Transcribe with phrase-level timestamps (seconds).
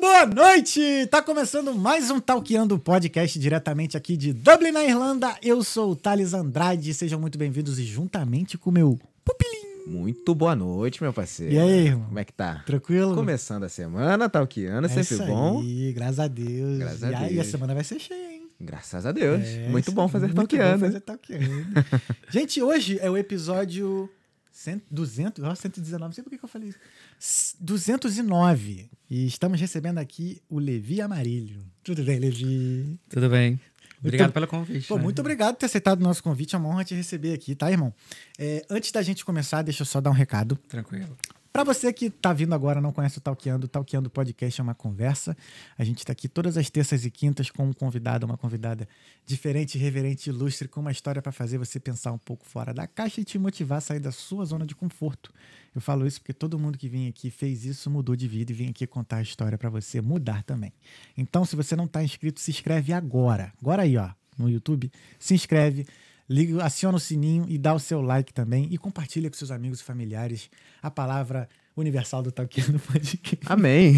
[0.00, 1.06] boa noite!
[1.10, 5.36] Tá começando mais um Talkeando Podcast diretamente aqui de Dublin, na Irlanda.
[5.42, 9.86] Eu sou o Thales Andrade, sejam muito bem-vindos e juntamente com o meu pupilinho.
[9.86, 11.52] Muito boa noite, meu parceiro.
[11.52, 12.06] E aí, irmão?
[12.06, 12.62] Como é que tá?
[12.64, 13.14] Tranquilo?
[13.14, 15.60] Começando a semana, talqueando, é sempre isso bom.
[15.60, 16.78] Aí, graças a Deus.
[16.78, 17.46] Graças a e aí, Deus.
[17.46, 18.48] a semana vai ser cheia, hein?
[18.58, 19.44] Graças a Deus.
[19.44, 20.80] É, muito bom fazer muito bom talkeando.
[20.80, 21.66] fazer talkeando.
[22.30, 24.08] Gente, hoje é o episódio
[24.50, 26.78] 100, 200, ó, 119, não sei por que eu falei isso.
[27.20, 28.90] S- 209.
[29.10, 31.62] E estamos recebendo aqui o Levi Amarilho.
[31.84, 32.98] Tudo bem, Levi?
[33.08, 33.60] Tudo bem.
[33.98, 34.88] Obrigado Muito- pelo convite.
[34.88, 35.02] Pô, né?
[35.02, 36.54] muito obrigado por ter aceitado o nosso convite.
[36.54, 37.92] É uma honra te receber aqui, tá, irmão?
[38.38, 40.56] É, antes da gente começar, deixa eu só dar um recado.
[40.68, 41.16] Tranquilo.
[41.52, 44.74] Pra você que tá vindo agora, não conhece o Talkeando, o Talkeando Podcast é uma
[44.74, 45.36] conversa.
[45.76, 48.88] A gente tá aqui todas as terças e quintas com um convidado, uma convidada
[49.26, 53.20] diferente, reverente, ilustre, com uma história pra fazer você pensar um pouco fora da caixa
[53.20, 55.32] e te motivar a sair da sua zona de conforto.
[55.74, 58.54] Eu falo isso porque todo mundo que vem aqui fez isso, mudou de vida e
[58.54, 60.72] vem aqui contar a história pra você mudar também.
[61.16, 63.52] Então, se você não tá inscrito, se inscreve agora.
[63.60, 65.84] Agora aí, ó, no YouTube, se inscreve,
[66.30, 69.80] liga, aciona o sininho e dá o seu like também e compartilha com seus amigos
[69.80, 70.48] e familiares
[70.80, 73.40] a palavra universal do Talqueando Podcast.
[73.46, 73.96] Amém.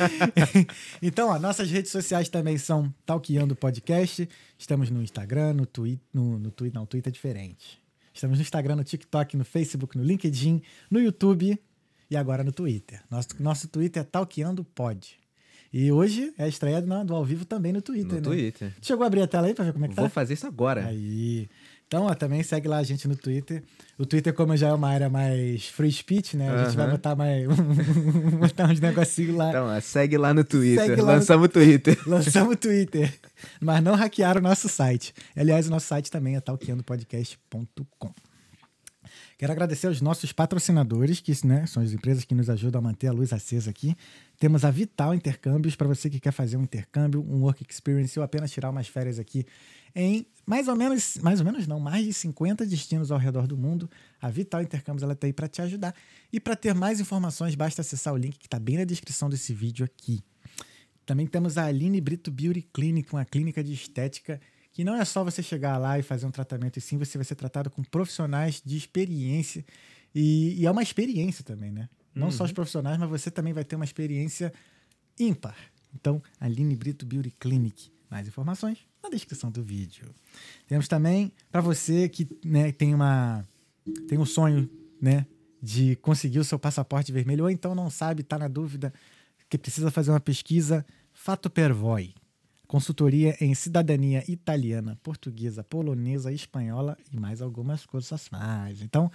[1.02, 4.26] então, ó, nossas redes sociais também são Talqueando Podcast.
[4.58, 7.78] Estamos no Instagram, no Twitter, no, no Twitter, não, o Twitter é diferente.
[8.14, 11.60] Estamos no Instagram, no TikTok, no Facebook, no LinkedIn, no YouTube
[12.10, 13.02] e agora no Twitter.
[13.10, 15.18] Nosso, nosso Twitter é Talqueando Pod.
[15.72, 18.20] E hoje é a estreia do, do ao vivo também no Twitter, No né?
[18.22, 18.72] Twitter.
[18.80, 20.02] Chegou a abrir a tela aí pra ver como é que tá?
[20.02, 20.86] Vou fazer isso agora.
[20.86, 21.48] Aí.
[21.86, 23.62] Então, ó, também segue lá a gente no Twitter.
[23.96, 26.50] O Twitter, como já é uma área mais free speech, né?
[26.50, 27.46] A gente vai botar mais.
[28.40, 29.50] botar uns negocinhos lá.
[29.50, 30.90] Então, ó, segue lá no Twitter.
[30.90, 31.96] Lá no- Lançamos o Twitter.
[32.04, 33.14] Lançamos o Twitter.
[33.60, 35.14] Mas não hackearam o nosso site.
[35.36, 38.12] Aliás, o nosso site também é talqueandopodcast.com.
[39.38, 43.08] Quero agradecer aos nossos patrocinadores, que né, são as empresas que nos ajudam a manter
[43.08, 43.94] a luz acesa aqui.
[44.38, 48.24] Temos a Vital Intercâmbios, para você que quer fazer um intercâmbio, um work experience ou
[48.24, 49.44] apenas tirar umas férias aqui
[49.94, 53.58] em mais ou menos, mais ou menos não, mais de 50 destinos ao redor do
[53.58, 53.90] mundo.
[54.22, 55.94] A Vital Intercâmbios ela está aí para te ajudar.
[56.32, 59.52] E para ter mais informações, basta acessar o link que está bem na descrição desse
[59.52, 60.24] vídeo aqui.
[61.04, 64.40] Também temos a Aline Brito Beauty Clinic, uma clínica de estética
[64.76, 67.24] que não é só você chegar lá e fazer um tratamento, e sim você vai
[67.24, 69.64] ser tratado com profissionais de experiência.
[70.14, 71.88] E, e é uma experiência também, né?
[72.14, 74.52] Não só os profissionais, mas você também vai ter uma experiência
[75.18, 75.56] ímpar.
[75.94, 77.90] Então, Aline Brito Beauty Clinic.
[78.10, 80.14] Mais informações na descrição do vídeo.
[80.68, 83.46] Temos também para você que né, tem uma
[84.06, 84.68] tem um sonho,
[85.00, 85.24] né,
[85.62, 88.92] de conseguir o seu passaporte vermelho ou então não sabe, está na dúvida
[89.48, 90.84] que precisa fazer uma pesquisa,
[91.14, 92.12] Fato Pervoi.
[92.66, 98.82] Consultoria em cidadania italiana, portuguesa, polonesa, espanhola e mais algumas coisas mais.
[98.82, 99.10] Então,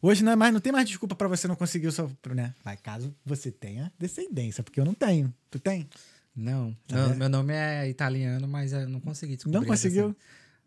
[0.00, 2.54] hoje não é mais, não tem mais desculpa para você não conseguir o seu, né?
[2.64, 5.32] Mas caso você tenha descendência, porque eu não tenho.
[5.50, 5.88] Tu tem?
[6.34, 6.76] Não.
[6.86, 7.18] Tá meu, vendo?
[7.18, 9.58] meu nome é italiano, mas eu não consegui descobrir.
[9.58, 10.14] Não conseguiu?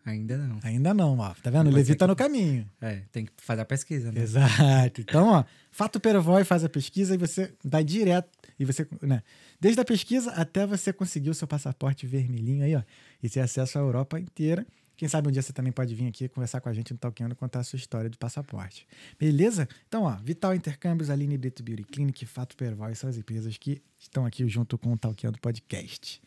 [0.06, 0.60] Ainda não.
[0.62, 1.34] Ainda não, ó.
[1.42, 1.68] Tá vendo?
[1.68, 2.70] O Levi tá que- no caminho.
[2.80, 4.22] É, tem que fazer a pesquisa, né?
[4.22, 5.02] Exato.
[5.02, 8.30] Então, ó, Fato Pervoy faz a pesquisa e você vai direto.
[8.60, 9.22] E você, né?
[9.60, 12.84] Desde a pesquisa até você conseguir o seu passaporte vermelhinho aí, ó.
[13.22, 14.66] E ter acesso à Europa inteira.
[14.98, 17.36] Quem sabe um dia você também pode vir aqui conversar com a gente no Talkando
[17.36, 18.88] contar a sua história de passaporte.
[19.20, 19.68] Beleza?
[19.88, 24.26] Então, ó, Vital Intercâmbios, Aline Brito Beauty Clinic, Fato Pervoy são as empresas que estão
[24.26, 26.22] aqui junto com o Talkando Podcast.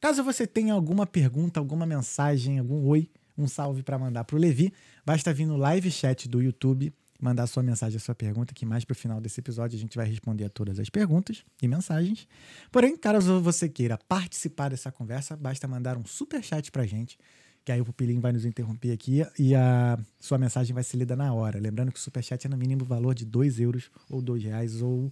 [0.00, 4.38] Caso você tenha alguma pergunta, alguma mensagem, algum oi, um salve para mandar para o
[4.38, 4.72] Levi,
[5.04, 8.84] basta vir no live chat do YouTube, mandar sua mensagem, a sua pergunta, que mais
[8.84, 12.26] pro final desse episódio a gente vai responder a todas as perguntas e mensagens.
[12.70, 17.18] Porém, caso você queira participar dessa conversa, basta mandar um super chat pra gente,
[17.64, 21.16] que aí o Pupilinho vai nos interromper aqui e a sua mensagem vai ser lida
[21.16, 21.58] na hora.
[21.58, 24.82] Lembrando que o super chat é no mínimo valor de 2 euros ou 2 reais
[24.82, 25.10] ou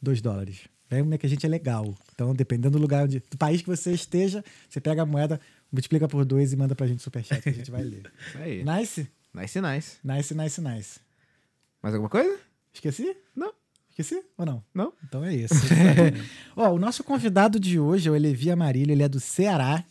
[0.00, 0.68] 2 dólares.
[0.90, 1.94] É como é que a gente é legal.
[2.14, 5.38] Então, dependendo do lugar, onde, do país que você esteja, você pega a moeda,
[5.70, 8.10] multiplica por dois e manda pra gente superchat que a gente vai ler.
[8.28, 8.64] Isso aí.
[8.64, 9.08] Nice?
[9.34, 9.98] Nice, nice.
[10.02, 11.07] Nice, nice, nice.
[11.88, 12.38] Mais alguma coisa?
[12.70, 13.16] Esqueci?
[13.34, 13.50] Não.
[13.88, 14.62] Esqueci ou não?
[14.74, 14.92] Não?
[15.02, 15.54] Então é isso.
[16.54, 19.82] Ó, o nosso convidado de hoje é o Elevi Amarillo, ele é do Ceará.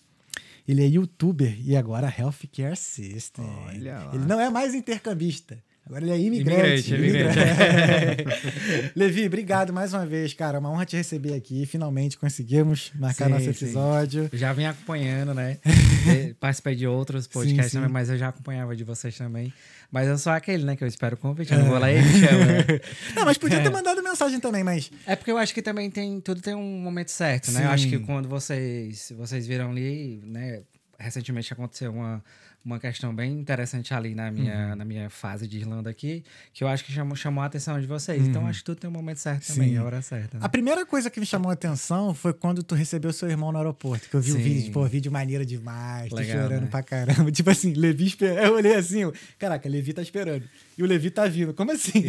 [0.68, 3.45] Ele é youtuber e agora healthcare system.
[3.66, 4.13] Olha lá.
[4.13, 5.57] Ele não é mais intercambista.
[5.88, 6.94] Agora ele é imigrante.
[6.94, 7.39] Imigrante,
[8.94, 10.57] Levi, obrigado mais uma vez, cara.
[10.57, 11.66] É uma honra te receber aqui.
[11.66, 13.50] Finalmente conseguimos marcar Sim, nosso sim.
[13.51, 14.30] episódio.
[14.34, 15.57] Já vim acompanhando, né?
[16.42, 17.78] Participei de outros podcasts sim.
[17.78, 19.54] também, mas eu já acompanhava de vocês também.
[19.89, 20.75] Mas eu sou aquele, né?
[20.75, 21.54] Que eu espero o convite.
[21.54, 22.45] Eu não vou lá e me chama.
[22.45, 22.66] né?
[23.16, 24.92] Não, mas podia ter mandado mensagem também, mas.
[25.06, 27.63] É porque eu acho que também tem tudo tem um momento certo, né?
[27.63, 28.04] Eu acho que Sim.
[28.06, 30.63] quando vocês vocês viram ali, né?
[31.00, 32.22] Recentemente aconteceu uma
[32.68, 36.22] uma questão bem interessante ali na minha, na minha fase de Irlanda aqui,
[36.54, 38.28] que eu acho que chamou, chamou a atenção de vocês.
[38.28, 39.78] Então, acho que tudo tem um momento certo também, Sim.
[39.78, 40.38] a hora certa.
[40.38, 40.44] né?
[40.44, 43.58] A primeira coisa que me chamou a atenção foi quando tu recebeu seu irmão no
[43.58, 44.10] aeroporto.
[44.10, 44.42] Que eu vi o Sim.
[44.42, 46.68] vídeo, pô, vídeo maneiro demais, Legal, chorando né?
[46.69, 47.31] pra caramba.
[47.31, 48.40] Tipo assim, Levi esperando.
[48.46, 50.44] Eu olhei assim, eu, caraca, Levi tá esperando.
[50.78, 51.54] E o Levi tá vindo.
[51.54, 52.04] Como assim?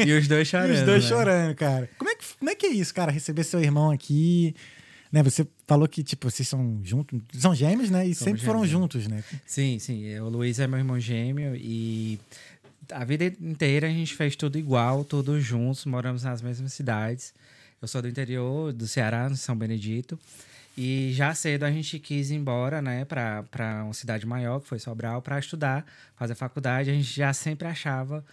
[0.00, 0.72] É, e os dois E chorando.
[0.72, 1.08] os dois né?
[1.10, 1.90] chorando, cara.
[1.98, 3.12] Como é, que, como é que é isso, cara?
[3.12, 4.54] Receber seu irmão aqui.
[5.12, 7.20] Né, você falou que, tipo, vocês são juntos.
[7.38, 8.06] São gêmeos, né?
[8.06, 9.22] E Somos sempre foram gêmeos, juntos, né?
[9.44, 10.18] Sim, sim.
[10.20, 12.18] O Luiz é meu irmão gêmeo e
[12.90, 17.34] a vida inteira a gente fez tudo igual, tudo juntos, moramos nas mesmas cidades.
[17.80, 20.18] Eu sou do interior do Ceará, no São Benedito.
[20.78, 23.44] E já cedo a gente quis ir embora, né, pra
[23.84, 25.84] uma cidade maior, que foi Sobral, para estudar,
[26.16, 26.88] fazer faculdade.
[26.88, 28.24] A gente já sempre achava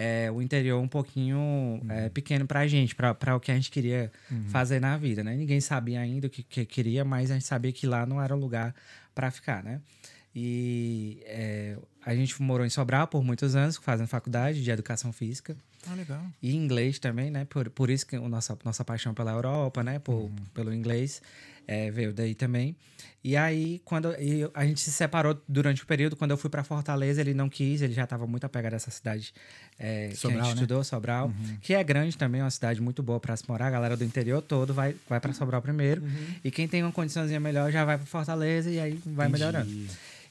[0.00, 3.68] é, o interior um pouquinho é, pequeno pra gente, pra, pra o que a gente
[3.68, 4.12] queria
[4.48, 5.34] fazer na vida, né?
[5.34, 8.32] Ninguém sabia ainda o que, que queria, mas a gente sabia que lá não era
[8.34, 8.72] o lugar
[9.12, 9.80] para ficar, né?
[10.34, 15.56] E é, a gente morou em Sobral por muitos anos, fazendo faculdade de educação física
[15.90, 16.22] Ah, legal.
[16.40, 17.44] e inglês também, né?
[17.46, 19.98] Por, por isso que a nossa, nossa paixão pela Europa, né?
[19.98, 21.20] Por, Pelo inglês
[21.68, 22.74] é, veio daí também.
[23.22, 26.64] E aí, quando e a gente se separou durante o período, quando eu fui para
[26.64, 29.34] Fortaleza, ele não quis, ele já estava muito apegado a essa cidade
[29.78, 30.54] é, que a Sobral, gente né?
[30.54, 33.66] estudou, Sobral, que é grande também, é uma cidade muito boa para se morar.
[33.66, 36.02] A galera do interior todo vai, vai para Sobral primeiro.
[36.42, 39.44] E quem tem uma condiçãozinha melhor já vai para Fortaleza e aí vai Entendi.
[39.44, 39.86] melhorando.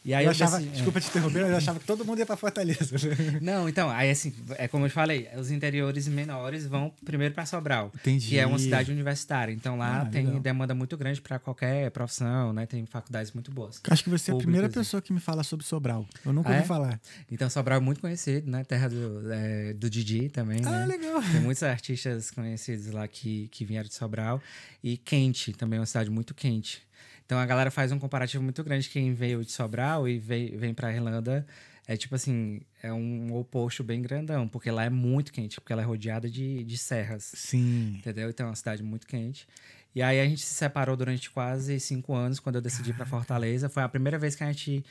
[0.07, 2.25] E aí eu eu achava, desculpa te interromper, mas eu achava que todo mundo ia
[2.25, 2.95] pra Fortaleza.
[3.41, 7.45] não, então, aí assim, é como eu te falei, os interiores menores vão primeiro para
[7.45, 8.29] Sobral, Entendi.
[8.29, 9.51] que é uma cidade universitária.
[9.51, 10.39] Então lá Ah, tem legal.
[10.39, 12.65] demanda muito grande para qualquer profissão, né?
[12.65, 13.81] Tem faculdades muito boas.
[13.89, 16.07] Acho que você é a primeira pessoa que me fala sobre Sobral.
[16.25, 16.65] Eu nunca Ah, ouvi é?
[16.65, 17.01] falar.
[17.29, 18.63] Então Sobral é muito conhecido, né?
[18.63, 20.85] Terra do, é, do Didi também, Ah, né?
[20.85, 21.21] legal.
[21.21, 24.41] Tem muitos artistas conhecidos lá que, que vieram de Sobral.
[24.81, 26.86] E quente, também é uma cidade muito quente.
[27.27, 28.89] Então a galera faz um comparativo muito grande.
[28.89, 31.45] Quem veio de Sobral e vem, vem pra Irlanda
[31.85, 35.81] é tipo assim, é um oposto bem grandão, porque lá é muito quente, porque ela
[35.81, 37.31] é rodeada de, de serras.
[37.33, 37.95] Sim.
[37.97, 38.29] Entendeu?
[38.29, 39.47] Então é uma cidade muito quente.
[39.95, 43.69] E aí a gente se separou durante quase cinco anos quando eu decidi pra Fortaleza.
[43.69, 44.83] Foi a primeira vez que a gente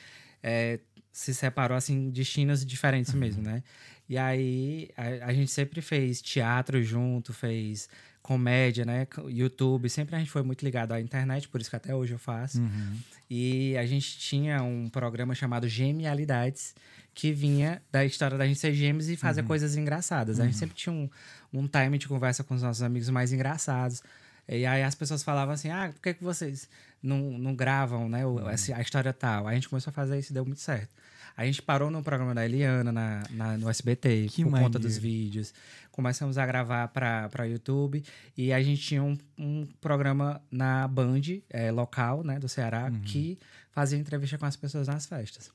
[0.42, 0.80] é,
[1.12, 3.62] se separou, assim, destinos diferentes mesmo, né?
[4.08, 7.90] E aí a, a gente sempre fez teatro junto, fez
[8.26, 9.06] comédia, né?
[9.28, 12.18] YouTube, sempre a gente foi muito ligado à internet, por isso que até hoje eu
[12.18, 12.60] faço.
[12.60, 12.96] Uhum.
[13.30, 16.74] E a gente tinha um programa chamado Genialidades,
[17.14, 20.38] que vinha da história da gente ser gêmeos e fazer coisas engraçadas.
[20.40, 21.08] A gente sempre tinha um,
[21.52, 24.02] um time de conversa com os nossos amigos mais engraçados.
[24.48, 26.68] E aí as pessoas falavam assim: ah, por que, que vocês
[27.02, 28.26] não, não gravam, né?
[28.26, 29.46] o- essa- a história tal.
[29.46, 30.90] Aí a gente começou a fazer isso e deu muito certo.
[31.36, 34.96] A gente parou no programa da Eliana, na, na- no SBT, Que por conta dos
[34.96, 35.52] vídeos.
[35.96, 38.04] Começamos a gravar para YouTube.
[38.36, 43.00] E a gente tinha um, um programa na Band, é, local, né, do Ceará, Uhum.
[43.00, 43.38] que
[43.70, 45.50] fazia entrevista com as pessoas nas festas.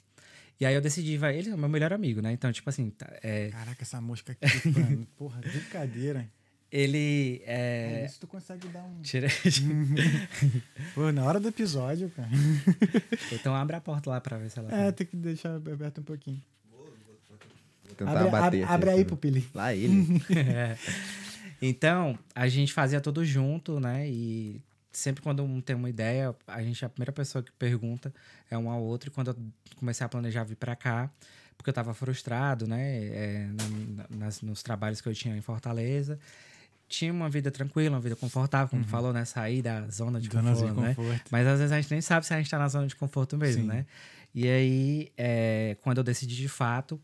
[0.59, 2.31] E aí eu decidi, vai, ele é o meu melhor amigo, né?
[2.31, 5.05] Então, tipo assim, tá, é, Caraca, essa mosca aqui, mano.
[5.15, 6.27] Porra, brincadeira.
[6.71, 8.01] ele É...
[8.01, 8.05] é.
[8.05, 8.99] Isso tu consegue dar um.
[9.03, 9.27] Tira...
[10.95, 12.29] Pô, na hora do episódio, cara.
[13.31, 14.73] então abre a porta lá pra ver se ela.
[14.73, 16.41] É, tem que deixar aberto um pouquinho.
[18.05, 19.05] Tentar Abre, bater abre, abre aí.
[19.05, 19.47] Pupili.
[19.53, 20.21] Lá ele.
[20.37, 20.77] É.
[21.61, 24.09] Então, a gente fazia tudo junto, né?
[24.09, 24.59] E
[24.91, 28.11] sempre quando um tem uma ideia, a gente, a primeira pessoa que pergunta
[28.49, 29.09] é um ao outro.
[29.09, 29.35] E quando eu
[29.77, 31.09] comecei a planejar vir pra cá,
[31.55, 33.05] porque eu tava frustrado, né?
[33.05, 33.47] é,
[34.09, 36.17] na- nas- nos trabalhos que eu tinha em Fortaleza.
[36.89, 39.23] Tinha uma vida tranquila, uma vida confortável, como falou, né?
[39.23, 40.93] Sair da zona de Zona de conforto, né?
[40.95, 41.23] conforto.
[41.31, 43.37] Mas às vezes a gente nem sabe se a gente tá na zona de conforto
[43.37, 43.67] mesmo, Sim.
[43.67, 43.85] né?
[44.33, 46.99] E aí, é, quando eu decidi de fato,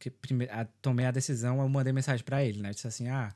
[0.00, 2.70] que prime- a- tomei a decisão, eu mandei mensagem pra ele, né?
[2.70, 3.32] Eu disse assim: ah,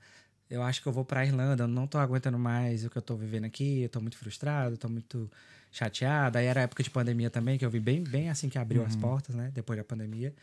[0.50, 3.02] eu acho que eu vou pra Irlanda, eu não tô aguentando mais o que eu
[3.02, 5.30] tô vivendo aqui, eu tô muito frustrado, tô muito
[5.70, 6.38] chateado.
[6.38, 8.86] Aí era época de pandemia também, que eu vi bem, bem assim que abriu Uhum.
[8.88, 9.50] as portas, né?
[9.54, 10.34] Depois da pandemia.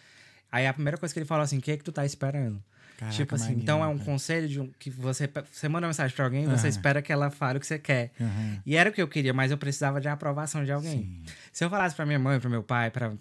[0.52, 2.64] Aí a primeira coisa que ele falou assim: o que é que tu tá esperando?
[2.98, 4.06] Caraca, tipo assim, maneiro, então é um cara.
[4.12, 6.68] conselho de um, que você, você manda mensagem pra alguém, você Aham.
[6.70, 8.12] espera que ela fale o que você quer.
[8.22, 8.62] Aham.
[8.64, 11.00] E era o que eu queria, mas eu precisava de aprovação de alguém.
[11.00, 11.24] Sim.
[11.52, 13.12] Se eu falasse pra minha mãe, pro meu pai, pra.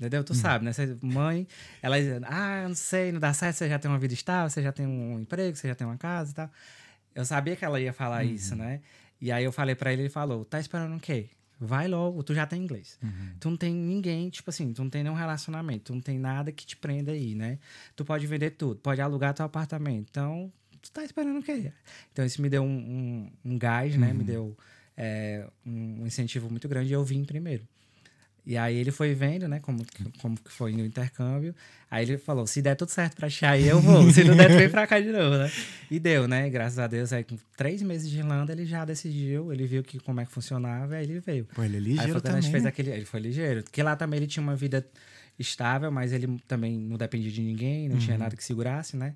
[0.00, 0.24] Entendeu?
[0.24, 0.72] Tu sabe, né?
[0.72, 1.46] Você- mãe,
[1.82, 4.62] ela dizia, ah, não sei, não dá certo, você já tem uma vida estável, você
[4.62, 6.50] já tem um emprego, você já tem uma casa e tal.
[7.14, 8.80] Eu sabia que ela ia falar isso, né?
[9.20, 11.28] E aí eu falei pra ele, ele falou, tá esperando o quê?
[11.60, 12.98] Vai logo, tu já tem inglês.
[13.38, 16.50] Tu não tem ninguém, tipo assim, tu não tem nenhum relacionamento, tu não tem nada
[16.50, 17.58] que te prenda aí, né?
[17.94, 20.06] Tu pode vender tudo, pode alugar teu apartamento.
[20.10, 21.70] Então, tu tá esperando o quê?
[22.10, 22.66] Então, isso me deu um,
[23.44, 24.14] um, um gás, né?
[24.14, 24.56] Me deu
[24.96, 27.68] é, um incentivo muito grande e eu vim primeiro.
[28.46, 29.84] E aí ele foi vendo, né, como,
[30.20, 31.54] como que foi no intercâmbio.
[31.90, 34.10] Aí ele falou, se der tudo certo pra aí, eu vou.
[34.10, 35.50] Se não der, tu vem pra cá de novo, né?
[35.90, 36.48] E deu, né?
[36.48, 39.98] Graças a Deus, aí com três meses de Irlanda, ele já decidiu, ele viu que,
[39.98, 41.46] como é que funcionava, aí ele veio.
[41.54, 42.42] Pô, ele é Aí ligeiro foi quando a também.
[42.42, 42.68] gente fez né?
[42.68, 42.90] aquele.
[42.90, 43.62] Ele foi ligeiro.
[43.64, 44.86] Porque lá também ele tinha uma vida
[45.38, 48.00] estável, mas ele também não dependia de ninguém, não Uhum.
[48.02, 49.14] tinha nada que segurasse, né?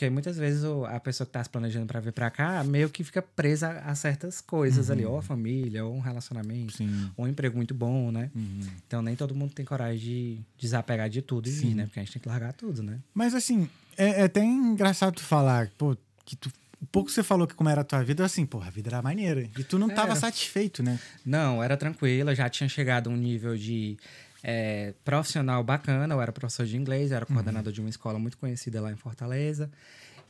[0.00, 3.04] Porque muitas vezes a pessoa que tá se planejando pra vir pra cá meio que
[3.04, 6.88] fica presa a certas coisas ali, ou a família, ou um relacionamento, Uhum.
[6.88, 7.10] Sim.
[7.18, 8.30] ou um emprego muito bom, né?
[8.34, 8.60] Uhum.
[8.86, 11.84] Então nem todo mundo tem coragem de desapegar de tudo e vir, né?
[11.84, 12.98] Porque a gente tem que largar tudo, né?
[13.12, 16.50] Mas assim, é, é até engraçado tu falar, pô, que tu.
[16.80, 18.88] O pouco que você falou que como era a tua vida, assim, pô, a vida
[18.88, 19.46] era maneira.
[19.58, 20.16] E tu não tava Era.
[20.20, 20.98] satisfeito, né?
[21.26, 23.98] Não, era tranquilo, eu já tinha chegado a um nível de
[24.42, 28.80] é, profissional bacana, eu era professor de inglês, era coordenador de uma escola muito conhecida
[28.80, 29.70] lá em Fortaleza.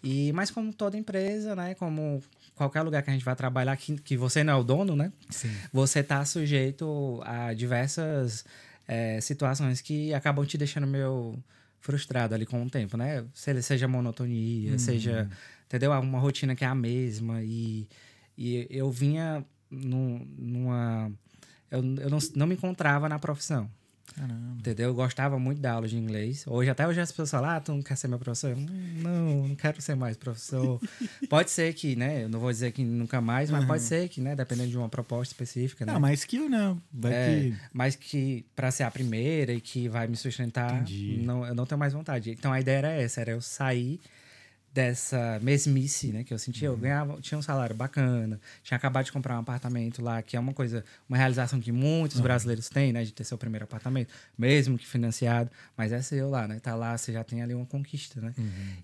[0.03, 2.23] E, mas como toda empresa, né, como
[2.55, 5.13] qualquer lugar que a gente vai trabalhar, que, que você não é o dono, né,
[5.29, 5.51] Sim.
[5.73, 8.45] você tá sujeito a diversas
[8.89, 11.39] é, situações que acabam te deixando meio
[11.81, 13.25] frustrado ali com o tempo, né?
[13.35, 15.29] Se- Seja monotonia, seja,
[15.67, 15.93] entendeu?
[15.93, 17.87] Uma rotina que é a mesma e,
[18.37, 21.11] e eu vinha num- numa...
[21.71, 23.71] Eu, eu não, não me encontrava na profissão,
[24.15, 24.57] Caramba.
[24.59, 24.89] entendeu?
[24.89, 26.45] Eu gostava muito da aula de inglês.
[26.47, 28.55] Hoje, até hoje as pessoas falam, ah, tu não quer ser meu professor?
[28.57, 28.67] Hum,
[29.03, 30.81] Não, não quero ser mais professor.
[31.29, 32.25] pode ser que, né?
[32.25, 34.35] Eu não vou dizer que nunca mais, mas pode ser que, né?
[34.37, 35.93] Dependendo de uma proposta específica, né?
[35.93, 36.77] Não, mas skill, né?
[36.93, 37.57] Vai É, que.
[37.73, 41.23] mas que para ser a primeira e que vai me sustentar, Entendi.
[41.25, 42.31] não, eu não tenho mais vontade.
[42.31, 44.01] Então a ideia era essa, era eu sair
[44.73, 46.69] dessa mesmice, né, que eu sentia.
[46.69, 50.41] Eu ganhava, tinha um salário bacana, tinha acabado de comprar um apartamento lá, que é
[50.41, 54.79] uma coisa, uma realização que muitos brasileiros têm, né, de ter seu primeiro apartamento, mesmo
[54.79, 58.21] que financiado, mas é seu lá, né, tá lá, você já tem ali uma conquista,
[58.21, 58.33] né.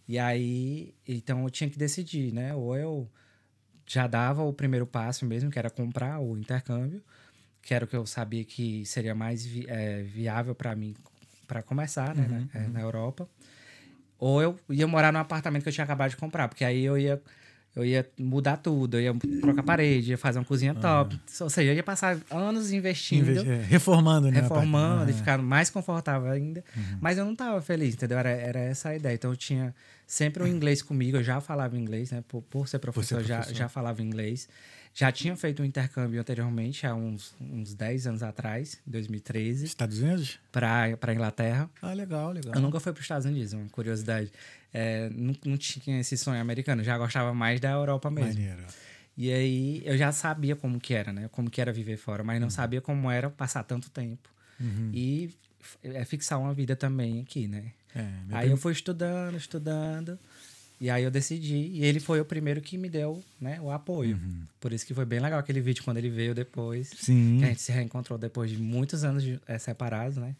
[0.08, 3.08] E aí, então eu tinha que decidir, né, ou eu
[3.86, 7.00] já dava o primeiro passo mesmo, que era comprar o intercâmbio,
[7.62, 10.94] que era o que eu sabia que seria mais vi- eh, viável para mim
[11.46, 13.28] para começar né, Uhum, na, eh, na Europa.
[14.18, 16.96] Ou eu ia morar num apartamento que eu tinha acabado de comprar, porque aí eu
[16.98, 17.20] ia
[17.74, 21.20] eu ia mudar tudo, eu ia trocar parede, ia fazer uma cozinha top.
[21.42, 24.40] Ou seja, eu ia passar anos investindo, Inve- é, reformando, né?
[24.40, 26.64] reformando e parte- ficar mais confortável ainda.
[26.74, 26.98] Uhum.
[27.02, 28.16] Mas eu não tava feliz, entendeu?
[28.18, 29.14] Era, era essa a ideia.
[29.14, 29.74] Então eu tinha
[30.06, 32.24] sempre o inglês comigo, eu já falava inglês, né?
[32.26, 33.54] Por, por ser professor, já, professor.
[33.58, 34.48] já falava inglês.
[34.98, 39.98] Já tinha feito um intercâmbio anteriormente, há uns, uns 10 anos atrás, em 2013, Estados
[39.98, 40.38] Unidos?
[40.50, 41.68] para Inglaterra.
[41.82, 42.54] Ah, legal, legal.
[42.54, 44.32] Eu nunca fui para os Estados Unidos, uma curiosidade.
[44.72, 48.40] É, não, não tinha esse sonho americano, já gostava mais da Europa mesmo.
[48.40, 48.64] Maneiro.
[49.18, 51.28] E aí eu já sabia como que era, né?
[51.30, 52.42] Como que era viver fora, mas Uhum.
[52.42, 54.30] não sabia como era passar tanto tempo.
[54.94, 57.72] E f- é fixar uma vida também aqui, né?
[57.94, 60.18] É, Aí eu fui estudando, estudando.
[60.80, 61.54] E aí eu decidi.
[61.72, 64.16] E ele foi o primeiro que me deu né, o apoio.
[64.16, 64.40] Uhum.
[64.60, 66.90] Por isso que foi bem legal aquele vídeo quando ele veio depois.
[66.96, 67.38] Sim.
[67.38, 70.34] Que a gente se reencontrou depois de muitos anos de- eh, separados, né?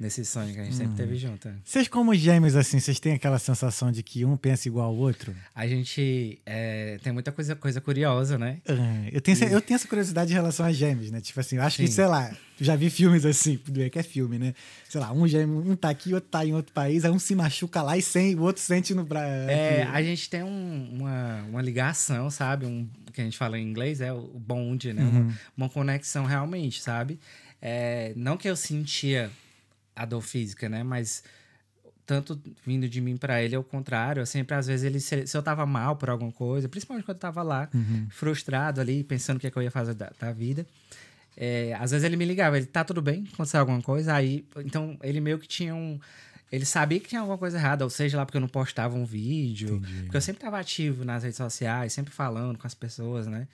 [0.00, 1.46] Nesse sonho que a gente sempre teve junto.
[1.62, 5.36] Vocês, como gêmeos, assim, vocês têm aquela sensação de que um pensa igual ao outro?
[5.54, 8.62] A gente eh, tem muita coisa, coisa curiosa, né?
[8.66, 11.20] É, eu, tenho, essa- eu tenho essa curiosidade em relação a gêmeos, né?
[11.20, 11.92] Tipo assim, eu acho que, Sim.
[11.92, 13.58] sei lá, já vi filmes assim,
[13.92, 14.54] que é filme, né?
[14.88, 17.34] Sei lá, um gêmeo, um tá aqui, outro tá em outro país, aí um se
[17.34, 19.26] machuca lá e sem, o outro sente no braço.
[19.50, 22.64] É, a gente tem um- uma, uma ligação, sabe?
[22.64, 25.02] Um, que a gente fala em inglês é o bond, né?
[25.04, 27.20] Uma, uma conexão realmente, sabe?
[27.60, 29.30] É, não que eu sentia
[30.02, 30.82] a dor física, né?
[30.82, 31.22] Mas
[32.06, 34.20] tanto vindo de mim pra ele, ao contrário.
[34.20, 37.16] Eu sempre, às vezes, ele, se, se eu tava mal por alguma coisa, principalmente quando
[37.16, 37.68] eu tava lá,
[38.10, 40.66] frustrado ali, pensando o que, é que eu ia fazer da, da vida.
[41.36, 44.98] é, às vezes ele me ligava, ele tá tudo bem, aconteceu alguma coisa, aí, então
[45.02, 45.98] ele meio que tinha um,
[46.50, 49.04] ele sabia que tinha alguma coisa errada, ou seja lá porque eu não postava um
[49.04, 50.02] vídeo, Entendi.
[50.02, 53.46] porque eu sempre estava ativo nas redes sociais, sempre falando com as pessoas, né?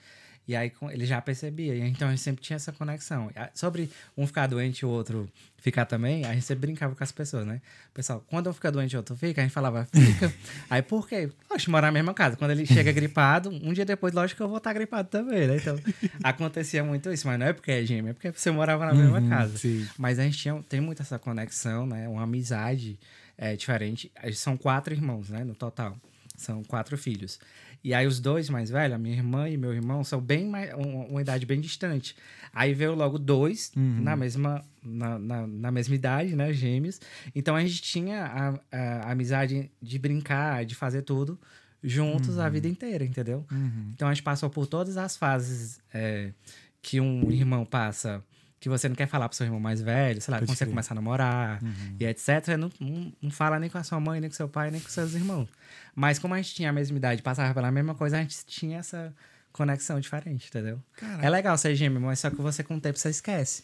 [0.47, 3.29] E aí ele já percebia, então a gente sempre tinha essa conexão.
[3.53, 7.11] Sobre um ficar doente e o outro ficar também, a gente sempre brincava com as
[7.11, 7.61] pessoas, né?
[7.93, 10.33] Pessoal, quando um fica doente e o outro fica, a gente falava, fica.
[10.69, 11.29] aí por quê?
[11.49, 12.37] Oxe, morar na mesma casa.
[12.37, 15.57] Quando ele chega gripado, um dia depois, lógico que eu vou estar gripado também, né?
[15.57, 15.77] Então
[16.23, 19.19] acontecia muito isso, mas não é porque é gêmeo, é porque você morava na mesma
[19.19, 19.57] Uhum, casa.
[19.57, 19.85] sim.
[19.97, 22.07] Mas a gente tinha, tem muito essa conexão, né?
[22.07, 22.97] Uma amizade
[23.37, 24.09] é, diferente.
[24.33, 25.43] São quatro irmãos, né?
[25.43, 25.97] No total.
[26.37, 27.39] São quatro filhos.
[27.87, 30.73] E aí os dois mais velhos, a minha irmã e meu irmão, são bem mais,
[30.73, 32.17] uma, uma idade bem distante.
[32.51, 34.01] Aí veio logo dois Uhum.
[34.01, 36.51] na, mesma, na, na, na mesma idade, né?
[36.51, 36.99] Gêmeos.
[37.33, 41.39] Então a gente tinha a, a- a amizade de brincar, de fazer tudo
[41.81, 43.45] juntos a vida inteira, entendeu?
[43.49, 43.91] Uhum.
[43.93, 46.33] Então a gente passou por todas as fases é,
[46.81, 48.21] que um irmão passa,
[48.59, 50.65] que você não quer falar pro seu irmão mais velho, sei lá, Pode quando você
[50.65, 50.71] crer.
[50.71, 51.59] começa a namorar
[51.99, 52.57] e etc.
[52.57, 54.89] Não, não, não fala nem com a sua mãe, nem com seu pai, nem com
[54.89, 55.47] seus irmãos.
[55.95, 58.79] Mas como a gente tinha a mesma idade, passava pela mesma coisa, a gente tinha
[58.79, 59.13] essa
[59.51, 60.79] conexão diferente, entendeu?
[60.95, 61.25] Caraca.
[61.25, 63.63] É legal ser gêmeo, mas só que você com o tempo você esquece.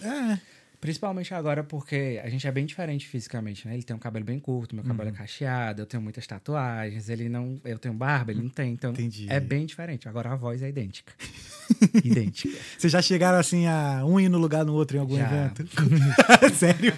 [0.00, 0.38] É.
[0.82, 3.74] Principalmente agora porque a gente é bem diferente fisicamente, né?
[3.74, 5.14] Ele tem um cabelo bem curto, meu cabelo Uhum.
[5.14, 7.60] é cacheado, eu tenho muitas tatuagens, ele não.
[7.64, 8.72] Eu tenho barba, ele não tem.
[8.72, 9.28] Então Entendi.
[9.30, 10.08] é bem diferente.
[10.08, 11.12] Agora a voz é idêntica.
[12.02, 12.58] idêntica.
[12.76, 15.24] Vocês já chegaram assim a um ir no lugar no outro em algum Já.
[15.24, 15.64] evento?
[16.58, 16.92] Sério?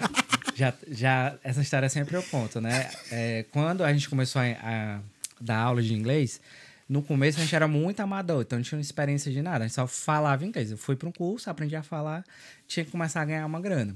[0.55, 2.89] Já, já, essa história sempre eu conto, né?
[3.11, 4.99] É, quando a gente começou a, a
[5.39, 6.41] dar aula de inglês,
[6.87, 9.75] no começo a gente era muito amador, então não tinha experiência de nada, a gente
[9.75, 10.71] só falava inglês.
[10.71, 12.23] Eu fui para um curso, aprendi a falar,
[12.67, 13.93] tinha que começar a ganhar uma grana.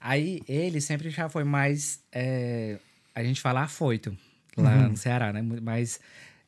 [0.00, 2.00] Aí ele sempre já foi mais.
[2.12, 2.78] é,
[3.14, 4.16] a gente fala afoito
[4.56, 4.88] lá Uhum.
[4.90, 5.42] no Ceará, né?
[5.42, 6.00] Mas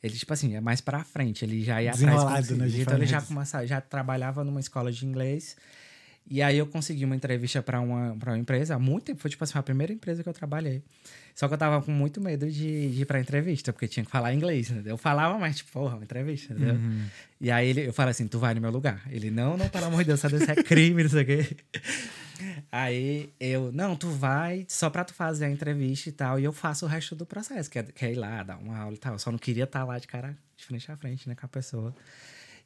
[0.02, 2.22] ele, tipo assim, é mais pra frente, ele já ia atrás.
[2.56, 5.56] Nas Então ele já começava, já trabalhava numa escola de inglês.
[6.30, 9.30] E aí eu consegui uma entrevista para uma, pra uma empresa, há muito tempo, foi
[9.30, 10.82] tipo assim, a primeira empresa que eu trabalhei.
[11.34, 14.10] Só que eu tava com muito medo de, de ir pra entrevista, porque tinha que
[14.10, 14.92] falar inglês, entendeu?
[14.92, 16.74] Eu falava, mas tipo, porra, uma entrevista, entendeu?
[16.74, 17.04] Uhum.
[17.40, 19.02] E aí ele, eu falei assim, tu vai no meu lugar.
[19.10, 21.56] Ele, não, não, pelo amor de Deus, sabe, isso é crime, não sei o quê.
[22.72, 26.52] Aí eu, não, tu vai só pra tu fazer a entrevista e tal, e eu
[26.52, 28.98] faço o resto do processo, que é, que é ir lá, dar uma aula e
[28.98, 29.12] tal.
[29.12, 31.48] Eu só não queria estar lá de cara de frente a frente, né, com a
[31.48, 31.94] pessoa.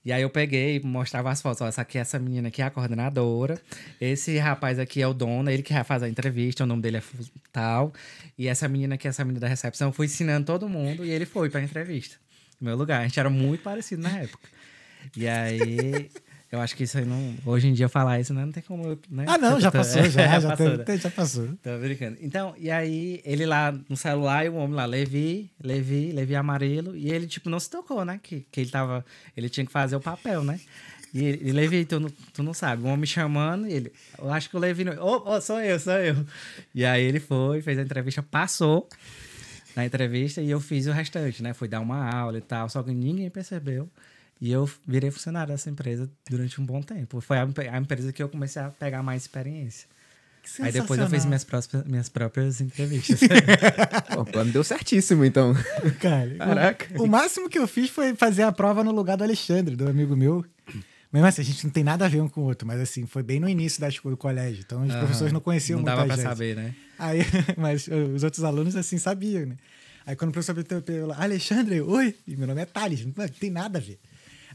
[0.06, 1.60] E aí eu peguei, mostrava as fotos.
[1.62, 3.60] Ó, essa aqui, essa menina aqui é a coordenadora.
[4.00, 7.02] Esse rapaz aqui é o dono, ele que fazer a entrevista, o nome dele é
[7.52, 7.92] tal.
[8.38, 11.26] E essa menina aqui, essa menina da recepção, eu fui ensinando todo mundo e ele
[11.26, 12.14] foi pra entrevista.
[12.60, 13.00] No meu lugar.
[13.00, 14.48] A gente era muito parecido na época.
[15.16, 16.08] E aí,
[16.50, 17.34] eu acho que isso aí não.
[17.44, 18.84] Hoje em dia falar isso né, não tem como.
[18.86, 19.24] eu, Né?
[19.26, 20.84] Ah, não, já passou, já, já, passou, tem- né?
[20.84, 21.48] tem- já passou.
[21.62, 22.16] Tô brincando.
[22.20, 26.96] Então, e aí, ele lá no celular e o homem lá, Levi, Levi, Levi amarelo.
[26.96, 28.20] E ele, tipo, não se tocou, né?
[28.22, 29.04] Que, que ele tava.
[29.36, 30.60] Ele tinha que fazer o papel, né?
[31.14, 32.82] E, ele- e Levi, tu, não- tu não sabe.
[32.82, 33.92] O homem me chamando e ele.
[34.18, 34.92] Eu acho que o Levi não.
[35.02, 36.16] Ô, ô, sou eu, sou eu.
[36.74, 38.88] E aí ele foi, fez a entrevista, passou
[39.74, 41.52] na entrevista e eu fiz o restante, né?
[41.54, 42.68] Fui dar uma aula e tal.
[42.68, 43.88] Só que ninguém percebeu.
[44.40, 47.20] E eu virei funcionário dessa empresa durante um bom tempo.
[47.20, 49.88] Foi a, a empresa que eu comecei a pegar mais experiência.
[50.60, 53.20] Aí depois eu fiz minhas próprias, minhas próprias entrevistas.
[54.16, 55.54] O plano deu certíssimo, então.
[56.00, 57.02] Cara, o- Caraca.
[57.02, 60.14] O, máximo que eu fiz foi fazer a prova no lugar do Alexandre, do amigo
[60.16, 60.44] meu.
[61.10, 63.06] Mas assim, a gente não tem nada a ver um com o outro, mas assim,
[63.06, 64.62] foi bem no início da escola, do colégio.
[64.64, 64.98] Então os Aham.
[64.98, 66.24] professores não conheciam Não muito dava a pra gente.
[66.24, 66.74] saber, né?
[66.98, 67.20] Aí,
[67.56, 69.56] mas uh, os outros alunos, assim, sabiam, né?
[70.06, 73.78] Aí quando o professor pelo Alexandre, oi, e meu nome é Thales, não tem nada
[73.78, 73.98] a ver.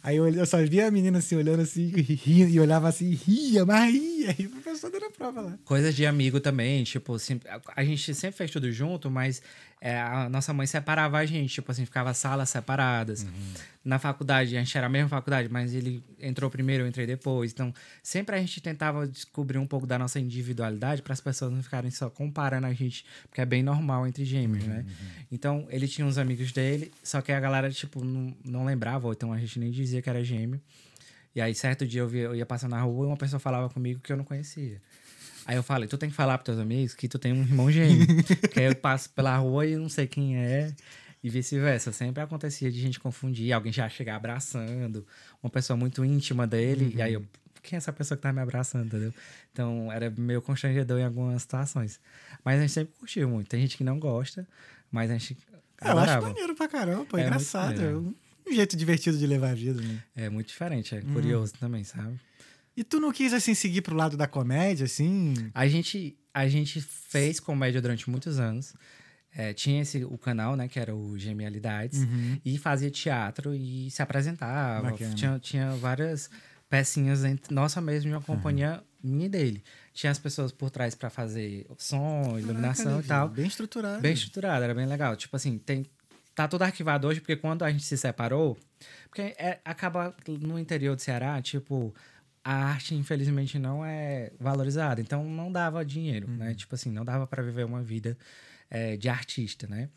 [0.04, 1.94] Aí eu, eu só via a menina assim, olhando assim,
[2.26, 4.36] e olhava assim, ria, mas ria.
[4.40, 5.60] E o professor dando a prova lá.
[5.64, 9.42] Coisas de amigo também, tipo, sempre, a, a gente sempre fez tudo junto, mas
[9.84, 13.26] é, a nossa mãe separava a gente, tipo assim, ficava salas separadas.
[13.84, 17.52] Na faculdade, a gente era a mesma faculdade, mas ele entrou primeiro, eu entrei depois.
[17.52, 21.64] Então, sempre a gente tentava descobrir um pouco da nossa individualidade para as pessoas não
[21.64, 24.86] ficarem só comparando a gente, porque é bem normal entre gêmeos, né?
[25.32, 29.14] Então, ele tinha uns amigos dele, só que a galera, tipo, não, não lembrava, ou
[29.14, 30.62] então a gente nem dizia que era gêmeo.
[31.34, 33.68] E aí, certo dia, eu, via, eu ia passar na rua e uma pessoa falava
[33.68, 34.80] comigo que eu não conhecia.
[35.46, 37.72] Aí eu falei, tu tem que falar pros teus amigos que tu tem um irmão
[37.72, 38.06] gêmeo.
[38.52, 40.74] que aí eu passo pela rua e não sei quem é.
[41.24, 41.92] E vice-versa.
[41.92, 45.06] Sempre acontecia de gente confundir, alguém já chegar abraçando,
[45.42, 46.94] uma pessoa muito íntima dele.
[46.96, 47.24] E aí eu,
[47.62, 49.14] quem é essa pessoa que tá me abraçando, entendeu?
[49.52, 52.00] Então era meio constrangedor em algumas situações.
[52.44, 53.48] Mas a gente sempre curtiu muito.
[53.50, 54.48] Tem gente que não gosta,
[54.92, 56.28] mas a gente É, eu acho adorava.
[56.28, 57.82] maneiro pra caramba, pô, É engraçado.
[57.82, 57.96] É
[58.50, 60.04] um jeito divertido de levar a vida, né?
[60.16, 62.20] É muito diferente, é curioso também, sabe?
[62.76, 65.34] E tu não quis, assim, seguir pro lado da comédia, assim?
[65.54, 68.74] A gente, a gente fez comédia durante muitos anos.
[69.34, 72.38] É, tinha esse, o canal, né, que era o Genialidades, Uhum.
[72.44, 74.92] e fazia teatro e se apresentava.
[74.92, 75.14] Bacana.
[75.16, 76.30] Tinha, tinha várias
[76.70, 79.64] pecinhas entre nossa mesmo de uma companhia minha e dele.
[79.94, 83.30] Tinha as pessoas por trás para fazer som, iluminação Caraca, e tal.
[83.30, 84.02] Bem estruturado.
[84.02, 85.16] Bem estruturado, era bem legal.
[85.16, 85.86] Tipo assim, tem,
[86.36, 88.58] tá tudo arquivado hoje, porque quando a gente se separou,
[89.10, 91.94] porque é- acaba no interior do Ceará, tipo,
[92.44, 95.00] a arte, infelizmente, não é valorizada.
[95.02, 96.54] Então, não dava dinheiro, né?
[96.56, 98.18] Tipo assim, não dava para viver uma vida
[98.70, 99.90] é, de artista, né?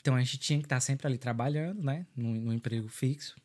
[0.00, 2.06] Então, a gente tinha que estar sempre ali trabalhando, né?
[2.16, 3.36] Num, num emprego fixo.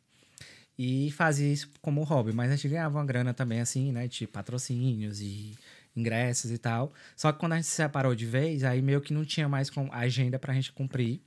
[0.78, 2.32] E fazia isso como hobby.
[2.32, 4.08] Mas a gente ganhava uma grana também, assim, né?
[4.08, 5.54] De patrocínios e
[5.96, 6.92] ingressos e tal.
[7.16, 9.70] Só que quando a gente se separou de vez, aí meio que não tinha mais
[9.70, 11.20] com- agenda pra gente cumprir.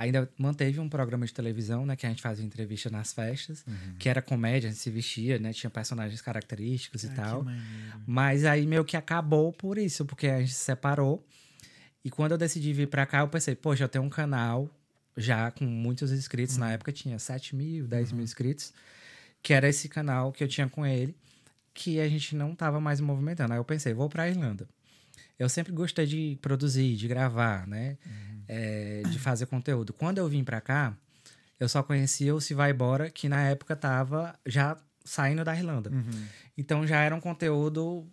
[0.00, 1.94] Ainda manteve um programa de televisão, né?
[1.94, 3.62] Que a gente fazia entrevista nas festas,
[3.98, 5.52] que era comédia, a gente se vestia, né?
[5.52, 7.38] Tinha personagens característicos e Ah, tal.
[7.40, 8.00] que maneiro.
[8.06, 11.22] Mas aí meio que acabou por isso, porque a gente se separou.
[12.02, 14.70] E quando eu decidi vir pra cá, eu pensei, poxa, eu tenho um canal
[15.16, 16.56] já com muitos inscritos.
[16.56, 18.72] Na época tinha 7 mil, 10 mil inscritos.
[19.42, 21.14] Que era esse canal que eu tinha com ele,
[21.74, 23.52] que a gente não tava mais movimentando.
[23.52, 24.66] Aí eu pensei, vou pra Irlanda.
[25.40, 27.96] Eu sempre gostei de produzir, de gravar, né?
[28.46, 29.94] É, de fazer conteúdo.
[29.94, 30.94] Quando eu vim pra cá,
[31.58, 35.88] eu só conhecia o Se Vai Embora, que na época tava já saindo da Irlanda.
[35.90, 36.26] Uhum.
[36.58, 38.06] Então já era um conteúdo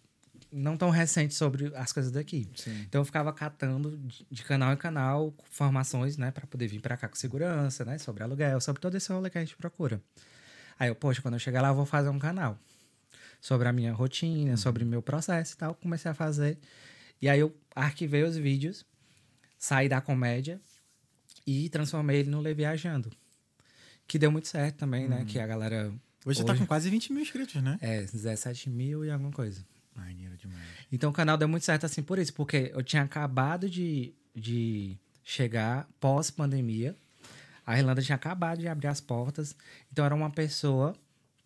[0.50, 2.50] não tão recente sobre as coisas daqui.
[2.56, 2.86] Sim.
[2.88, 4.00] Então eu ficava catando
[4.32, 8.24] de, canal em canal formações, né, para poder vir para cá com segurança, né, sobre
[8.24, 10.02] aluguel, sobre todo esse rolê que a gente procura.
[10.80, 12.58] Aí eu, poxa, quando eu chegar lá eu vou fazer um canal
[13.42, 15.76] sobre a minha rotina, sobre o meu processo e tal.
[15.76, 16.58] Comecei a fazer.
[17.22, 18.86] E aí eu arquivei os vídeos,
[19.58, 20.62] saí da comédia
[21.46, 23.12] e transformei ele no Lê Viajando.
[24.08, 25.26] Que deu muito certo também, né?
[25.26, 25.92] Que a galera.
[26.26, 27.78] Hoje, você tá com quase 20 mil inscritos, né?
[27.82, 29.66] É, 17 mil e alguma coisa.
[29.96, 30.64] Maneiro demais.
[30.92, 34.98] Então o canal deu muito certo assim por isso, porque eu tinha acabado de, de
[35.24, 36.96] chegar pós-pandemia.
[37.66, 39.56] A Irlanda tinha acabado de abrir as portas.
[39.92, 40.96] Então era uma pessoa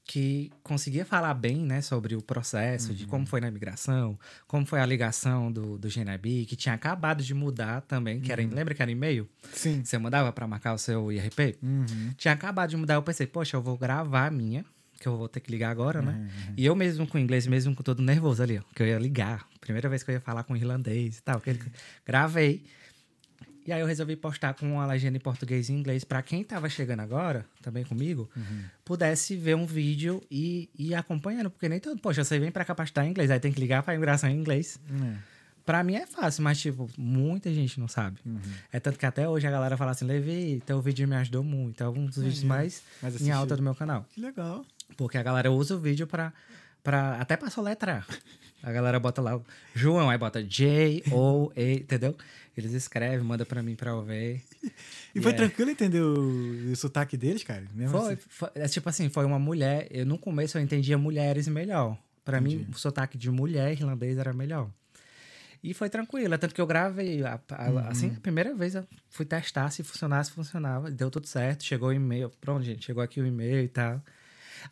[0.03, 4.79] que conseguia falar bem, né, sobre o processo, de como foi na imigração, como foi
[4.79, 8.81] a ligação do, do GNIB, que tinha acabado de mudar também, que era, lembra que
[8.81, 9.29] era e-mail?
[9.53, 9.83] Sim.
[9.83, 11.57] Você mandava para marcar o seu IRP?
[11.61, 12.13] Uhum.
[12.17, 14.65] Tinha acabado de mudar, eu pensei, poxa, eu vou gravar a minha,
[14.99, 16.13] que eu vou ter que ligar agora, né?
[16.13, 16.53] Uhum.
[16.57, 19.47] E eu mesmo com inglês, mesmo com todo nervoso ali, ó, que eu ia ligar.
[19.59, 21.41] Primeira vez que eu ia falar com irlandês e tal.
[21.41, 21.59] Que ele...
[22.05, 22.63] Gravei.
[23.65, 26.67] E aí eu resolvi postar com uma legenda em português e inglês para quem tava
[26.67, 28.63] chegando agora, também comigo, Uhum.
[28.83, 31.49] pudesse ver um vídeo e ir acompanhando.
[31.51, 33.93] Porque nem todo, poxa, você vem cá pra estudar inglês, aí tem que ligar pra
[33.93, 34.79] imigração em inglês.
[34.89, 35.31] É.
[35.63, 38.19] Pra mim é fácil, mas, tipo, muita gente não sabe.
[38.25, 38.39] Uhum.
[38.71, 41.83] É tanto que até hoje a galera fala assim, Levi, teu vídeo me ajudou muito.
[41.83, 44.05] É um dos vídeos mais Mas em alta do meu canal.
[44.13, 44.65] Que legal.
[44.97, 46.33] Porque a galera usa o vídeo pra,
[46.83, 48.05] pra até pra soletrar.
[48.63, 52.15] A galera bota lá, o João, aí bota J-O-A, entendeu?
[52.55, 54.43] Eles escrevem, manda pra mim pra eu ver.
[55.15, 55.37] E foi Yeah.
[55.37, 57.63] tranquilo entender o, o sotaque deles, cara?
[57.73, 58.21] Mesmo Foi, assim?
[58.27, 59.87] foi- é tipo assim, foi uma mulher.
[59.89, 61.97] Eu, no começo eu entendia mulheres melhor.
[62.23, 62.71] Pra mim, Entendi.
[62.75, 64.69] o sotaque de mulher irlandês era melhor.
[65.63, 67.23] E foi tranquilo, é tanto que eu gravei.
[67.23, 67.77] a- a- Uhum.
[67.87, 70.91] Assim, a primeira vez eu fui testar se funcionasse, se funcionava.
[70.91, 72.29] Deu tudo certo, chegou o e-mail.
[72.41, 74.01] Pronto, gente, chegou aqui o e-mail e tal.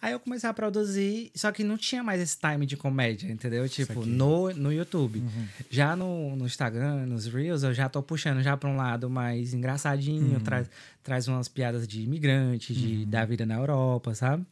[0.02, 3.68] Aí eu comecei a produzir, só que não tinha mais esse time de comédia, entendeu?
[3.70, 5.20] Tipo, no, no YouTube.
[5.20, 5.48] Uhum.
[5.70, 9.54] Já no, no Instagram, nos Reels, eu já tô puxando já pra um lado mais
[9.54, 10.40] engraçadinho, Uhum.
[10.40, 10.70] traz,
[11.04, 14.46] traz umas piadas de imigrante, de, da vida na Europa, sabe?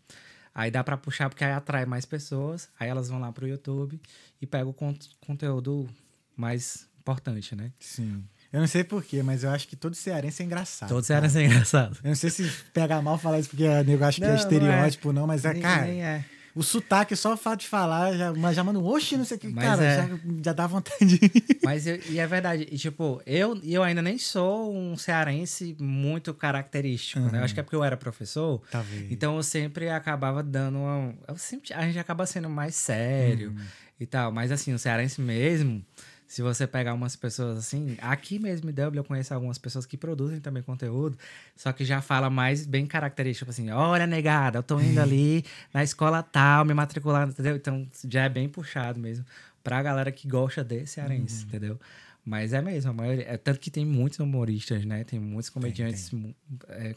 [0.55, 3.99] Aí dá pra puxar porque aí atrai mais pessoas, aí elas vão lá pro YouTube
[4.41, 5.87] e pegam o con- conteúdo
[6.35, 7.71] mais importante, né?
[7.79, 8.23] Sim.
[8.51, 10.89] Eu não sei porquê, mas eu acho que todo cearense é engraçado.
[10.89, 11.19] Todos cara.
[11.19, 11.97] eram assim engraçado.
[12.03, 14.31] Eu não sei se pega mal falar isso porque o nego acha que Não, é
[14.31, 14.41] não é.
[14.43, 16.23] estereótipo, não, mas é, Nem- cara, nem é.
[16.55, 19.37] o sotaque, só o fato de falar, já, mas já manda um oxi, não sei
[19.37, 19.95] o que, Mas cara, é.
[19.97, 20.09] já,
[20.45, 21.19] já dá vontade de.
[21.63, 26.33] Mas eu- e é verdade, e tipo, eu, eu ainda nem sou um cearense muito
[26.33, 27.39] característico, né?
[27.39, 29.11] Eu acho que é porque eu era professor, Talvez.
[29.11, 31.13] Então eu sempre acabava dando uma.
[31.27, 33.65] Eu sempre, a gente acaba sendo mais sério Uhum.
[33.99, 34.31] e tal.
[34.31, 35.83] Mas assim, o cearense mesmo,
[36.27, 39.95] se você pegar umas pessoas assim, aqui mesmo em Dublin eu conheço algumas pessoas que
[39.95, 41.17] produzem também conteúdo,
[41.55, 45.45] só que já fala mais bem característico, tipo assim, olha, negada, eu tô indo ali
[45.73, 47.55] na escola tal, me matriculando, entendeu?
[47.55, 49.25] Então já é bem puxado mesmo
[49.63, 51.47] pra galera que gosta de cearense, Uhum.
[51.47, 51.79] entendeu?
[52.25, 55.05] Mas é mesmo, a maioria, é tanto que tem muitos humoristas, né?
[55.05, 56.35] Tem muitos comediantes mu-
[56.67, 56.93] é,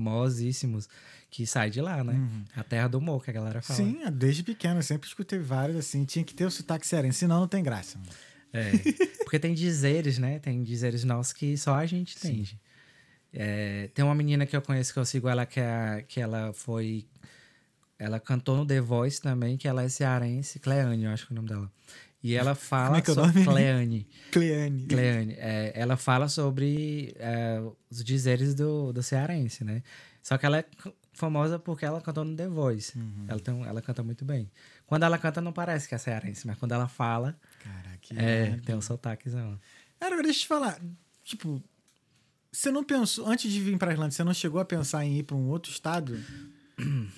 [0.00, 0.88] famosíssimos
[1.30, 2.20] que saem de lá, né?
[2.56, 3.76] A terra do humor, que a galera fala.
[3.78, 7.40] Sim, desde pequeno, eu sempre escutei vários assim, tinha que ter o sotaque cearense, senão
[7.40, 7.98] não tem graça.
[7.98, 8.10] mano.
[8.52, 8.70] É.
[9.22, 10.38] Porque tem dizeres, né?
[10.38, 12.58] Tem dizeres nossos que só a gente entende.
[13.32, 16.52] É, tem uma menina que eu conheço que eu sigo ela, que, é que ela
[16.52, 17.06] foi.
[17.98, 21.34] Ela cantou no The Voice também, que ela é cearense, Cleane, eu acho que é
[21.34, 21.70] o nome dela.
[22.22, 23.44] E ela fala é é sobre?
[23.44, 24.08] Cleane.
[24.32, 24.86] Cleane.
[24.86, 29.82] Cleane, é, ela fala sobre é, os dizeres do, do cearense, né?
[30.22, 30.64] Só que ela é
[31.12, 32.98] famosa porque ela cantou no The Voice.
[32.98, 33.26] Uhum.
[33.28, 34.50] Ela, tem, ela canta muito bem.
[34.90, 38.74] Quando ela canta, não parece que é cearense, mas quando ela fala, Caraca, é, tem
[38.74, 39.56] um sotaquezão.
[40.00, 40.80] Cara, deixa eu te falar.
[41.22, 41.62] Tipo,
[42.50, 45.22] você não pensou, antes de vir pra Irlanda, você não chegou a pensar em ir
[45.22, 46.18] pra um outro estado?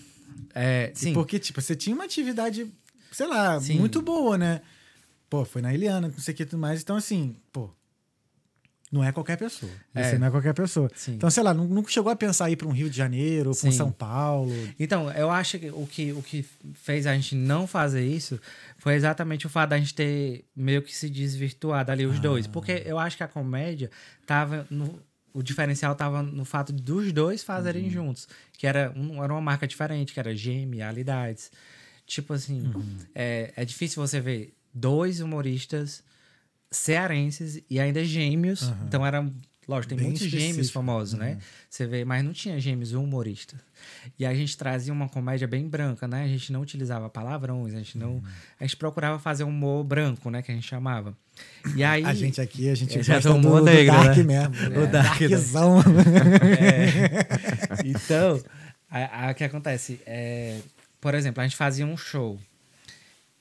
[0.54, 1.14] É, E sim.
[1.14, 2.70] Porque, tipo, você tinha uma atividade,
[3.10, 3.78] sei lá, Sim.
[3.78, 4.60] muito boa, né?
[5.30, 6.82] Pô, foi na Eliana, não sei o que e tudo mais.
[6.82, 7.70] Então, assim, pô,
[8.92, 9.72] não é qualquer pessoa.
[9.94, 10.04] É.
[10.04, 10.90] Você não é qualquer pessoa.
[10.94, 11.14] Sim.
[11.14, 13.52] Então, sei lá, nu- nunca chegou a pensar em ir pra um Rio de Janeiro
[13.56, 13.72] pra um.
[13.72, 14.52] São Paulo.
[14.78, 18.38] Então, eu acho que o, que o que fez a gente não fazer isso
[18.76, 22.46] foi exatamente o fato da gente ter meio que se desvirtuado ali os dois.
[22.46, 23.90] Porque eu acho que a comédia
[24.26, 25.00] tava no.
[25.34, 28.28] O diferencial tava no fato dos dois fazerem juntos.
[28.58, 31.50] Que era, um, era uma marca diferente, que era genialidades.
[32.06, 32.70] Tipo assim,
[33.14, 36.02] é, é difícil você ver dois humoristas
[36.72, 38.72] cearenses e ainda gêmeos.
[38.86, 39.24] Então era.
[39.68, 41.38] Lógico, tem Bem muitos gêmeos famosos, né?
[41.70, 43.60] Você vê, mas não tinha gêmeos humoristas.
[44.18, 46.24] E a gente trazia uma comédia bem branca, né?
[46.24, 48.20] A gente não utilizava palavrões, a gente não.
[48.58, 50.42] A gente procurava fazer um humor branco, né?
[50.42, 51.16] Que a gente chamava.
[51.76, 52.04] E aí.
[52.04, 54.24] A gente aqui, a gente é gosta do do, humor do negro, dark né?
[54.24, 54.56] mesmo.
[54.56, 55.78] É, o dark, darkzão.
[56.58, 57.86] É.
[57.86, 58.42] Então,
[59.30, 60.00] o que acontece?
[60.04, 60.58] É,
[61.00, 62.38] por exemplo, a gente fazia um show.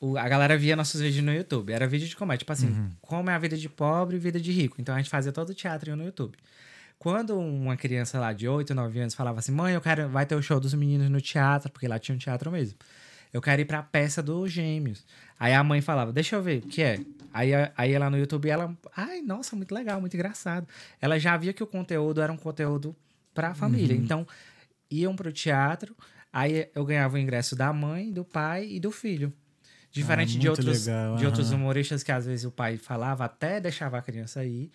[0.02, 1.72] O- a galera via nossos vídeos no YouTube.
[1.72, 2.40] Era vídeo de comédia.
[2.40, 2.90] Tipo assim, Uhum.
[3.02, 4.76] como é a vida de pobre e vida de rico.
[4.82, 6.36] Então a gente fazia todo o teatro no YouTube.
[7.00, 10.10] Quando uma criança lá de 8, 9 anos falava assim, mãe, eu quero.
[10.10, 12.78] Vai ter o show dos meninos no teatro, porque lá tinha um teatro mesmo.
[13.34, 15.06] Eu quero ir pra peça dos gêmeos.
[15.40, 17.00] Aí a mãe falava, deixa eu ver, o que é?
[17.34, 18.76] Aí, aí ela no YouTube, ela.
[18.96, 20.68] Ai, nossa, muito legal, muito engraçado.
[21.00, 22.94] Ela já via que o conteúdo era um conteúdo
[23.34, 23.96] pra família.
[23.96, 24.04] Uhum.
[24.04, 24.28] Então,
[24.92, 25.96] iam pro teatro,
[26.32, 29.32] aí eu ganhava o ingresso da mãe, do pai e do filho.
[29.92, 33.26] Diferente de, Ah, muito outros, legal, de outros humoristas que às vezes o pai falava,
[33.26, 34.72] até deixava a criança ir.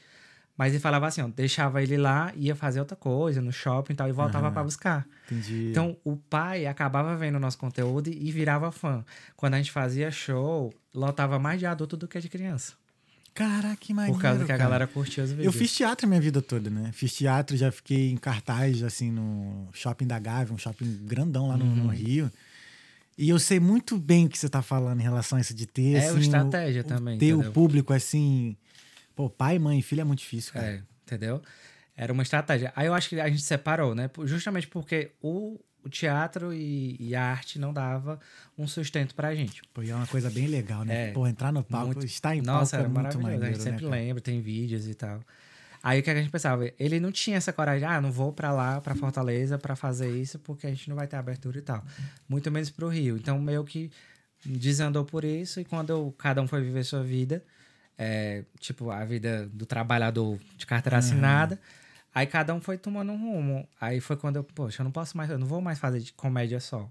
[0.58, 3.96] Mas ele falava assim, ó, deixava ele lá, ia fazer outra coisa no shopping e
[3.96, 4.54] tal, e voltava Aham.
[4.54, 5.06] pra buscar.
[5.30, 5.68] Entendi.
[5.70, 9.04] Então, o pai acabava vendo o nosso conteúdo e virava fã.
[9.36, 12.72] Quando a gente fazia show, lotava mais de adulto do que de criança.
[13.34, 14.58] Caraca, que maneiro, por causa que a cara.
[14.70, 15.44] galera curtia os vídeos.
[15.44, 16.90] Eu fiz teatro a minha vida toda, né?
[16.94, 21.56] Fiz teatro, já fiquei em cartaz, assim, no Shopping da Gávea, um shopping grandão lá
[21.58, 21.74] no, Uhum.
[21.84, 22.30] no Rio.
[23.18, 25.66] E eu sei muito bem o que você tá falando em relação a isso de
[25.66, 27.52] ter, É, o assim, estratégia o- também, Ter o entendeu?
[27.52, 28.56] público, assim...
[29.14, 30.66] Pô, pai, mãe e filho é muito difícil, cara.
[30.66, 31.40] É, entendeu?
[31.96, 32.70] Era uma estratégia.
[32.76, 34.10] Aí eu acho que a gente separou, né?
[34.24, 38.20] Justamente porque o, o teatro e, e a arte não dava
[38.58, 39.62] um sustento pra gente.
[39.72, 41.08] Pô, e é uma coisa bem legal, né?
[41.08, 43.22] É, Pô, entrar no palco, muito- estar em Nossa, palco era é muito maravilhoso.
[43.22, 45.20] maneiro, a gente sempre né, lembra, tem vídeos e tal.
[45.88, 46.68] Aí o que a gente pensava?
[46.80, 50.36] Ele não tinha essa coragem, ah, não vou pra lá, pra Fortaleza, pra fazer isso,
[50.40, 51.84] porque a gente não vai ter abertura e tal.
[52.28, 53.16] Muito menos pro Rio.
[53.16, 53.92] Então, meio que
[54.44, 57.44] desandou por isso, e quando eu- cada um foi viver sua vida,
[57.96, 61.60] é, tipo, a vida do trabalhador de carteira assinada,
[62.12, 63.68] aí cada um foi tomando um rumo.
[63.80, 66.12] Aí foi quando eu, poxa, eu não posso mais, eu não vou mais fazer de
[66.12, 66.90] comédia só.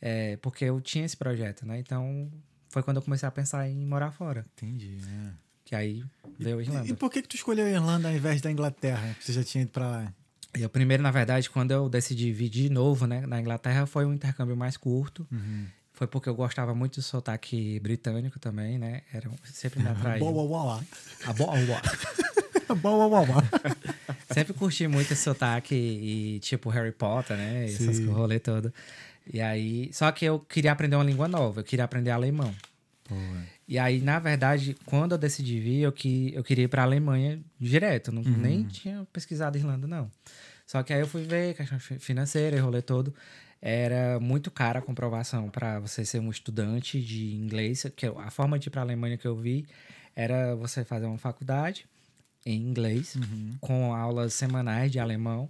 [0.00, 1.78] É, porque eu tinha esse projeto, né?
[1.78, 2.28] Então,
[2.68, 4.44] foi quando eu comecei a pensar em morar fora.
[4.56, 5.41] Entendi, é.
[5.72, 6.04] Que aí
[6.38, 6.86] veio a Irlanda.
[6.86, 9.16] E por que que tu escolheu a Irlanda ao invés da Inglaterra?
[9.18, 10.12] Você já tinha ido pra lá?
[10.54, 14.04] E eu primeiro, na verdade, quando eu decidi vir de novo, né, na Inglaterra, foi
[14.04, 15.26] um intercâmbio mais curto.
[15.32, 15.64] Uhum.
[15.94, 19.00] Foi porque eu gostava muito do sotaque britânico também, né?
[19.14, 20.18] Era, sempre me atraiu.
[20.18, 20.84] Boa, boa, boa.
[21.24, 21.80] A boa, boa.
[22.76, 23.44] Boa, boa, boa.
[24.30, 27.62] Sempre curti muito esse sotaque e, tipo, Harry Potter, né?
[27.62, 27.86] e Essas Sim.
[27.86, 28.72] coisas, rolê todo.
[29.32, 29.90] E aí...
[29.92, 31.60] Só que eu queria aprender uma língua nova.
[31.60, 32.54] Eu queria aprender alemão.
[33.68, 37.40] E aí, na verdade, quando eu decidi vir, eu, que, eu queria ir pra Alemanha
[37.58, 38.10] direto.
[38.12, 40.10] Não, Nem tinha pesquisado Irlanda, não.
[40.66, 43.14] Só que aí eu fui ver, questão fi- financeira e rolê todo.
[43.60, 47.86] Era muito cara a comprovação para você ser um estudante de inglês.
[47.94, 49.66] Que a forma de ir pra Alemanha que eu vi
[50.16, 51.86] era você fazer uma faculdade
[52.44, 53.16] em inglês,
[53.60, 55.48] com aulas semanais de alemão.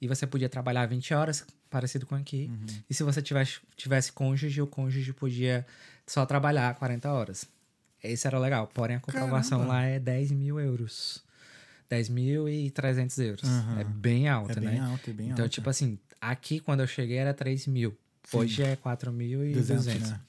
[0.00, 2.50] E você podia trabalhar 20 horas, parecido com aqui.
[2.88, 5.66] E se você tivesse, tivesse cônjuge, o cônjuge podia
[6.10, 7.46] só trabalhar 40 horas.
[8.02, 8.66] Esse era legal.
[8.74, 9.74] Porém, a comprovação Caramba.
[9.74, 11.22] lá é 10 mil euros.
[11.90, 13.44] 10.300 euros.
[13.44, 13.80] Aham.
[13.80, 14.70] É bem alto, É né?
[14.72, 15.52] bem alto, é bem então, alto.
[15.52, 17.96] tipo assim, aqui quando eu cheguei era 3 mil.
[18.32, 19.52] Hoje é 4.200.
[19.54, 20.20] 200, né?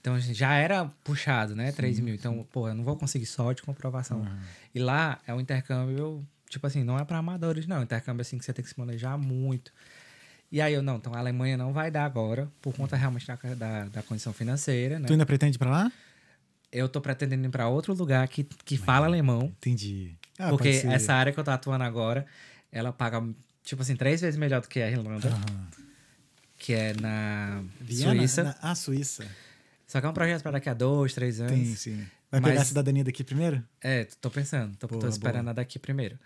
[0.00, 1.70] Então assim, já era puxado, né?
[1.72, 2.14] 3 mil.
[2.14, 4.26] Então, pô, eu não vou conseguir só de comprovação.
[4.74, 7.82] E lá é um intercâmbio, tipo assim, não é para amadores, não.
[7.82, 9.72] Intercâmbio assim que você tem que se planejar muito.
[10.52, 13.36] E aí eu, não, então a Alemanha não vai dar agora, por conta realmente da,
[13.56, 15.06] da, da condição financeira, né?
[15.06, 15.92] Tu ainda pretende ir pra lá?
[16.70, 19.44] Eu tô pretendendo ir para outro lugar que, que fala alemão.
[19.58, 20.14] Entendi.
[20.38, 22.26] Ah, Porque essa área que eu tô atuando agora,
[22.70, 23.22] ela paga,
[23.64, 25.66] tipo assim, três vezes melhor do que a Irlanda, Aham.
[26.58, 27.62] que é na?
[27.88, 28.44] Suíça.
[28.44, 29.26] Na- Ah, Suíça.
[29.86, 31.52] Só que é um projeto para daqui a dois, três anos.
[31.52, 32.06] Tem, sim.
[32.30, 33.62] Vai Mas- pegar a cidadania daqui primeiro?
[33.82, 35.50] É, tô pensando, tô, tô Boa, esperando boa.
[35.50, 36.18] a daqui primeiro.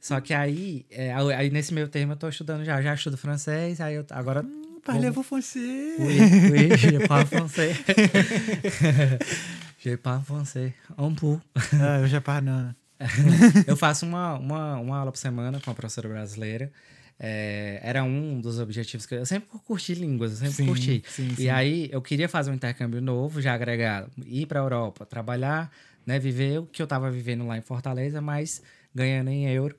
[0.00, 3.80] Só que aí, é, aí nesse meio termo eu tô estudando já, já estudo francês,
[3.80, 4.44] aí eu agora.
[4.84, 5.98] Parlez-vous français?
[5.98, 6.18] Oui,
[6.50, 7.76] oui, je parle français.
[9.78, 10.72] je parle français.
[10.98, 11.38] Un peu.
[11.74, 12.74] Ah, eu já paro, não.
[13.66, 16.70] Eu faço uma, uma, uma aula por semana com uma professora brasileira.
[17.18, 21.02] É, era um dos objetivos que eu, eu sempre curti línguas, eu sempre Sim, curti.
[21.06, 21.48] sim, e sim.
[21.48, 25.70] aí eu queria fazer um intercâmbio novo, já agregar, ir para a Europa, trabalhar,
[26.06, 28.62] né, viver o que eu estava vivendo lá em Fortaleza, mas
[28.94, 29.76] ganhando em euro.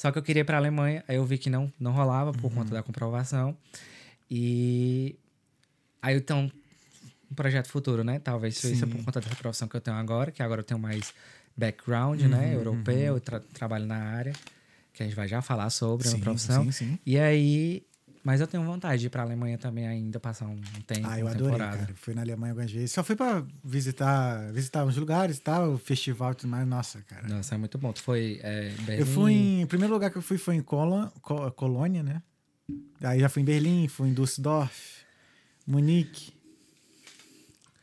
[0.00, 2.32] Só que eu queria ir para a Alemanha, aí eu vi que não, não rolava
[2.32, 2.56] por Uhum.
[2.56, 3.54] conta da comprovação.
[4.30, 5.14] E
[6.00, 6.50] aí então
[7.30, 8.18] um projeto futuro, né?
[8.18, 8.80] Talvez Sim.
[8.86, 11.12] por conta dessa profissão que eu tenho agora, que agora eu tenho mais
[11.54, 12.54] background, Uhum, né?
[12.54, 14.32] Europeu, eu tra- trabalho na área,
[14.94, 16.64] que a gente vai já falar sobre a Sim, minha profissão.
[16.64, 16.98] sim, sim.
[17.04, 17.82] E aí,
[18.22, 21.26] mas eu tenho vontade de ir pra Alemanha também ainda, passar um tempo, Ah, eu
[21.26, 21.78] adorei, temporada.
[21.78, 21.94] cara.
[21.94, 22.92] Fui na Alemanha algumas vezes.
[22.92, 26.66] Só fui pra visitar, visitar uns lugares e tal, festival e tudo mais.
[26.66, 27.26] Nossa, cara.
[27.28, 27.92] Nossa, é muito bom.
[27.92, 29.00] Tu foi é, Berlim?
[29.00, 29.64] Eu fui em...
[29.64, 32.22] O primeiro lugar que eu fui foi em Colo- Co- Colônia, né?
[33.02, 35.00] Aí já fui em Berlim, fui em Düsseldorf,
[35.66, 36.32] Munique.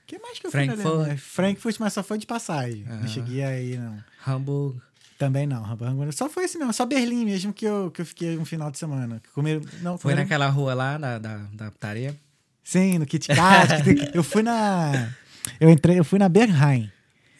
[0.03, 0.93] O que mais que eu fui na Frankfurt.
[0.95, 1.17] Alemanha?
[1.17, 2.83] Frankfurt, mas só foi de passagem.
[2.85, 4.01] Não cheguei aí, não.
[4.25, 4.79] Hamburg.
[5.17, 6.11] Também não, Hamburgo.
[6.13, 8.77] Só foi esse mesmo, só Berlim mesmo que eu, que eu fiquei um final de
[8.77, 9.19] semana.
[9.33, 12.15] Comer, não, Foi comeram- naquela rua lá da, da, da putaria?
[12.63, 13.83] Sim, no Kit Kat.
[14.13, 15.11] eu fui na.
[15.59, 16.91] Eu entrei, eu fui na Bernheim,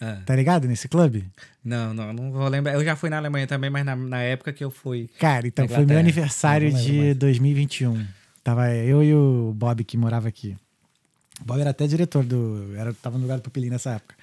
[0.02, 0.22] Ah.
[0.26, 0.68] tá ligado?
[0.68, 1.26] Nesse clube?
[1.64, 2.74] Não, não, não vou lembrar.
[2.74, 5.10] Eu já fui na Alemanha também, mas na, na época que eu fui.
[5.20, 7.18] Cara, então foi meu aniversário de mais.
[7.18, 8.08] 2021.
[8.44, 10.56] Tava eu e o Bob que morava aqui.
[11.42, 12.74] O Bob era até diretor do.
[12.76, 14.16] Era, tava no lugar do Pupilim nessa época.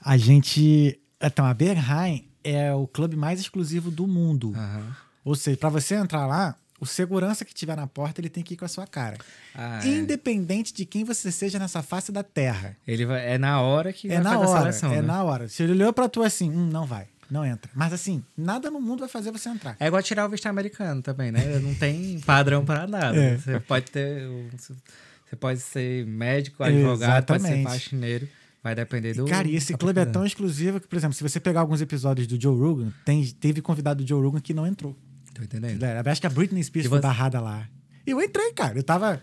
[0.00, 1.00] A gente.
[1.20, 4.52] Então, a Bernheim é o clube mais exclusivo do mundo.
[4.54, 4.96] Aham.
[5.24, 8.52] Ou seja, pra você entrar lá, o segurança que tiver na porta, ele tem que
[8.54, 9.16] ir com a sua cara.
[9.54, 9.88] Ah, é.
[9.88, 12.76] Independente de quem você seja nessa face da terra.
[12.86, 14.92] Ele vai, é na hora que É vai na hora, seleção.
[14.92, 15.02] é né?
[15.02, 15.48] na hora.
[15.48, 17.70] Se ele olhou pra tu assim, hum, não vai, não entra.
[17.74, 19.76] Mas assim, nada no mundo vai fazer você entrar.
[19.80, 21.58] É igual tirar o visto americano também, né?
[21.58, 23.16] Não tem padrão para nada.
[23.16, 23.38] É.
[23.38, 24.28] Você pode ter.
[24.58, 27.70] Você pode ser médico, advogado, pode ser Exatamente.
[27.72, 28.28] faxineiro.
[28.64, 29.26] Vai depender do.
[29.26, 32.26] Cara, e esse clube é tão exclusivo que, por exemplo, se você pegar alguns episódios
[32.26, 34.96] do Joe Rogan, tem, teve convidado do Joe Rogan que não entrou.
[35.34, 35.82] Tô entendendo.
[35.84, 37.68] Eu acho que a Britney Spears foi você- barrada lá.
[38.06, 38.78] E eu entrei, cara.
[38.78, 39.20] Eu tava.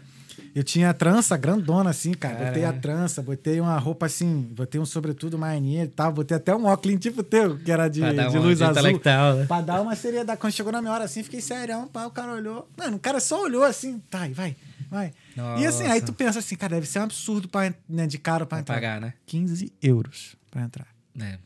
[0.54, 2.46] Eu tinha a trança grandona, assim, cara.
[2.48, 6.12] Botei a trança, botei uma roupa assim, botei um sobretudo maneiro e tal.
[6.12, 8.84] Botei até um óculos tipo teu, que era de, de luz de azul.
[9.38, 9.46] né?
[9.48, 10.40] Pra dar uma seriedade.
[10.40, 12.70] Quando chegou na minha hora assim, fiquei serião, pá, o cara olhou.
[12.78, 14.56] Mano, o cara só olhou assim, tá, e vai,
[14.92, 15.14] vai.
[15.58, 16.06] E assim, aí Nossa.
[16.06, 18.76] tu pensa assim, cara, deve ser um absurdo pra, né, de caro pra Pra entrar.
[18.76, 19.14] pagar, né?
[19.26, 20.88] 15 euros pra entrar.
[21.20, 21.40] É.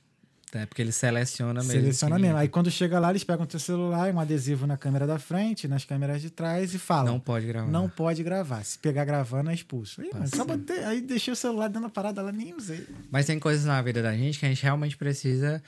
[0.53, 1.71] É porque ele seleciona mesmo.
[1.73, 2.37] Seleciona mesmo.
[2.37, 5.83] Aí quando chega lá, eles pegam teu celular, um adesivo na câmera da frente, nas
[5.83, 7.11] câmeras de trás e falam.
[7.15, 7.69] Não pode gravar.
[7.69, 8.63] Não pode gravar.
[8.63, 9.99] Se pegar gravando, é expulso.
[9.99, 12.87] Aí, mano, só botei, aí deixei o celular dentro da parada, ela nem usei.
[13.11, 15.61] Mas tem coisas na vida da gente que a gente realmente precisa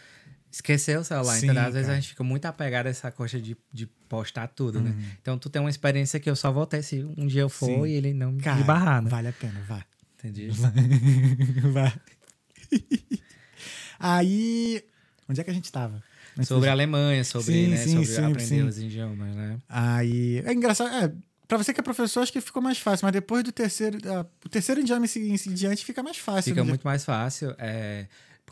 [0.57, 1.35] esquecer o celular.
[1.35, 1.63] Sim, entendeu?
[1.63, 4.91] Às vezes a gente fica muito apegado a essa coisa de, de postar tudo, né?
[4.91, 5.05] Uhum.
[5.21, 7.67] Então tu tem uma experiência que eu só vou ter se um dia eu for
[7.67, 7.85] Sim.
[7.85, 9.09] e ele não me Cara, barrar, né?
[9.09, 9.83] vale a pena, vá.
[10.17, 10.49] Entendi.
[11.71, 11.93] vá.
[13.99, 14.83] aí,
[15.29, 16.03] onde é que a gente tava?
[16.43, 19.57] Sobre a Alemanha, sobre, Sim, né, sim, sobre sim, aprender os idiomas, né?
[19.67, 21.11] Aí, é engraçado, é,
[21.47, 24.23] pra você que é professor, acho que ficou mais fácil, mas depois do terceiro, ah,
[24.45, 26.51] o terceiro idioma em em diante fica mais fácil.
[26.51, 26.69] Fica né?
[26.69, 27.55] muito mais fácil.
[27.57, 28.05] É,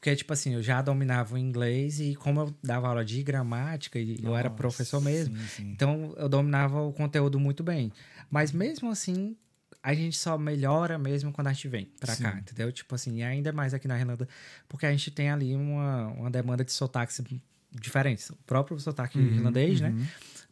[0.05, 3.97] porque, tipo assim, eu já dominava o inglês e como eu dava aula de gramática
[3.97, 5.71] e eu era Nossa, professor mesmo, sim, sim.
[5.71, 7.91] então eu dominava o conteúdo muito bem.
[8.29, 9.35] Mas mesmo assim,
[9.81, 12.37] a gente só melhora mesmo quando a gente vem pra cá, Sim.
[12.37, 12.71] entendeu?
[12.71, 14.29] Tipo assim, e ainda mais aqui na Irlanda,
[14.69, 17.19] porque a gente tem ali uma, uma demanda de sotaques
[17.71, 18.29] diferentes.
[18.29, 19.91] O próprio sotaque Uhum, irlandês, né?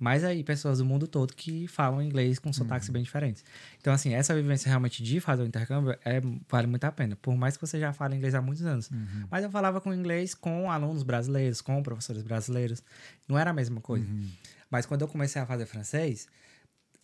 [0.04, 2.94] Mas aí, pessoas do mundo todo que falam inglês com sotaques Uhum.
[2.96, 3.42] bem diferentes.
[3.80, 7.16] Então, assim, essa vivência realmente de fazer o intercâmbio é, vale muito a pena.
[7.16, 8.92] Por mais que você já fale inglês há muitos anos.
[8.92, 9.26] Uhum.
[9.32, 12.84] Mas eu falava com inglês com alunos brasileiros, com professores brasileiros.
[13.30, 14.06] Não era a mesma coisa.
[14.06, 14.28] Uhum.
[14.70, 16.28] Mas quando eu comecei a fazer francês,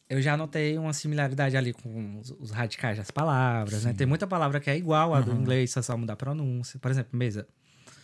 [0.10, 3.94] eu já notei uma similaridade ali com os, os radicais das palavras, né?
[3.94, 5.40] Tem muita palavra que é igual à do Uhum.
[5.42, 6.78] inglês, só só muda a pronúncia.
[6.80, 7.48] Por exemplo, mesa.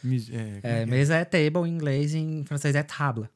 [0.01, 3.27] Mis- é, É, mesa é table em inglês, em francês é table.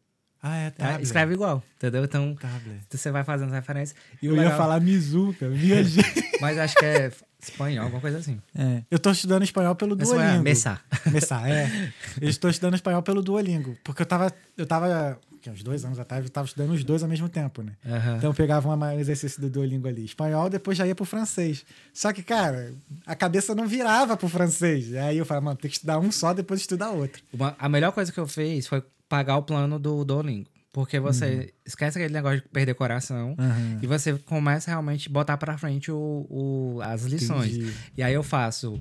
[0.41, 1.04] Ah, é, É, tablet.
[1.04, 2.04] escreve igual, entendeu?
[2.06, 2.80] Então, Tablet.
[2.89, 3.95] você vai fazendo referência.
[4.21, 5.52] E Eu ia legal- falar Mizu, cara.
[5.52, 6.30] Minha gente.
[6.39, 8.39] Mas acho que é espanhol, alguma coisa assim.
[8.56, 8.82] É.
[8.89, 10.43] Eu tô estudando espanhol pelo Mas vai, Duolingo.
[10.43, 10.82] Messar.
[11.12, 11.91] Messar, é.
[12.21, 13.78] Eu estou estudando espanhol pelo Duolingo.
[13.84, 14.32] Porque eu tava.
[14.58, 15.19] Eu tava.
[15.41, 17.73] que, Uns dois anos atrás, eu tava estudando os dois ao mesmo tempo, né?
[17.86, 18.15] Aham.
[18.17, 21.65] Então eu pegava um exercício do Duolingo ali, espanhol, depois já ia pro francês.
[21.93, 22.73] Só que, cara,
[23.06, 24.93] a cabeça não virava pro francês.
[24.95, 27.21] Aí eu falava, mano, tem que estudar um só, depois estudar outro.
[27.34, 30.49] Uma- a melhor coisa que eu fiz foi pagar o plano do Duolingo.
[30.71, 33.79] Porque você esquece aquele negócio de perder coração Aham.
[33.81, 37.55] e você começa realmente a botar pra frente o, o- as lições.
[37.57, 37.73] Entendi.
[37.97, 38.79] E aí eu faço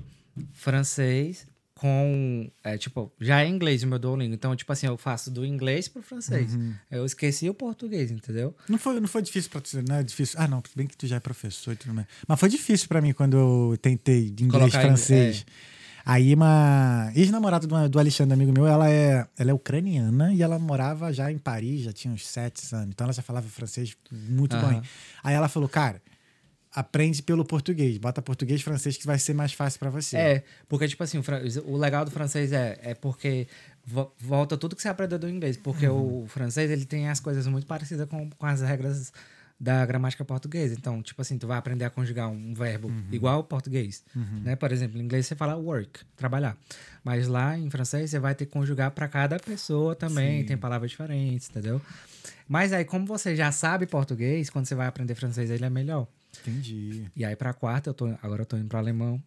[0.53, 2.49] francês com.
[2.63, 4.33] É, tipo, já é inglês o meu Duolingo.
[4.35, 6.53] Então, tipo assim, eu faço do inglês pro francês.
[6.53, 6.73] Uhum.
[6.91, 8.55] Eu esqueci o português, entendeu?
[8.69, 10.35] Não foi, não foi difícil pra tu, não é difícil.
[10.39, 12.05] Ah, não, tudo bem que tu já é professor e tudo mais.
[12.27, 15.45] Mas foi difícil pra mim quando eu tentei de inglês Colocar em- francês.
[16.11, 20.57] Aí uma ex-namorada do, do Alexandre, amigo meu, ela é, ela é ucraniana e ela
[20.57, 22.89] morava já em Paris, já tinha uns sete anos.
[22.89, 24.69] Então ela já falava francês muito Aham.
[24.69, 24.81] bem.
[25.23, 26.01] Aí ela falou, cara,
[26.73, 30.17] aprende pelo português, bota português francês que vai ser mais fácil pra você.
[30.17, 31.23] É, porque, tipo assim, o,
[31.71, 33.47] o legal do francês é, é porque
[33.85, 35.57] vo- volta tudo que você aprendeu do inglês.
[35.57, 36.23] Porque Uhum.
[36.23, 39.13] o francês, ele tem as coisas muito parecidas com, com as regras
[39.59, 40.73] da gramática portuguesa.
[40.73, 43.03] Então, tipo assim, tu vai aprender a conjugar um verbo Uhum.
[43.11, 44.03] igual ao português.
[44.15, 44.55] Né?
[44.55, 46.55] Por exemplo, em inglês você fala work, trabalhar.
[47.03, 50.41] Mas lá em francês você vai ter que conjugar para cada pessoa também.
[50.41, 50.47] Sim.
[50.47, 51.81] Tem palavras diferentes, entendeu?
[52.47, 56.07] Mas aí, como você já sabe português, quando você vai aprender francês, ele é melhor.
[56.41, 57.05] Entendi.
[57.15, 59.21] E aí pra quarta, eu tô, agora eu tô indo pra alemão.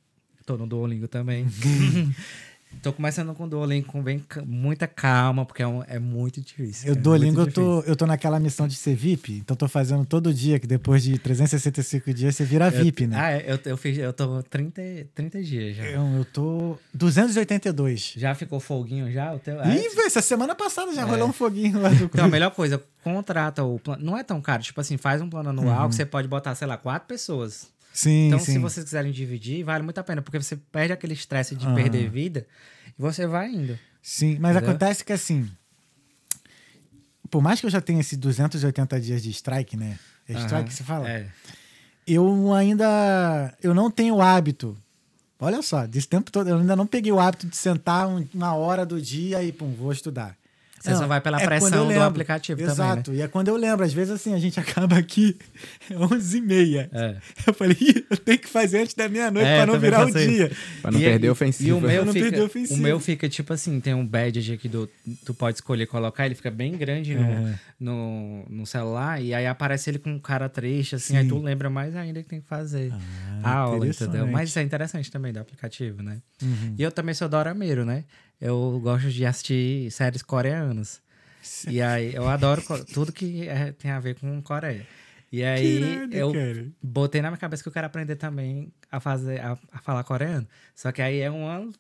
[0.47, 1.47] Tô no Duolingo também.
[2.81, 6.89] tô começando com o Duolingo com bem, muita calma, porque é, um- é muito difícil.
[6.89, 10.05] Eu é Duolingo, eu tô, eu tô naquela missão de ser VIP, então tô fazendo
[10.07, 12.85] todo dia, que depois de 365 dias você vira difícil.
[12.87, 13.17] VIP, eu, né?
[13.21, 14.81] Ah, é, eu, eu, fiz, eu tô 30,
[15.15, 15.85] 30 dias já.
[15.85, 18.15] Eu, eu tô 282.
[18.17, 19.33] Já ficou folguinho já?
[19.35, 19.69] O teu, é?
[19.77, 21.05] Ih, velho, essa semana passada já É.
[21.05, 24.05] rolou um foguinho lá do Então, a melhor coisa, contrata o plano.
[24.05, 24.63] Não é tão caro.
[24.63, 25.89] Tipo assim, faz um plano anual Uhum.
[25.89, 27.72] que você pode botar, sei lá, quatro pessoas.
[27.93, 28.53] Sim, Então, sim.
[28.53, 32.09] se vocês quiserem dividir, vale muito a pena, porque você perde aquele estresse de perder
[32.11, 32.47] vida
[32.89, 33.79] e você vai indo.
[34.01, 34.71] Sim, mas Entendeu?
[34.71, 35.49] acontece que assim,
[37.31, 39.99] por mais que eu já tenha esses 280 dias de strike, né?
[40.29, 41.09] É strike que se fala?
[41.09, 41.27] É.
[42.07, 44.77] Eu ainda eu não tenho o hábito.
[45.39, 48.55] Olha só, desse tempo todo eu ainda não peguei o hábito de sentar um- uma
[48.55, 50.37] hora do dia e pum, vou estudar.
[50.83, 52.93] Você só vai pela é pressão do aplicativo também, né?
[52.93, 53.15] Exato.
[53.15, 53.85] E é quando eu lembro.
[53.85, 55.37] Às vezes, assim, a gente acaba aqui
[55.91, 56.89] 11h30.
[56.93, 57.17] É.
[57.47, 59.91] Eu falei, "Ih, eu tenho que fazer antes da meia-noite É, pra eu não também
[59.91, 60.53] virar o dia.
[60.81, 61.69] Pra não E- perder e- a ofensiva.
[61.69, 62.75] E o meu, não perder fica, ofensiva.
[62.81, 64.89] o meu fica tipo assim, tem um badge aqui do.
[65.25, 67.59] Tu pode escolher colocar, ele fica bem grande no, É.
[67.79, 71.71] no, no celular, e aí aparece ele com um cara triste, assim, aí tu lembra
[71.71, 72.93] mais ainda que tem que fazer
[73.43, 74.25] a aula, entendeu?
[74.25, 74.27] Ah.
[74.31, 76.19] Mas isso é interessante também do aplicativo, né?
[76.43, 76.75] Uhum.
[76.79, 78.05] E eu também sou dorameiro, né?
[78.45, 81.01] Eu gosto de assistir séries coreanas.
[81.69, 82.61] E aí eu adoro
[82.93, 84.85] tudo que é- tem a ver com Coreia.
[85.31, 86.67] E aí irado, eu cara.
[86.83, 90.47] botei na minha cabeça que eu quero aprender também a fazer a, a falar coreano.
[90.75, 91.73] Só que aí é um ano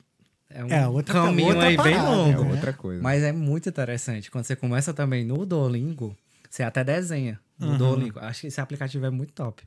[0.49, 2.45] é um É, outra- caminho outra aí bem parada, É longo.
[2.45, 2.51] né?
[2.53, 3.03] outra coisa.
[3.03, 4.31] Mas é muito interessante.
[4.31, 6.17] Quando você começa também no Duolingo,
[6.49, 7.77] você até desenha no Uhum.
[7.79, 8.19] Duolingo.
[8.21, 9.63] Acho que esse aplicativo é muito top.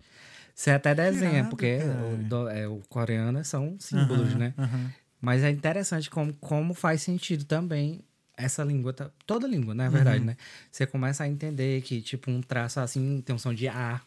[0.53, 1.79] Você até desenha, irado, porque
[2.13, 4.53] o, do- é, o coreano são símbolos, Aham, né?
[4.57, 4.91] aham.
[5.25, 8.01] Mas é interessante como, como faz sentido também
[8.37, 10.25] essa língua, tá- toda língua, na verdade, Uhum.
[10.25, 10.37] né?
[10.71, 13.99] Você começa a entender que, tipo, um traço assim tem um som de A.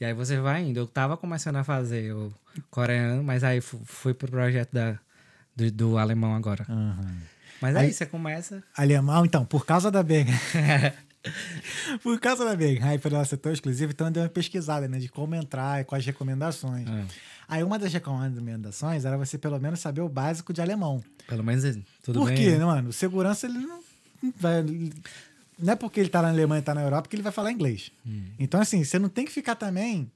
[0.00, 0.78] E aí você vai indo.
[0.80, 2.32] Eu tava começando a fazer o
[2.70, 4.98] coreano, mas aí fu- fui pro projeto da,
[5.54, 6.64] do, do alemão agora.
[6.68, 7.16] Aham.
[7.60, 8.62] Mas Aí- aí você começa.
[8.76, 10.30] Alemão, então, por causa da Bang.
[12.02, 14.86] por causa da Bang, aí para ela ser tão exclusiva, então eu dei uma pesquisada,
[14.88, 16.86] né, de como entrar e quais recomendações.
[16.88, 17.04] Ah,
[17.48, 21.02] Aí uma das recomendações era você pelo menos saber o básico de alemão.
[21.26, 21.64] pelo menos
[22.02, 22.36] tudo Por bem.
[22.36, 22.64] quê, né?
[22.64, 22.90] mano?
[22.90, 23.80] O segurança, ele não
[24.38, 24.62] vai...
[25.58, 27.50] Não é porque ele tá na Alemanha e tá na Europa que ele vai falar
[27.50, 27.90] inglês.
[28.06, 28.26] Hum.
[28.38, 30.08] Então, assim, você não tem que ficar também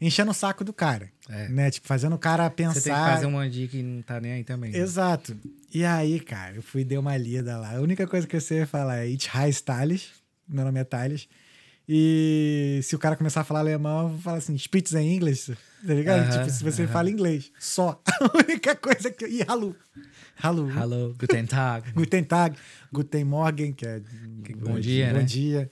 [0.00, 1.10] enchendo o saco do cara.
[1.28, 1.48] É.
[1.48, 1.70] Né?
[1.70, 2.74] Tipo, fazendo o cara pensar...
[2.74, 4.70] Você tem que fazer um dica que não tá nem aí também.
[4.70, 4.78] né?
[4.78, 5.36] Exato.
[5.74, 7.76] E aí, cara, eu fui dei uma lida lá.
[7.76, 10.10] A única coisa que eu sei falar é It High Thales.
[10.46, 11.28] Meu nome é Thales.
[11.88, 15.50] E se o cara começar a falar alemão, eu vou falar assim, Spitz em inglês,
[15.86, 16.20] tá ligado?
[16.20, 16.92] Aham, tipo, se você aham.
[16.92, 18.00] fala inglês, só.
[18.06, 19.26] A única coisa que.
[19.26, 19.74] E Halu.
[20.40, 20.70] Halu.
[20.70, 21.90] Hello, guten Tag.
[21.94, 22.56] Guten Tag,
[22.92, 24.00] Guten Morgen, que é
[24.56, 25.24] bom dia, bom né?
[25.24, 25.70] dia.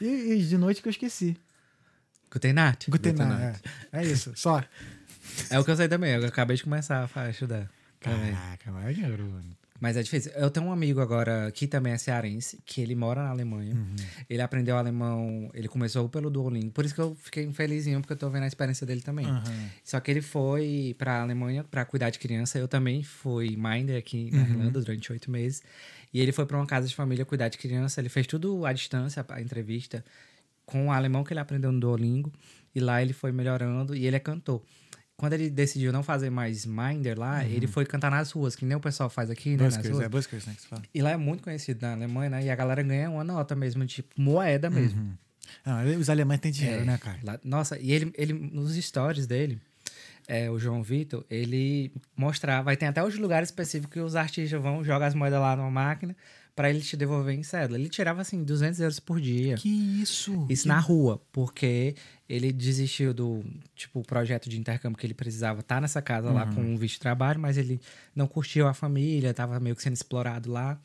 [0.00, 1.36] E, e de noite que eu esqueci.
[2.30, 2.90] Guten Nacht.
[2.90, 3.62] Guten, Guten Nacht.
[3.92, 4.00] É.
[4.00, 4.62] é isso, só.
[5.50, 6.12] É o que eu sei também.
[6.14, 7.68] Eu acabei de começar a estudar.
[8.00, 9.57] Caraca, maneiro, mano.
[9.80, 10.32] Mas é difícil.
[10.32, 13.74] Eu tenho um amigo agora que também é cearense, que ele mora na Alemanha.
[13.74, 13.96] Uhum.
[14.28, 16.70] Ele aprendeu alemão, ele começou pelo Duolingo.
[16.72, 19.26] Por isso que eu fiquei felizinho, porque eu tô vendo a experiência dele também.
[19.26, 19.70] Aham.
[19.84, 22.58] Só que ele foi pra Alemanha pra cuidar de criança.
[22.58, 24.48] Eu também fui minder aqui na Uhum.
[24.48, 25.62] Irlanda durante oito meses.
[26.12, 28.00] E ele foi pra uma casa de família cuidar de criança.
[28.00, 30.04] Ele fez tudo à distância, a entrevista,
[30.66, 32.32] com o alemão que ele aprendeu no Duolingo.
[32.74, 34.62] E lá ele foi melhorando e ele é cantor.
[35.18, 38.76] Quando ele decidiu não fazer mais minder lá, ele foi cantar nas ruas, que nem
[38.76, 39.64] o pessoal faz aqui, né?
[39.64, 40.04] Nas Buskers, ruas.
[40.06, 40.82] é Buskers, né, que se fala.
[40.94, 42.44] E lá é muito conhecido na Alemanha, né?
[42.44, 45.18] E a galera ganha uma nota mesmo, tipo, moeda mesmo.
[45.64, 47.18] Ah, os alemães têm dinheiro, É, né, cara?
[47.24, 49.60] lá- nossa, e ele, ele, nos stories dele,
[50.28, 54.60] é, o João Vitor, ele mostrava, vai ter até os lugares específicos que os artistas
[54.62, 56.14] vão, jogar as moedas lá numa máquina
[56.58, 57.78] pra ele te devolver em cédula.
[57.78, 59.54] Ele tirava, assim, 200 euros por dia.
[59.54, 60.44] Que isso?
[60.50, 61.94] Isso na rua, porque
[62.28, 63.44] ele desistiu do,
[63.76, 67.00] tipo, projeto de intercâmbio que ele precisava estar nessa casa lá com um visto de
[67.00, 67.80] trabalho, mas ele
[68.12, 70.76] não curtiu a família, tava meio que sendo explorado lá.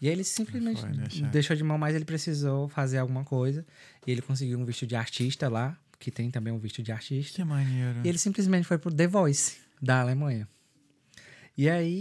[0.00, 3.66] E aí ele simplesmente Foi, né, deixou de mão, mas ele precisou fazer alguma coisa.
[4.06, 7.36] E ele conseguiu um visto de artista lá, que tem também um visto de artista.
[7.36, 8.00] Que maneiro.
[8.02, 10.48] E ele simplesmente foi pro The Voice, da Alemanha.
[11.58, 12.00] E aí,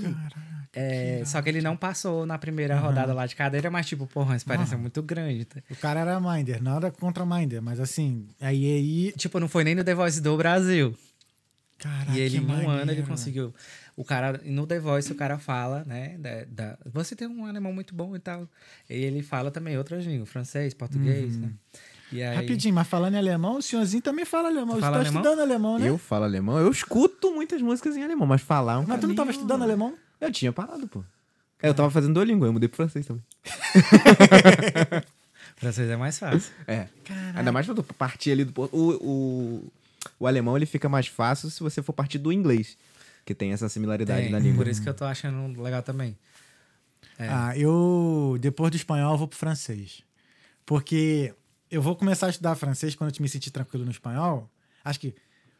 [0.73, 4.27] é, só que ele não passou na primeira rodada lá de cadeira, mas tipo, porra,
[4.31, 5.45] uma experiência muito grande.
[5.45, 5.59] tá?
[5.71, 9.11] O cara era Minder, nada contra Minder, mas assim, aí aí.
[9.17, 10.95] Tipo, não foi nem no The Voice do Brasil.
[11.79, 13.53] Caraca, e ele, em um ano, ele conseguiu.
[13.95, 16.17] O cara, no The Voice, o cara fala, né?
[16.19, 18.47] Da, da- você tem um alemão muito bom e tal.
[18.89, 21.51] E ele fala também outras línguas, francês, português, né?
[22.11, 24.75] E aí, Rapidinho, mas falando em alemão, o senhorzinho também fala alemão.
[24.75, 25.21] Você Fala tá alemão?
[25.21, 25.89] estudando alemão, né?
[25.89, 29.07] Eu falo alemão, eu escuto muitas músicas em alemão, mas falar é um Mas tu
[29.07, 29.93] não tava estudando alemão?
[30.21, 31.03] Eu tinha parado, pô.
[31.61, 33.23] É, Eu tava fazendo Duolingo, eu mudei pro francês também.
[35.57, 36.51] francês é mais fácil.
[36.67, 36.87] É.
[37.35, 38.61] Ainda mais pra tu partir ali do...
[38.61, 38.67] O,
[39.01, 39.63] o,
[40.19, 42.77] o alemão, ele fica mais fácil se você for partir do inglês.
[43.25, 44.63] Que tem essa similaridade Tem, na língua.
[44.63, 46.17] por isso que eu tô achando legal também.
[47.19, 47.27] É.
[47.27, 50.01] Ah, eu, depois do espanhol, eu vou pro francês.
[50.65, 51.33] Porque
[51.69, 54.49] eu vou começar a estudar francês quando eu me sentir tranquilo no espanhol.
[54.83, 55.13] Acho que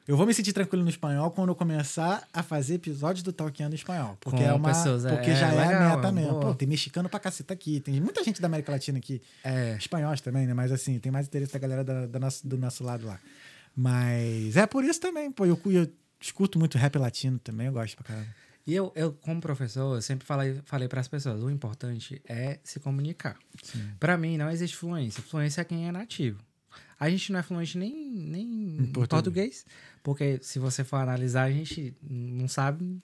[0.07, 3.75] eu vou me sentir tranquilo no espanhol quando eu começar a fazer episódios do Talkando
[3.75, 4.17] espanhol.
[4.21, 6.29] Porque, Com é uma, pessoas, é, porque já é é, a legal, meta é mesmo.
[6.31, 6.41] boa.
[6.45, 7.81] Pô, tem mexicano pra caceta aqui.
[7.81, 9.21] Tem muita gente da América Latina aqui.
[9.43, 9.75] É.
[9.77, 10.53] Espanhóis também, né?
[10.53, 13.19] Mas assim, tem mais interesse da galera da, da nosso- do nosso lado lá.
[13.75, 15.45] Mas é por isso também, pô.
[15.45, 15.87] Eu, eu
[16.21, 18.27] escuto muito rap latino também, eu gosto pra caramba.
[18.67, 22.59] E eu, eu como professor, eu sempre falei, falei para as pessoas, o importante é
[22.65, 23.37] se comunicar.
[23.97, 25.23] Para mim, não existe fluência.
[25.23, 26.37] Fluência é quem é nativo.
[26.99, 29.07] A gente não é fluente nem, nem em português.
[29.07, 29.65] português,
[30.03, 33.01] porque se você for analisar, a gente não sabe.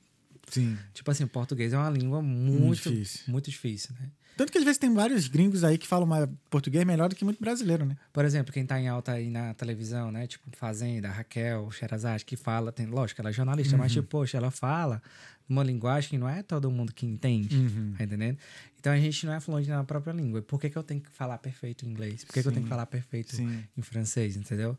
[0.50, 0.78] Sim.
[0.94, 3.24] Tipo assim, português é uma língua Muito muito, difícil.
[3.28, 4.10] muito difícil, né?
[4.36, 6.10] Tanto que às vezes tem vários gringos aí que falam
[6.50, 7.96] português melhor do que muito brasileiro, né?
[8.12, 10.26] Por exemplo, quem tá em alta aí na televisão, né?
[10.26, 14.50] Tipo, Fazenda, Raquel, Sherazade, que fala, tem, lógico, ela é jornalista, mas tipo, poxa, ela
[14.50, 15.02] fala
[15.48, 17.94] uma linguagem que não é todo mundo que entende, Uhum.
[17.98, 18.38] tá entendendo?
[18.80, 20.42] Então a gente não é fluente na própria língua.
[20.42, 22.24] Por que, que eu tenho que falar perfeito em inglês?
[22.24, 23.64] Por que, que eu tenho que falar perfeito Sim.
[23.78, 24.78] em francês, entendeu?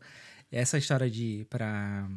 [0.51, 2.07] Essa história de pra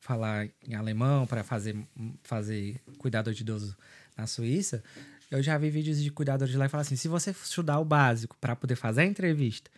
[0.00, 1.76] falar em alemão, para fazer,
[2.22, 3.76] fazer cuidador de idoso
[4.16, 4.82] na Suíça,
[5.30, 8.36] eu já vi vídeos de cuidadores lá e falar assim: se você estudar o básico
[8.40, 9.70] para poder fazer a entrevista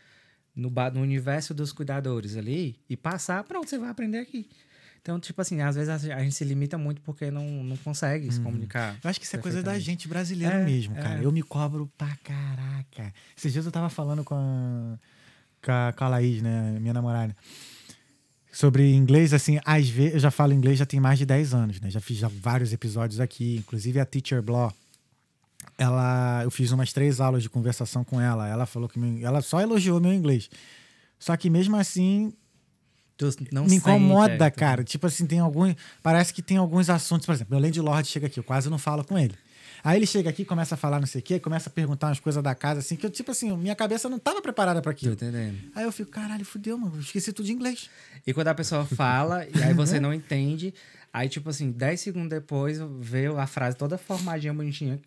[0.55, 4.49] no, no universo dos cuidadores ali e passar, pronto, você vai aprender aqui.
[5.03, 8.31] Então, tipo assim, às vezes a, a gente se limita muito porque não, não consegue
[8.33, 8.97] se comunicar.
[9.03, 11.03] Eu acho que isso é coisa da gente brasileiro É, mesmo, é.
[11.03, 11.21] cara.
[11.23, 13.13] Eu me cobro pra caraca.
[13.37, 14.99] Esses dias eu tava falando com a,
[15.61, 17.35] com a, com a Laís, né, minha namorada,
[18.53, 21.81] sobre inglês, assim, às vezes, eu já falo inglês já tem mais de 10 anos,
[21.81, 21.91] né?
[21.91, 24.73] Já fiz já vários episódios aqui, inclusive a Teacher Blow.
[25.79, 28.47] Ela, eu fiz umas três aulas de conversação com ela.
[28.47, 30.49] Ela falou que meu, ela só elogiou meu inglês.
[31.19, 32.33] Só que mesmo assim,
[33.69, 34.83] me incomoda, cara.
[34.85, 35.75] Tipo assim, tem alguns.
[36.03, 39.05] Parece que tem alguns assuntos, por exemplo, meu Landlord chega aqui, eu quase não falo
[39.05, 39.35] com ele.
[39.85, 42.21] Aí ele chega aqui, começa a falar não sei o quê, começa a perguntar umas
[42.21, 44.97] coisas da casa, assim, que eu, tipo assim, minha cabeça não tava preparada pra Tô
[44.97, 45.15] aquilo.
[45.15, 45.59] entendendo.
[45.75, 47.91] Aí eu fico, caralho, fudeu, mano, esqueci tudo de inglês.
[48.25, 50.73] E quando a pessoa fala, e aí você não entende,
[51.13, 55.01] aí, tipo assim, 10 segundos depois, veio a frase toda formadinha, bonitinha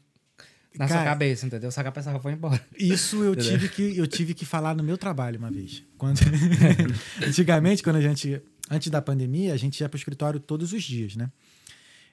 [0.77, 1.71] na sua Cara- cabeça, entendeu?
[1.71, 2.61] Só que a pessoa foi embora.
[2.77, 5.83] Isso eu tive que eu tive que falar no meu trabalho uma vez.
[5.97, 6.19] Quando
[7.25, 11.15] antigamente, quando a gente antes da pandemia, a gente ia pro escritório todos os dias,
[11.15, 11.29] né?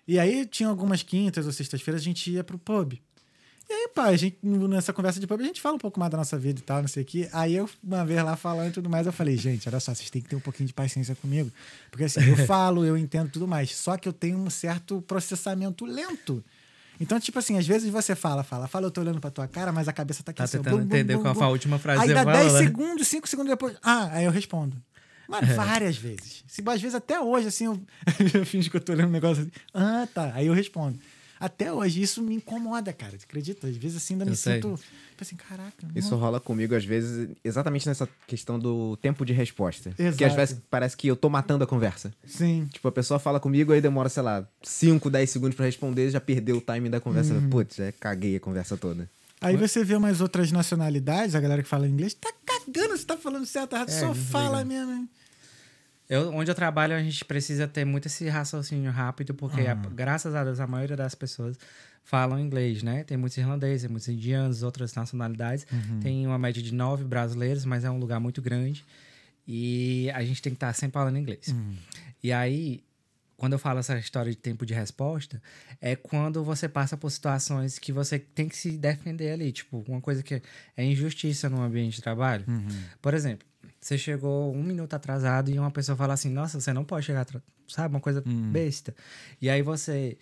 [0.06, 2.94] E aí tinha algumas quintas ou sextas-feiras a gente ia pro pub.
[3.70, 6.10] E aí, pá, a gente, nessa conversa de pub, a gente fala um pouco mais
[6.10, 7.28] da nossa vida e tal, não sei o quê.
[7.32, 10.10] Aí eu, uma vez lá falando e tudo mais, eu falei, gente, olha só, vocês
[10.10, 11.50] têm que ter um pouquinho de paciência comigo.
[11.90, 13.74] Porque assim, eu falo, eu entendo tudo mais.
[13.74, 16.44] Só que eu tenho um certo processamento lento.
[17.00, 19.72] Então, tipo assim, às vezes você fala, fala, fala, eu tô olhando pra tua cara,
[19.72, 21.38] mas a cabeça tá aqui Tá assim, tentando entender bum, qual bum.
[21.40, 22.66] foi a última frase Aí dá você 10 falou, né?
[22.66, 23.76] segundos, 5 segundos depois.
[23.82, 24.76] Ah, aí eu respondo.
[25.28, 26.44] Mano, várias vezes.
[26.46, 27.80] Se, às vezes até hoje, assim, eu,
[28.34, 29.52] eu fingo que eu tô olhando um negócio assim.
[29.72, 30.32] Ah, tá.
[30.34, 30.98] Aí eu respondo.
[31.44, 33.18] Até hoje, isso me incomoda, cara.
[33.18, 33.66] Você acredita?
[33.66, 34.54] Às vezes assim ainda Eu me sei.
[34.62, 34.76] sinto.
[35.10, 35.86] Tipo assim, caraca.
[35.94, 39.88] Isso não- rola comigo, às vezes, exatamente nessa questão do tempo de resposta.
[39.90, 40.10] Exato.
[40.12, 42.12] Porque às vezes parece que eu tô matando a conversa.
[42.24, 42.68] Sim.
[42.72, 46.20] Tipo, a pessoa fala comigo, aí demora, sei lá, 5, 10 segundos pra responder, já
[46.20, 47.34] perdeu o timing da conversa.
[47.34, 47.50] Uhum.
[47.50, 49.10] Putz, já caguei a conversa toda.
[49.40, 53.16] Aí você vê umas outras nacionalidades, a galera que fala inglês, tá cagando se tá
[53.16, 53.88] falando certo errado.
[53.88, 54.30] É, Só desliga.
[54.30, 54.92] fala mesmo.
[54.92, 55.08] hein?
[56.14, 60.34] Eu, onde eu trabalho, a gente precisa ter muito esse raciocínio rápido, porque, a- graças
[60.34, 61.58] a Deus, a maioria das pessoas
[62.04, 63.02] falam inglês, né?
[63.04, 65.66] Tem muitos irlandeses, muitos indianos, outras nacionalidades.
[66.00, 68.84] Tem uma média de nove brasileiros, mas é um lugar muito grande.
[69.46, 71.54] E a gente tem que estar sempre falando inglês.
[72.22, 72.82] E aí,
[73.36, 75.42] quando eu falo essa história de tempo de resposta,
[75.80, 79.50] é quando você passa por situações que você tem que se defender ali.
[79.50, 80.40] Tipo, uma coisa que
[80.76, 82.44] é injustiça no ambiente de trabalho.
[83.00, 83.46] Por exemplo,
[83.82, 87.22] você chegou um minuto atrasado e uma pessoa fala assim: Nossa, você não pode chegar
[87.22, 87.44] atrasado.
[87.66, 87.94] Sabe?
[87.94, 88.94] Uma coisa besta.
[89.40, 90.16] E aí você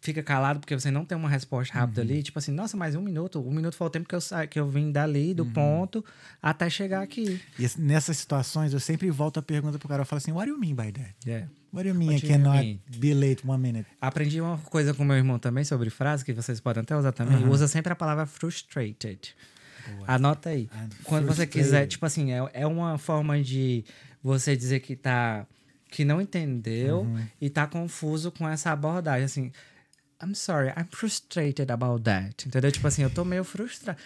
[0.00, 2.22] fica calado porque você não tem uma resposta rápida ali.
[2.22, 3.46] Tipo assim: Nossa, mais um minuto.
[3.46, 4.46] Um minuto foi o tempo que eu, sa...
[4.46, 6.02] que eu vim dali, do ponto,
[6.40, 7.38] até chegar aqui.
[7.58, 10.02] E nessas situações, eu sempre volto a pergunta pro cara.
[10.02, 11.14] Eu falo assim, what do you mean by that?
[11.26, 11.46] Yeah.
[11.70, 12.80] What do you mean What I cannot mean?
[12.98, 13.86] be late one minute?
[14.00, 17.46] Aprendi uma coisa com meu irmão também sobre frase, que vocês podem até usar também.
[17.46, 19.34] Usa sempre a palavra frustrated.
[20.06, 20.68] Anota aí.
[21.04, 23.84] Quando você quiser, tipo assim, é, é uma forma de
[24.22, 25.46] você dizer que tá.
[25.90, 27.06] que não entendeu
[27.40, 29.24] e tá confuso com essa abordagem.
[29.24, 29.52] Assim,
[30.22, 32.46] I'm sorry, I'm frustrated about that.
[32.46, 32.72] Entendeu?
[32.72, 33.98] Tipo assim, eu tô meio frustrado.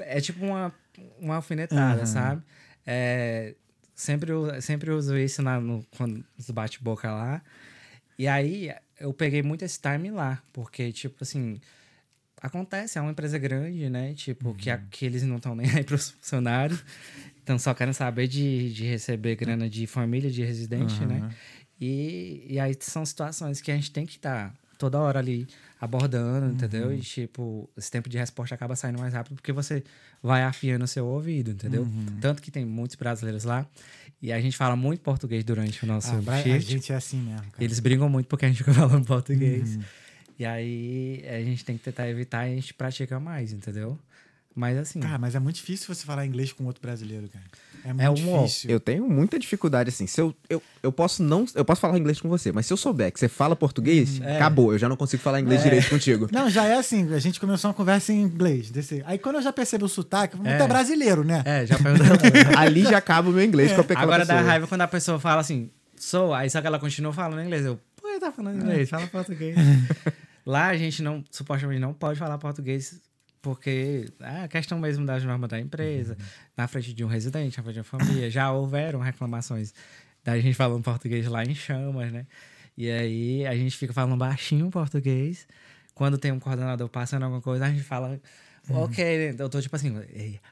[0.00, 0.72] É tipo uma,
[1.18, 2.42] uma alfinetada, sabe?
[2.86, 3.54] É,
[3.94, 5.84] sempre, sempre uso isso na, no,
[6.36, 7.42] nos bate-boca lá.
[8.18, 11.60] E aí, eu peguei muito esse time lá, porque, tipo assim,
[12.40, 14.12] acontece, é uma empresa grande, né?
[14.14, 16.82] Tipo, que, a- que eles não estão nem aí pros funcionários,
[17.42, 21.20] então só querem saber de, de receber grana de família, de residente, né?
[21.80, 25.46] E, e aí são situações que a gente tem que estar toda hora ali
[25.80, 26.92] abordando, entendeu?
[26.92, 29.82] E, tipo, esse tempo de resposta acaba saindo mais rápido porque você
[30.22, 31.86] vai afiando o seu ouvido, entendeu?
[32.20, 33.66] Tanto que tem muitos brasileiros lá
[34.22, 36.70] e a gente fala muito português durante o nosso Ah, bra- a shift.
[36.72, 37.64] gente é assim mesmo, cara.
[37.64, 39.78] Eles brigam muito porque a gente fica falando português.
[40.40, 43.98] E aí a gente tem que tentar evitar e a gente pratica mais, entendeu?
[44.56, 47.44] Mas assim, Cara, mas é muito difícil você falar inglês com outro brasileiro, cara.
[47.84, 48.70] É É muito um- difícil.
[48.70, 50.06] Eu tenho muita dificuldade, assim.
[50.06, 51.44] Se eu, eu, eu posso não.
[51.54, 54.36] Eu posso falar inglês com você, mas se eu souber que você fala português, É.
[54.36, 54.72] acabou.
[54.72, 55.64] Eu já não consigo falar inglês É.
[55.64, 56.26] direito contigo.
[56.32, 58.70] Não, já é assim, a gente começou uma conversa em inglês.
[58.70, 59.02] Desse...
[59.06, 60.66] Aí quando eu já percebo o sotaque, muito é, É.
[60.66, 61.42] brasileiro, né?
[61.44, 62.06] é, já perguntou.
[62.58, 65.42] Ali já acaba o meu inglês com aquela Agora dá raiva quando a pessoa fala
[65.42, 67.64] assim, sou, aí só que ela continua falando inglês.
[67.66, 69.54] Eu, pô, ele tá falando inglês, fala português.
[70.50, 73.00] Lá a gente não, supostamente não pode falar português
[73.40, 76.16] porque é a questão mesmo das normas da empresa,
[76.56, 78.28] na frente de um residente, na frente de uma família.
[78.28, 79.72] Já houveram reclamações
[80.24, 82.26] da gente falando português lá em chamas, né?
[82.76, 85.46] E aí a gente fica falando baixinho português.
[85.94, 88.20] Quando tem um coordenador passando alguma coisa, a gente fala,
[88.68, 89.94] ok, eu tô tipo assim.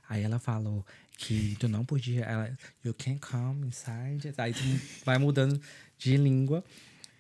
[0.08, 0.86] Aí ela falou
[1.16, 4.32] que tu não podia, ela, you can come inside.
[4.38, 4.62] Aí tu
[5.04, 5.60] vai mudando
[5.98, 6.62] de língua.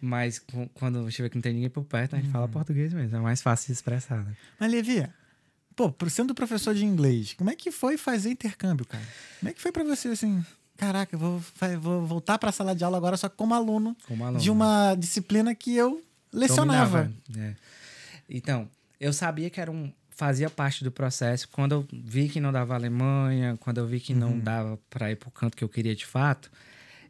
[0.00, 0.40] Mas
[0.74, 3.16] quando você vê que não tem ninguém por perto, a gente fala português mesmo.
[3.16, 4.36] É mais fácil de expressar, né?
[4.58, 5.04] Mas, Levi,
[5.74, 9.04] pô, sendo professor de inglês, como é que foi fazer intercâmbio, cara?
[9.40, 10.44] Como é que foi pra você, assim,
[10.76, 11.42] caraca, eu vou,
[11.80, 14.40] vou voltar pra sala de aula agora só como aluno, Como aluno.
[14.40, 16.00] de uma disciplina que eu
[16.32, 17.04] lecionava.
[17.26, 17.54] Dominava, é.
[18.28, 18.68] Então,
[19.00, 21.48] eu sabia que era um fazia parte do processo.
[21.48, 25.16] Quando eu vi que não dava Alemanha, quando eu vi que não dava para ir
[25.16, 26.50] pro canto que eu queria de fato,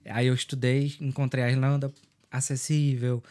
[0.05, 1.91] aí eu estudei, encontrei a Irlanda
[2.31, 3.22] acessível,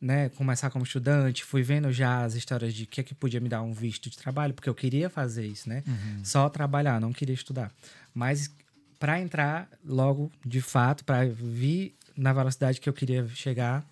[0.00, 3.48] né, começar como estudante, fui vendo já as histórias de que é que podia me
[3.48, 5.82] dar um visto de trabalho, porque eu queria fazer isso, né?
[6.22, 7.72] Só trabalhar, não queria estudar.
[8.12, 8.50] Mas
[8.98, 13.84] para entrar logo de fato, para vir na velocidade que eu queria chegar,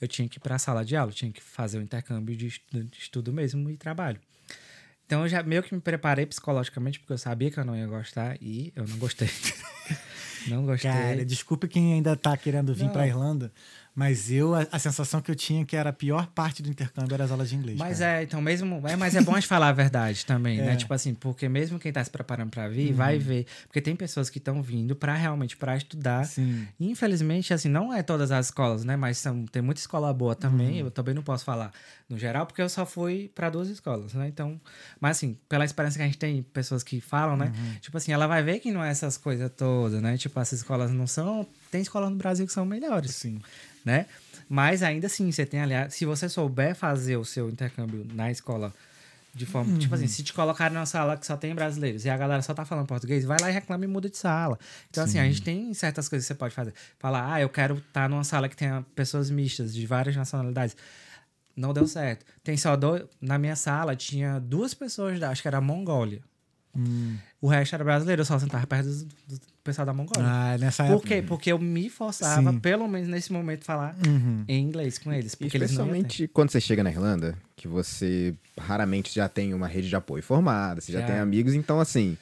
[0.00, 2.46] eu tinha que ir para a sala de aula, tinha que fazer o intercâmbio de
[2.46, 4.18] estudo, de estudo mesmo e trabalho.
[5.06, 7.86] Então eu já meio que me preparei psicologicamente, porque eu sabia que eu não ia
[7.86, 9.30] gostar e eu não gostei.
[10.48, 10.90] não gostei.
[10.90, 13.50] Cara, desculpe quem ainda tá querendo vir pra Irlanda,
[13.98, 17.14] mas eu, a, a sensação que eu tinha que era a pior parte do intercâmbio
[17.14, 17.76] era as aulas de inglês.
[17.76, 18.20] Mas cara.
[18.20, 18.80] é, então mesmo.
[18.86, 20.66] É, mas é bom a gente falar a verdade também, É.
[20.66, 20.76] né?
[20.76, 23.44] Tipo assim, porque mesmo quem tá se preparando pra vir, vai ver.
[23.66, 26.24] Porque tem pessoas que estão vindo pra realmente pra estudar.
[26.26, 26.68] Sim.
[26.78, 28.94] Infelizmente, assim, não é todas as escolas, né?
[28.94, 30.78] Mas são, tem muita escola boa também.
[30.78, 31.72] Eu também não posso falar
[32.08, 34.28] no geral, porque eu só fui para duas escolas, né?
[34.28, 34.60] Então,
[35.00, 37.52] mas assim, pela experiência que a gente tem, pessoas que falam, né?
[37.80, 40.16] Tipo assim, ela vai ver que não é essas coisas todas, né?
[40.16, 41.44] Tipo, essas escolas não são.
[41.70, 43.40] Tem escolas no Brasil que são melhores, Sim.
[43.84, 44.06] Né?
[44.48, 48.72] Mas ainda assim, você tem, aliás, se você souber fazer o seu intercâmbio na escola
[49.34, 49.78] de forma.
[49.78, 52.52] Tipo assim, se te colocarem numa sala que só tem brasileiros e a galera só
[52.52, 54.58] tá falando português, vai lá e reclama e muda de sala.
[54.90, 56.74] Então, assim, a gente tem certas coisas que você pode fazer.
[56.98, 60.76] Falar, ah, eu quero estar numa sala que tenha pessoas mistas, de várias nacionalidades.
[61.56, 62.24] Não deu certo.
[62.42, 63.04] Tem só dois.
[63.20, 66.22] Na minha sala tinha duas pessoas, da, acho que era Mongólia.
[66.76, 67.16] Hum.
[67.40, 70.24] O resto era brasileiro, eu só sentava perto do, do pessoal da Mongólia.
[70.26, 71.08] Ah, nessa Por época.
[71.08, 71.22] quê?
[71.22, 72.58] Porque eu me forçava, Sim.
[72.58, 74.44] pelo menos nesse momento, falar Uhum.
[74.48, 75.34] em inglês com eles.
[75.34, 75.70] Porque eles.
[75.70, 80.22] Especialmente quando você chega na Irlanda, que você raramente já tem uma rede de apoio
[80.22, 81.06] formada, você já, Já.
[81.06, 82.16] tem amigos, então assim,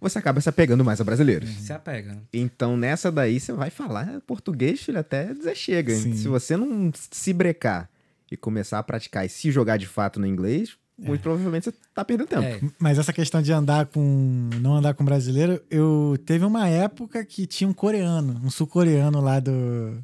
[0.00, 1.48] você acaba se apegando mais a brasileiros.
[1.50, 2.16] se apega.
[2.32, 5.94] Então nessa daí você vai falar português, filho, até dizer chega.
[5.94, 6.14] Sim.
[6.16, 7.88] Se você não se brecar
[8.30, 12.04] e começar a praticar e se jogar de fato no inglês, muito provavelmente você tá
[12.04, 12.42] perdendo tempo.
[12.42, 12.60] É.
[12.78, 14.48] Mas essa questão de andar com.
[14.60, 19.38] não andar com brasileiro, eu teve uma época que tinha um coreano, um sul-coreano lá
[19.40, 20.02] do.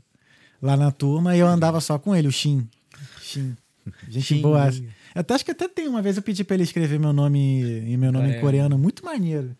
[0.60, 2.68] lá na turma, e eu andava só com ele, o Shin.
[3.20, 3.56] Shin.
[4.08, 4.42] Gente Shin.
[4.42, 4.68] boa.
[5.14, 5.88] Eu até acho que até tem.
[5.88, 8.78] Uma vez eu pedi pra ele escrever meu nome e meu nome em Coreano.
[8.78, 9.56] muito maneiro.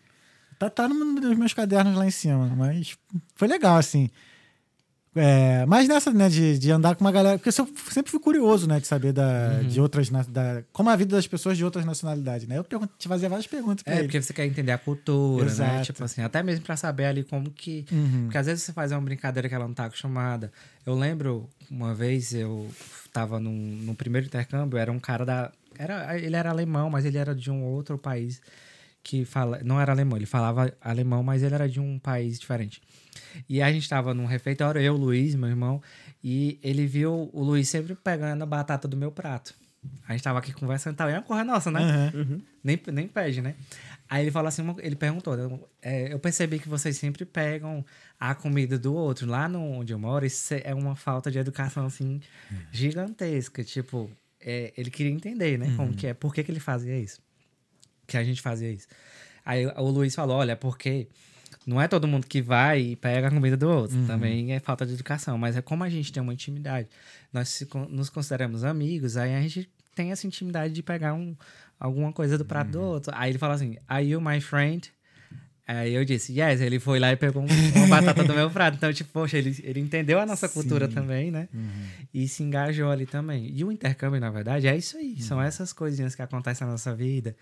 [0.57, 2.95] Tá, tá no- nos meus cadernos lá em cima, mas
[3.35, 4.09] foi legal, assim.
[5.15, 7.37] É, mas nessa, né, de, de andar com uma galera.
[7.37, 9.67] Porque eu sempre fui curioso, né, de saber da, Uhum.
[9.67, 10.09] de outras.
[10.09, 12.57] Da, como a vida das pessoas de outras nacionalidades, né?
[12.57, 12.65] Eu
[12.97, 14.03] te fazia várias perguntas pra É, ele.
[14.07, 15.51] porque você quer entender a cultura, né?
[15.51, 15.83] Exato.
[15.85, 17.85] Tipo assim, até mesmo pra saber ali como que.
[17.91, 18.23] Uhum.
[18.23, 20.51] Porque às vezes você faz uma brincadeira que ela não tá acostumada.
[20.85, 22.67] Eu lembro uma vez eu
[23.11, 23.51] tava num,
[23.83, 25.51] no primeiro intercâmbio, era um cara da.
[25.77, 28.41] Era, ele era alemão, mas ele era de um outro país
[29.03, 29.59] que fala.
[29.63, 32.81] Não era alemão, ele falava alemão, mas ele era de um país diferente.
[33.49, 35.81] E a gente tava num refeitório, eu, o Luiz, meu irmão,
[36.23, 39.53] e ele viu o Luiz sempre pegando a batata do meu prato.
[40.07, 41.81] A gente tava aqui conversando e tal, e é uma coisa nossa, né?
[41.81, 42.41] Aham.
[42.63, 43.55] Nem, nem pede, né?
[44.09, 47.83] Aí ele falou assim, ele perguntou, eu, é, eu percebi que vocês sempre pegam
[48.17, 49.27] a comida do outro.
[49.27, 52.21] Lá no, onde eu moro, isso é uma falta de educação, assim,
[52.71, 53.63] gigantesca.
[53.63, 55.73] Tipo, é, ele queria entender, né?
[55.75, 57.21] Como que é, por que, que ele fazia isso.
[58.07, 58.87] Que a gente fazia isso.
[59.45, 61.07] Aí o Luiz falou, olha, porque
[61.65, 63.97] não é todo mundo que vai e pega a comida do outro.
[64.05, 65.37] Também é falta de educação.
[65.37, 66.87] Mas é como a gente tem uma intimidade.
[67.31, 71.35] Nós nos consideramos amigos, aí a gente tem essa intimidade de pegar um,
[71.79, 73.13] alguma coisa do prato do outro.
[73.15, 74.91] Aí ele fala assim, are you my friend?
[75.65, 77.47] Aí eu disse, yes, ele foi lá e pegou um-
[77.77, 78.75] uma batata do meu prato.
[78.75, 80.93] Então, tipo, poxa, ele, ele entendeu a nossa cultura Sim.
[80.93, 81.47] também, né?
[82.13, 83.49] E se engajou ali também.
[83.55, 85.21] E o intercâmbio, na verdade, é isso aí.
[85.21, 87.33] São essas coisinhas que acontecem na nossa vida.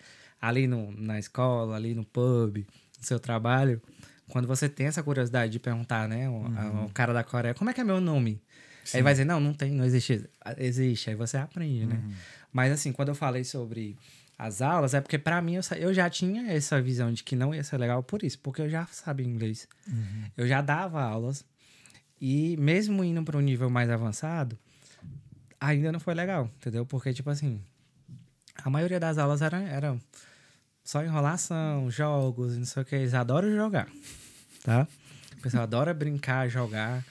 [0.42, 3.82] Ali no, na escola, ali no pub, no seu trabalho.
[4.28, 6.28] Quando você tem essa curiosidade de perguntar, né?
[6.30, 8.42] O, a- o cara da Coreia, como é que é meu nome?
[8.98, 10.28] Aí vai dizer, não, não tem, não existe.
[10.58, 11.10] Existe.
[11.12, 12.02] Aí você aprende, né?
[12.52, 13.96] Mas assim, quando eu falei sobre
[14.38, 17.54] as aulas, é porque pra mim eu, eu já tinha essa visão de que não
[17.54, 19.68] ia ser legal por isso, porque eu já sabia inglês.
[20.36, 21.46] Eu já dava aulas.
[22.20, 24.58] E mesmo indo para um nível mais avançado,
[25.60, 26.86] ainda não foi legal, entendeu?
[26.86, 27.62] Porque, tipo assim,
[28.64, 29.98] a maioria das aulas era, era
[30.92, 32.96] só enrolação, jogos, não sei o que.
[32.96, 33.88] Eles adoram jogar,
[34.64, 34.86] tá?
[35.38, 37.04] O pessoal adora brincar, jogar.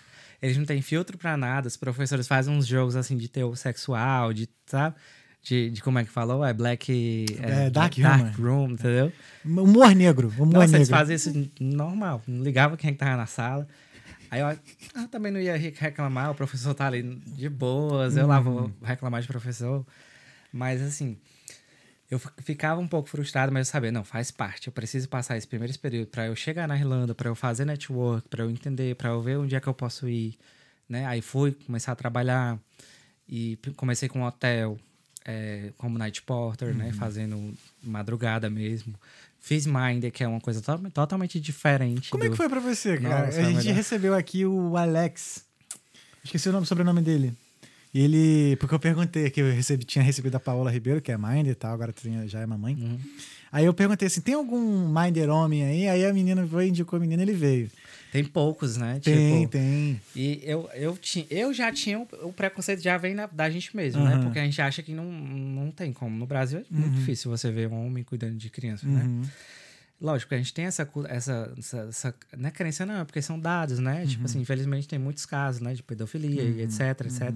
[0.43, 1.67] Eles não têm filtro pra nada.
[1.69, 4.97] Os professores fazem uns jogos, assim, de teor sexual, de, sabe?
[5.43, 6.45] De, de como é que falou?
[6.45, 7.25] É black...
[7.41, 8.51] É, dark dark humor.
[8.53, 9.13] room, entendeu?
[9.45, 10.29] Humor negro.
[10.37, 10.77] Humor Nossa, negro.
[10.79, 12.23] eles fazem isso normal.
[12.27, 13.67] Não ligava quem é que tava na sala.
[14.31, 14.59] Aí eu,
[15.03, 18.71] eu também não ia re- reclamar, o professor tá ali de boas, eu lá vou
[18.83, 19.85] reclamar de professor.
[20.53, 21.19] Mas assim,
[22.11, 24.67] eu fi- ficava um pouco frustrado, mas eu sabia, não, faz parte.
[24.67, 28.29] Eu preciso passar esse primeiro período para eu chegar na Irlanda, para eu fazer network,
[28.29, 30.37] para eu entender, para eu ver onde é que eu posso ir,
[30.89, 31.07] né?
[31.07, 32.59] Aí fui começar a trabalhar
[33.29, 34.77] e comecei com um hotel,
[35.25, 36.93] é, como night porter, né?
[36.93, 38.95] Fazendo madrugada mesmo.
[39.39, 42.11] Fiz Minder, que é uma coisa to- totalmente diferente.
[42.11, 43.27] Como é do- que foi pra você, cara?
[43.27, 43.75] Nossa, a gente melhor.
[43.75, 45.45] recebeu aqui o Alex.
[46.23, 47.33] Esqueci o nome, sobrenome dele.
[47.93, 48.57] E ele.
[48.57, 51.55] Porque eu perguntei que eu recebi, tinha recebido a Paola Ribeiro, que é Minder e
[51.55, 51.93] tal, agora
[52.27, 52.75] já é mamãe.
[52.75, 52.99] Uhum.
[53.51, 55.89] Aí eu perguntei assim: tem algum Minder homem aí?
[55.89, 57.71] Aí a menina foi, indicou a menina ele veio.
[58.13, 59.01] Tem poucos, né?
[59.03, 60.01] Tem, tipo, tem.
[60.17, 64.03] E eu, eu, ti, eu já tinha o, preconceito, já vem na- da gente mesmo,
[64.03, 64.17] Aham.
[64.19, 64.25] né?
[64.25, 66.17] Porque a gente acha que não, não tem como.
[66.17, 69.05] No Brasil é muito difícil você ver um homem cuidando de criança, né?
[69.05, 69.23] Uhum.
[70.01, 73.39] Lógico, a gente tem essa, essa, essa, essa não é crença não, é porque são
[73.39, 74.05] dados, né?
[74.07, 75.75] Tipo assim, infelizmente tem muitos casos, né?
[75.75, 77.35] De pedofilia e etc, etc.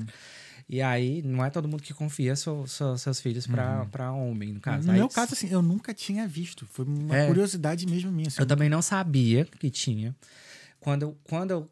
[0.68, 4.54] E aí, não é todo mundo que confia seu, seu- seus filhos pra, pra homem,
[4.54, 4.86] no caso.
[4.86, 6.66] No Aí, meu caso, assim, eu nunca tinha visto.
[6.66, 7.26] Foi uma É.
[7.26, 8.28] curiosidade mesmo minha.
[8.28, 8.40] assim.
[8.40, 10.14] Eu também não sabia que tinha.
[10.80, 11.70] Quando, eu- quando, eu,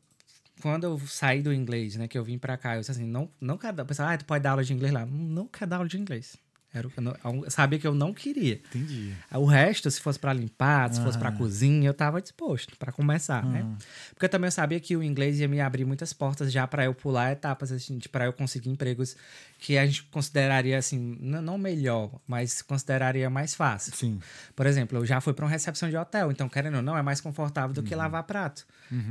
[0.61, 3.31] quando eu saí do inglês, né, que eu vim pra cá, eu disse assim, não,
[3.41, 3.85] não quero dar...
[3.87, 5.07] Pessoal, ah, tu pode dar aula de inglês lá.
[5.07, 6.37] Não quero dar aula de inglês.
[6.75, 7.15] Era o que eu, não,
[7.45, 8.55] eu sabia que eu não queria.
[8.55, 9.13] Entendi.
[9.35, 11.37] O resto, se fosse pra limpar, se fosse pra Aham.
[11.39, 13.61] cozinha, eu tava disposto pra começar, né?
[13.61, 13.77] Aham.
[14.15, 16.95] Porque eu também sabia que o inglês ia me abrir muitas portas já pra eu
[16.95, 19.17] pular etapas, assim, para eu conseguir empregos
[19.59, 23.95] que a gente consideraria assim, não melhor, mas consideraria mais fácil.
[23.95, 24.19] Sim.
[24.57, 27.03] Por exemplo, eu já fui para uma recepção de hotel, então, querendo ou não, é
[27.03, 28.67] mais confortável do que lavar prato.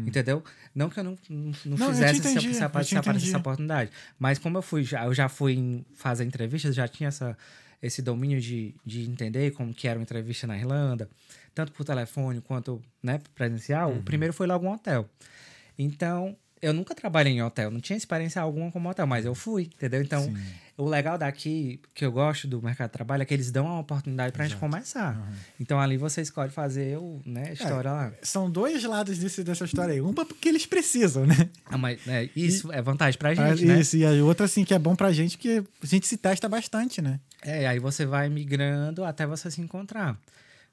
[0.05, 0.43] Entendeu?
[0.75, 1.53] Não que eu não, não, não Uhum.
[1.77, 3.35] Não, eu fizesse essa, entendi, essa, eu essa, essa entendi.
[3.35, 3.91] oportunidade.
[4.19, 7.37] Mas como eu fui, já, eu já fui fazer entrevistas, já tinha essa,
[7.81, 11.09] esse domínio de, de entender como que era uma entrevista na Irlanda,
[11.53, 13.97] tanto por telefone quanto né, presencial, Uhum.
[13.99, 15.09] o primeiro foi logo um hotel.
[15.77, 19.63] Então, eu nunca trabalhei em hotel, não tinha experiência alguma como hotel, mas eu fui,
[19.63, 19.99] entendeu?
[20.01, 20.37] Então, Sim.
[20.77, 23.79] o legal daqui, que eu gosto do mercado de trabalho, é que eles dão uma
[23.79, 25.19] oportunidade pra gente começar.
[25.59, 28.13] Então, ali você escolhe fazer o, né, a história lá.
[28.21, 30.01] São dois lados desse, dessa história aí.
[30.01, 31.49] Um porque eles precisam, né?
[31.65, 33.79] Ah, mas, é, isso é vantagem pra Ah, gente, né?
[33.79, 36.47] Isso, e a outra, assim, que é bom pra gente, que a gente se testa
[36.47, 37.19] bastante, né?
[37.43, 40.17] É, aí você vai migrando até você se encontrar.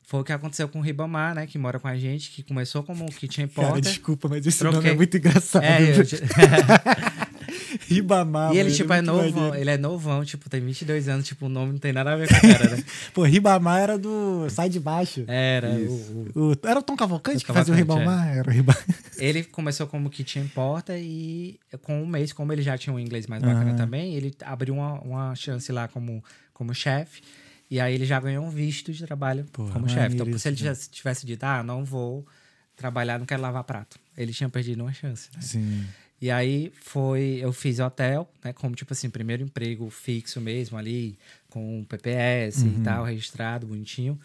[0.02, 1.46] Foi o que aconteceu com o Ribamar, né?
[1.46, 3.82] Que mora com a gente, que começou como kitchen Cara, porter.
[3.92, 4.78] desculpa, mas esse Troquei.
[4.78, 5.62] nome é muito engraçado.
[5.64, 6.04] É, eu-
[7.88, 8.54] Ribamar.
[8.54, 9.32] e ele, tipo, é muito novão.
[9.42, 9.56] maneiro.
[9.56, 11.26] Ele é novão, tipo, tem 22 anos.
[11.26, 12.84] Tipo, o nome não tem nada a ver com a cara, né?
[13.14, 15.24] Pô, Ribamar era do Sai de Baixo.
[15.26, 15.70] Era.
[15.70, 18.28] o- o- O- era o Tom Cavalcante O que fazia o Ribamar?
[18.36, 18.82] Era o Ribamar.
[19.18, 23.26] Ele começou como kitchen porter e com um mês, como ele já tinha um inglês
[23.26, 23.76] mais bacana Aham.
[23.76, 26.22] também, ele abriu uma, uma chance lá como,
[26.58, 27.22] como chefe.
[27.70, 30.14] E aí ele já ganhou um visto de trabalho Pô, como chefe.
[30.14, 30.74] Então, maneiro se ele isso, né?
[30.90, 32.26] tivesse, dito, ah, não vou
[32.74, 33.98] trabalhar, não quero lavar prato.
[34.16, 35.28] Ele tinha perdido uma chance.
[35.34, 35.40] né?
[35.40, 35.86] Sim.
[36.20, 38.52] E aí foi, eu fiz hotel, né?
[38.52, 41.16] Como tipo assim, primeiro emprego fixo mesmo ali,
[41.48, 42.80] com PPS Uhum.
[42.80, 44.18] e tal, registrado, bonitinho.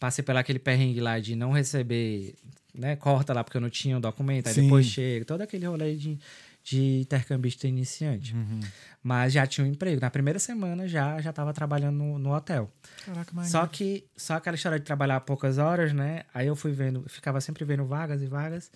[0.00, 2.34] Passei pelo aquele perrengue lá de não receber,
[2.74, 2.96] né?
[2.96, 4.62] Corta lá porque eu não tinha o documento, aí Sim.
[4.62, 6.18] depois chega, todo aquele rolê de,
[6.64, 8.34] de intercambista iniciante.
[8.34, 8.60] Uhum.
[9.02, 10.00] Mas já tinha um emprego.
[10.00, 12.72] Na primeira semana já já estava trabalhando no, no hotel.
[13.04, 13.48] Caraca, mas.
[13.48, 16.22] Só que, só aquela história de trabalhar poucas horas, né?
[16.32, 18.72] Aí eu fui vendo, ficava sempre vendo vagas e vagas.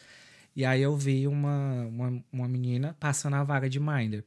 [0.54, 4.22] E aí eu vi uma, uma, uma menina passando a vaga de minder,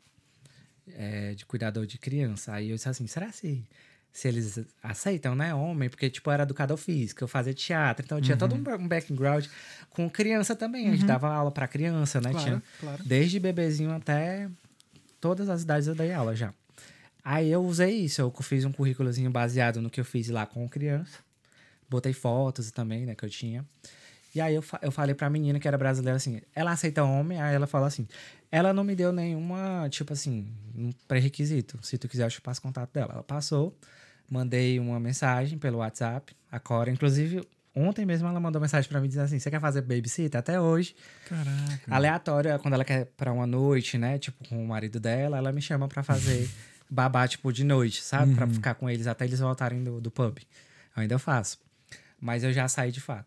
[0.87, 2.53] é, de cuidador de criança.
[2.53, 3.63] Aí eu disse assim, será se,
[4.13, 5.89] se eles aceitam, né, homem?
[5.89, 8.77] Porque, tipo, eu era educador físico, eu fazia teatro, então eu tinha todo um ba-
[8.77, 9.45] background
[9.89, 10.87] com criança também.
[10.89, 12.31] A gente dava aula pra criança, né?
[12.31, 13.03] Claro, tinha, claro.
[13.05, 14.49] Desde bebezinho até
[15.19, 16.53] todas as idades eu dei aula já.
[17.23, 20.67] Aí eu usei isso, eu fiz um currículozinho baseado no que eu fiz lá com
[20.67, 21.19] criança.
[21.89, 23.65] Botei fotos também, né, que eu tinha.
[24.33, 27.39] E aí eu, fa- eu falei pra menina que era brasileira assim, ela aceita homem?
[27.41, 28.07] Aí ela falou assim,
[28.49, 31.77] ela não me deu nenhuma, tipo assim, um pré-requisito.
[31.81, 33.11] Se tu quiser, eu te passo o contato dela.
[33.15, 33.77] Ela passou,
[34.31, 36.89] mandei uma mensagem pelo WhatsApp, a Cora.
[36.89, 40.39] Inclusive, ontem mesmo ela mandou mensagem pra mim dizendo assim, você quer fazer babysitter?
[40.39, 40.95] Até hoje.
[41.27, 41.93] Caraca.
[41.93, 44.17] Aleatória, quando ela quer pra uma noite, né?
[44.17, 46.49] Tipo, com o marido dela, ela me chama pra fazer
[46.89, 48.33] babá, tipo, de noite, sabe?
[48.33, 50.37] Pra ficar com eles até eles voltarem do, do pub.
[50.95, 51.59] Eu ainda faço.
[52.19, 53.25] Mas eu já saí de fato.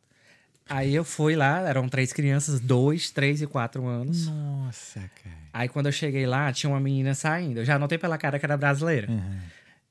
[0.67, 4.27] Aí eu fui lá, eram três crianças, dois, três e quatro anos.
[4.29, 5.37] Nossa, cara.
[5.53, 7.61] Aí quando eu cheguei lá, tinha uma menina saindo.
[7.61, 9.11] Eu já notei pela cara que era brasileira.
[9.11, 9.41] Uhum.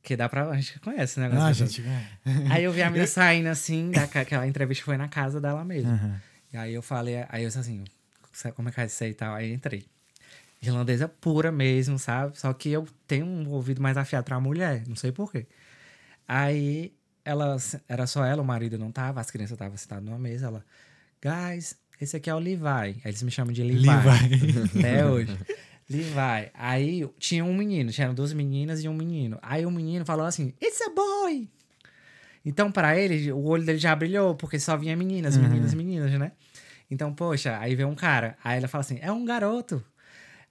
[0.04, 0.50] Que dá pra.
[0.50, 1.30] A gente conhece, né?
[1.32, 1.82] Ah, gente.
[2.52, 5.92] Aí eu vi a menina saindo assim, da, aquela entrevista foi na casa dela mesmo.
[5.92, 6.16] Uhum.
[6.52, 7.86] E aí eu falei, aí eu disse assim,
[8.34, 9.34] "Sabe como é que é isso aí e tal?
[9.34, 9.86] Aí entrei.
[10.62, 12.38] Irlandesa pura mesmo, sabe?
[12.38, 15.46] Só que eu tenho um ouvido mais afiado pra mulher, não sei porquê.
[16.28, 16.94] Aí
[17.26, 20.66] ela, era só ela, o marido não tava, as crianças estavam sentadas numa mesa, ela,
[21.22, 22.66] guys, esse aqui é o Levi.
[22.66, 23.88] Aí eles me chamam de Levi.
[23.88, 24.80] Levi.
[24.80, 25.38] Até hoje.
[25.90, 26.52] Levi.
[26.54, 29.38] Aí tinha um menino, tinha duas meninas e um menino.
[29.42, 31.48] Aí o menino falou assim, it's a boy.
[32.46, 36.34] Então, pra ele, o olho dele já brilhou, porque só vinha meninas, meninas, meninas, né?
[36.92, 38.38] Então, poxa, aí veio um cara.
[38.44, 39.84] Aí ela fala assim, é um garoto.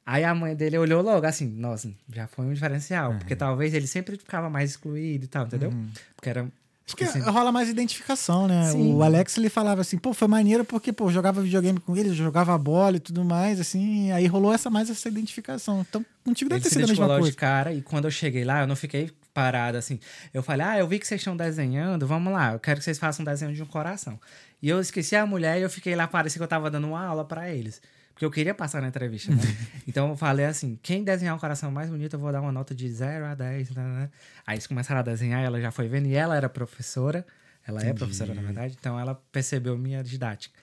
[0.04, 3.12] Aí a mãe dele olhou logo assim, nossa, já foi um diferencial.
[3.18, 5.70] Porque talvez ele sempre ficava mais excluído e tal, entendeu?
[6.16, 6.50] Porque era.
[6.86, 8.70] Acho que assim, rola mais identificação, né?
[8.70, 8.94] Sim.
[8.94, 12.12] O Alex ele falava assim, pô, foi maneiro porque, pô, eu jogava videogame com ele,
[12.12, 15.84] jogava bola e tudo mais, assim, aí rolou essa mais essa identificação.
[15.88, 17.30] Então, contigo deve Ele ter sido a mesma coisa.
[17.30, 19.98] de cara e quando eu cheguei lá, eu não fiquei parada assim.
[20.34, 22.98] Eu falei, ah, eu vi que vocês estão desenhando, vamos lá, eu quero que vocês
[22.98, 24.18] façam um desenho de um coração.
[24.60, 27.04] E eu esqueci a mulher e eu fiquei lá, parecia que eu tava dando uma
[27.04, 27.80] aula pra eles.
[28.22, 29.42] Porque eu queria passar na entrevista, né?
[29.86, 32.72] então eu falei assim: quem desenhar o coração mais bonito, eu vou dar uma nota
[32.72, 33.70] de 0 a 10.
[33.70, 34.10] Né, né?
[34.46, 37.26] Aí eles começaram a desenhar, ela já foi vendo, e ela era professora.
[37.66, 40.56] Ela é professora, na verdade, então ela percebeu minha didática.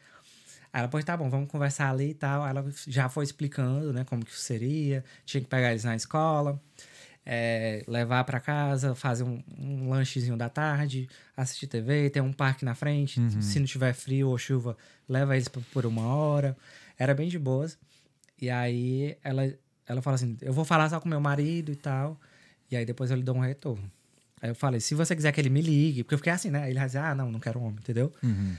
[0.71, 2.43] Aí ela, pois tá bom, vamos conversar ali e tal.
[2.43, 5.03] Aí ela já foi explicando, né, como que seria.
[5.25, 6.61] Tinha que pegar eles na escola,
[7.25, 12.63] é, levar pra casa, fazer um, um lanchezinho da tarde, assistir TV, ter um parque
[12.63, 13.19] na frente.
[13.41, 16.55] Se não tiver frio ou chuva, leva eles por uma hora.
[16.99, 17.79] Era bem de boas.
[18.39, 19.51] E aí ela,
[19.87, 22.19] ela fala assim: eu vou falar só com meu marido e tal.
[22.69, 23.89] E aí depois eu lhe dou um retorno.
[24.41, 26.69] Aí eu falei: se você quiser que ele me ligue, porque eu fiquei assim, né?
[26.69, 28.11] Ele vai dizer: ah, não, não quero homem, entendeu?
[28.21, 28.55] Uhum.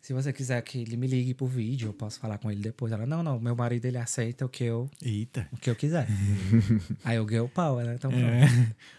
[0.00, 2.92] Se você quiser que ele me ligue por vídeo, eu posso falar com ele depois.
[2.92, 5.48] Ela, não, não, meu marido ele aceita o que eu, Eita.
[5.50, 6.06] o que eu quiser.
[7.04, 7.96] aí eu ganhei o pau, né?
[7.96, 8.12] Então.
[8.12, 8.44] É.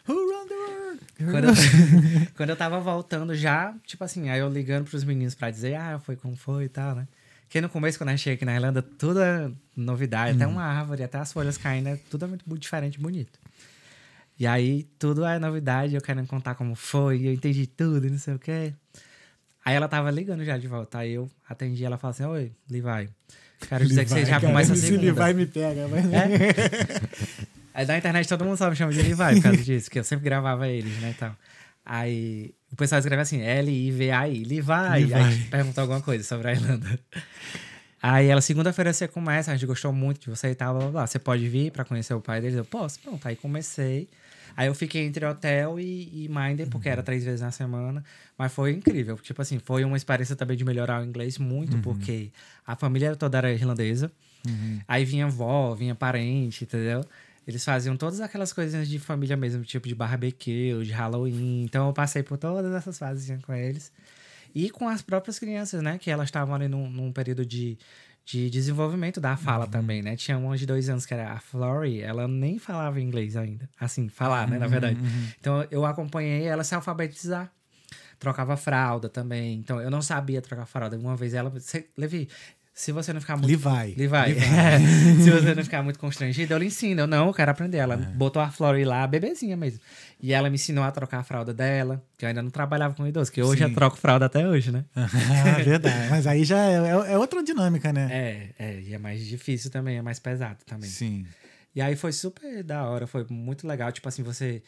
[0.05, 0.99] Who run the world?
[1.18, 1.53] Quando eu,
[2.36, 5.97] quando eu tava voltando já, tipo assim, aí eu ligando pros meninos pra dizer, ah,
[5.97, 7.07] foi como foi e tal, né?
[7.47, 10.63] Porque no começo, quando a gente chega aqui na Irlanda, tudo é novidade, até uma
[10.63, 13.39] árvore, até as folhas caindo, é tudo é muito, muito diferente bonito.
[14.37, 18.19] E aí, tudo é novidade, eu querendo contar como foi, eu entendi tudo e não
[18.19, 18.73] sei o quê.
[19.63, 23.09] Aí ela tava ligando já de volta, aí eu atendi, ela falou assim, oi, Levi,
[23.67, 25.07] quero dizer que você já Levi, começa a cara, segunda.
[25.07, 26.05] Esse Levi me pega, mas...
[26.13, 27.47] É?
[27.73, 30.03] Aí na internet todo mundo só me chama de Levi por causa disso, que eu
[30.03, 31.35] sempre gravava eles, né, e tal.
[31.85, 34.72] Aí o pessoal escreve assim, L-I-V-A-I, Levi.
[34.91, 35.13] Levi.
[35.13, 36.99] Aí perguntou alguma coisa sobre a Irlanda.
[38.01, 40.91] Aí ela, segunda-feira você começa, a gente gostou muito de você e tal, blá, blá,
[40.91, 41.07] blá.
[41.07, 42.57] Você pode vir pra conhecer o pai deles?
[42.57, 43.28] Eu posso, pronto.
[43.28, 44.07] Aí comecei.
[44.55, 48.03] Aí eu fiquei entre hotel e, e Minder, porque era três vezes na semana.
[48.38, 49.15] Mas foi incrível.
[49.18, 52.32] Tipo assim, foi uma experiência também de melhorar o inglês muito, porque
[52.65, 54.11] a família toda era irlandesa.
[54.88, 57.03] Aí vinha vó, vinha parente, entendeu?
[57.47, 61.63] Eles faziam todas aquelas coisinhas de família mesmo, tipo de barbecue, de Halloween.
[61.63, 63.91] Então eu passei por todas essas fases com eles.
[64.53, 65.97] E com as próprias crianças, né?
[65.97, 67.77] Que elas estavam ali num, num período de,
[68.25, 70.15] de desenvolvimento da fala também, né?
[70.17, 73.69] Tinha uma de dois anos que era a Flory, ela nem falava inglês ainda.
[73.79, 74.57] Assim, falar, né?
[74.57, 74.97] Na verdade.
[75.39, 77.51] Então eu acompanhei ela se alfabetizar.
[78.19, 79.59] Trocava fralda também.
[79.59, 80.97] Então eu não sabia trocar fralda.
[80.97, 81.53] Uma vez ela.
[81.59, 82.27] "Cê- Levi,
[82.78, 83.95] se você não ficar muito Levi.
[83.97, 84.39] Levi.
[85.23, 87.01] Se você não ficar muito constrangido, eu lhe ensino.
[87.01, 87.78] Eu não, eu quero aprender.
[87.78, 89.80] Ela botou a Flori lá, bebezinha mesmo.
[90.21, 93.07] E ela me ensinou a trocar a fralda dela, que eu ainda não trabalhava com
[93.07, 93.69] idoso, que hoje Sim.
[93.71, 94.86] eu troco fralda até hoje, né?
[94.95, 95.07] Ah,
[95.65, 96.07] verdade.
[96.11, 98.09] Mas aí já é, é- é outra dinâmica, né?
[98.11, 100.88] É, é, e é mais difícil também, é mais pesado também.
[100.88, 101.25] Sim.
[101.73, 103.91] E aí foi super da hora, foi muito legal.
[103.91, 104.61] Tipo assim, você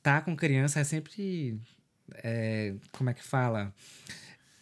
[0.00, 1.58] tá com criança é sempre.
[2.22, 3.74] é, como é que fala?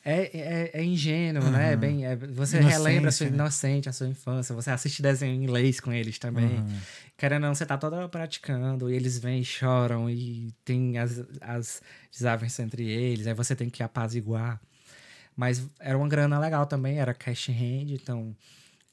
[0.05, 1.72] É, é, é ingênuo, né?
[1.72, 3.34] É bem, é- você relembra a sua né?
[3.34, 4.55] inocente, a sua infância.
[4.55, 6.59] Você assiste desenho em inglês com eles também.
[6.59, 6.78] Uhum.
[7.16, 8.90] Querendo ou não, você tá toda praticando.
[8.90, 10.09] E eles vêm e choram.
[10.09, 13.26] E tem as, as desavenças entre eles.
[13.26, 14.59] Aí você tem que apaziguar.
[15.36, 16.98] Mas era uma grana legal também.
[16.98, 17.90] Era cash hand.
[17.90, 18.34] Então,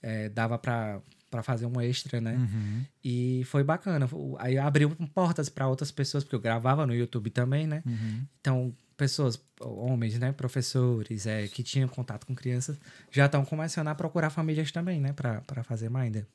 [0.02, 1.00] é, dava pra,
[1.32, 2.36] pra fazer um extra, né?
[2.36, 2.86] Uhum.
[3.02, 4.10] E foi bacana.
[4.40, 7.82] Aí abriu portas para outras pessoas, porque eu gravava no YouTube também, né?
[7.86, 8.26] Uhum.
[8.42, 12.78] Então, pessoas, homens, né, professores, é, que tinham contato com crianças,
[13.12, 16.26] já estão começando a procurar famílias também, né, para fazer Minder.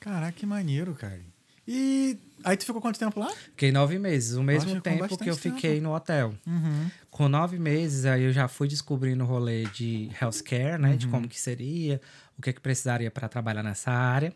[0.00, 1.20] Caraca, que maneiro, cara.
[1.68, 3.30] E aí tu ficou quanto tempo lá?
[3.30, 5.84] Fiquei nove meses, o mesmo ficou tempo que eu fiquei tempo.
[5.84, 6.34] no hotel.
[6.46, 6.90] Uhum.
[7.10, 10.96] Com nove meses, aí eu já fui descobrindo o rolê de healthcare, né?
[10.96, 11.12] De Uhum.
[11.12, 12.00] como que seria,
[12.36, 14.34] o que que precisaria para trabalhar nessa área.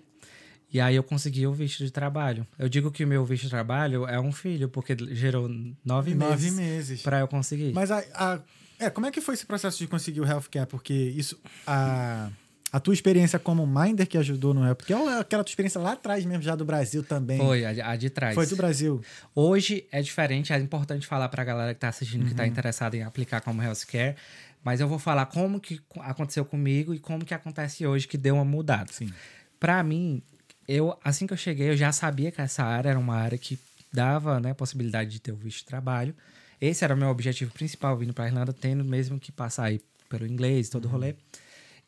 [0.75, 2.45] E aí eu consegui o visto de trabalho.
[2.59, 6.15] Eu digo que o meu visto de trabalho é um filho, porque gerou nove, Nove
[6.15, 7.03] meses meses.
[7.03, 7.73] para eu conseguir.
[7.73, 8.41] Mas a, a-
[8.81, 10.67] é, como é que foi esse processo de conseguir o healthcare?
[10.67, 12.29] Porque isso, a,
[12.73, 15.93] a tua experiência como minder que ajudou no healthcare, ou é aquela tua experiência lá
[15.93, 17.39] atrás mesmo, já do Brasil também?
[17.39, 18.35] Foi, a, a de trás.
[18.35, 19.01] Foi do Brasil.
[19.33, 22.31] Hoje é diferente, é importante falar para a galera que está assistindo, que Uhum.
[22.33, 24.17] está interessada em aplicar como healthcare,
[24.65, 28.19] mas eu vou falar como que co- aconteceu comigo e como que acontece hoje, que
[28.19, 28.93] deu uma mudada.
[28.93, 29.13] Sim.
[29.61, 30.21] Para mim,
[30.69, 33.59] eu assim que eu cheguei, eu já sabia que essa área era uma área que
[33.93, 36.15] dava, né, possibilidade de ter o visto de trabalho.
[36.61, 40.27] Esse era o meu objetivo principal vindo para Irlanda, tendo mesmo que passar aí pelo
[40.27, 41.15] inglês, todo o rolê.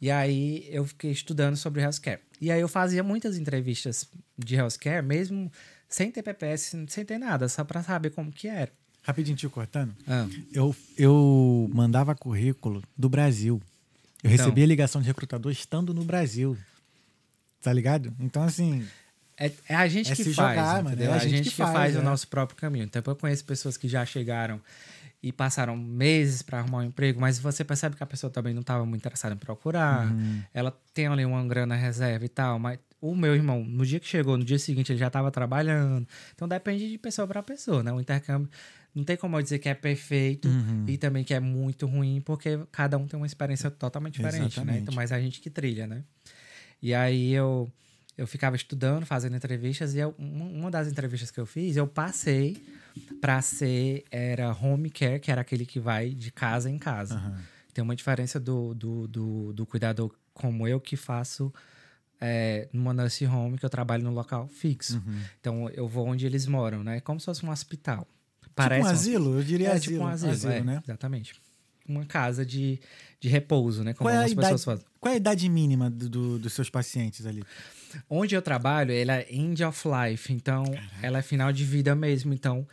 [0.00, 2.20] E aí eu fiquei estudando sobre healthcare.
[2.40, 4.06] E aí eu fazia muitas entrevistas
[4.38, 5.50] de healthcare, mesmo
[5.88, 8.70] sem ter PPS, sem ter nada, só para saber como que era.
[9.02, 9.94] Rapidinho te cortando.
[10.06, 13.62] Ah, Eu, eu mandava currículo do Brasil.
[14.22, 14.44] Eu Então.
[14.44, 16.56] recebia ligação de recrutador estando no Brasil.
[17.66, 18.14] Tá ligado?
[18.20, 18.86] Então, assim,
[19.36, 21.98] É, é a gente É que faz, jogar, mano, é a, gente, que faz, é.
[21.98, 22.84] o nosso próprio caminho.
[22.84, 24.60] Então, eu conheço pessoas que já chegaram
[25.20, 28.60] e passaram meses para arrumar um emprego, mas você percebe que a pessoa também não
[28.60, 30.06] estava muito interessada em procurar.
[30.12, 30.42] Uhum.
[30.54, 34.06] Ela tem ali uma grana reserva e tal, mas o meu irmão, no dia que
[34.06, 36.06] chegou, no dia seguinte, ele já estava trabalhando.
[36.36, 37.92] Então, depende de pessoa para pessoa, né?
[37.92, 38.48] O intercâmbio
[38.94, 40.84] não tem como eu dizer que é perfeito Uhum.
[40.86, 44.46] e também que é muito ruim, porque cada um tem uma experiência totalmente diferente, né?
[44.46, 44.82] Exatamente.
[44.82, 46.04] Então, mas a gente que trilha, né?
[46.82, 47.70] E aí eu
[48.18, 52.56] eu ficava estudando, fazendo entrevistas e eu- uma das entrevistas que eu fiz, eu passei
[53.20, 57.16] para ser era home care, que era aquele que vai de casa em casa.
[57.16, 57.42] aham.
[57.74, 61.52] Tem uma diferença do, do, do, do cuidador como eu que faço
[62.18, 64.96] é, numa nurse home, que eu trabalho no local fixo.
[64.96, 65.20] Uhum.
[65.38, 67.00] Então eu vou onde eles moram, né?
[67.00, 68.06] Como se fosse um hospital.
[68.40, 69.34] tipo um um asilo?
[69.38, 69.92] Eu diria é, asilo.
[69.92, 70.82] tipo um asilo, é, né?
[70.82, 71.34] Exatamente.
[71.88, 72.78] Uma casa de,
[73.20, 73.92] de repouso, né?
[73.94, 74.86] Como Qual é, a algumas idade, pessoas fazem.
[75.00, 77.42] qual é a idade mínima do- do- dos seus pacientes ali?
[78.10, 80.64] Onde eu trabalho, ela é end of life, então
[81.02, 82.34] ela é final de vida mesmo.
[82.34, 82.66] Então,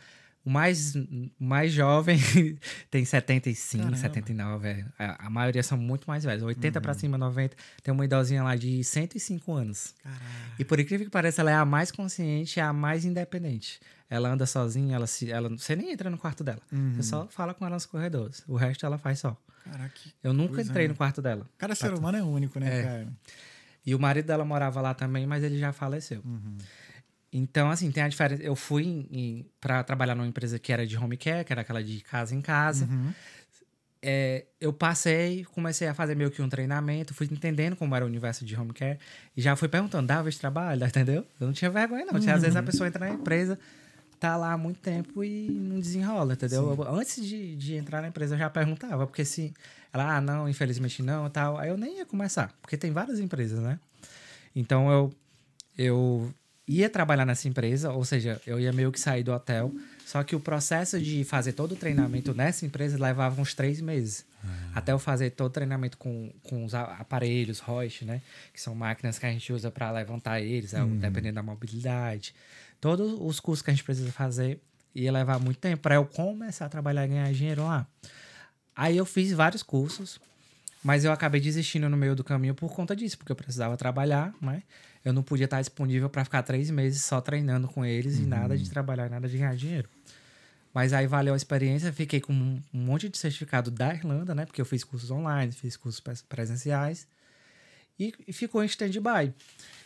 [0.44, 0.92] o mais,
[1.38, 2.18] mais jovem
[2.90, 3.96] tem 75, Caramba.
[3.96, 4.68] 79.
[4.68, 4.84] É.
[4.98, 6.42] A, a maioria são muito mais velhos.
[6.42, 6.82] 80 Uhum.
[6.82, 7.56] pra cima, 90.
[7.82, 9.94] Tem uma idosinha lá de 105 anos.
[10.02, 10.20] Caraca.
[10.58, 13.80] E por incrível que pareça, ela é a mais consciente, é a mais independente.
[14.10, 16.60] Ela anda sozinha, ela se, ela, você nem entra no quarto dela.
[16.70, 16.94] Uhum.
[16.96, 18.44] Você só fala com ela nos corredores.
[18.46, 19.36] O resto ela faz só.
[19.64, 19.94] Caraca.
[20.22, 20.92] Eu nunca é, entrei né?
[20.92, 21.48] no quarto dela.
[21.56, 22.82] Cada ser humano é único, né, É.
[22.82, 23.08] cara?
[23.86, 26.20] E o marido dela morava lá também, mas ele já faleceu.
[26.24, 26.56] Uhum.
[27.36, 28.40] Então, assim, tem a diferença.
[28.42, 32.00] Eu fui para trabalhar numa empresa que era de home care, que era aquela de
[32.00, 32.84] casa em casa.
[32.86, 33.12] Uhum.
[34.06, 38.08] É, eu passei, comecei a fazer meio que um treinamento, fui entendendo como era o
[38.08, 38.98] universo de home care
[39.36, 41.26] e já fui perguntando, dava esse trabalho, entendeu?
[41.40, 42.20] Eu não tinha vergonha, não.
[42.20, 43.58] Tinha, Às vezes a pessoa entra na empresa,
[44.20, 46.70] tá lá há muito tempo e não desenrola, entendeu?
[46.78, 49.54] Eu- antes de, de entrar na empresa, eu já perguntava, porque se
[49.92, 53.58] ela, ah, não, infelizmente não, tal, aí eu nem ia começar, porque tem várias empresas,
[53.58, 53.80] né?
[54.54, 55.12] Então eu,
[55.78, 56.34] eu
[56.66, 59.72] ia trabalhar nessa empresa, ou seja, eu ia meio que sair do hotel.
[60.04, 64.24] Só que o processo de fazer todo o treinamento nessa empresa levava uns três meses.
[64.74, 68.20] Até eu fazer todo o treinamento com, com os aparelhos Roche, né?
[68.52, 72.34] Que são máquinas que a gente usa para levantar eles, é, dependendo da mobilidade.
[72.80, 74.60] Todos os cursos que a gente precisa fazer
[74.94, 77.86] ia levar muito tempo para eu começar a trabalhar e ganhar dinheiro lá.
[78.76, 80.20] Aí eu fiz vários cursos,
[80.82, 84.34] mas eu acabei desistindo no meio do caminho por conta disso, porque eu precisava trabalhar,
[84.40, 84.62] né?
[85.04, 88.56] Eu não podia estar disponível para ficar três meses só treinando com eles e nada
[88.56, 89.88] de trabalhar, nada de ganhar dinheiro.
[90.72, 94.44] Mas aí valeu a experiência, fiquei com um, monte de certificado da Irlanda, né?
[94.46, 97.06] Porque eu fiz cursos online, fiz cursos pres- presenciais
[97.98, 99.32] e, e ficou em stand-by.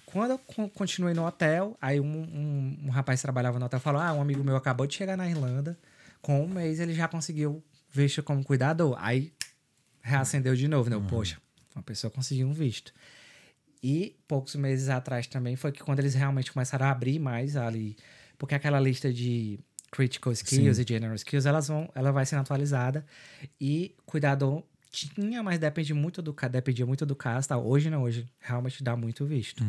[0.07, 3.81] Quando eu con- continuei no hotel, aí um, um, um rapaz que trabalhava no hotel
[3.81, 5.79] falou: Ah, um amigo meu acabou de chegar na Irlanda,
[6.23, 8.97] com um mês ele já conseguiu visto como cuidador.
[8.99, 9.33] Aí
[10.01, 10.97] reacendeu de novo, né?
[10.97, 11.39] Eu, Poxa,
[11.75, 12.95] uma pessoa conseguiu um visto.
[13.83, 17.97] E poucos meses atrás também foi que quando eles realmente começaram a abrir mais ali,
[18.37, 19.61] porque aquela lista de
[19.91, 23.07] critical skills e general skills, elas vão, ela vai sendo atualizada
[23.61, 27.59] e cuidador tinha, mas depende muito do dependia muito do caso, tá?
[27.59, 29.63] Hoje não, hoje realmente dá muito visto.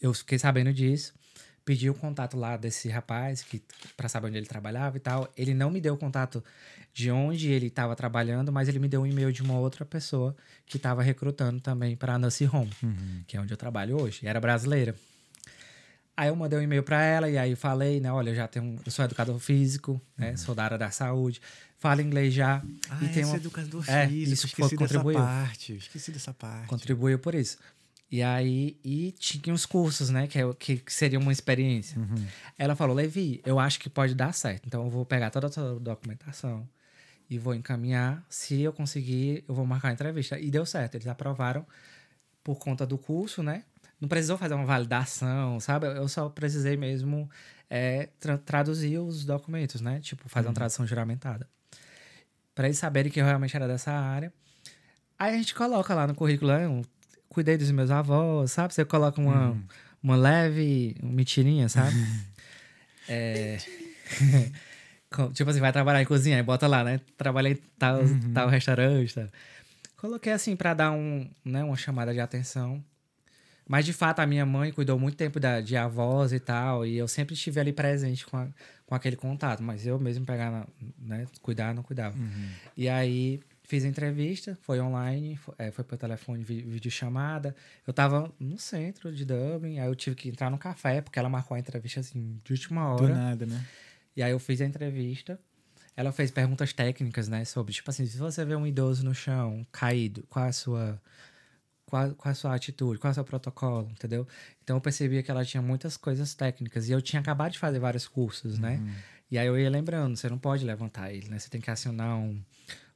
[0.00, 1.14] Eu fiquei sabendo disso,
[1.64, 3.62] pedi o contato lá desse rapaz que
[3.96, 5.32] para saber onde ele trabalhava e tal.
[5.36, 6.44] Ele não me deu o contato
[6.92, 10.36] de onde ele estava trabalhando, mas ele me deu um e-mail de uma outra pessoa
[10.66, 12.70] que estava recrutando também para a Home,
[13.26, 14.26] que é onde eu trabalho hoje.
[14.26, 14.94] Era brasileira.
[16.16, 18.12] Aí eu mandei um e-mail para ela e aí falei, né?
[18.12, 20.30] Olha, eu já tenho, eu sou educador físico, né?
[20.30, 20.36] Uhum.
[20.36, 21.40] Sou da área da saúde,
[21.76, 24.32] falo inglês já Ah, e tem esse uma educador É, físico.
[24.32, 25.18] isso esqueci foi- dessa contribuiu.
[25.18, 25.72] parte.
[25.74, 26.68] Esqueci dessa parte.
[26.68, 27.58] contribuiu por isso.
[28.14, 30.28] E aí, e tinha os cursos, né?
[30.28, 31.98] Que, é- que, que seria uma experiência.
[31.98, 32.24] Uhum.
[32.56, 34.66] Ela falou, Levi, eu acho que pode dar certo.
[34.68, 36.68] Então eu vou pegar toda a sua documentação
[37.28, 38.24] e vou encaminhar.
[38.28, 40.38] Se eu conseguir, eu vou marcar a entrevista.
[40.38, 41.66] E deu certo, eles aprovaram
[42.44, 43.64] por conta do curso, né?
[44.00, 45.88] Não precisou fazer uma validação, sabe?
[45.88, 47.28] Eu só precisei mesmo
[47.68, 49.98] é, tra- traduzir os documentos, né?
[49.98, 51.48] Tipo, fazer uma tradução juramentada.
[52.54, 54.32] Para eles saberem que eu realmente era dessa área.
[55.18, 56.68] Aí a gente coloca lá no currículo, né?
[57.34, 58.72] Cuidei dos meus avós, sabe?
[58.72, 59.56] Você coloca uma,
[60.02, 61.94] uma leve mentirinha, sabe?
[63.08, 63.58] é...
[65.32, 67.00] Tipo assim, vai trabalhar em cozinha, aí bota lá, né?
[67.16, 68.00] Trabalhei em tal,
[68.32, 69.28] tal restaurante, tal.
[69.96, 72.82] Coloquei assim pra dar um, né, uma chamada de atenção.
[73.66, 76.96] Mas de fato a minha mãe cuidou muito tempo da, de avós e tal, e
[76.98, 78.48] eu sempre estive ali presente com, a-
[78.84, 80.66] com aquele contato, mas eu mesmo pegar, na-
[80.98, 82.16] né, cuidar, não cuidava.
[82.76, 87.56] E aí fiz a entrevista, foi online, foi, é, foi por telefone, vi- videochamada.
[87.86, 91.28] Eu tava no centro de Dublin, aí eu tive que entrar no café, porque ela
[91.28, 93.14] marcou a entrevista assim, de última Do hora.
[93.14, 93.64] nada, né?
[94.16, 95.40] E aí eu fiz a entrevista.
[95.96, 97.44] Ela fez perguntas técnicas, né?
[97.44, 101.00] Sobre, tipo assim, se você vê um idoso no chão, caído, qual a sua.
[101.86, 102.98] Qual, qual a sua atitude?
[102.98, 103.88] Qual é o seu protocolo?
[103.90, 104.26] Entendeu?
[104.62, 106.88] Então eu percebia que ela tinha muitas coisas técnicas.
[106.88, 108.80] E eu tinha acabado de fazer vários cursos, né?
[109.30, 111.38] E aí eu ia lembrando, você não pode levantar ele, né?
[111.38, 112.42] Você tem que acionar um,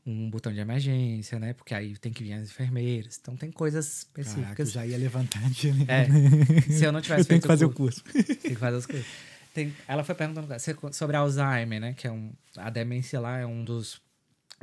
[0.06, 1.52] um botão de emergência, né?
[1.52, 3.18] Porque aí tem que vir as enfermeiras.
[3.20, 4.72] Então tem coisas Caraca, eu específicas.
[4.72, 5.72] já ia levantar de...
[5.72, 5.84] né?
[5.88, 6.60] É.
[6.72, 8.02] Se eu não tivesse Eu tenho feito que fazer o o curso.
[8.12, 9.06] tem que fazer as coisas.
[9.52, 10.48] Tem- ela foi perguntando
[10.92, 11.94] sobre Alzheimer, né?
[11.94, 14.00] Que é um, a demência lá é um dos,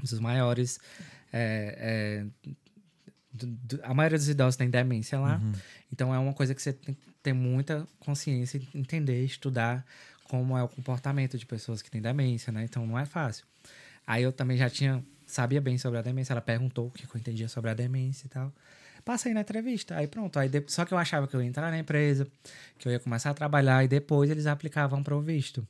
[0.02, 0.80] dos maiores.
[1.32, 2.56] é, é,
[3.84, 5.42] a maioria dos idosos tem demência lá.
[5.92, 9.86] Então é uma coisa que você tem que ter muita consciência, entender, estudar
[10.24, 12.64] como é o comportamento de pessoas que têm demência, né?
[12.64, 13.46] Então não é fácil.
[14.08, 16.34] Aí eu também já tinha, sabia bem sobre a demência.
[16.34, 18.54] Ela perguntou o que eu entendia sobre a demência e tal.
[19.04, 20.40] Passei na entrevista, aí pronto.
[20.40, 22.28] Aí de- Só que eu achava que eu ia entrar na empresa,
[22.80, 25.68] que eu ia começar a trabalhar e depois eles aplicavam para o visto.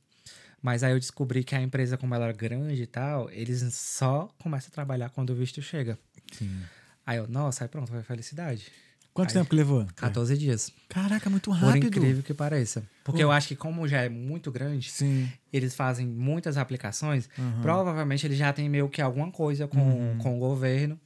[0.62, 4.30] Mas aí eu descobri que a empresa, como ela era grande e tal, eles só
[4.40, 6.00] começam a trabalhar quando o visto chega.
[6.32, 6.62] Sim.
[7.06, 8.72] Aí eu, nossa, aí pronto, foi felicidade.
[9.16, 9.88] Quanto Aí- tempo que levou?
[9.96, 10.72] 14 dias.
[10.90, 11.88] Caraca, muito Por rápido.
[11.88, 12.84] incrível que pareça.
[13.04, 13.24] Porque Pô.
[13.30, 15.32] eu acho que como já é muito grande, Sim.
[15.54, 17.62] eles fazem muitas aplicações, Uhum.
[17.62, 21.00] provavelmente eles já têm meio que alguma coisa com, com o governo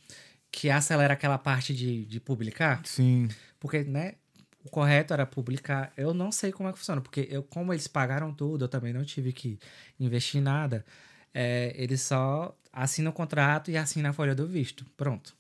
[0.51, 2.81] que acelera aquela parte de, de publicar.
[2.83, 3.27] Sim.
[3.59, 4.13] Porque, né,
[4.65, 5.93] o correto era publicar.
[5.95, 8.91] Eu não sei como é que funciona, porque eu, como eles pagaram tudo, eu também
[8.91, 9.59] não tive que
[9.99, 10.83] investir em nada.
[11.31, 14.83] É, eles só assinam o contrato e assinam a folha do visto.
[14.97, 15.37] Pronto.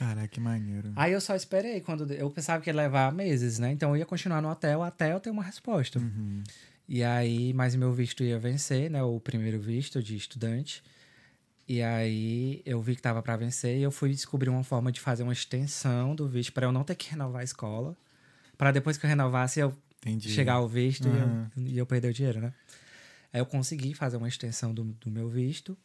[0.00, 0.92] Caraca, que maneiro.
[0.96, 3.70] Aí eu só esperei quando eu pensava que ia levar meses, né?
[3.70, 5.98] Então eu ia continuar no hotel até eu ter uma resposta.
[5.98, 6.42] Uhum.
[6.88, 9.02] E aí, mas meu visto ia vencer, né?
[9.02, 10.82] O primeiro visto de estudante.
[11.68, 15.00] E aí eu vi que tava para vencer e eu fui descobrir uma forma de
[15.00, 17.94] fazer uma extensão do visto para eu não ter que renovar a escola,
[18.56, 20.30] para depois que eu renovasse eu Entendi.
[20.30, 22.54] chegar ao visto e eu- e, eu, perder o dinheiro, né?
[23.34, 25.76] Aí eu consegui fazer uma extensão do, do meu visto,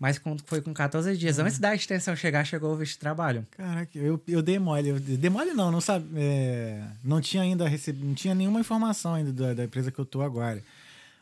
[0.00, 3.46] mas quando foi com 14 dias antes da extensão chegar, chegou o visto de trabalho.
[3.50, 4.88] Caraca, eu, eu dei mole.
[4.88, 6.06] Eu dei mole não, não sabe.
[6.16, 10.06] é, não tinha ainda recebido, não tinha nenhuma informação ainda da, da empresa que eu
[10.06, 10.62] tô agora.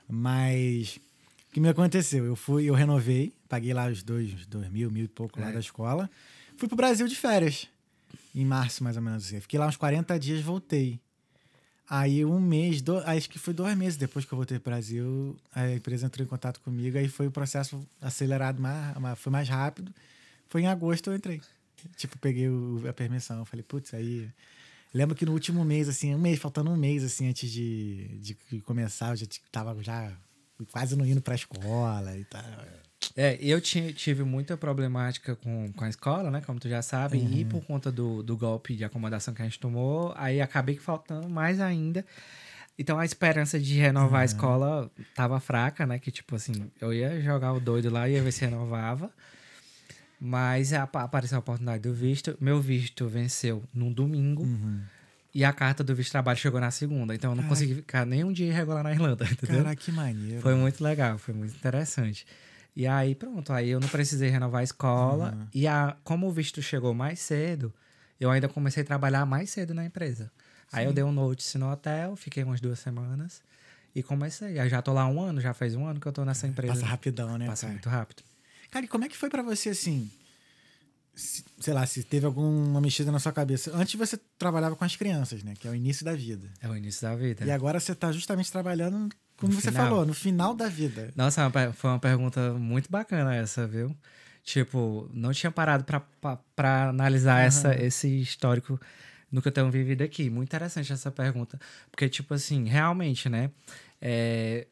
[0.08, 0.96] Mas
[1.50, 2.24] o que me aconteceu?
[2.24, 5.52] Eu fui, eu renovei, paguei lá os dois, dois mil, mil e pouco lá É.
[5.52, 6.08] da escola.
[6.56, 7.66] Fui pro Brasil de férias.
[8.34, 9.40] Em março, mais ou menos assim.
[9.40, 11.00] Fiquei lá uns 40 dias, voltei.
[11.90, 15.34] Aí um mês, do- acho que foi dois meses depois que eu voltei pro Brasil,
[15.54, 19.92] a empresa entrou em contato comigo, aí foi o processo acelerado, mais, foi mais rápido.
[20.48, 21.40] Foi em agosto eu entrei.
[21.96, 23.44] Tipo, peguei o- a permissão.
[23.44, 24.28] Falei, putz, aí.
[24.92, 28.60] Lembro que no último mês, assim, um mês, faltando um mês, assim, antes de, de
[28.62, 30.12] começar, eu já tava já
[30.72, 32.42] quase não indo pra escola e tal.
[33.16, 36.40] É, eu ti- tive muita problemática com, com a escola, né?
[36.44, 37.48] Como tu já sabe, e Uhum.
[37.48, 41.60] por conta do, do golpe de acomodação que a gente tomou, aí acabei faltando mais
[41.60, 42.04] ainda.
[42.78, 45.98] Então a esperança de renovar a escola tava fraca, né?
[45.98, 49.10] Que tipo assim, eu ia jogar o doido lá e ia ver se renovava.
[50.20, 52.36] Mas apa- apareceu a oportunidade do visto.
[52.40, 54.42] Meu visto venceu num domingo.
[54.42, 54.80] Uhum.
[55.34, 57.14] E a carta do visto de trabalho chegou na segunda.
[57.14, 57.54] Então eu não Caraca.
[57.54, 59.58] consegui ficar nem um dia irregular na Irlanda, entendeu?
[59.58, 60.40] Caraca, que maneiro.
[60.40, 62.26] Foi muito legal, foi muito interessante.
[62.78, 65.34] E aí, pronto, aí eu não precisei renovar a escola.
[65.34, 65.46] Uhum.
[65.52, 67.74] E a, como o visto chegou mais cedo,
[68.20, 70.30] eu ainda comecei a trabalhar mais cedo na empresa.
[70.72, 73.42] Aí eu dei um notice no hotel, fiquei umas duas semanas
[73.92, 74.60] e comecei.
[74.60, 76.74] Aí já tô lá um ano, já faz um ano que eu tô nessa empresa.
[76.74, 77.46] Passa rapidão, né?
[77.46, 77.72] Passa cara?
[77.72, 78.22] muito rápido.
[78.70, 80.08] Cara, e como é que foi pra você assim?
[81.18, 83.72] se- sei lá, se teve alguma mexida na sua cabeça.
[83.74, 85.54] Antes você trabalhava com as crianças, né?
[85.58, 86.48] Que é o início da vida.
[86.60, 87.44] É o início da vida.
[87.44, 89.08] E agora você tá justamente trabalhando,
[89.38, 89.86] como No você final.
[89.86, 91.10] falou, no final da vida.
[91.16, 93.96] Nossa, uma per- foi uma pergunta muito bacana essa, viu?
[94.42, 95.84] Tipo, não tinha parado
[96.56, 98.78] pra analisar essa, esse histórico
[99.30, 100.28] no que eu tenho vivido aqui.
[100.30, 101.58] Muito interessante essa pergunta.
[101.90, 103.50] Porque, tipo assim, realmente, né?
[104.00, 104.66] É,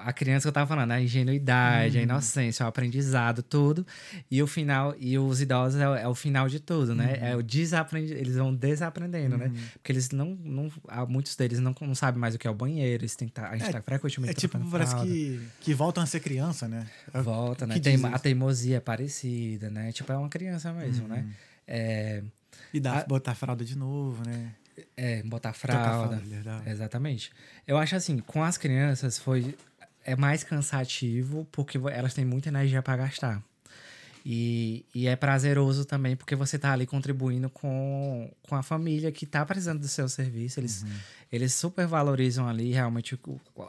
[0.00, 3.86] a criança que eu tava falando, a ingenuidade, a inocência, o aprendizado, tudo.
[4.30, 7.18] E o final, e os idosos é, o- é o final de tudo, né?
[7.20, 9.50] É o desaprendi eles vão desaprendendo, né?
[9.74, 10.70] Porque eles não, não.
[10.88, 13.34] há Muitos deles não, não sabem mais o que é o banheiro, eles têm que
[13.34, 15.10] tá, a gente É- tá frequentemente É tipo, parece fralda.
[15.10, 16.86] que, que voltam a ser criança, né?
[17.12, 17.78] É Volta, né?
[17.78, 19.92] Tem, a teimosia é parecida, né?
[19.92, 21.14] Tipo, é uma criança mesmo, Uhum.
[21.14, 21.26] né?
[21.66, 22.22] É,
[22.72, 24.52] E dá, a- botar fralda de novo, né?
[24.96, 26.16] É, botar Trocar fralda.
[26.16, 26.70] verdade.
[26.70, 27.30] Exatamente.
[27.66, 29.56] Eu acho assim, com as crianças foi
[30.04, 33.42] é mais cansativo porque elas têm muita energia para gastar.
[34.28, 39.24] E, e é prazeroso também porque você tá ali contribuindo com, com a família que
[39.24, 40.58] tá precisando do seu serviço.
[40.58, 40.84] Eles,
[41.30, 43.16] eles super valorizam ali realmente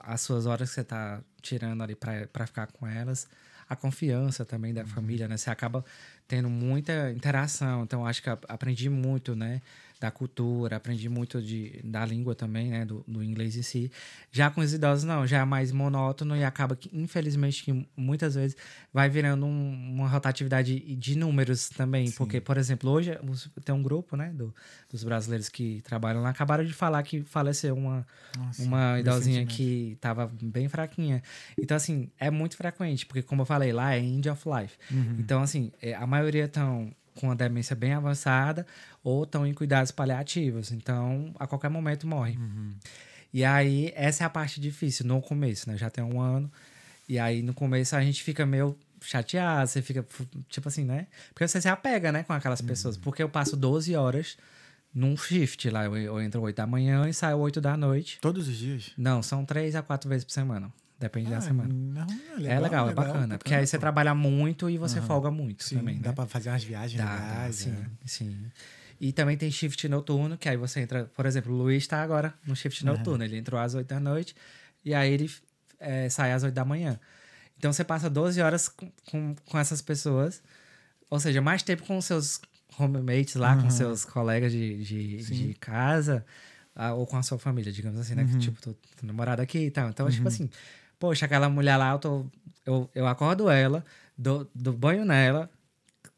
[0.02, 3.28] as suas horas que você tá tirando ali para ficar com elas.
[3.70, 5.38] A confiança também da família, né?
[5.38, 5.86] Você acaba
[6.28, 7.84] tendo muita interação.
[7.84, 9.62] Então, acho que aprendi muito, né?
[10.00, 12.86] Da cultura, aprendi muito de, da língua também, né?
[12.86, 13.92] Do, do inglês em si.
[14.32, 15.26] Já com os idosos, não.
[15.26, 18.56] Já é mais monótono e acaba que, infelizmente, que muitas vezes
[18.94, 22.12] vai virando um- uma rotatividade de números também.
[22.12, 23.18] Porque, por exemplo, hoje
[23.66, 24.32] tem um grupo, né?
[24.34, 24.54] do-
[24.92, 26.30] dos brasileiros que trabalham lá.
[26.30, 28.06] Acabaram de falar que faleceu uma,
[28.38, 31.24] Nossa, uma idosinha que tava bem fraquinha.
[31.60, 34.78] Então, assim, é muito frequente, porque, como eu falei, lá é end of life.
[34.92, 35.16] Uhum.
[35.18, 38.66] Então, assim, é, a maioria estão com a demência bem avançada
[39.04, 40.72] ou estão em cuidados paliativos.
[40.72, 42.38] Então, a qualquer momento morre.
[42.38, 42.74] Uhum.
[43.34, 45.78] E aí, essa é a parte difícil no começo, né?
[45.78, 46.52] Já tem um ano.
[47.10, 50.06] E aí, no começo, a gente fica meio chateado, você fica,
[50.50, 51.08] tipo assim, né?
[51.34, 52.68] Porque você se apega, né, com aquelas Uhum.
[52.68, 52.98] pessoas.
[52.98, 54.38] Porque eu passo 12 horas
[54.94, 55.86] num shift lá.
[55.86, 58.18] Eu, eu entro 8 da manhã e saio 8 da noite.
[58.22, 58.92] Todos os dias.
[58.98, 60.72] Não, são três a quatro vezes por semana.
[61.00, 61.72] Depende da Ah, semana.
[61.72, 62.08] Não,
[62.46, 63.38] é legal, é bacana.
[63.38, 66.16] Porque aí você trabalha muito e você folga muito Sim, também, dá né?
[66.16, 67.56] pra fazer umas viagens Dá, dá, legais.
[67.56, 68.08] sim, é.
[68.08, 68.52] sim.
[69.00, 71.06] E também tem shift noturno, que aí você entra...
[71.16, 73.24] Por exemplo, o Luiz tá agora no shift noturno.
[73.24, 74.36] Ele entrou às 8 da noite
[74.84, 75.32] e aí ele
[75.80, 77.00] é, sai às 8 da manhã.
[77.60, 80.42] Então você passa 12 horas com, com, com essas pessoas.
[81.12, 82.42] Ou seja, mais tempo com os seus
[82.80, 85.18] homemates lá, com seus colegas de, de,
[85.48, 86.26] de casa.
[86.76, 88.26] ah, ou com a sua família, digamos assim, né?
[88.26, 89.90] Que, tipo, tô, tô namorada aqui e tal.
[89.90, 90.50] Então, tipo assim...
[91.00, 92.26] Poxa, aquela mulher lá, eu, tô,
[92.66, 93.84] eu, eu acordo ela,
[94.18, 95.50] dou, dou banho nela,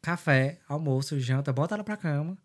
[0.00, 2.36] café, almoço, janta, bota ela pra cama.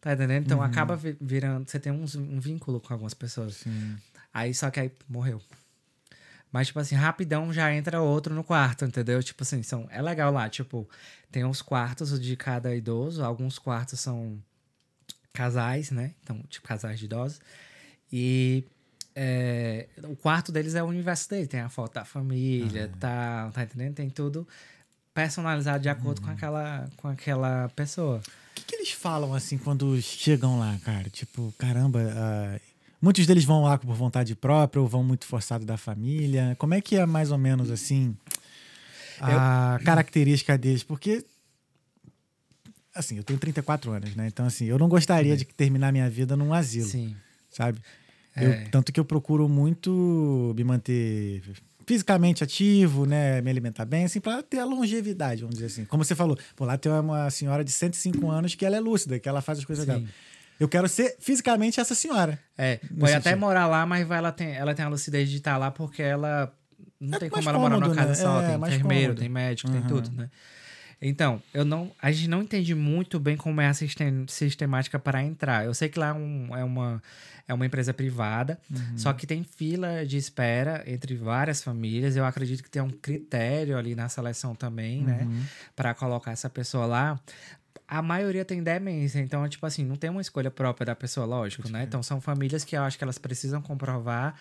[0.00, 0.44] Tá entendendo?
[0.46, 1.68] Então acaba vi- virando.
[1.68, 3.56] Você tem uns- um vínculo com algumas pessoas.
[3.56, 3.96] Sim.
[4.32, 5.42] Aí só que aí morreu.
[6.52, 9.22] Mas, tipo assim, rapidão já entra outro no quarto, entendeu?
[9.22, 10.88] Tipo assim, são, é legal lá, tipo,
[11.30, 14.42] tem os quartos de cada idoso, alguns quartos são
[15.32, 16.14] casais, né?
[16.22, 17.40] Então, tipo, casais de idosos.
[18.12, 18.64] E
[19.14, 23.62] é, o quarto deles é o universo dele, tem a foto da família, tá, tá
[23.64, 23.94] entendendo?
[23.94, 24.46] Tem tudo
[25.12, 28.18] personalizado de acordo com, aquela, com aquela pessoa.
[28.18, 31.10] O que, que eles falam assim quando chegam lá, cara?
[31.10, 32.60] Tipo, caramba, ah,
[33.00, 36.54] muitos deles vão lá por vontade própria ou vão muito forçado da família.
[36.58, 38.16] Como é que é mais ou menos assim
[39.20, 40.82] a característica deles?
[40.82, 41.24] Porque
[42.94, 44.28] assim, eu tenho 34 anos, né?
[44.28, 47.16] Então assim, eu não gostaria de terminar minha vida num asilo, Sim.
[47.50, 47.80] sabe?
[48.36, 48.64] Eu- É.
[48.70, 51.42] tanto que eu procuro muito me manter
[51.86, 55.84] fisicamente ativo, né, me alimentar bem, assim, para ter a longevidade, vamos dizer assim.
[55.84, 59.18] Como você falou, pô, lá tem uma senhora de 105 anos que ela é lúcida,
[59.18, 59.90] que ela faz as coisas Sim.
[59.90, 60.04] dela.
[60.60, 62.38] Eu quero ser fisicamente essa senhora.
[62.56, 65.56] É, pode até morar lá, mas vai, ela, tem, ela tem a lucidez de estar
[65.56, 66.52] lá porque ela
[67.00, 68.14] não É tem como ela morar numa cômodo, casa né?
[68.14, 68.40] só.
[68.42, 69.20] É, tem enfermeiro, cômodo.
[69.20, 69.86] tem médico, tem Uhum.
[69.88, 70.30] tudo, né?
[71.02, 75.22] Então, eu não, a gente não entende muito bem como é a sistem- sistemática para
[75.22, 75.64] entrar.
[75.64, 77.02] Eu sei que lá é, um- é uma,
[77.48, 78.98] é uma empresa privada, Uhum.
[78.98, 82.16] só que tem fila de espera entre várias famílias.
[82.16, 85.22] Eu acredito que tem um critério ali na seleção também, né?
[85.22, 85.42] Uhum.
[85.74, 87.18] Para colocar essa pessoa lá.
[87.88, 91.68] A maioria tem demência, então, tipo assim, não tem uma escolha própria da pessoa, lógico,
[91.68, 91.82] né?
[91.82, 94.34] Então, são famílias que eu acho que elas precisam comprovar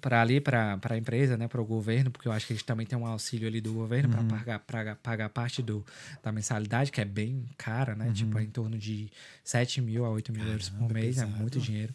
[0.00, 1.48] para ali, para a empresa, né?
[1.48, 4.08] Para o governo, porque eu acho que eles também têm um auxílio ali do governo
[4.10, 5.84] para pagar, pra, pagar parte do,
[6.22, 8.10] da mensalidade, que é bem cara, né?
[8.12, 9.10] Tipo, é em torno de
[9.44, 11.40] 7 mil a 8 mil euros por Caramba, mês, é pesado.
[11.40, 11.94] muito dinheiro.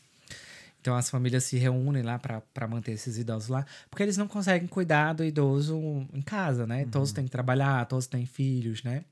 [0.82, 4.68] Então as famílias se reúnem lá para manter esses idosos lá, porque eles não conseguem
[4.68, 5.78] cuidar do idoso
[6.14, 6.86] em casa, né?
[6.92, 9.06] Todos têm que trabalhar, todos têm filhos, né?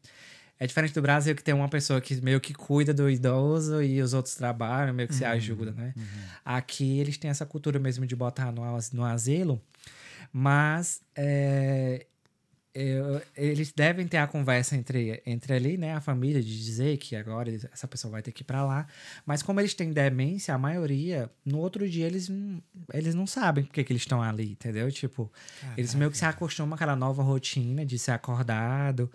[0.63, 3.99] É diferente do Brasil que tem uma pessoa que meio que cuida do idoso e
[3.99, 5.91] os outros trabalham, meio que se ajudam, né?
[6.45, 8.61] Aqui eles têm essa cultura mesmo de botar no,
[8.93, 9.59] no asilo,
[10.31, 12.05] mas é,
[12.73, 17.15] eu- eles devem ter a conversa entre, entre ali, né, a família, de dizer que
[17.15, 18.88] agora essa pessoa vai ter que ir pra lá.
[19.25, 22.61] Mas como eles têm demência, a maioria, no outro dia eles não,
[22.93, 24.89] eles não sabem por que, que eles estão ali, entendeu?
[24.91, 25.29] Tipo,
[25.75, 29.11] eles meio que se acostumam com aquela nova rotina de ser acordado,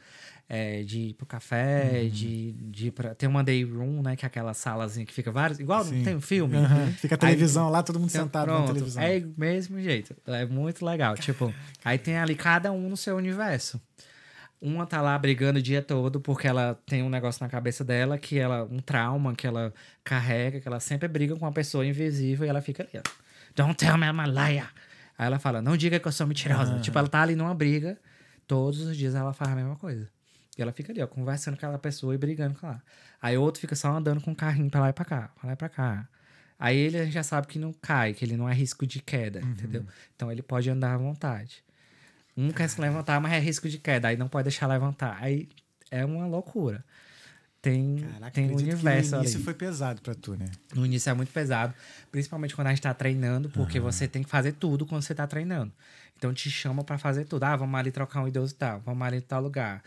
[0.49, 2.09] é, de ir pro café, Uhum.
[2.09, 3.15] de, de ir pra.
[3.15, 4.15] Tem uma day room, né?
[4.17, 5.59] Que é aquela salazinha que fica vários.
[5.59, 5.97] Igual Sim.
[5.99, 6.57] não tem um filme.
[6.57, 6.87] Aham.
[6.93, 9.03] Fica a televisão lá, todo mundo sentado na pronto, televisão.
[9.03, 10.15] É o mesmo jeito.
[10.27, 11.15] É muito legal.
[11.17, 11.53] Tipo,
[11.85, 13.81] aí tem ali cada um no seu universo.
[14.61, 18.17] Uma tá lá brigando o dia todo porque ela tem um negócio na cabeça dela
[18.17, 22.47] que ela um trauma que ela carrega, que ela sempre briga com uma pessoa invisível
[22.47, 23.03] e ela fica ali, ó.
[23.55, 24.73] Don't tell me I'm a liar.
[25.19, 26.79] Aí ela fala, não diga que eu sou mentirosa.
[26.81, 27.99] Tipo, ela tá ali numa briga,
[28.47, 30.09] todos os dias ela faz a mesma coisa.
[30.57, 32.83] E ela fica ali, ó, conversando com aquela pessoa e brigando com ela.
[33.21, 35.49] Aí o outro fica só andando com o carrinho pra lá e pra cá, pra
[35.49, 36.09] lá e pra cá.
[36.59, 39.01] Aí ele a gente já sabe que não cai, que ele não é risco de
[39.01, 39.85] queda, entendeu?
[40.15, 41.63] Então ele pode andar à vontade.
[42.37, 45.19] Um quer se levantar, mas é risco de queda, aí não pode deixar levantar.
[45.21, 45.49] Aí
[45.91, 46.85] é uma loucura.
[47.61, 49.25] Tem, Caraca, tem um acredito que universo no ali.
[49.27, 50.47] início foi pesado pra tu, né?
[50.75, 51.75] No início é muito pesado,
[52.13, 55.27] principalmente quando a gente tá treinando, porque você tem que fazer tudo quando você tá
[55.27, 55.73] treinando.
[56.17, 57.43] Então te chama pra fazer tudo.
[57.45, 59.83] Ah, vamos ali trocar um idoso e tal, vamos ali em tal lugar.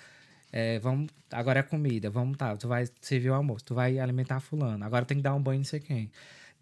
[0.52, 4.40] É, vamos, agora é comida, vamos tal, tu vai servir o almoço, tu vai alimentar
[4.40, 6.12] fulano, agora tem que dar um banho não sei quem.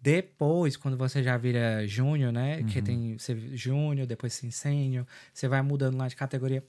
[0.00, 2.62] Depois, quando você já vira júnior, né?
[2.62, 5.04] Que tem você júnior, depois você sênior,
[5.34, 6.62] você vai mudando lá de categoria.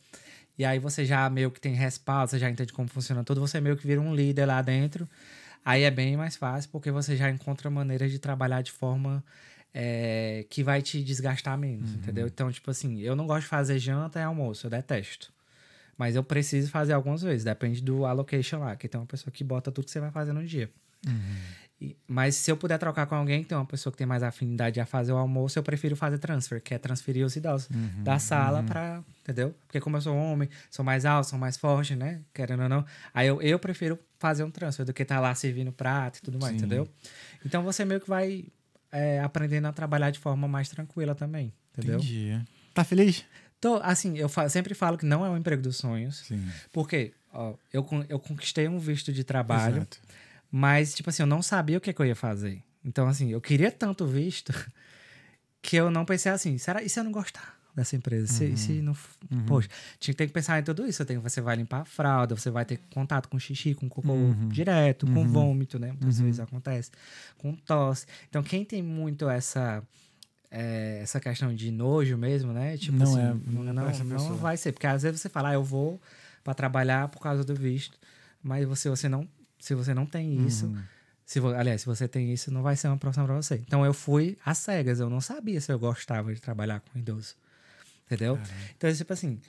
[0.57, 3.61] E aí você já meio que tem respaldo, você já entende como funciona tudo, você
[3.61, 5.07] meio que vira um líder lá dentro.
[5.63, 9.23] Aí é bem mais fácil, porque você já encontra maneiras de trabalhar de forma
[9.73, 12.27] é, que vai te desgastar menos, entendeu?
[12.27, 15.31] Então, tipo assim, eu não gosto de fazer janta e almoço, eu detesto.
[15.99, 19.43] Mas eu preciso fazer algumas vezes, depende do allocation lá, que tem uma pessoa que
[19.43, 20.71] bota tudo que você vai fazer no dia.
[21.81, 24.80] E- mas se eu puder trocar com alguém, tem uma pessoa que tem mais afinidade
[24.80, 27.69] a fazer o almoço, eu prefiro fazer transfer, que é transferir os idosos
[28.01, 29.03] da sala pra.
[29.21, 29.53] Entendeu?
[29.67, 32.21] Porque como eu sou homem, sou mais alto, sou mais forte, né?
[32.34, 32.85] Querendo ou não.
[33.13, 36.39] Aí eu, eu prefiro fazer um transfer do que estar lá servindo prato e tudo
[36.39, 36.57] mais, Sim.
[36.59, 36.89] entendeu?
[37.45, 38.45] Então você meio que vai
[38.91, 41.99] é, aprendendo a trabalhar de forma mais tranquila também, entendeu?
[41.99, 42.41] Entendi.
[42.73, 43.26] Tá feliz?
[43.61, 46.19] Tô, assim, eu sempre falo que não é um emprego dos sonhos.
[46.27, 46.48] Sim.
[46.72, 49.77] Porque, ó, eu, eu conquistei um visto de trabalho.
[49.77, 49.99] Exato.
[50.52, 52.64] Mas, tipo assim, eu não sabia o que, que eu ia fazer.
[52.84, 54.53] Então, assim, eu queria tanto visto
[55.61, 58.27] que eu não pensei assim, será e se eu não gostar dessa empresa?
[58.27, 58.94] Se, e se não.
[58.94, 59.10] f-
[59.45, 59.69] Poxa,
[59.99, 61.03] tinha que ter que pensar em tudo isso.
[61.06, 64.07] Tenho, você vai limpar a fralda, você vai ter contato com xixi, com cocô
[64.48, 65.90] direto, com vômito, né?
[65.91, 66.91] Muitas vezes acontece.
[67.38, 68.06] Com tosse.
[68.30, 69.84] Então, quem tem muito essa.
[70.51, 72.77] É, essa questão de nojo mesmo, né?
[72.77, 74.71] Tipo Não assim, é- não, não é não, vai ser.
[74.71, 76.01] Porque às vezes você fala, ah, eu vou
[76.43, 77.97] para trabalhar por causa do visto.
[78.41, 79.27] Mas você, você não,
[79.59, 80.81] se você não tem isso, Uhum.
[81.26, 83.55] se aliás, se você tem isso, não vai ser uma profissão para você.
[83.55, 87.35] Então eu fui às cegas, eu não sabia se eu gostava de trabalhar com idoso.
[88.05, 88.39] Entendeu?
[88.76, 89.39] Então, tipo assim,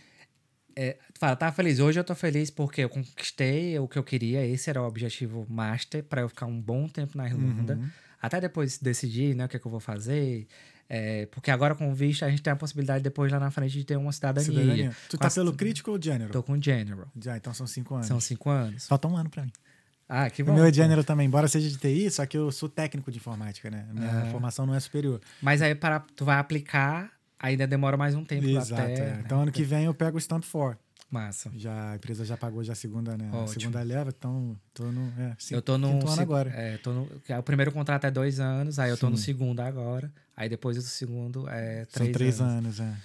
[0.76, 1.78] é, fala, tá feliz?
[1.78, 5.46] Hoje eu tô feliz porque eu conquistei o que eu queria, esse era o objetivo
[5.48, 7.74] master, para eu ficar um bom tempo na Irlanda.
[7.76, 7.88] Uhum.
[8.20, 10.46] Até depois decidir, né, o que, é que eu vou fazer.
[10.92, 13.72] É, porque agora com o visto a gente tem a possibilidade depois lá na frente
[13.78, 14.44] de ter uma cidadania.
[14.50, 14.96] Cidadania.
[15.08, 16.32] Tu tá Mas- pelo crítico ou general?
[16.32, 17.06] Tô com General.
[17.22, 18.08] Já, então são cinco anos.
[18.08, 18.88] São cinco anos.
[18.88, 19.52] Falta um ano pra mim.
[20.08, 20.54] Ah, que O bom.
[20.54, 23.70] meu é general também, embora seja de TI, só que eu sou técnico de informática,
[23.70, 23.86] né?
[23.94, 24.26] Minha Ah.
[24.32, 25.20] formação não é superior.
[25.40, 28.82] Mas aí para tu vai aplicar, ainda demora mais um tempo Exato.
[28.82, 28.92] até.
[28.94, 28.98] é.
[29.12, 29.22] né?
[29.24, 30.76] Então ano que vem eu pego o Stamp 4.
[31.08, 31.50] Massa.
[31.56, 33.28] Já, a empresa já pagou já a segunda, né?
[33.32, 33.48] Ótimo.
[33.60, 35.12] segunda leva, então tô no.
[35.20, 36.50] É, cin- eu tô no, quinto ano agora.
[36.50, 37.08] É, tô no,
[37.38, 40.12] o primeiro contrato é dois anos, aí eu tô no segundo agora.
[40.40, 42.80] Aí depois do segundo é três, São três anos.
[42.80, 42.96] anos,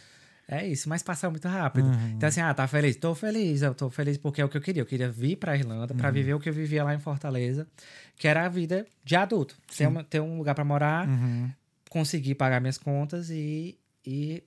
[0.48, 0.58] é.
[0.58, 1.88] É isso, mas passa muito rápido.
[1.88, 2.10] Uhum.
[2.16, 2.96] Então, assim, ah, tá feliz?
[2.96, 4.82] Tô feliz, eu tô feliz porque é o que eu queria.
[4.84, 5.98] Eu queria vir pra Irlanda Uhum.
[6.00, 7.68] pra viver o que eu vivia lá em Fortaleza,
[8.16, 9.58] que era a vida de adulto.
[9.76, 11.52] Ter, uma- ter um lugar pra morar, Uhum.
[11.90, 13.78] conseguir pagar minhas contas e.
[14.06, 14.42] e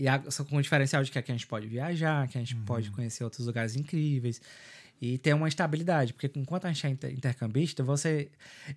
[0.00, 2.40] e a- só com o diferencial de que aqui a gente pode viajar, que a
[2.40, 2.64] gente Uhum.
[2.64, 4.40] pode conhecer outros lugares incríveis
[5.00, 6.12] e ter uma estabilidade.
[6.12, 8.28] Porque enquanto a gente é inter- intercambista, você.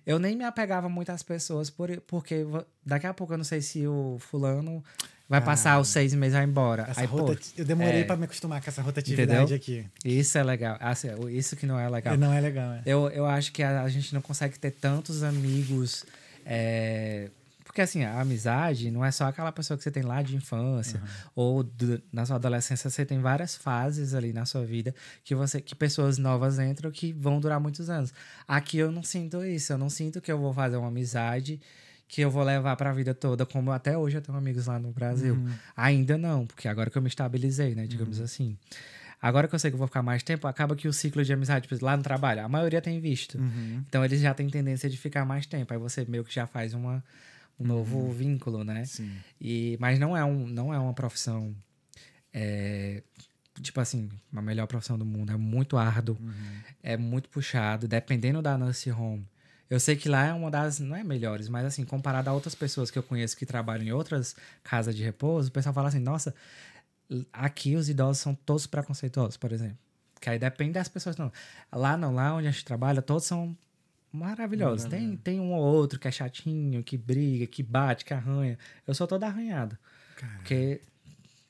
[0.06, 2.44] Eu nem me apegava muito às pessoas, por, porque
[2.84, 4.82] daqui a pouco eu não sei se o fulano
[5.28, 6.86] vai Cara, passar os seis meses e vai embora.
[6.94, 8.04] Aí, pô, Eu demorei é.
[8.04, 9.56] pra me acostumar com essa rotatividade Entendeu?
[9.56, 9.86] aqui.
[10.04, 10.76] isso é legal.
[10.80, 12.16] Assim, isso que não é legal.
[12.16, 12.82] Não é legal, é.
[12.84, 16.04] Eu, eu acho que a, a gente não consegue ter tantos amigos.
[16.44, 17.30] é,
[17.72, 21.00] Porque, assim, a amizade não é só aquela pessoa que você tem lá de infância.
[21.34, 24.94] Ou do- na sua adolescência, você tem várias fases ali na sua vida
[25.24, 28.12] que você que pessoas novas entram que vão durar muitos anos.
[28.46, 29.72] Aqui eu não sinto isso.
[29.72, 31.58] Eu não sinto que eu vou fazer uma amizade
[32.06, 34.92] que eu vou levar pra vida toda, como até hoje eu tenho amigos lá no
[34.92, 35.32] Brasil.
[35.34, 35.50] Uhum.
[35.74, 37.86] Ainda não, porque agora que eu me estabilizei, né?
[37.86, 38.54] Digamos assim.
[39.20, 41.32] Agora que eu sei que eu vou ficar mais tempo, acaba que o ciclo de
[41.32, 43.38] amizade, tipo, lá no trabalho, a maioria tem visto.
[43.38, 43.82] Uhum.
[43.88, 45.72] Então eles já têm tendência de ficar mais tempo.
[45.72, 47.02] Aí você meio que já faz uma,
[47.62, 48.84] um novo vínculo, né?
[48.84, 49.12] Sim.
[49.40, 51.54] E, mas não é, um, não é uma profissão
[52.32, 53.02] é,
[53.60, 55.32] tipo assim, a melhor profissão do mundo.
[55.32, 56.16] É muito árduo,
[56.82, 59.26] é muito puxado, dependendo da nurse home.
[59.68, 62.54] Eu sei que lá é uma das, não é melhores, mas assim, comparado a outras
[62.54, 65.98] pessoas que eu conheço que trabalham em outras casas de repouso, o pessoal fala assim,
[65.98, 66.34] nossa,
[67.32, 69.78] aqui os idosos são todos preconceituosos, por exemplo.
[70.20, 71.16] Que aí depende das pessoas.
[71.16, 71.32] Não.
[71.72, 73.56] Lá não, lá onde a gente trabalha, todos são
[74.12, 74.84] maravilhosos.
[74.86, 78.58] Tem, tem um ou outro que é chatinho, que briga, que bate, que arranha.
[78.86, 79.78] Eu sou toda arranhada.
[80.16, 80.80] Cara, Porque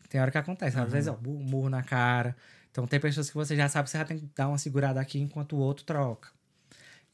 [0.09, 0.79] tem hora que acontece.
[0.79, 2.37] Às vezes, ó, murro na cara.
[2.71, 5.01] Então, tem pessoas que você já sabe que você já tem que dar uma segurada
[5.01, 6.31] aqui enquanto o outro troca.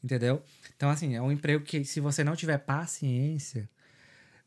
[0.03, 0.41] Entendeu?
[0.77, 3.69] Então, assim, é um emprego que, se você não tiver paciência,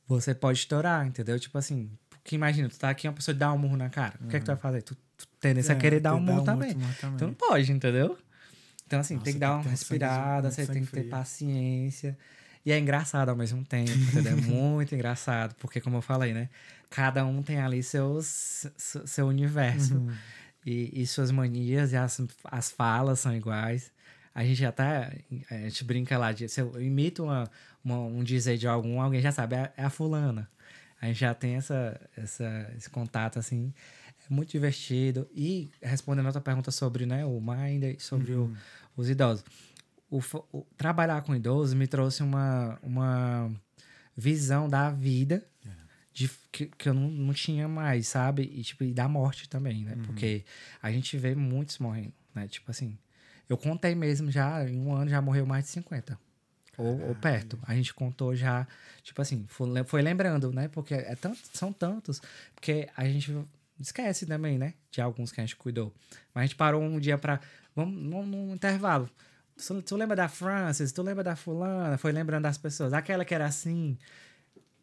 [0.06, 1.38] você pode estourar, entendeu?
[1.38, 4.14] Tipo assim, porque imagina, tu tá aqui uma pessoa te dá um murro na cara.
[4.22, 4.80] O que é que tu vai fazer?
[4.82, 6.68] Tu, tu tendência a É, querer dar um murro também.
[6.70, 7.18] outro murro também.
[7.18, 8.16] Tu não pode, entendeu?
[8.92, 11.10] Então, assim, Nossa, tem que dar uma um respirada, você tem que ter frio.
[11.10, 12.18] paciência.
[12.64, 14.32] E é engraçado ao mesmo tempo, entendeu?
[14.36, 16.50] É muito engraçado, porque, como eu falei, né?
[16.90, 19.94] Cada um tem ali seus, seu, universo.
[19.94, 20.12] Uhum.
[20.66, 23.90] E, e suas manias e as, as falas são iguais.
[24.34, 25.10] A gente já tá.
[25.50, 26.46] A gente brinca lá de.
[26.50, 27.50] Se eu imito uma,
[27.82, 30.50] uma- um dizer de algum, alguém já sabe, é, é a fulana.
[31.00, 33.72] A gente já tem essa, essa, esse contato, assim.
[34.32, 35.28] É muito divertido.
[35.34, 38.46] E respondendo a outra pergunta sobre né, o Mind e sobre o-
[38.96, 39.44] os idosos.
[40.10, 40.20] O,
[40.52, 43.50] o- trabalhar com idosos me trouxe uma, uma
[44.16, 45.46] visão da vida
[46.12, 48.42] de, que, que eu não, não tinha mais, sabe?
[48.42, 49.96] E, tipo, e da morte também, né?
[50.06, 50.44] Porque
[50.82, 52.46] a gente vê muitos morrendo, né?
[52.48, 52.98] Tipo assim,
[53.48, 56.18] eu contei mesmo já, em um ano já morreu mais de 50.
[56.78, 57.58] Ou, ou perto.
[57.66, 58.66] A gente contou já,
[59.02, 59.44] tipo assim,
[59.86, 60.68] foi lembrando, né?
[60.68, 62.20] Porque é tanto, são tantos.
[62.54, 63.34] Porque a gente
[63.82, 64.74] esquece também, né?
[64.90, 65.92] De alguns que a gente cuidou.
[66.34, 67.40] Mas a gente parou um dia pra.
[67.74, 69.08] Vamos num, num intervalo.
[69.56, 70.92] Tu, tu lembra da Francis?
[70.92, 71.98] Tu lembra da fulana?
[71.98, 72.92] Foi lembrando das pessoas.
[72.92, 73.96] Aquela que era assim,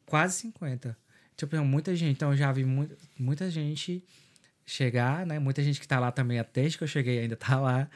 [0.05, 0.97] quase 50.
[1.35, 2.11] Tipo, muita gente.
[2.11, 4.03] Então, eu já vi mu muita gente
[4.65, 5.39] chegar, né?
[5.39, 7.89] Muita gente que tá lá também, desde que eu cheguei ainda tá lá,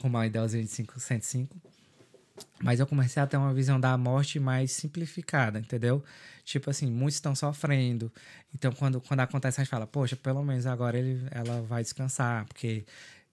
[0.00, 1.71] com uma Idelzinha de 5, 105.
[2.60, 6.02] Mas eu comecei a ter uma visão da morte mais simplificada, entendeu?
[6.44, 8.12] Tipo assim, muitos estão sofrendo.
[8.54, 12.46] Então, quando, quando acontece, a gente fala, poxa, pelo menos agora ele, ela vai descansar,
[12.46, 12.84] porque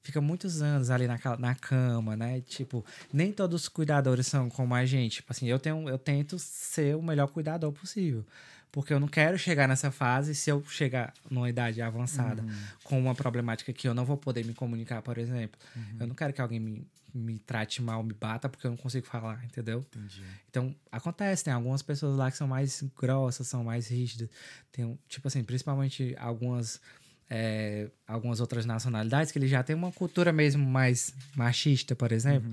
[0.02, 2.42] fica muitos anos ali naquela, na cama, né?
[2.42, 5.18] Tipo, nem todos os cuidadores são como a gente.
[5.18, 8.26] Tipo assim, eu, tenho, eu tento ser o melhor cuidador possível.
[8.72, 12.44] Porque eu não quero chegar nessa fase se eu chegar numa idade avançada
[12.84, 15.60] com uma problemática que eu não vou poder me comunicar, por exemplo.
[16.00, 19.08] Eu não quero que alguém me, me trate mal, me bata, porque eu não consigo
[19.08, 19.80] falar, entendeu?
[19.80, 20.24] Entendi.
[20.50, 24.30] Então, acontece, tem algumas pessoas lá que são mais grossas, são mais rígidas.
[24.72, 26.80] Tem, tipo assim, principalmente algumas,
[27.28, 32.52] é, algumas outras nacionalidades que eles já têm uma cultura mesmo mais machista, por exemplo.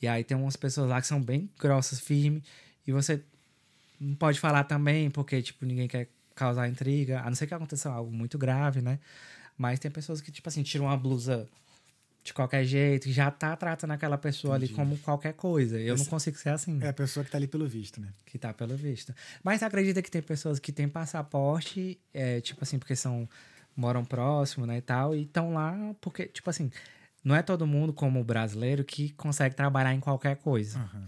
[0.00, 2.42] E aí tem umas pessoas lá que são bem grossas, firmes,
[2.84, 3.22] e você
[4.02, 7.90] não pode falar também, porque, tipo, ninguém quer causar intriga, a não ser que aconteça
[7.90, 8.98] algo muito grave, né?
[9.56, 11.48] Mas tem pessoas que, tipo assim, tiram uma blusa
[12.24, 15.78] de qualquer jeito, e já tá tratando aquela pessoa ali como qualquer coisa.
[15.78, 18.08] Eu não consigo ser assim É a pessoa que tá ali pelo visto, né?
[18.24, 19.12] que tá pelo visto.
[19.42, 23.28] Mas acredita que tem pessoas que têm passaporte, é, tipo assim, porque são
[23.74, 26.70] moram próximo, né, e tal, e estão lá porque, tipo assim,
[27.24, 30.78] não é todo mundo como o brasileiro que consegue trabalhar em qualquer coisa.
[30.78, 31.06] Aham.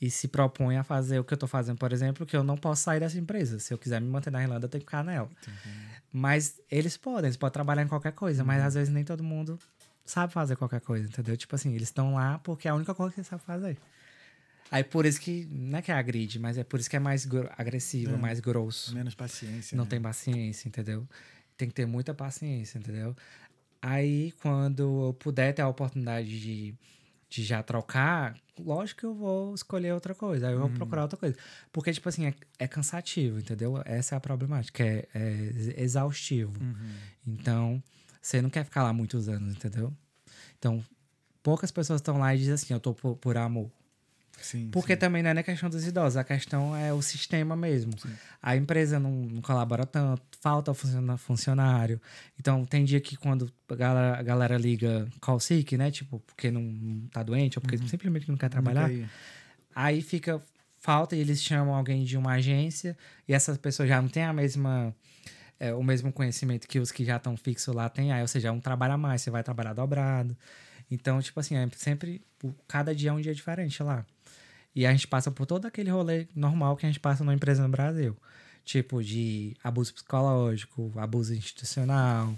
[0.00, 2.56] E se propõe a fazer o que eu tô fazendo, por exemplo, que eu não
[2.56, 3.58] posso sair dessa empresa.
[3.58, 5.28] Se eu quiser me manter na Irlanda, eu tenho que ficar nela.
[6.12, 9.58] Mas eles podem, eles podem trabalhar em qualquer coisa, mas às vezes nem todo mundo
[10.04, 11.36] sabe fazer qualquer coisa, entendeu?
[11.36, 13.78] Tipo assim, eles estão lá porque é a única coisa que eles sabem fazer.
[14.70, 17.00] Aí por isso que, não é que é agride, mas é por isso que é
[17.00, 17.28] mais
[17.58, 18.16] agressivo, É.
[18.16, 18.94] mais grosso.
[18.94, 19.76] Menos paciência.
[19.76, 19.90] Não né?
[19.90, 21.06] tem paciência, entendeu?
[21.56, 23.14] Tem que ter muita paciência, entendeu?
[23.82, 26.74] Aí, quando eu puder ter a oportunidade de,
[27.30, 30.48] de já trocar, lógico que eu vou escolher outra coisa.
[30.48, 31.36] Aí eu vou procurar outra coisa.
[31.72, 33.80] Porque, tipo assim, é, é cansativo, entendeu?
[33.86, 34.82] Essa é a problemática.
[34.82, 36.60] É, é exaustivo.
[36.60, 36.96] Uhum.
[37.24, 37.82] Então,
[38.20, 39.92] você não quer ficar lá muitos anos, entendeu?
[40.58, 40.84] Então,
[41.40, 43.70] poucas pessoas estão lá e dizem assim, eu tô por, por amor.
[44.40, 44.68] Sim.
[44.70, 44.98] Porque sim.
[44.98, 47.92] também não é nem questão dos idosos, a questão é o sistema mesmo.
[48.42, 50.72] A empresa não, não colabora tanto, falta
[51.18, 52.00] funcionário.
[52.38, 55.90] Então, tem dia que quando a galera, a galera liga call sick, né?
[55.90, 58.90] Tipo, porque não, tá doente ou porque simplesmente não quer trabalhar.
[59.74, 60.42] Aí fica
[60.78, 62.96] falta e eles chamam alguém de uma agência
[63.28, 64.94] e essas pessoas já não têm a mesma
[65.60, 68.50] é, o mesmo conhecimento que os que já estão fixos lá têm, aí, ou seja,
[68.50, 70.34] um trabalho a mais, você vai trabalhar dobrado.
[70.90, 72.22] Então, tipo assim, é sempre
[72.66, 74.04] cada dia é um dia diferente lá.
[74.74, 77.62] E a gente passa por todo aquele rolê normal que a gente passa numa empresa
[77.62, 78.16] no Brasil.
[78.64, 82.34] Tipo de abuso psicológico, abuso institucional,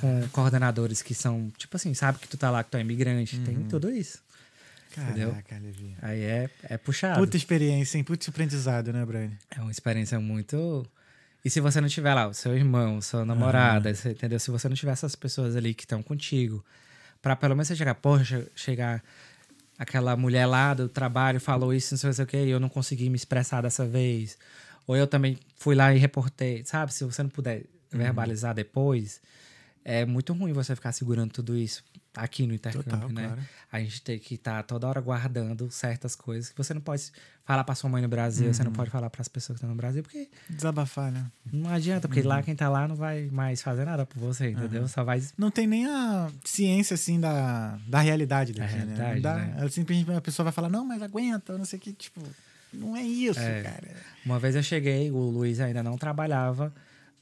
[0.00, 3.38] com coordenadores que são, tipo assim, sabe que tu tá lá, que tu é imigrante,
[3.40, 4.24] tem tudo isso.
[4.94, 5.94] Caraca, Levi.
[6.00, 7.20] Aí é, é puxado.
[7.20, 8.04] Puta experiência, hein?
[8.04, 9.30] Puta aprendizado, né, Brian?
[9.50, 10.86] É uma experiência muito.
[11.44, 14.40] E se você não tiver lá o seu irmão, sua namorada, entendeu?
[14.40, 16.64] Se você não tiver essas pessoas ali que estão contigo,
[17.20, 19.02] pra pelo menos você chegar, poxa, chegar
[19.78, 23.08] aquela mulher lá do trabalho falou isso, não sei o que, e eu não consegui
[23.10, 24.38] me expressar dessa vez.
[24.86, 26.92] Ou eu também fui lá e reportei, sabe?
[26.92, 29.20] Se você não puder verbalizar depois,
[29.84, 31.82] é muito ruim você ficar segurando tudo isso
[32.16, 33.26] aqui no intercâmbio, Total, né?
[33.26, 33.40] claro.
[33.70, 37.12] A gente tem que estar toda hora guardando certas coisas que você não pode
[37.44, 39.70] falar pra sua mãe no Brasil, você não pode falar para as pessoas que estão
[39.70, 41.26] no Brasil, porque Desabafar, né?
[41.52, 44.88] não adianta, porque lá quem tá lá não vai mais fazer nada por você, entendeu?
[44.88, 48.84] Só vai Não tem nem a ciência, assim, da, da realidade Da daqui, né?
[48.84, 49.54] realidade, Não dá- né?
[49.58, 52.20] ela simplesmente a pessoa vai falar, não, mas aguenta, não sei o que, tipo...
[52.72, 53.62] Não é isso, É.
[53.62, 53.88] cara.
[54.24, 56.74] Uma vez eu cheguei, o Luiz ainda não trabalhava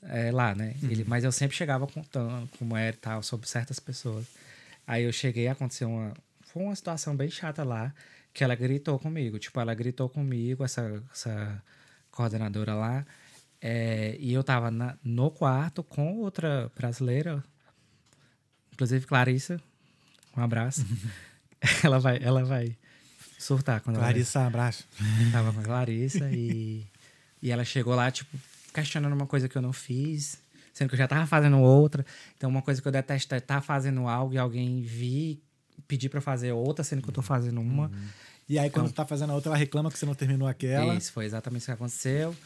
[0.03, 0.75] é, lá, né?
[0.83, 0.91] Uhum.
[0.91, 4.25] Ele, mas eu sempre chegava contando como era e tal, sobre certas pessoas.
[4.87, 6.13] Aí eu cheguei, aconteceu uma.
[6.43, 7.93] Foi uma situação bem chata lá,
[8.33, 9.39] que ela gritou comigo.
[9.39, 11.63] Tipo, ela gritou comigo, essa, essa
[12.11, 13.07] coordenadora lá.
[13.61, 17.43] é, e eu tava na- no quarto com outra brasileira,
[18.73, 19.61] inclusive Clarissa.
[20.37, 20.85] Um abraço.
[21.83, 22.77] ela, vai, ela vai
[23.39, 24.05] surtar quando ela.
[24.07, 24.87] Clarissa, abraço.
[25.33, 26.87] Tava com a Clarissa e,
[27.41, 28.37] e ela chegou lá, tipo,
[28.73, 30.39] questionando uma coisa que eu não fiz,
[30.75, 32.05] sendo que eu já tava fazendo outra.
[32.37, 35.41] Então, uma coisa que eu detesto é estar fazendo algo e alguém vir
[35.89, 37.91] pedir eu fazer outra, sendo que eu tô fazendo uma.
[38.49, 40.93] E aí, quando tá fazendo a outra, ela reclama que você não terminou aquela.
[40.97, 42.37] Isso, foi exatamente isso que aconteceu.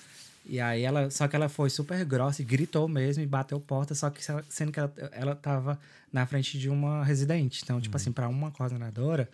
[0.46, 3.94] E aí ela, só que ela foi super grossa e gritou mesmo e bateu porta,
[3.94, 5.78] só que se- sendo que ela, ela tava
[6.12, 7.60] na frente de uma residente.
[7.64, 9.28] Então, tipo assim, para uma coordenadora,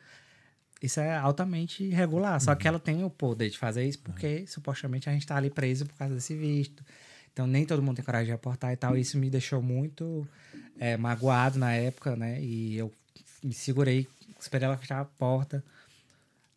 [0.83, 2.41] isso é altamente irregular.
[2.41, 5.51] Só que ela tem o poder de fazer isso porque supostamente a gente tá ali
[5.51, 6.85] preso por causa desse visto.
[7.35, 8.97] Então, nem todo mundo tem coragem de reportar e tal.
[8.97, 10.27] Isso me deixou muito
[10.79, 12.41] é, magoado na época, né?
[12.41, 12.91] E eu
[13.43, 14.07] me segurei,
[14.41, 15.63] esperei ela fechar a porta.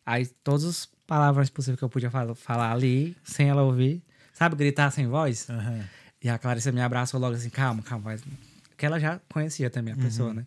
[0.06, 4.00] Aí todas as palavras possíveis que eu podia fal- falar ali, sem ela ouvir.
[4.32, 5.50] Sabe, gritar sem voz?
[5.50, 5.84] Aham.
[6.22, 8.04] E a Clarissa me abraçou logo assim, calma, calma.
[8.12, 8.22] Mas...
[8.68, 10.02] Porque ela já conhecia também a Uhum.
[10.02, 10.46] pessoa, né?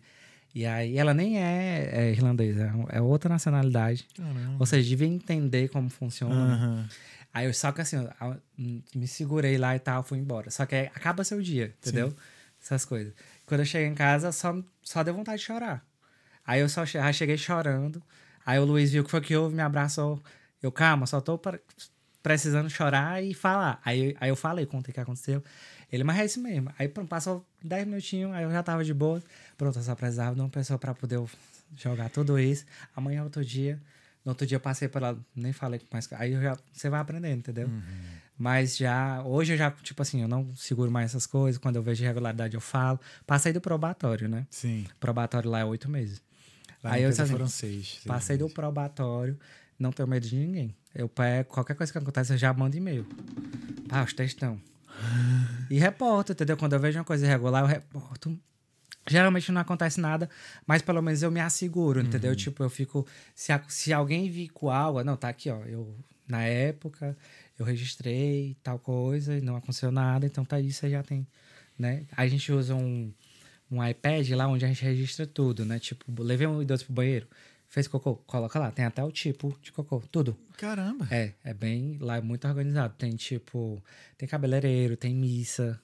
[0.54, 4.06] E aí ela nem é, é irlandesa, é outra nacionalidade.
[4.16, 4.56] Caramba.
[4.58, 6.54] Ou seja, devia entender como funciona.
[6.54, 6.88] Aham.
[7.34, 8.40] Aí eu só que assim, eu- eu
[8.94, 10.50] me segurei lá e tal, fui embora.
[10.50, 12.14] Só que acaba seu dia, entendeu?
[12.62, 13.12] Essas coisas.
[13.46, 15.84] Quando eu cheguei em casa, só, só deu vontade de chorar.
[16.46, 18.02] Aí eu só che- aí cheguei chorando.
[18.44, 20.22] Aí o Luiz viu o que foi que houve, me abraçou.
[20.62, 21.58] Eu, calma, só tô pra-
[22.22, 23.80] precisando chorar e falar.
[23.84, 25.42] Aí, aí eu falei, contei o que aconteceu.
[25.90, 26.72] Ele, mas é isso mesmo.
[26.78, 29.22] Aí pronto, passou 10 minutinhos, aí eu já tava de boa.
[29.56, 31.20] Pronto, eu só precisava de uma pessoa pra poder
[31.76, 32.64] jogar tudo isso.
[32.94, 33.80] Amanhã é outro dia.
[34.24, 35.18] No outro dia eu passei pela.
[35.34, 36.08] Nem falei mais.
[36.12, 37.68] Aí eu já, você vai aprendendo, entendeu?
[38.38, 39.22] Mas já.
[39.24, 41.58] Hoje eu já, tipo assim, eu não seguro mais essas coisas.
[41.58, 43.00] Quando eu vejo irregularidade, eu falo.
[43.26, 44.46] Passei do probatório, né?
[44.50, 44.86] Sim.
[45.00, 46.22] Probatório lá é oito meses.
[46.82, 48.00] Lá Aí eu assim, foram seis.
[48.06, 49.38] Passei do probatório,
[49.78, 50.74] não tenho medo de ninguém.
[50.94, 53.06] Eu pego, qualquer coisa que acontece, eu já mando e-mail.
[53.88, 54.60] Pá, os textão.
[55.70, 56.54] E reporto, entendeu?
[56.54, 58.38] Quando eu vejo uma coisa irregular, eu reporto.
[59.08, 60.30] Geralmente não acontece nada,
[60.66, 62.36] mas pelo menos eu me asseguro, entendeu?
[62.36, 63.06] Tipo, eu fico.
[63.34, 65.60] Se, se alguém vir com algo, não, tá aqui, ó.
[65.64, 65.92] Eu,
[66.28, 67.16] na época,
[67.58, 71.26] eu registrei tal coisa e não aconteceu nada, então tá isso, aí já tem.
[71.76, 72.04] Né?
[72.16, 73.12] A gente usa um,
[73.70, 75.78] um iPad lá onde a gente registra tudo, né?
[75.78, 77.26] Tipo, levei um idoso pro banheiro,
[77.72, 80.38] fez cocô, coloca lá, tem até o tipo de cocô, tudo.
[80.58, 81.08] Caramba.
[81.10, 81.96] É, é bem.
[81.98, 82.94] Lá é muito organizado.
[82.98, 83.82] Tem tipo.
[84.18, 85.80] Tem cabeleireiro, tem missa.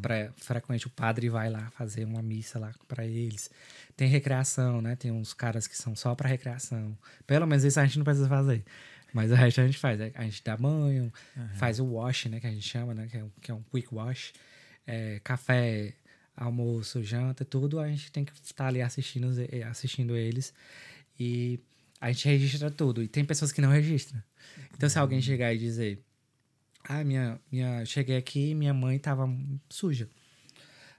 [0.00, 3.50] Pra, frequente o padre vai lá fazer uma missa lá pra eles.
[3.94, 4.96] Tem recreação, né?
[4.96, 6.96] Tem uns caras que são só pra recreação.
[7.26, 8.64] Pelo menos isso a gente não precisa fazer.
[9.12, 10.00] Mas o resto a gente faz.
[10.00, 11.12] A gente dá banho,
[11.56, 12.40] faz o wash, né?
[12.40, 13.08] Que a gente chama, né?
[13.10, 14.32] Que é um, que é um quick wash.
[14.86, 15.92] É, café,
[16.34, 17.78] almoço, janta, tudo.
[17.78, 19.28] A gente tem que estar ali assistindo,
[19.68, 20.54] assistindo eles.
[21.18, 21.60] E
[22.00, 23.02] a gente registra tudo.
[23.02, 24.22] E tem pessoas que não registram.
[24.74, 26.00] Então, se alguém chegar e dizer:
[26.84, 29.28] Ah, minha, minha, cheguei aqui e minha mãe tava
[29.68, 30.08] suja.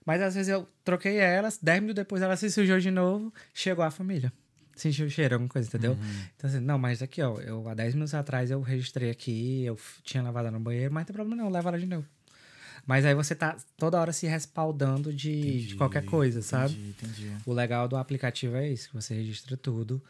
[0.05, 3.83] Mas às vezes eu troquei elas, 10 minutos depois ela se sujou de novo, chegou
[3.83, 4.31] a família.
[4.73, 5.97] Sentiu o cheiro, alguma coisa, entendeu?
[6.35, 9.77] Então, assim, não, mas aqui, ó, eu, há 10 minutos atrás eu registrei aqui, eu
[10.03, 12.07] tinha lavado no banheiro, mas não tem problema não, leva ela de novo.
[12.87, 16.73] Mas aí você tá toda hora se respaldando de, de qualquer coisa, sabe?
[16.73, 17.31] Entendi, entendi.
[17.45, 20.01] O legal do aplicativo é isso, que você registra tudo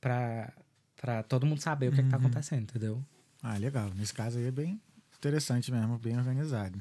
[0.00, 0.50] pra,
[0.96, 3.04] pra todo mundo saber o que, é que tá acontecendo, entendeu?
[3.42, 3.90] Ah, legal.
[3.94, 4.80] Nesse caso aí é bem
[5.18, 6.78] interessante mesmo, bem organizado.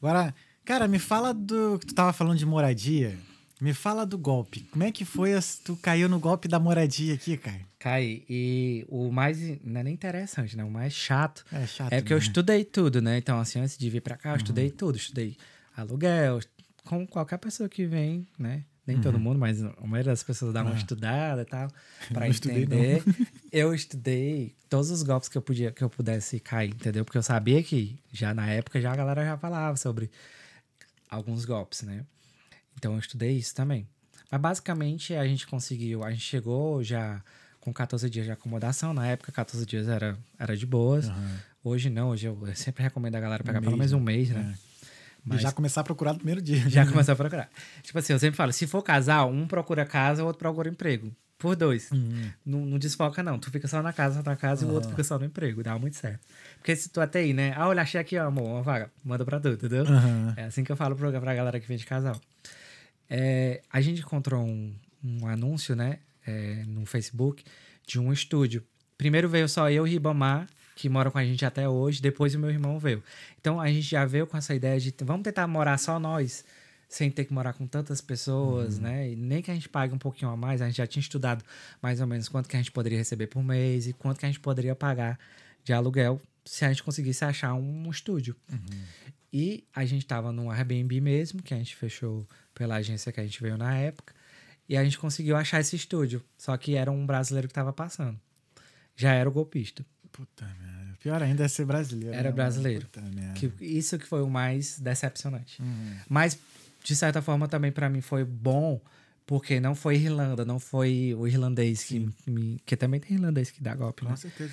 [0.00, 0.34] Agora,
[0.64, 1.78] cara, me fala do.
[1.78, 3.18] Tu tava falando de moradia.
[3.60, 4.60] Me fala do golpe.
[4.70, 5.34] Como é que foi?
[5.34, 7.60] as- Tu caiu no golpe da moradia aqui, cara?
[7.78, 10.62] Cai, e o mais, não é nem interessante, né?
[10.64, 11.92] O mais chato É chato.
[11.92, 12.22] é porque eu né?
[12.24, 13.18] estudei tudo, né?
[13.18, 14.96] Então, assim, antes de vir pra cá, eu estudei tudo.
[14.96, 15.36] Estudei
[15.76, 16.40] aluguel,
[16.84, 18.64] com qualquer pessoa que vem, né?
[18.86, 20.76] Nem todo mundo, mas a maioria das pessoas dá uma Ah.
[20.76, 21.68] estudada e tal,
[22.14, 22.76] pra estudei, não.
[22.78, 23.02] entender.
[23.52, 27.04] eu estudei todos os golpes que eu podia que eu pudesse cair, entendeu?
[27.04, 30.10] Porque eu sabia que já na época já a galera já falava sobre
[31.10, 32.04] alguns golpes, né?
[32.78, 33.86] Então eu estudei isso também.
[34.30, 37.22] Mas basicamente a gente conseguiu, a gente chegou já
[37.60, 38.94] com 14 dias de acomodação.
[38.94, 41.08] Na época, 14 dias era, era de boas.
[41.08, 41.36] Uhum.
[41.64, 44.54] Hoje não, hoje eu sempre recomendo a galera pegar Um pelo menos um mês, né?
[45.30, 46.68] E já começar a procurar no primeiro dia.
[46.70, 47.50] Já começou a procurar.
[47.82, 51.12] Tipo assim, eu sempre falo, se for casal, um procura casa, o outro procura emprego.
[51.36, 51.90] Por dois.
[51.92, 52.30] Uhum.
[52.44, 53.38] Não, não desfoca, não.
[53.38, 55.62] Tu fica só na casa, na casa, e o outro fica só no emprego.
[55.62, 56.20] Dá muito certo.
[56.56, 57.52] Porque se tu até aí, né?
[57.56, 58.90] Ah, olha, achei aqui, ó, amor, uma vaga.
[59.04, 59.84] Manda pra tu, entendeu?
[59.84, 60.32] Uhum.
[60.36, 62.20] É assim que eu falo pra, pra galera que vem de casal.
[63.08, 65.98] É, a gente encontrou um, um anúncio, né?
[66.28, 67.42] é, no Facebook,
[67.86, 68.62] de um estúdio.
[68.98, 72.02] Primeiro veio só eu e Ribamar, que mora com a gente até hoje.
[72.02, 73.02] Depois o meu irmão veio.
[73.40, 76.44] Então a gente já veio com essa ideia de vamos tentar morar só nós,
[76.88, 79.10] sem ter que morar com tantas pessoas, né?
[79.10, 80.60] E nem que a gente pague um pouquinho a mais.
[80.60, 81.42] A gente já tinha estudado
[81.82, 84.28] mais ou menos quanto que a gente poderia receber por mês e quanto que a
[84.28, 85.18] gente poderia pagar
[85.64, 88.34] de aluguel se a gente conseguisse achar um estúdio.
[89.32, 92.26] E a gente tava no Airbnb mesmo, que a gente fechou
[92.58, 94.12] pela agência que a gente veio na época.
[94.68, 96.22] E a gente conseguiu achar esse estúdio.
[96.36, 98.18] Só que era um brasileiro que tava passando.
[98.96, 99.86] Já era o golpista.
[100.12, 100.98] Puta merda.
[101.00, 102.12] Pior ainda é ser brasileiro.
[102.14, 102.84] Era né, brasileiro.
[102.86, 103.34] Puta merda.
[103.34, 105.62] Que, isso que foi o mais decepcionante.
[105.62, 105.96] Uhum.
[106.08, 106.36] Mas,
[106.82, 108.80] de certa forma, também pra mim foi bom,
[109.24, 112.60] porque não foi Irlanda, não foi o irlandês que me.
[112.66, 114.10] Que também tem irlandês que dá golpe, né?
[114.10, 114.52] Com certeza.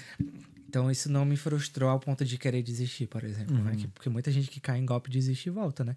[0.70, 3.56] Então isso não me frustrou ao ponto de querer desistir, por exemplo.
[3.56, 3.64] Uhum.
[3.64, 3.76] né?
[3.78, 5.96] Que- Porque muita gente que cai em golpe desiste e volta, né?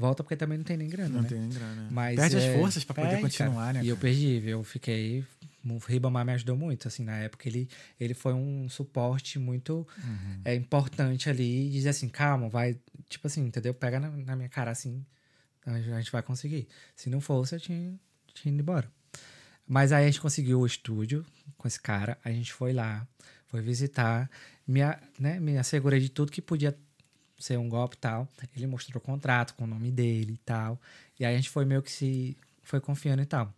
[0.00, 1.28] Volta porque também não tem nem grana, Não né?
[1.28, 1.88] tem nem grana.
[1.90, 3.72] Mas, Perde é, as forças pra poder continuar, cara.
[3.74, 3.84] né?
[3.84, 4.08] E eu cara?
[4.08, 5.24] perdi, eu fiquei.
[5.62, 7.68] O Ribamar me ajudou muito, assim, na época ele,
[8.00, 10.40] ele foi um suporte muito Uhum.
[10.42, 12.78] é, importante ali e dizer assim, calma, vai,
[13.10, 13.74] tipo assim, entendeu?
[13.74, 15.04] Pega na, na minha cara assim,
[15.66, 16.66] a gente, vai conseguir.
[16.96, 17.92] Se não fosse, eu tinha,
[18.32, 18.90] tinha ido embora.
[19.68, 21.26] Mas aí a gente conseguiu o estúdio
[21.58, 23.06] com esse cara, a gente foi lá,
[23.48, 24.30] foi visitar,
[24.66, 24.80] me,
[25.18, 26.74] né, me assegurei de tudo que podia
[27.44, 28.28] ser um golpe e tal.
[28.56, 30.80] Ele mostrou o contrato com o nome dele e tal.
[31.18, 32.36] E aí a gente foi meio que se.
[32.62, 33.52] Foi confiando e tal.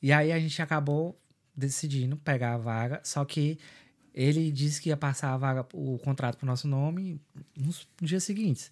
[0.00, 1.18] E aí a gente acabou
[1.56, 3.58] decidindo pegar a vaga, só que
[4.14, 7.20] ele disse que ia passar a vaga, o contrato pro nosso nome
[7.56, 8.70] nos dias seguintes.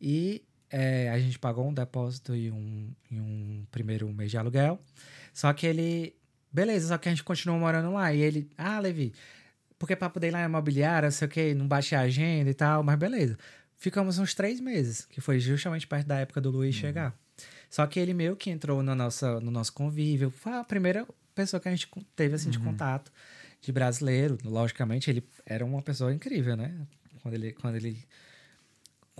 [0.00, 4.78] E é, a gente pagou um depósito e um, e um primeiro mês de aluguel.
[5.32, 6.14] Só que ele.
[6.52, 8.12] Beleza, só que a gente continuou morando lá.
[8.12, 9.12] E ele, ah, Levi,
[9.78, 12.50] porque pra poder ir lá na imobiliária, não sei o que, não bate a agenda
[12.50, 13.38] e tal, mas beleza.
[13.76, 17.14] Ficamos uns três meses, que foi justamente perto da época do Luiz chegar.
[17.70, 20.30] Só que ele meio que entrou na nossa, no nosso convívio.
[20.30, 23.12] Foi a primeira pessoa que a gente teve assim de contato
[23.60, 24.36] de brasileiro.
[24.44, 26.74] Logicamente, ele era uma pessoa incrível, né?
[27.22, 28.04] Quando ele, quando ele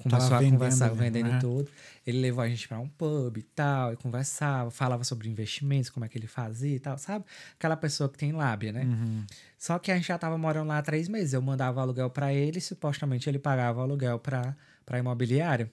[0.03, 0.95] começou a vendendo, conversar, né?
[0.95, 1.39] vendendo Uhum.
[1.39, 1.71] tudo.
[2.07, 6.05] Ele levou a gente pra um pub e tal, e conversava, falava sobre investimentos, como
[6.05, 7.25] é que ele fazia e tal, sabe?
[7.59, 8.85] Aquela pessoa que tem lábia, né?
[8.85, 9.25] Uhum.
[9.59, 11.33] Só que a gente já tava morando lá há três meses.
[11.33, 14.57] Eu mandava aluguel pra ele e supostamente ele pagava aluguel pra,
[14.87, 15.71] pra imobiliária.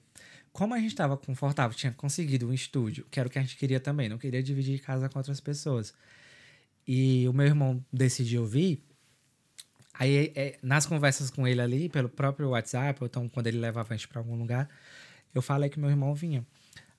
[0.52, 3.56] Como a gente tava confortável, tinha conseguido um estúdio, que era o que a gente
[3.56, 5.92] queria também, não queria dividir casa com outras pessoas.
[6.86, 8.82] E o meu irmão decidiu vir.
[9.98, 13.92] Aí, é, nas conversas com ele ali, pelo próprio WhatsApp, ou então quando ele levava
[13.92, 14.68] a gente pra algum lugar,
[15.34, 16.44] eu falei que meu irmão vinha.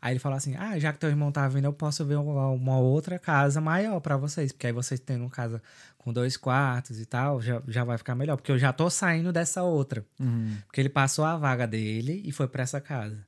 [0.01, 2.49] Aí ele falou assim: Ah, já que teu irmão tá vindo, eu posso ver uma,
[2.49, 4.51] uma outra casa maior pra vocês.
[4.51, 5.61] Porque aí vocês tendo uma casa
[5.97, 8.35] com dois quartos e tal, já, já vai ficar melhor.
[8.35, 10.05] Porque eu já tô saindo dessa outra.
[10.19, 10.55] Uhum.
[10.65, 13.25] Porque ele passou a vaga dele e foi pra essa casa.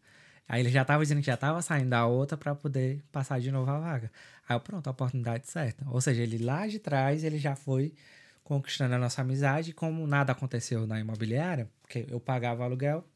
[0.47, 3.51] Aí ele já tava dizendo que já tava saindo da outra pra poder passar de
[3.51, 4.11] novo a vaga.
[4.47, 5.85] Aí eu, pronto, a oportunidade certa.
[5.89, 7.93] Ou seja, ele lá de trás, ele já foi
[8.49, 9.71] conquistando a nossa amizade.
[9.73, 13.07] Como nada aconteceu na imobiliária, porque eu pagava o aluguel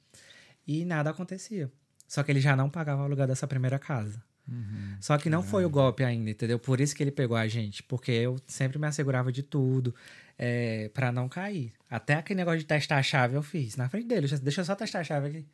[0.68, 1.72] e nada acontecia.
[2.08, 4.24] Só que ele já não pagava o aluguel dessa primeira casa.
[4.48, 4.96] Uhum.
[5.02, 6.60] Só que não foi o golpe ainda, entendeu?
[6.60, 7.82] Por isso que ele pegou a gente.
[7.82, 9.96] Porque eu sempre me assegurava de tudo
[10.38, 11.74] é, para não cair.
[11.90, 13.76] Até aquele negócio de testar a chave eu fiz.
[13.76, 14.28] Na frente dele.
[14.28, 15.46] Deixa eu só testar a chave aqui.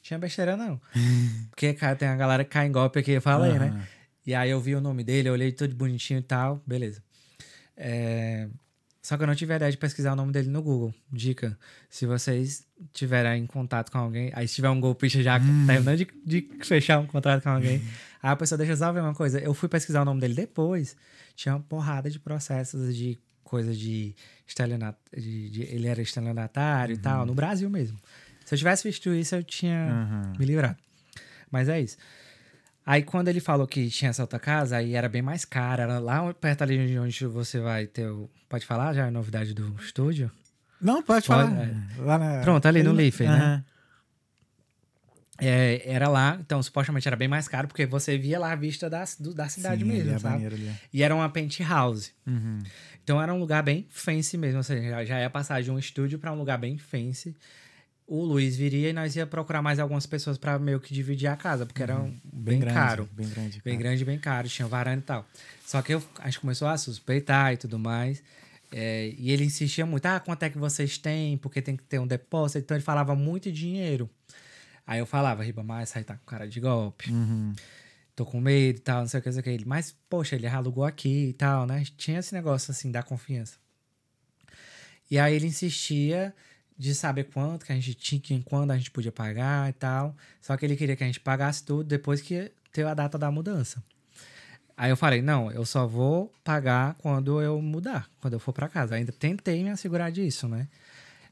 [0.00, 0.80] Tinha besteira, não.
[1.50, 3.66] Porque, cara, tem a galera que cai em golpe aqui, eu falei, né?
[3.66, 3.86] Aham.
[4.26, 7.02] E aí eu vi o nome dele, eu olhei tudo bonitinho e tal, beleza.
[7.76, 8.48] É,
[9.06, 10.92] Só que eu não tive a ideia de pesquisar o nome dele no Google.
[11.12, 11.56] Dica:
[11.88, 16.08] se vocês tiverem em contato com alguém, aí se tiver um golpista já terminando de,
[16.24, 17.76] de fechar um contrato com alguém,
[18.20, 19.38] aí a pessoa deixa eu só ver uma coisa.
[19.38, 20.96] Eu fui pesquisar o nome dele depois,
[21.36, 24.12] tinha uma porrada de processos de coisa de
[24.44, 27.96] estelionato, de, de- ele era estelionatário e tal, no Brasil mesmo.
[28.44, 30.32] Se eu tivesse visto isso, eu tinha Aham.
[30.36, 30.76] me livrado.
[31.48, 31.96] Mas é isso.
[32.86, 35.82] Aí quando ele falou que tinha essa outra casa, aí era bem mais cara.
[35.82, 38.30] Era lá perto ali de onde você vai ter o...
[38.48, 40.30] Pode falar já a novidade do estúdio?
[40.80, 41.64] Não, pode Pode, falar.
[41.64, 41.74] é.
[41.98, 43.28] Lá na- Pronto, ali no Leaf, né?
[43.28, 43.64] Aham.
[45.38, 48.88] É, era lá, então supostamente era bem mais caro, porque você via lá a vista
[48.88, 50.46] da, do- da cidade Sim, mesmo, é sabe?
[50.46, 50.72] ali.
[50.90, 52.12] E era uma penthouse.
[52.26, 52.58] Uhum.
[53.04, 56.18] Então era um lugar bem fancy mesmo, ou seja, já ia passar de um estúdio
[56.18, 57.36] para um lugar bem fancy.
[58.06, 61.36] O Luiz viria e nós ia procurar mais algumas pessoas para meio que dividir a
[61.36, 63.08] casa, porque era um- bem, grande, caro.
[63.12, 63.60] Bem grande.
[63.64, 63.76] Bem cara.
[63.88, 65.26] grande, bem caro, tinha varanda e tal.
[65.66, 68.22] Só que eu, a gente começou a suspeitar e tudo mais.
[68.72, 71.36] é, e ele insistia muito: ah, quanto é que vocês têm?
[71.38, 72.58] Porque tem que ter um depósito.
[72.58, 74.08] Então ele falava muito dinheiro.
[74.86, 77.10] Aí eu falava: Ribamar, essa aí tá com cara de golpe.
[77.10, 77.54] Uhum.
[78.14, 79.50] Tô com medo e tal, não sei o que, não sei o que.
[79.50, 81.84] Ele, mas, poxa, ele alugou aqui e tal, né?
[81.96, 83.56] Tinha esse negócio assim da confiança.
[85.10, 86.34] E aí ele insistia
[86.78, 90.14] de saber quanto que a gente tinha, que- quando a gente podia pagar e tal.
[90.40, 93.30] Só que ele queria que a gente pagasse tudo depois que ter a data da
[93.30, 93.82] mudança.
[94.76, 98.68] Aí eu falei, não, eu só vou pagar quando eu mudar, quando eu for pra
[98.68, 98.94] casa.
[98.94, 100.68] Ainda tentei me assegurar disso, né?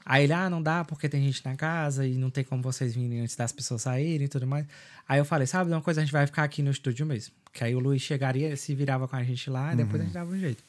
[0.07, 2.95] Aí ele, ah, não dá porque tem gente na casa e não tem como vocês
[2.95, 4.67] virem antes das pessoas saírem e tudo mais.
[5.09, 7.35] Aí eu falei, sabe de uma coisa, a gente vai ficar aqui no estúdio mesmo.
[7.53, 10.15] Que aí o Luiz chegaria, se virava com a gente lá e depois a gente
[10.15, 10.63] dava um jeito.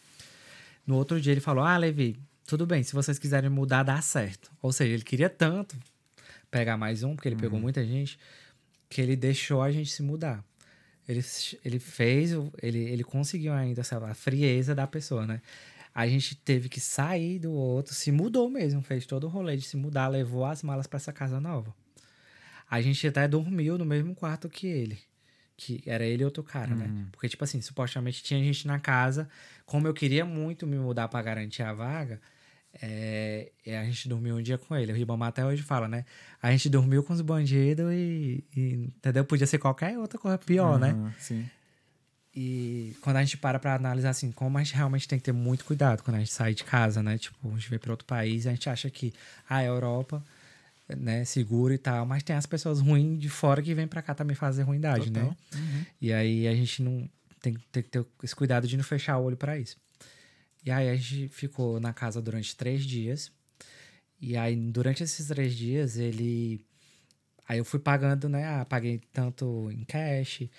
[0.85, 4.51] No outro dia ele falou, ah, Levi, tudo bem, se vocês quiserem mudar, dá certo.
[4.61, 5.75] Ou seja, ele queria tanto
[6.51, 8.19] pegar mais um, porque ele pegou muita gente,
[8.87, 10.43] que ele deixou a gente se mudar.
[11.07, 11.23] Ele,
[11.63, 12.31] ele fez,
[12.61, 15.41] ele, ele conseguiu ainda, sei lá, a frieza da pessoa, né?
[15.93, 19.63] A gente teve que sair do outro, se mudou mesmo, fez todo o rolê de
[19.63, 21.73] se mudar, levou as malas para essa casa nova.
[22.69, 24.99] A gente até dormiu no mesmo quarto que ele.
[25.55, 27.07] Que era ele e outro cara, né?
[27.11, 29.29] Porque, tipo assim, supostamente tinha gente na casa.
[29.65, 32.19] Como eu queria muito me mudar para garantir a vaga,
[32.81, 34.91] é, é, a gente dormiu um dia com ele.
[34.91, 36.05] O Ribamar até hoje fala, né?
[36.41, 39.23] A gente dormiu com os bandidos e, e, entendeu?
[39.25, 40.93] Podia ser qualquer outra coisa pior, né?
[40.93, 41.49] Uhum, Sim.
[42.35, 45.31] E quando a gente para pra analisar assim, como a gente realmente tem que ter
[45.31, 47.17] muito cuidado quando a gente sai de casa, né?
[47.17, 49.13] Tipo, a gente vem para outro país, a gente acha que
[49.49, 50.21] a Europa,
[50.89, 54.13] né, seguro e tal, mas tem as pessoas ruins de fora que vêm pra cá
[54.13, 55.29] também fazer ruindade, Total.
[55.29, 55.85] né?
[56.01, 57.09] E aí a gente não
[57.41, 59.77] tem, tem que ter esse cuidado de não fechar o olho pra isso.
[60.65, 63.31] E aí a gente ficou na casa durante três dias.
[64.19, 66.65] E aí, durante esses três dias, ele.
[67.47, 68.45] Aí eu fui pagando, né?
[68.45, 70.49] Ah, paguei tanto em cash,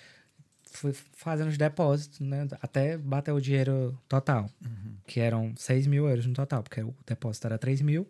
[0.71, 2.47] fui fazendo os depósitos, né?
[2.61, 4.49] Até bater o dinheiro total,
[5.05, 8.07] que eram 6 mil euros no total, porque o depósito era 3 mil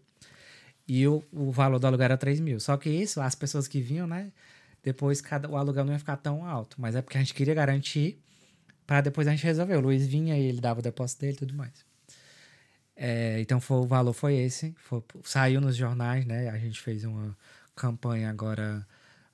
[0.87, 2.59] e o, o valor do aluguel era 3 mil.
[2.59, 4.31] Só que isso, as pessoas que vinham, né?
[4.83, 7.53] Depois cada, o aluguel não ia ficar tão alto, mas é porque a gente queria
[7.53, 8.21] garantir
[8.85, 9.75] para depois a gente resolver.
[9.75, 11.86] O Luiz vinha e ele dava o depósito dele e tudo mais.
[12.99, 16.49] É, então foi, o valor foi esse, foi- saiu nos jornais, né?
[16.49, 17.37] A gente fez uma
[17.75, 18.85] campanha agora,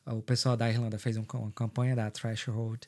[0.06, 2.82] o pessoal da Irlanda fez um- uma campanha da Threshold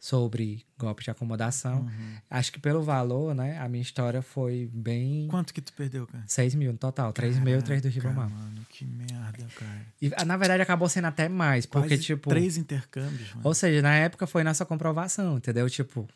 [0.00, 1.88] sobre golpe de acomodação.
[2.28, 3.58] Acho que pelo valor, né?
[3.58, 5.28] A minha história foi bem...
[5.28, 6.24] Quanto que tu perdeu, cara?
[6.26, 8.28] 6 mil no total, 3 mil e 3 do Ribamar.
[8.28, 9.86] Mano, que merda, cara.
[10.00, 12.30] E ah, na verdade acabou sendo até mais, porque Quase tipo...
[12.30, 13.42] Três intercâmbios, mano.
[13.44, 15.70] Ou seja, na época foi nossa comprovação, entendeu?
[15.70, 16.08] Tipo,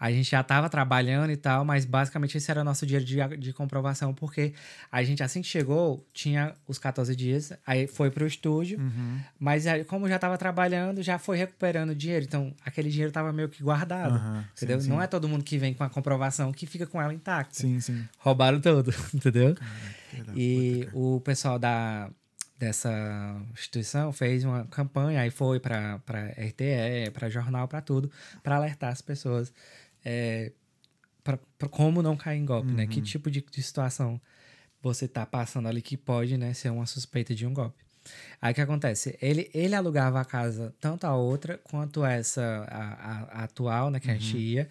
[0.00, 3.36] a gente já tava trabalhando e tal, mas basicamente esse era o nosso dia de,
[3.36, 4.54] de comprovação, porque
[4.90, 9.20] a gente, assim que chegou, tinha os 14 dias, aí foi pro estúdio, Uhum.
[9.38, 12.24] mas aí, como já tava trabalhando, já foi recuperando dinheiro.
[12.24, 14.80] Então, aquele dinheiro tava meio que guardado, sim, entendeu?
[14.80, 14.88] sim.
[14.88, 17.54] Não é todo mundo que vem com a comprovação que fica com ela intacta.
[17.54, 18.02] Sim, sim.
[18.18, 19.54] Roubaram todo, entendeu?
[19.54, 22.10] Da E puta, o pessoal da,
[22.58, 22.90] dessa
[23.52, 26.00] instituição fez uma campanha, aí foi para
[26.36, 28.10] RTE, para jornal, para tudo,
[28.42, 29.52] para alertar as pessoas
[30.04, 30.52] é,
[31.22, 32.84] pra, pra como não cair em golpe, né?
[32.84, 32.88] Uhum.
[32.88, 34.20] Que tipo de, de situação
[34.82, 37.84] você tá passando ali que pode né, ser uma suspeita de um golpe.
[38.40, 39.18] Aí o que acontece?
[39.20, 44.00] Ele, ele alugava a casa, tanto a outra quanto essa, a, a- a atual, né,
[44.00, 44.40] que a gente Uhum.
[44.42, 44.68] ia,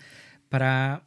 [0.49, 1.01] para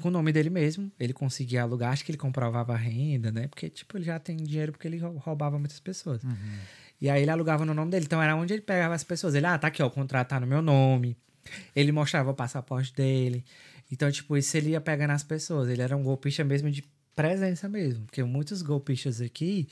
[0.00, 0.90] com o nome dele mesmo.
[0.98, 3.46] Ele conseguia alugar, acho que ele comprovava a renda, né?
[3.48, 6.24] Porque, tipo, ele já tem dinheiro porque ele rou- roubava muitas pessoas.
[6.24, 6.58] Uhum.
[7.00, 8.04] E aí ele alugava no nome dele.
[8.06, 9.34] Então era onde ele pegava as pessoas.
[9.34, 11.16] Ele, ah, tá aqui, ó, o contrato tá no meu nome.
[11.74, 13.44] Ele mostrava o passaporte dele.
[13.90, 15.68] Então, tipo, isso ele ia pegando as pessoas.
[15.68, 16.84] Ele era um golpista mesmo de
[17.14, 18.04] presença mesmo.
[18.04, 19.68] Porque muitos golpistas aqui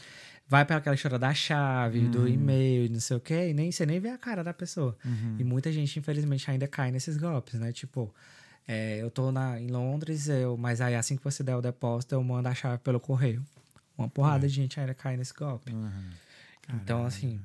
[0.49, 3.71] vai para aquela história da chave, do e-mail, e não sei o quê, e nem,
[3.71, 4.97] você nem vê a cara da pessoa.
[5.39, 7.71] E muita gente, infelizmente, ainda cai nesses golpes, né?
[7.71, 8.13] Tipo,
[8.67, 12.15] é, eu tô na, em Londres, eu, mas aí assim que você der o depósito,
[12.15, 13.45] eu mando a chave pelo correio.
[13.97, 15.73] Uma porrada de gente ainda cai nesse golpe.
[15.73, 16.11] Uhum.
[16.75, 17.41] Então, assim.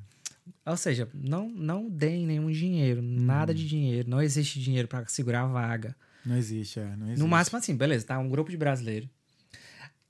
[0.66, 4.10] Ou seja, não, não deem nenhum dinheiro, nada de dinheiro.
[4.10, 5.96] Não existe dinheiro para segurar a vaga.
[6.26, 6.96] Não existe, é.
[6.96, 7.20] Não existe.
[7.20, 9.10] No máximo, assim, beleza, tá um grupo de brasileiro.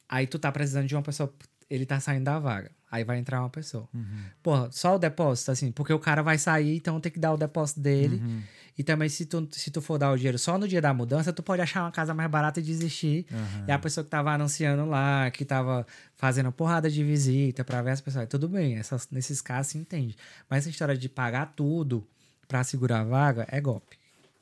[0.08, 1.34] Aí tu tá precisando de uma pessoa,
[1.70, 2.72] ele tá saindo da vaga.
[2.92, 3.90] Aí vai entrar uma pessoa.
[3.92, 4.24] Uhum.
[4.44, 7.38] Porra, só o depósito, assim, porque o cara vai sair, então tem que dar o
[7.38, 8.18] depósito dele.
[8.18, 8.42] Uhum.
[8.78, 11.32] E também, se tu, se tu for dar o dinheiro só no dia da mudança,
[11.32, 13.26] tu pode achar uma casa mais barata e desistir.
[13.32, 13.66] Uhum.
[13.68, 15.86] E a pessoa que tava anunciando lá, que tava
[16.16, 20.16] fazendo porrada de visita pra ver as pessoas, tudo bem, essas, nesses casos se entende.
[20.50, 22.08] Mas essa história de pagar tudo
[22.48, 23.98] pra segurar a vaga é golpe.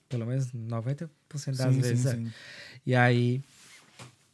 [0.07, 1.09] Pelo menos 90%
[1.57, 2.11] das Sim, vezes sim, é.
[2.15, 2.31] sim.
[2.85, 3.41] E aí,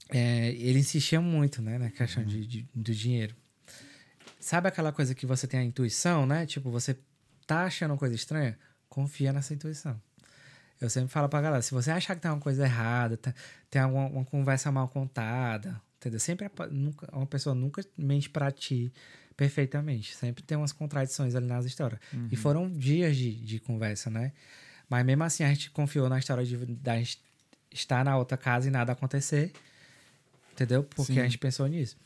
[0.10, 3.36] é, ele insistia muito, né, na questão de, de- do dinheiro.
[4.40, 6.46] Sabe aquela coisa que você tem a intuição, né?
[6.46, 6.98] Tipo, você
[7.46, 8.58] tá achando uma coisa estranha?
[8.90, 10.00] Confia nessa intuição.
[10.80, 13.34] Eu sempre falo pra galera, se você achar que tem uma coisa errada, tá-
[13.70, 16.20] tem alguma uma conversa mal contada, entendeu?
[16.20, 18.94] Sempre nunca, uma pessoa nunca mente pra ti
[19.36, 20.16] perfeitamente.
[20.16, 22.00] Sempre tem umas contradições ali nas histórias.
[22.32, 24.34] E foram dias de, de conversa, né?
[24.90, 27.20] Mas mesmo assim a gente confiou na história de da gente
[27.72, 29.52] estar na outra casa e nada acontecer.
[30.54, 30.84] Entendeu?
[30.84, 31.20] Porque Sim.
[31.20, 31.98] a gente pensou nisso.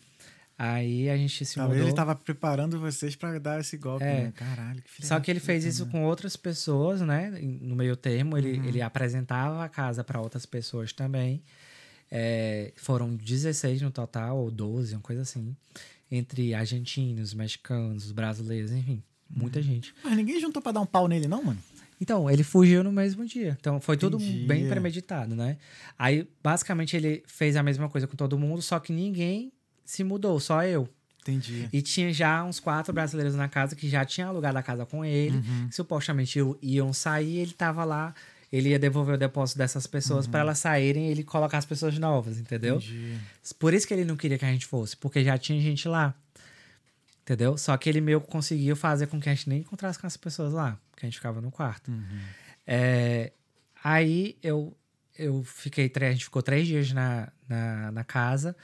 [0.64, 1.90] Aí a gente se Talvez mudou.
[1.90, 4.26] ele tava preparando vocês pra dar esse golpe, É.
[4.26, 4.34] né?
[4.36, 5.92] Caralho, que filha Só que ele fez isso né?
[5.92, 7.32] com outras pessoas, né?
[7.42, 8.66] No meio termo, ele, Uhum.
[8.66, 11.42] ele apresentava a casa para outras pessoas também.
[12.12, 15.56] É, foram 16 no total, ou 12, uma coisa assim.
[16.12, 19.02] Entre argentinos, mexicanos, brasileiros, enfim.
[19.28, 19.66] Muita Uhum.
[19.66, 19.96] gente.
[20.04, 21.60] Mas ninguém juntou pra dar um pau nele, não, mano?
[22.00, 23.58] Então, ele fugiu no mesmo dia.
[23.60, 24.46] Então, foi tudo Entendi.
[24.46, 25.58] bem premeditado, né?
[25.98, 29.52] Aí, basicamente, ele fez a mesma coisa com todo mundo, só que ninguém
[29.92, 30.88] se mudou, só eu.
[31.22, 31.68] Entendi.
[31.72, 35.04] E tinha já uns quatro brasileiros na casa que já tinham alugado a casa com
[35.04, 35.38] ele.
[35.38, 35.68] Uhum.
[35.68, 38.14] que supostamente iam- sair, ele tava lá.
[38.52, 40.32] Ele ia devolver o depósito dessas pessoas Uhum.
[40.32, 42.78] pra elas saírem e ele colocar as pessoas novas, entendeu?
[42.78, 43.18] Entendi.
[43.60, 46.14] Por isso que ele não queria que a gente fosse, porque já tinha gente lá.
[47.24, 47.58] Entendeu?
[47.58, 50.18] Só que ele meio que conseguiu fazer com que a gente nem encontrasse com as
[50.18, 51.92] pessoas lá, porque a gente ficava no quarto.
[51.92, 52.20] Uhum.
[52.66, 53.32] É,
[53.84, 54.76] aí eu,
[55.18, 58.56] eu fiquei, a gente ficou três dias na, na, na casa.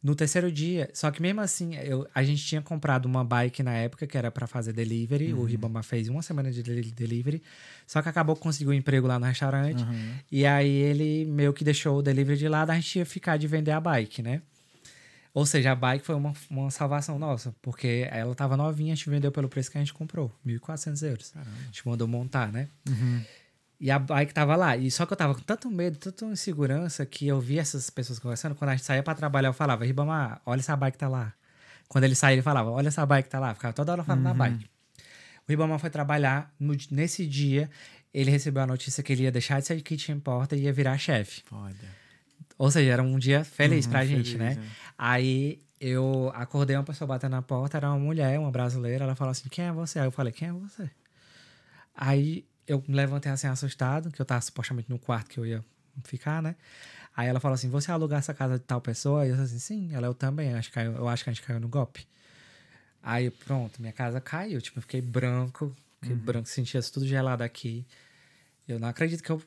[0.00, 3.74] No terceiro dia, só que mesmo assim, eu, a gente tinha comprado uma bike na
[3.74, 5.32] época que era pra fazer delivery.
[5.34, 7.42] O Ribama fez uma semana de deli- delivery.
[7.84, 9.82] Só que acabou que conseguiu um emprego lá no restaurante.
[9.82, 10.12] Uhum.
[10.30, 13.48] E aí ele meio que deixou o delivery de lado, a gente ia ficar de
[13.48, 14.40] vender a bike, né?
[15.34, 19.10] Ou seja, a bike foi uma, uma salvação nossa, porque ela tava novinha, a gente
[19.10, 21.32] vendeu pelo preço que a gente comprou, 1.400 euros.
[21.36, 22.68] A gente mandou montar, né?
[22.88, 23.20] Uhum.
[23.80, 24.76] E a bike tava lá.
[24.76, 28.18] E só que eu tava com tanto medo, tanta insegurança, que eu via essas pessoas
[28.18, 28.54] conversando.
[28.54, 31.32] Quando a gente saía pra trabalhar, eu falava, Ribamar, olha essa bike tá lá.
[31.88, 33.54] Quando ele saía, ele falava, olha essa bike tá lá.
[33.54, 34.64] Ficava toda hora falando da bike.
[35.46, 36.52] O Ribamar foi trabalhar.
[36.58, 37.70] no nesse dia,
[38.12, 40.98] ele recebeu a notícia que ele ia deixar de ser kitchen porter e ia virar
[40.98, 41.42] chefe.
[42.58, 44.60] Ou seja, era um dia feliz Uhum, pra gente, feliz, né?
[44.60, 44.66] é.
[44.98, 49.04] Aí eu acordei uma pessoa batendo na porta, era uma mulher, uma brasileira.
[49.04, 50.00] Ela falou assim: Quem é você?
[50.00, 50.90] Aí eu falei: Quem é você?
[51.94, 55.64] Aí eu me levantei assim, assustado, que eu tava supostamente no quarto que eu ia
[56.04, 56.54] ficar, né?
[57.16, 59.26] Aí ela falou assim: Você alugar essa casa de tal pessoa?
[59.26, 60.54] E eu assim: Sim, ela eu também.
[60.54, 62.06] Acho que caiu- eu acho que a gente caiu no golpe.
[63.02, 64.60] Aí pronto, minha casa caiu.
[64.60, 67.86] Tipo, eu fiquei branco, fiquei branco, sentia tudo gelado aqui.
[68.68, 69.42] Eu não acredito que eu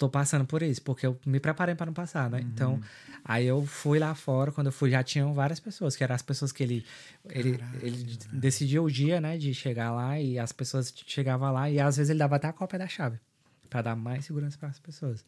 [0.00, 2.40] tô passando por isso, porque eu me preparei para não passar, né?
[2.40, 2.80] Então,
[3.22, 6.22] aí eu fui lá fora, quando eu fui já tinham várias pessoas, que eram as
[6.22, 6.86] pessoas que ele
[7.28, 11.78] ele, ele decidiu o dia, né, de chegar lá e as pessoas chegavam lá e
[11.78, 13.20] às vezes ele dava até a cópia da chave
[13.68, 15.22] para dar mais segurança para as pessoas.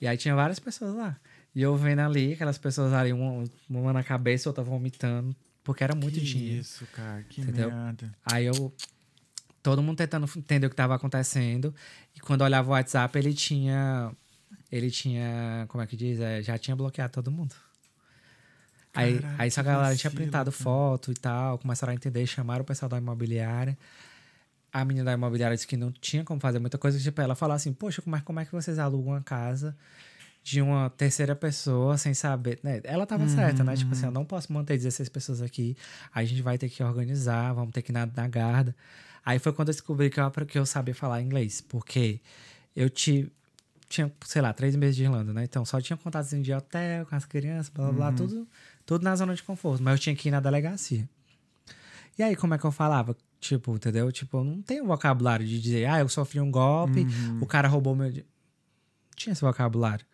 [0.00, 1.16] E aí tinha várias pessoas lá.
[1.54, 5.94] E eu vendo ali aquelas pessoas ali, uma, uma na cabeça, outra vomitando, porque era
[5.94, 6.60] muito que dinheiro.
[6.60, 7.70] Isso, cara, que Entendeu?
[7.70, 8.12] merda.
[8.26, 8.74] Aí eu.
[9.66, 11.74] Todo mundo tentando entender o que estava acontecendo.
[12.14, 14.12] E quando olhava o WhatsApp, ele tinha.
[14.70, 15.66] Ele tinha.
[15.66, 16.20] Como é que diz?
[16.20, 17.52] É, já tinha bloqueado todo mundo.
[18.94, 20.62] Aí, Caraca, aí só a galera tinha printado cara.
[20.62, 23.76] foto e tal, começaram a entender, chamaram o pessoal da imobiliária.
[24.72, 26.96] A menina da imobiliária disse que não tinha como fazer muita coisa.
[27.00, 29.76] Tipo, ela falou assim: Poxa, como é, como é que vocês alugam uma casa
[30.44, 32.60] de uma terceira pessoa sem saber?
[32.62, 32.82] Né?
[32.84, 33.74] Ela tava certa, né?
[33.74, 35.76] Tipo assim: Eu não posso manter 16 pessoas aqui.
[36.14, 38.72] A gente vai ter que organizar, vamos ter que ir na, na guarda.
[39.26, 42.20] Aí foi quando eu descobri que eu, que eu sabia falar inglês, porque
[42.76, 43.32] eu tive
[43.88, 45.44] tinha, sei lá, três meses de Irlanda, né?
[45.44, 48.48] Então só tinha contato de hotel com as crianças, blá blá blá, tudo,
[48.84, 49.82] tudo na zona de conforto.
[49.82, 51.08] Mas eu tinha que ir na delegacia.
[52.18, 53.16] E aí, como é que eu falava?
[53.40, 54.10] Tipo, entendeu?
[54.10, 57.06] Tipo, não tenho vocabulário de dizer, ah, eu sofri um golpe,
[57.40, 58.10] o cara roubou meu.
[58.10, 58.20] di-".
[58.22, 60.04] Não tinha esse vocabulário.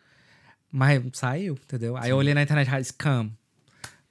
[0.70, 1.96] Mas saiu, entendeu?
[1.96, 3.30] Aí eu olhei na internet, ah, scam.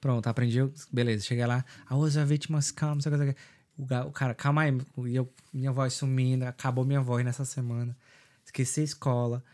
[0.00, 0.58] Pronto, aprendi,
[0.90, 1.24] beleza.
[1.24, 3.36] Cheguei lá, I was a victim of scam, não sei o que,
[3.78, 7.96] o cara, calma aí, e eu, minha voz sumindo, acabou minha voz nessa semana.
[8.44, 9.44] Esqueci a escola.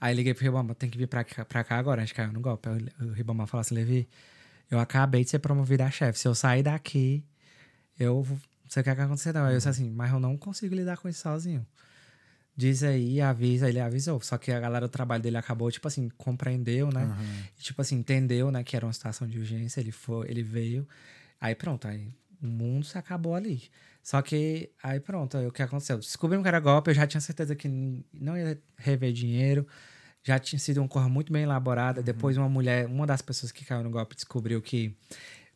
[0.00, 2.32] Aí liguei pro Ribamar, tem que vir pra cá, pra cá agora, a gente caiu
[2.32, 2.68] no golpe.
[2.68, 4.08] Aí o Ribamar falou assim, Levi,
[4.70, 6.18] eu acabei de ser promovido a chefe.
[6.18, 7.24] Se eu sair daqui,
[7.98, 8.38] eu não
[8.68, 9.44] sei o que vai acontecer não.
[9.44, 11.66] Aí eu disse assim, mas eu não consigo lidar com isso sozinho.
[12.54, 14.20] Diz aí, avisa, ele avisou.
[14.20, 17.06] Só que a galera do trabalho dele acabou, tipo assim, compreendeu, né?
[17.58, 19.80] E, tipo assim, entendeu, né, que era uma situação de urgência.
[19.80, 20.86] Ele foi, ele veio.
[21.40, 22.12] Aí pronto, aí
[22.42, 23.70] o mundo se acabou ali.
[24.02, 25.98] Só que aí pronto, aí o que aconteceu?
[25.98, 27.68] Descobrimos que era golpe, eu já tinha certeza que
[28.12, 29.66] não ia rever dinheiro.
[30.22, 32.02] Já tinha sido uma coisa muito bem elaborada.
[32.02, 34.94] Depois uma mulher, uma das pessoas que caiu no golpe descobriu que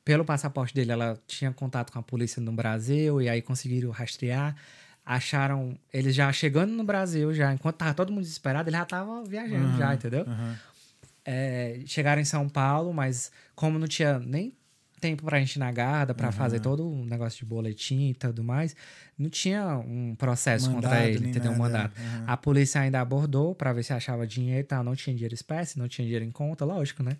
[0.05, 4.57] pelo passaporte dele ela tinha contato com a polícia no Brasil e aí conseguiram rastrear.
[5.05, 9.25] Acharam eles já chegando no Brasil já, enquanto tava todo mundo desesperado, ele já tava
[9.25, 10.25] viajando já, entendeu?
[10.27, 10.59] Aham.
[11.25, 14.55] é, chegaram em São Paulo, mas como não tinha nem
[15.03, 18.43] tempo pra gente ir na guarda, pra fazer todo o negócio de boletim e tudo
[18.45, 18.75] mais,
[19.19, 21.51] não tinha um processo contra Mandado, ele, nem entendeu?
[21.53, 22.01] Um nada, mandato.
[22.01, 22.25] aham.
[22.27, 25.79] A polícia ainda abordou pra ver se achava dinheiro e tal, não tinha dinheiro espécie,
[25.79, 27.17] não tinha dinheiro em conta, lógico, né?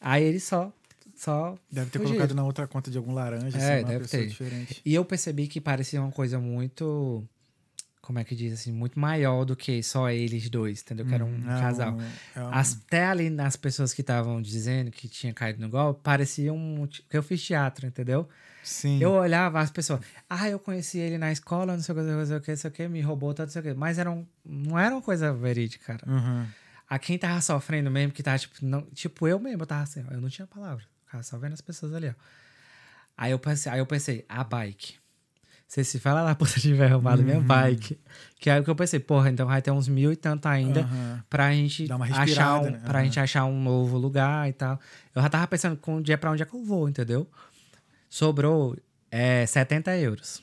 [0.00, 0.72] Aí ele só
[1.14, 4.22] só Deve ter colocado na outra conta de algum laranja, É, assim, uma deve pessoa
[4.22, 4.28] ter.
[4.28, 4.82] diferente.
[4.84, 7.24] E eu percebi que parecia uma coisa muito
[8.06, 11.04] como é que diz assim, muito maior do que só eles dois, entendeu?
[11.04, 11.98] Que era um É casal.
[12.36, 16.52] é um- Até ali nas pessoas que estavam dizendo que tinha caído no golpe, parecia
[16.52, 16.86] um.
[16.86, 18.28] Porque eu fiz teatro, entendeu?
[18.62, 19.00] Sim.
[19.02, 20.00] Eu olhava as pessoas.
[20.30, 22.56] Ah, eu conheci ele na escola, não sei o que, não sei o que, não
[22.56, 23.74] sei o que, me roubou, tanto, não sei o que.
[23.74, 26.08] Mas era um, não era uma coisa verídica, cara.
[26.08, 26.46] Uhum.
[26.88, 30.04] A quem tava sofrendo mesmo, que tava, tipo, não, tipo, eu mesmo, eu tava assim,
[30.08, 30.84] ó, eu não tinha palavra.
[31.04, 32.14] Ficava só vendo as pessoas ali, ó.
[33.16, 34.94] Aí eu pensei, aí eu pensei, a bike.
[35.68, 37.42] Se esse fala da puta tiver roubado minha Uhum.
[37.44, 37.98] bike.
[38.38, 40.82] Que aí o que eu pensei, porra, então vai ter uns mil e tanto ainda
[40.82, 41.24] Aham.
[41.28, 42.80] pra gente achar um, né?
[42.84, 43.04] pra Aham.
[43.04, 44.78] gente achar um novo lugar e tal.
[45.14, 47.28] Eu já tava pensando com dia pra onde é que eu vou, entendeu?
[48.08, 48.76] Sobrou
[49.10, 50.42] é, 70 euros.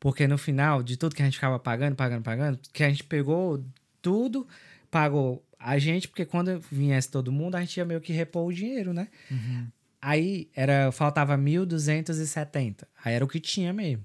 [0.00, 3.04] Porque no final de tudo que a gente ficava pagando, pagando, pagando, que a gente
[3.04, 3.62] pegou
[4.00, 4.46] tudo,
[4.90, 8.52] pagou a gente, porque quando viesse todo mundo, a gente ia meio que repor o
[8.52, 9.08] dinheiro, né?
[9.30, 9.66] Uhum.
[10.00, 12.86] Aí era, faltava 1.270.
[13.04, 14.04] Aí era o que tinha mesmo.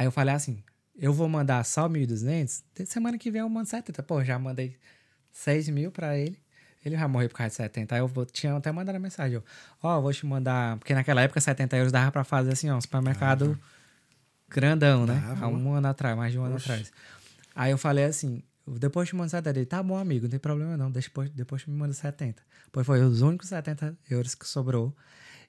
[0.00, 0.62] Aí eu falei assim:
[0.96, 2.62] eu vou mandar só 1.200.
[2.74, 4.02] de- Semana que vem eu mando 70.
[4.02, 4.78] Pô, já mandei
[5.30, 6.40] 6 mil pra ele.
[6.82, 7.94] Ele vai morrer por causa de 70.
[7.94, 9.42] Aí eu vou, tinha até mandado a mensagem: ó,
[9.98, 10.78] ó, vou te mandar.
[10.78, 13.60] Porque naquela época 70 euros dava pra fazer assim, ó, um supermercado
[14.48, 15.14] grandão, né?
[15.28, 16.90] Dava, Há um ano atrás, mais de um ano atrás.
[17.54, 19.58] Aí eu falei assim: depois te mando 70.
[19.58, 20.90] Ele, tá bom, amigo, não tem problema não.
[20.90, 22.42] Depois, depois me manda 70.
[22.72, 24.96] Pois foi os únicos 70 euros que sobrou.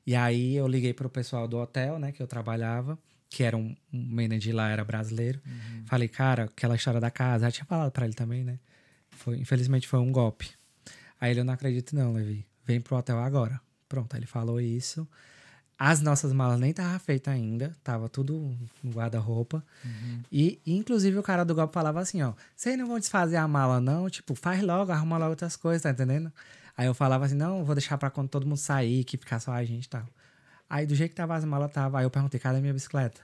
[0.06, 2.98] E aí eu liguei pro pessoal do hotel, né, que eu trabalhava,
[3.31, 5.41] que era um, um manager lá, era brasileiro.
[5.85, 8.59] Falei, cara, aquela história da casa, já tinha falado pra ele também, né?
[9.09, 10.51] Foi, infelizmente foi um golpe.
[11.19, 12.45] Aí ele, eu não acredito não, Levi.
[12.65, 13.59] Vem pro hotel agora.
[13.87, 15.07] Pronto, aí ele falou isso.
[15.79, 18.53] As nossas malas nem tava feita ainda, tava tudo
[18.83, 19.63] no guarda-roupa.
[20.29, 23.79] E, inclusive, o cara do golpe falava assim, ó, vocês não vão desfazer a mala,
[23.79, 24.09] não?
[24.09, 26.31] Tipo, faz logo, arruma logo outras coisas, tá entendendo?
[26.77, 29.53] Aí eu falava assim, não, vou deixar pra quando todo mundo sair, que ficar só
[29.53, 30.05] a gente e tal.
[30.73, 31.99] Aí, do jeito que tava as malas, tava.
[31.99, 33.19] Aí eu perguntei, cadê a minha bicicleta?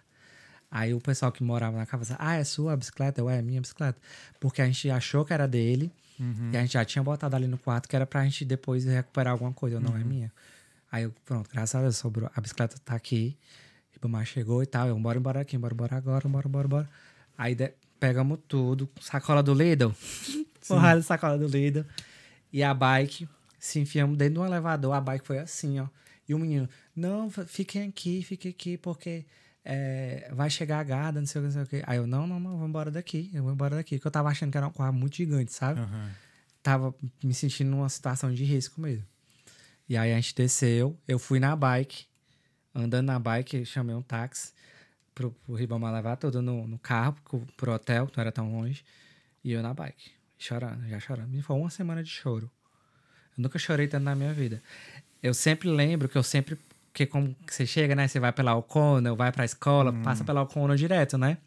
[0.69, 3.21] Aí o pessoal que morava na casa, ah, é sua bicicleta?
[3.21, 3.97] Eu, é, é minha bicicleta.
[4.37, 7.57] Porque a gente achou que era dele, e a gente já tinha botado ali no
[7.57, 10.31] quarto, que era pra gente depois recuperar alguma coisa, não é minha.
[10.91, 12.29] Aí eu, pronto, graças a Deus, sobrou.
[12.35, 13.37] A bicicleta tá aqui.
[13.93, 14.87] Ribamar chegou e tal.
[14.89, 16.89] Eu, bora embora aqui, bora embora agora, bora, bora, bora.
[17.37, 18.89] Aí de- pegamos tudo.
[18.99, 19.91] Sacola do Lidl.
[20.67, 21.85] Porrada de sacola do Lidl.
[22.51, 24.93] E a bike, se enfiamos dentro de um elevador.
[24.93, 25.87] A bike foi assim, ó.
[26.27, 26.67] E o menino,
[26.97, 29.25] não, fiquem aqui, fiquem aqui, porque
[29.63, 31.83] é, vai chegar a guarda, não sei o que, não sei o que.
[31.85, 33.29] Aí eu, não, não, não, vou embora daqui.
[33.33, 33.97] Eu vou embora daqui.
[33.97, 35.79] Porque eu tava achando que era um carro muito gigante, sabe?
[35.79, 36.11] Aham.
[36.63, 39.05] tava me sentindo numa situação de risco mesmo.
[39.87, 42.05] E aí a gente desceu, eu fui na bike,
[42.73, 44.51] andando na bike, chamei um táxi
[45.13, 48.51] pro, pro Ribamar levar tudo no, no carro, pro, pro hotel, que não era tão
[48.51, 48.83] longe,
[49.43, 51.33] e eu na bike, chorando, já chorando.
[51.35, 52.51] E foi uma semana de choro.
[53.37, 54.61] Eu nunca chorei tanto na minha vida.
[55.21, 56.57] Eu sempre lembro que eu sempre,
[56.97, 60.39] que como que você chega, né, você vai pela Alcona, vai pra escola, passa pela
[60.39, 61.37] Alcona direto, né?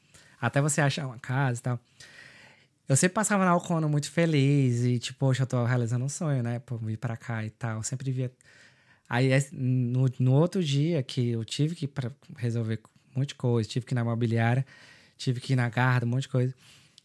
[0.40, 1.80] Até você achar uma casa e tal.
[2.88, 6.42] Eu sempre passava na Alcona muito feliz e, tipo, poxa, eu tô realizando um sonho,
[6.42, 6.58] né?
[6.60, 7.78] Por vir pra cá e tal.
[7.78, 8.32] Eu sempre via.
[9.08, 12.80] Aí, es- no, no outro dia que eu tive que ir pra resolver
[13.14, 14.64] um monte de coisa, tive que ir na imobiliária,
[15.16, 16.54] tive que ir na garda, um monte de coisa.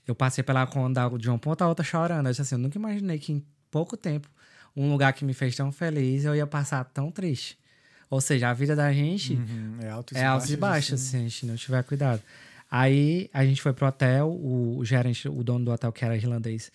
[0.08, 2.28] Eu passei pela Alcona de uma ponta a outra chorando.
[2.28, 4.28] Eu disse assim, eu nunca imaginei que em pouco tempo,
[4.76, 7.58] um lugar que me fez tão feliz, eu ia passar tão triste.
[8.10, 9.77] Ou seja, a vida da gente Uhum.
[9.82, 12.22] É altos é altos e baixos, se a gente não tiver cuidado.
[12.69, 16.15] Aí a gente foi pro hotel, o, o gerente, o dono do hotel, que era
[16.15, 16.72] irlandês,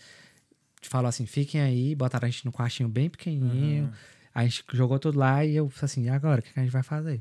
[0.82, 3.92] falou assim: fiquem aí, botaram a gente no quartinho bem pequenininho.
[4.34, 6.40] A gente jogou tudo lá e eu falei assim: e agora?
[6.40, 7.20] O que que a gente vai fazer?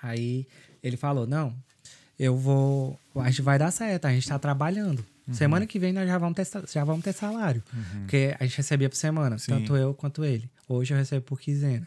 [0.00, 0.46] Aí
[0.82, 1.54] ele falou: não,
[2.18, 2.98] eu vou.
[3.16, 5.04] A gente vai dar certo, a gente tá trabalhando.
[5.30, 7.62] Semana que vem nós já vamos ter, já vamos ter salário.
[8.00, 9.52] Porque a gente recebia por semana, Sim.
[9.52, 10.50] tanto eu quanto ele.
[10.68, 11.86] Hoje eu recebo por quinzena.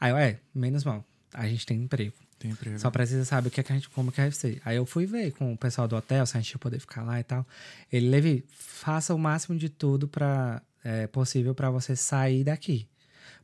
[0.00, 2.14] Aí eu, é, menos mal, a gente tem emprego.
[2.38, 2.78] Tem emprego.
[2.78, 4.60] Só precisa saber o que, é que a gente, como que vai ser.
[4.64, 7.02] Aí eu fui ver com o pessoal do hotel, se a gente ia poder ficar
[7.02, 7.44] lá e tal.
[7.92, 12.86] Ele, Levi, faça o máximo de tudo para é, possível para você sair daqui.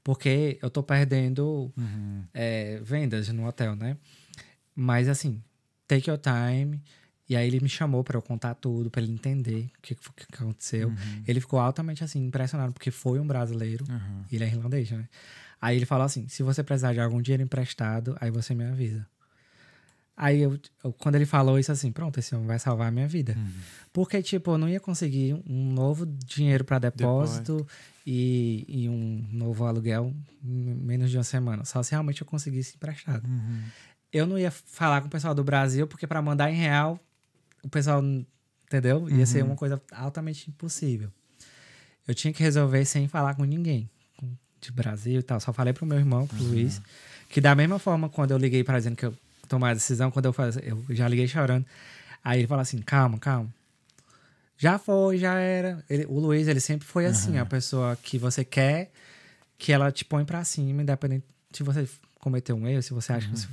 [0.05, 2.25] Porque eu tô perdendo Uhum.
[2.33, 3.97] é, vendas no hotel, né?
[4.77, 5.43] Mas assim,
[5.89, 6.81] take your time.
[7.29, 10.35] E aí ele me chamou pra eu contar tudo, pra ele entender o que, que
[10.35, 10.93] aconteceu.
[11.27, 13.85] Ele ficou altamente assim, impressionado, porque foi um brasileiro.
[13.89, 14.25] Uhum.
[14.31, 15.09] E ele é irlandês, né?
[15.65, 19.07] Aí ele falou assim: se você precisar de algum dinheiro emprestado, aí você me avisa.
[20.17, 23.09] Aí eu, eu- quando ele falou isso assim, pronto, esse homem vai salvar a minha
[23.09, 23.35] vida.
[23.37, 23.51] Uhum.
[23.93, 27.67] Porque, tipo, eu não ia conseguir um novo dinheiro pra depósito
[28.07, 30.15] e, e um novo aluguel
[30.45, 31.65] em menos de uma semana.
[31.65, 33.27] Só se realmente eu conseguisse emprestado.
[33.27, 33.63] Uhum.
[34.13, 37.01] Eu não ia falar com o pessoal do Brasil, porque pra mandar em real,
[37.65, 38.01] o pessoal,
[38.67, 39.09] entendeu?
[39.11, 39.49] Ia ser Uhum.
[39.51, 41.11] uma coisa altamente impossível.
[42.07, 43.89] Eu tinha que resolver sem falar com ninguém
[44.65, 45.39] de Brasil e tal.
[45.41, 46.81] Só falei pro meu irmão, pro Luiz,
[47.29, 49.15] que da mesma forma, quando eu liguei para dizendo que eu
[49.49, 51.65] tomar a decisão, quando eu faz, eu já liguei chorando.
[52.23, 53.53] Aí ele falou assim: calma, calma.
[54.57, 55.85] Já foi, já era.
[55.91, 58.91] Ele- o Luiz, ele sempre foi assim, a pessoa que você quer
[59.59, 61.89] que ela te põe pra cima, independente se você
[62.21, 63.49] cometeu um erro, se você acha que você.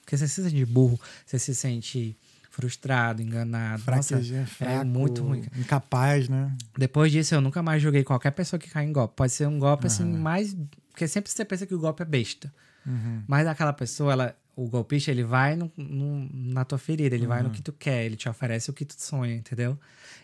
[0.00, 2.16] Porque você se sente burro, você se sente
[2.52, 3.82] frustrado, enganado.
[3.86, 5.42] Nossa, Fraqueja, fraco, muito ruim.
[5.58, 6.54] Incapaz, né?
[6.78, 9.14] depois disso, eu nunca mais joguei qualquer pessoa que cai em golpe.
[9.16, 10.54] Pode ser um golpe assim, mais.
[10.90, 12.52] Porque sempre você pensa que o golpe é besta.
[12.86, 13.22] Uhum.
[13.26, 17.42] Mas aquela pessoa, ela, o golpista, ele vai no, no- na tua ferida, ele vai
[17.42, 19.78] no que tu quer, ele te oferece o que tu sonha, entendeu?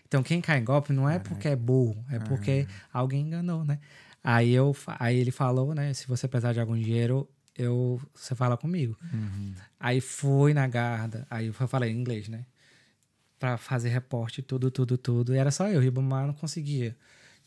[0.07, 3.79] Então, quem cai em golpe não é porque é burro, é porque alguém enganou, né?
[4.23, 5.93] Aí, eu, aí ele falou, né?
[5.93, 7.27] Se você precisar de algum dinheiro,
[7.59, 8.97] eu, você fala comigo.
[9.13, 9.53] Uhum.
[9.79, 12.45] Aí fui na Garda, aí eu falei em inglês, né?
[13.37, 15.33] Pra fazer reporte, tudo, tudo, tudo.
[15.33, 16.95] E era só eu, Ribamar não conseguia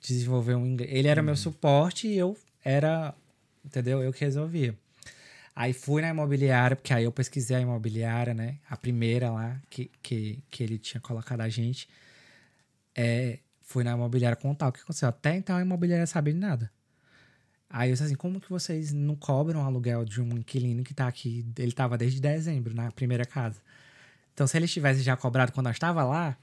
[0.00, 0.90] desenvolver um inglês.
[0.92, 3.14] Ele era meu suporte e eu era,
[3.64, 4.02] entendeu?
[4.02, 4.76] Eu que resolvia.
[5.54, 8.56] Aí fui na imobiliária, porque aí eu pesquisei a imobiliária, né?
[8.68, 11.88] A primeira lá que, que, que ele tinha colocado a gente.
[12.94, 15.08] É, fui na imobiliária contar o que aconteceu.
[15.08, 16.70] Até então a imobiliária sabia de nada.
[17.72, 21.06] Aí eu disse assim, como que vocês não cobram aluguel de um inquilino que tá
[21.08, 21.46] aqui?
[21.58, 23.62] Ele tava desde dezembro, na primeira casa.
[24.34, 26.36] Então, se eles tivessem já cobrado quando nós estava lá,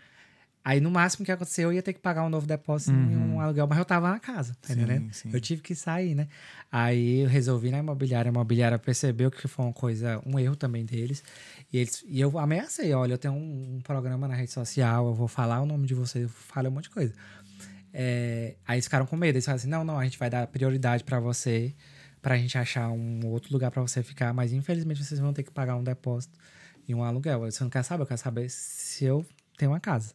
[0.66, 3.40] aí no máximo que aconteceu, eu ia ter que pagar um novo depósito em um
[3.40, 5.14] aluguel, mas eu tava na casa, tá Sim, entendendo?
[5.14, 5.30] sim.
[5.32, 6.28] Eu tive que sair, né?
[6.72, 10.84] Aí eu resolvi na imobiliária, a imobiliária percebeu que foi uma coisa, um erro também
[10.84, 11.24] deles.
[11.72, 15.14] E, eles, e eu ameacei, olha, eu tenho um, um programa na rede social, eu
[15.14, 17.14] vou falar o nome de vocês, eu falo um monte de coisa.
[17.94, 19.36] É, aí eles ficaram com medo.
[19.36, 21.74] Eles falaram assim: não, não, a gente vai dar prioridade pra você,
[22.22, 25.52] pra gente achar um outro lugar pra você ficar, mas infelizmente vocês vão ter que
[25.52, 26.38] pagar um depósito
[26.88, 27.42] e um aluguel.
[27.42, 28.04] Você não quer saber?
[28.04, 29.26] Eu quero saber se eu
[29.58, 30.14] tenho uma casa.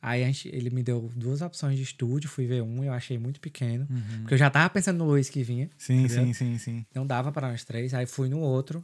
[0.00, 3.38] Aí gente, ele me deu duas opções de estúdio, fui ver um, eu achei muito
[3.38, 3.86] pequeno,
[4.22, 5.70] porque eu já tava pensando no Luiz que vinha.
[5.78, 6.24] Sim, entendeu?
[6.26, 6.86] sim, sim, sim.
[6.92, 7.94] Não dava para nós três.
[7.94, 8.82] Aí fui no outro.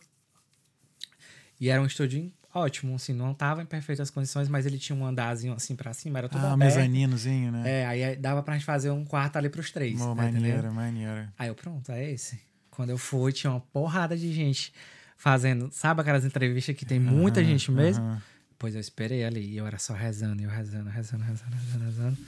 [1.61, 5.05] E era um estúdio ótimo, assim, não tava em perfeitas condições, mas ele tinha um
[5.05, 6.75] andarzinho assim pra cima, era tudo Ah, aberto.
[6.75, 7.83] mezaninozinho, né?
[7.83, 9.99] É, aí dava pra gente fazer um quarto ali pros três.
[9.99, 11.29] Mó, tá maneiro, maneiro.
[11.39, 12.41] Aí eu, pronto, é esse.
[12.71, 14.73] Quando eu fui, tinha uma porrada de gente
[15.17, 18.05] fazendo, sabe aquelas entrevistas que tem muita Aham, gente mesmo?
[18.05, 18.23] aham.
[18.59, 22.19] Pois eu esperei ali, e eu era só rezando, eu rezando, rezando, rezando, rezando, rezando.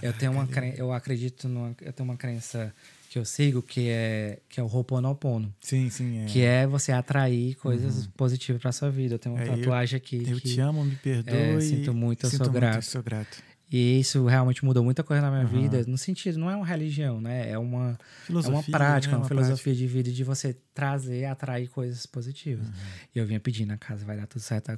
[0.00, 1.76] eu tenho uma eu acredito numa...
[1.82, 2.74] eu tenho uma crença
[3.14, 6.18] que eu sigo que é que é o Ho'oponopono, Sim, sim.
[6.18, 6.24] É.
[6.26, 9.14] que é você atrair coisas positivas pra sua vida.
[9.14, 11.32] Eu tenho uma É, eu- tatuagem aqui Eu que te amo, me perdoe.
[11.36, 12.82] É, sinto muito, eu sou grato.
[12.84, 13.38] sou grato.
[13.70, 15.60] e isso realmente mudou muita coisa na minha Aham.
[15.60, 17.50] vida, no sentido, não é uma religião, né?
[17.50, 17.96] É uma
[18.26, 19.18] Filosofia, é uma prática, né?
[19.18, 22.66] uma, filosofia de vida de você trazer, atrair coisas positivas.
[23.14, 24.76] E eu vinha pedindo na casa, vai dar tudo certo.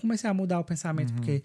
[0.00, 1.16] Comecei a mudar o pensamento, Uhum.
[1.16, 1.42] porque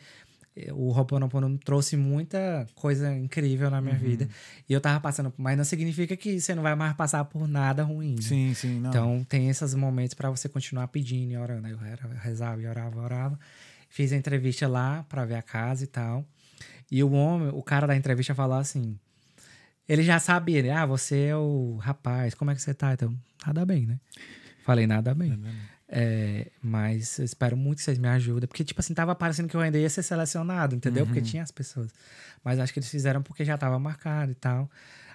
[0.71, 3.99] o Ho'oponopono trouxe muita coisa incrível na minha Uhum.
[4.01, 4.29] vida.
[4.67, 7.83] E eu tava passando, mas não significa que você não vai mais passar por nada
[7.83, 8.15] ruim.
[8.15, 8.21] né?
[8.21, 8.89] Sim, sim, não.
[8.89, 11.67] Então tem esses momentos pra você continuar pedindo e orando.
[11.67, 11.77] Aí Eu
[12.19, 13.39] rezava e orava, orava.
[13.89, 16.25] Fiz a entrevista lá pra ver a casa e tal.
[16.91, 18.97] E o homem, o cara da entrevista falou assim:
[19.87, 20.77] ele já sabia?
[20.79, 22.93] Ah, você é o rapaz, como é que você tá?
[22.93, 23.15] Então,
[23.45, 23.99] nada bem, né?
[24.63, 25.29] Falei, nada bem.
[25.91, 28.47] É, mas eu espero muito que vocês me ajudem.
[28.47, 31.05] Porque, tipo assim, tava parecendo que eu ainda ia ser selecionado, entendeu?
[31.05, 31.91] Porque tinha as pessoas.
[32.43, 34.69] Mas acho que eles fizeram porque já tava marcado e tal.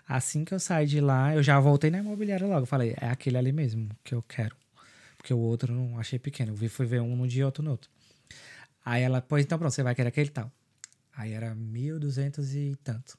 [0.06, 2.62] Assim que eu saí de lá, eu já voltei na imobiliária logo.
[2.62, 4.56] Eu falei, é aquele ali mesmo que eu quero.
[5.16, 6.52] Porque o outro não achei pequeno.
[6.52, 7.88] Eu vi, fui ver um num dia e outro no outro.
[8.84, 10.52] Aí ela, pois então pronto, você vai querer aquele tal.
[11.16, 13.16] Aí era 1.200 e tanto.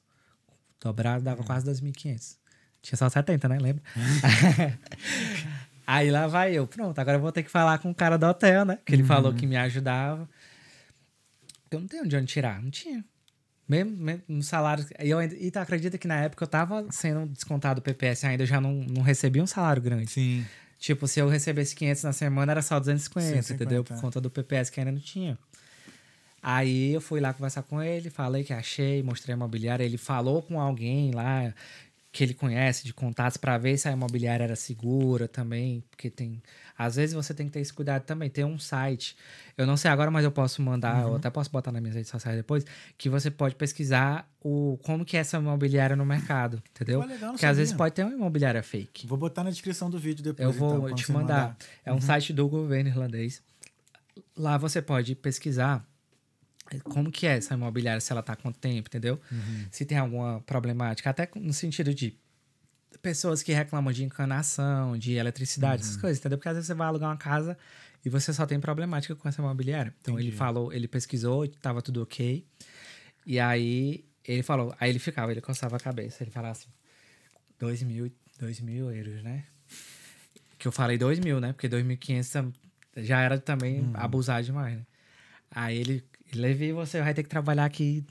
[0.80, 2.36] Dobrado dava quase 2.500.
[2.82, 3.58] Tinha só 70, né?
[3.58, 3.82] Lembra?
[5.86, 6.66] Aí lá vai eu.
[6.66, 8.78] Pronto, agora eu vou ter que falar com o cara do hotel, né?
[8.84, 10.28] Que ele falou que me ajudava.
[11.70, 12.60] Eu não tenho de onde tirar.
[12.60, 13.04] Não tinha.
[13.68, 14.84] Mesmo, mesmo no salário.
[15.00, 18.42] E, eu, e tu acredita que na época eu tava sendo descontado o PPS ainda,
[18.42, 20.10] eu já não, não recebia um salário grande.
[20.10, 20.44] Sim.
[20.78, 23.84] Tipo, se eu recebesse 500 na semana, era só 250, 150, entendeu?
[23.84, 25.38] Por conta do PPS que ainda não tinha.
[26.42, 29.82] Aí eu fui lá conversar com ele, falei que achei, mostrei a imobiliária.
[29.82, 31.52] Ele falou com alguém lá
[32.16, 36.42] que ele conhece, de contatos, para ver se a imobiliária era segura também, porque tem.
[36.78, 38.30] Às vezes você tem que ter esse cuidado também.
[38.30, 39.14] Tem um site,
[39.56, 42.10] eu não sei agora, mas eu posso mandar, eu até posso botar nas minhas redes
[42.10, 42.64] sociais depois,
[42.96, 47.00] que você pode pesquisar o como que é essa imobiliária no mercado, entendeu?
[47.02, 47.78] Pô, legal, porque às vezes sabia.
[47.84, 49.06] pode ter uma imobiliária fake.
[49.06, 50.46] Vou botar na descrição do vídeo depois.
[50.46, 51.54] Eu vou então, te você mandar.
[51.84, 51.98] É Uhum.
[51.98, 53.42] um site do governo irlandês.
[54.34, 55.86] Lá você pode pesquisar
[56.84, 59.20] como que é essa imobiliária, se ela tá há quanto tempo, entendeu?
[59.30, 59.66] Uhum.
[59.70, 62.18] Se tem alguma problemática, até no sentido de
[63.02, 65.88] pessoas que reclamam de encanação, de eletricidade, Uhum.
[65.88, 66.38] essas coisas, entendeu?
[66.38, 67.56] Porque às vezes você vai alugar uma casa
[68.04, 69.94] e você só tem problemática com essa imobiliária.
[70.00, 72.44] Então ele falou, ele pesquisou, estava tudo ok.
[73.24, 76.68] E aí ele falou, aí ele ficava, ele coçava a cabeça, ele falava assim,
[77.58, 79.44] dois mil, dois mil euros, né?
[80.58, 81.52] Que eu falei dois mil, né?
[81.52, 82.52] Porque 2.500
[82.96, 84.86] já era também abusar demais, né?
[85.50, 86.02] Aí ele,
[86.34, 88.04] Levi, você vai ter que trabalhar aqui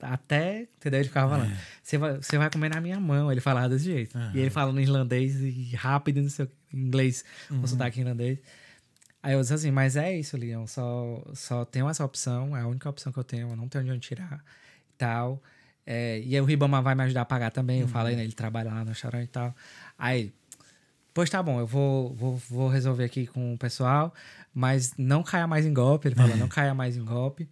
[0.00, 1.00] até, entendeu?
[1.00, 3.30] Ele ficava falando, você vai, você vai comer na minha mão.
[3.32, 4.16] Ele falava desse jeito.
[4.34, 8.38] E ele falando irlandês e rápido, não sei o inglês, com sotaque irlandês.
[9.22, 12.66] Aí eu disse assim, mas é isso, Leão, só, só tenho essa opção, é a
[12.66, 14.44] única opção que eu tenho, eu não tenho de onde tirar
[14.90, 15.42] e tal.
[15.86, 18.22] É, e aí o Ribama vai me ajudar a pagar também, eu falei, né?
[18.22, 19.56] Ele trabalha lá no restaurante e tal.
[19.98, 20.30] Aí,
[21.14, 24.12] pois tá bom, eu vou, vou, vou resolver aqui com o pessoal,
[24.54, 26.08] mas não caia mais em golpe.
[26.08, 27.48] Ele falou, não caia mais em golpe.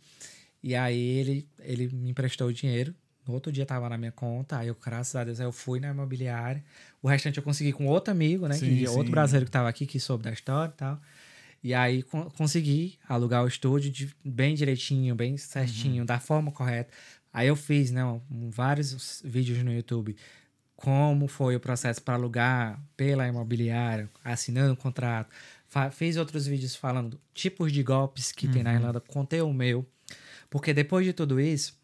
[0.62, 2.94] E aí ele, ele me emprestou o dinheiro.
[3.26, 5.88] No outro dia tava na minha conta, aí eu, graças a Deus, eu fui na
[5.90, 6.62] imobiliária.
[7.00, 8.54] O restante eu consegui com outro amigo, né?
[8.54, 8.96] Sim, que, sim.
[8.96, 11.00] Outro brasileiro que tava aqui, que soube da história e tal.
[11.62, 16.92] E aí con- consegui alugar o estúdio de- bem direitinho, bem certinho, da forma correta.
[17.32, 20.16] Aí eu fiz, né, um- vários vídeos no YouTube
[20.74, 25.30] como foi o processo para alugar pela imobiliária, assinando o contrato.
[25.90, 29.86] Fiz outros vídeos falando tipos de golpes que tem na Irlanda, contei o meu.
[30.50, 31.80] Porque depois de tudo isso,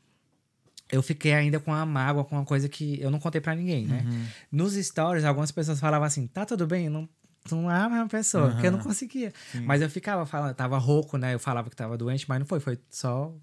[0.92, 3.86] eu fiquei ainda com a mágoa, com uma coisa que eu não contei pra ninguém,
[3.86, 4.04] né?
[4.52, 7.08] Nos stories, algumas pessoas falavam assim, tá tudo bem, não,
[7.44, 9.32] tu não é a mesma pessoa, porque eu não conseguia.
[9.64, 11.34] Mas eu ficava falando, tava rouco, né?
[11.34, 13.34] Eu falava que tava doente, mas não foi, foi só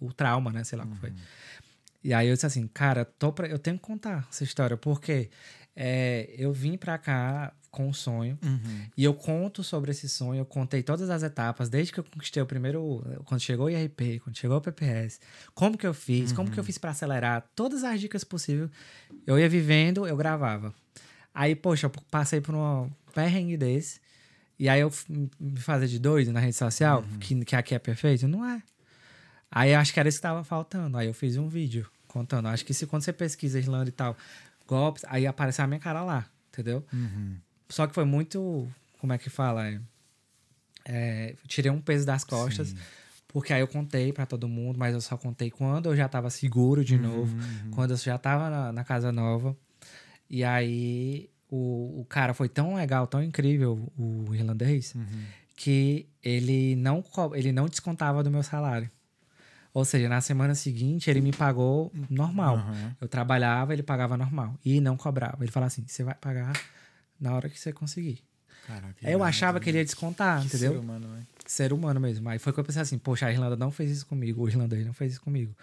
[0.00, 0.62] o trauma, né?
[0.62, 1.12] Sei lá o que foi.
[2.02, 5.30] E aí eu disse assim, cara, tô pra, eu tenho que contar essa história, porque
[5.82, 8.82] é, eu vim pra cá com um sonho Uhum.
[8.96, 12.42] e eu conto sobre esse sonho, eu contei todas as etapas, desde que eu conquistei
[12.42, 15.20] o primeiro, quando chegou o IRP, quando chegou o PPS,
[15.54, 18.68] como que eu fiz, como que eu fiz pra acelerar, todas as dicas possíveis.
[19.26, 20.74] Eu ia vivendo, eu gravava.
[21.32, 24.00] Aí, poxa, eu passei por um perrengue desse,
[24.58, 24.92] e aí eu
[25.40, 28.62] me fazer de doido na rede social, que, que aqui é perfeito, não é.
[29.50, 30.98] Aí eu acho que era isso que tava faltando.
[30.98, 32.46] Aí eu fiz um vídeo contando.
[32.48, 34.16] Acho que se quando você pesquisa Irlanda e tal,
[34.70, 36.86] golpes, aí apareceu a minha cara lá, entendeu?
[36.92, 37.36] Uhum.
[37.68, 38.68] Só que foi muito.
[39.00, 39.82] Como é que fala?
[40.84, 42.74] É, tirei um peso das costas.
[43.26, 46.30] Porque aí eu contei pra todo mundo, mas eu só contei quando eu já tava
[46.30, 47.32] seguro de novo,
[47.70, 49.56] quando eu já tava na, na casa nova.
[50.28, 54.94] E aí o, o cara foi tão legal, tão incrível, o irlandês,
[55.56, 58.90] que ele não, ele não descontava do meu salário.
[59.72, 62.56] Ou seja, na semana seguinte ele me pagou normal.
[62.56, 62.96] Aham.
[63.00, 64.58] Eu trabalhava, ele pagava normal.
[64.64, 65.44] E não cobrava.
[65.44, 66.52] Ele falava assim: você vai pagar
[67.20, 68.20] na hora que você conseguir.
[68.66, 69.64] Caraca, Aí eu achava né?
[69.64, 70.72] que ele ia descontar, Que entendeu?
[70.72, 71.22] ser humano, né?
[71.46, 72.28] Ser humano mesmo.
[72.28, 74.84] Aí foi que eu pensei assim: poxa, a Irlanda não fez isso comigo, o irlandês
[74.86, 75.54] não fez isso comigo.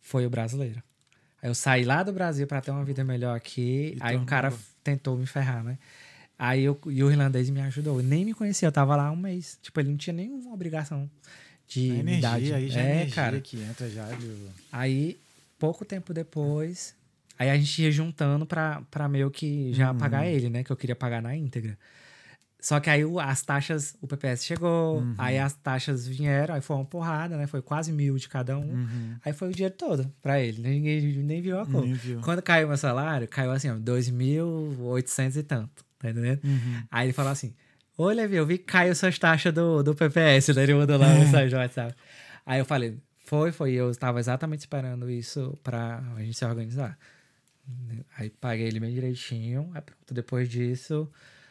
[0.00, 0.82] Foi o brasileiro.
[1.42, 3.94] Aí eu saí lá do Brasil pra ter uma vida melhor aqui.
[3.96, 4.52] E aí um cara
[4.82, 5.78] tentou me ferrar, né?
[6.38, 7.98] Aí eu, e o irlandês me ajudou.
[8.00, 9.58] Eu nem me conhecia, eu tava lá um mês.
[9.62, 11.08] Tipo, ele não tinha nenhuma obrigação
[11.72, 13.40] de A energia aí já é, energia cara.
[13.40, 14.04] que entra já.
[14.06, 14.48] viu?
[14.70, 15.18] Aí,
[15.58, 16.94] pouco tempo depois,
[17.38, 19.98] aí a gente ia juntando pra, pra meio que já Uhum.
[19.98, 20.62] pagar ele, né?
[20.64, 21.78] Que eu queria pagar na íntegra.
[22.60, 25.14] Só que aí as taxas, o PPS chegou, Uhum.
[25.18, 27.48] aí as taxas vieram, aí foi uma porrada, né?
[27.48, 28.62] Foi quase mil de cada um.
[28.74, 29.16] Uhum.
[29.24, 30.62] Aí foi o dinheiro todo pra ele.
[30.62, 31.84] Ninguém nem viu a cor.
[32.22, 35.84] Quando caiu meu salário, caiu assim, ó, 2.800 e tanto.
[35.98, 36.40] Tá entendendo?
[36.44, 36.82] Uhum.
[36.90, 37.52] Aí ele falou assim:
[37.98, 40.54] Levi, eu vi que caiu suas taxas do, do PPS.
[40.54, 40.98] Daí ele mandou É.
[40.98, 41.94] lá no mensagem, sabe?
[42.46, 43.72] Aí eu falei: Foi, foi.
[43.72, 46.98] Eu estava exatamente esperando isso pra a gente se organizar.
[48.16, 49.70] Aí paguei ele bem direitinho.
[49.74, 51.08] Aí pronto, depois disso,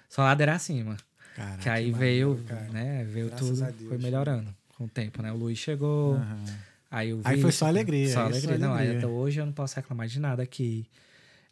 [0.09, 0.97] só ladeira acima.
[1.35, 2.43] Caraca, que aí que veio,
[2.73, 3.05] né?
[3.05, 4.03] Veio Graças tudo, Deus, foi né?
[4.03, 5.31] melhorando com o tempo, né?
[5.31, 6.15] O Luiz chegou.
[6.15, 6.43] Aham.
[6.91, 8.57] Aí, o Aí foi só alegria, Só aí só alegria.
[8.57, 8.97] Não, alegria.
[8.97, 10.85] até hoje eu não posso reclamar de nada que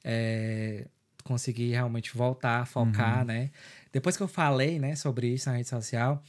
[0.04, 0.86] é,
[1.24, 2.66] consegui realmente voltar, Uhum.
[2.66, 3.50] focar, né?
[3.92, 6.24] Depois que eu falei, né, sobre isso na rede social,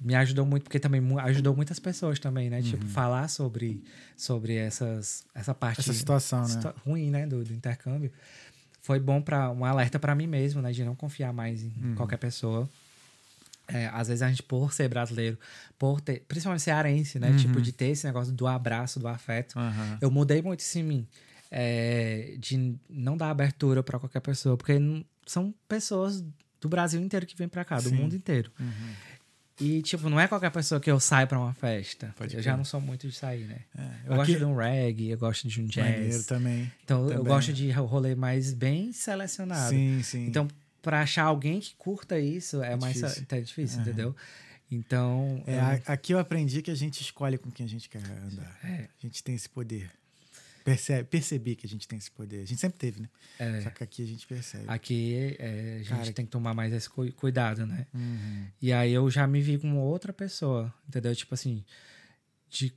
[0.00, 2.58] me ajudou muito, porque também ajudou muitas pessoas também, né?
[2.58, 2.62] Uhum.
[2.62, 3.82] Tipo, falar sobre,
[4.16, 6.48] sobre essas, essa parte Essa situação, né?
[6.48, 8.10] situa- ruim, né, do, do intercâmbio.
[8.82, 11.94] Foi bom para um alerta para mim mesmo, né, de não confiar mais em Uhum.
[11.94, 12.68] qualquer pessoa.
[13.68, 15.36] É, às vezes a gente, por ser brasileiro,
[15.76, 17.30] por ter, principalmente cearense, né?
[17.30, 17.36] Uhum.
[17.36, 19.58] Tipo, de ter esse negócio do abraço, do afeto.
[19.58, 19.98] Aham.
[20.00, 21.06] Eu mudei muito isso em mim.
[21.50, 24.74] é, de não dar abertura para qualquer pessoa, porque
[25.24, 26.24] são pessoas
[26.60, 27.94] do Brasil inteiro que vêm para cá, do Sim.
[27.96, 28.50] mundo inteiro.
[29.58, 32.14] E, tipo, não é qualquer pessoa que eu saio pra uma festa.
[32.18, 33.60] Pode eu já não sou muito de sair, né?
[33.74, 33.88] É, Eu
[34.20, 36.26] aqui- gosto de um reggae, eu gosto de um Maneiro jazz.
[36.26, 36.70] também.
[36.84, 37.24] Então, eu também.
[37.24, 39.70] gosto de rolê mais bem selecionado.
[39.70, 40.26] Sim, sim.
[40.26, 40.46] Então,
[40.82, 43.26] pra achar alguém que curta isso é, É mais difícil.
[43.30, 44.14] é difícil, entendeu?
[44.70, 48.02] Então, É, a- aqui eu aprendi que a gente escolhe com quem a gente quer
[48.04, 48.58] andar.
[48.62, 48.88] É.
[48.98, 49.90] A gente tem esse poder.
[50.66, 52.42] Percebe, percebi que a gente tem esse poder.
[52.42, 53.08] A gente sempre teve, né?
[53.38, 54.64] é, Só que aqui a gente percebe.
[54.66, 57.86] aqui é, a gente Cara, tem que tomar mais esse cu- cuidado, né?
[57.94, 58.46] Uhum.
[58.60, 61.14] E aí eu já me vi como outra pessoa, entendeu?
[61.14, 61.64] Tipo assim,
[62.50, 62.74] de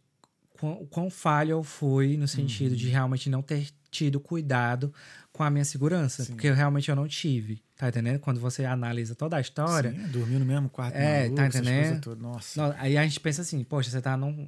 [0.54, 2.78] quão, quão falho eu fui no sentido Uhum.
[2.78, 4.94] de realmente não ter tido cuidado
[5.32, 6.34] com a minha segurança, Sim.
[6.34, 8.20] porque eu realmente eu não tive, tá entendendo?
[8.20, 10.96] Quando você analisa toda a história, Sim, dormiu no mesmo quarto.
[10.96, 12.16] É, maluco, tá entendendo?
[12.18, 12.62] Nossa.
[12.62, 14.48] Não, aí a gente pensa assim, poxa, você tá num.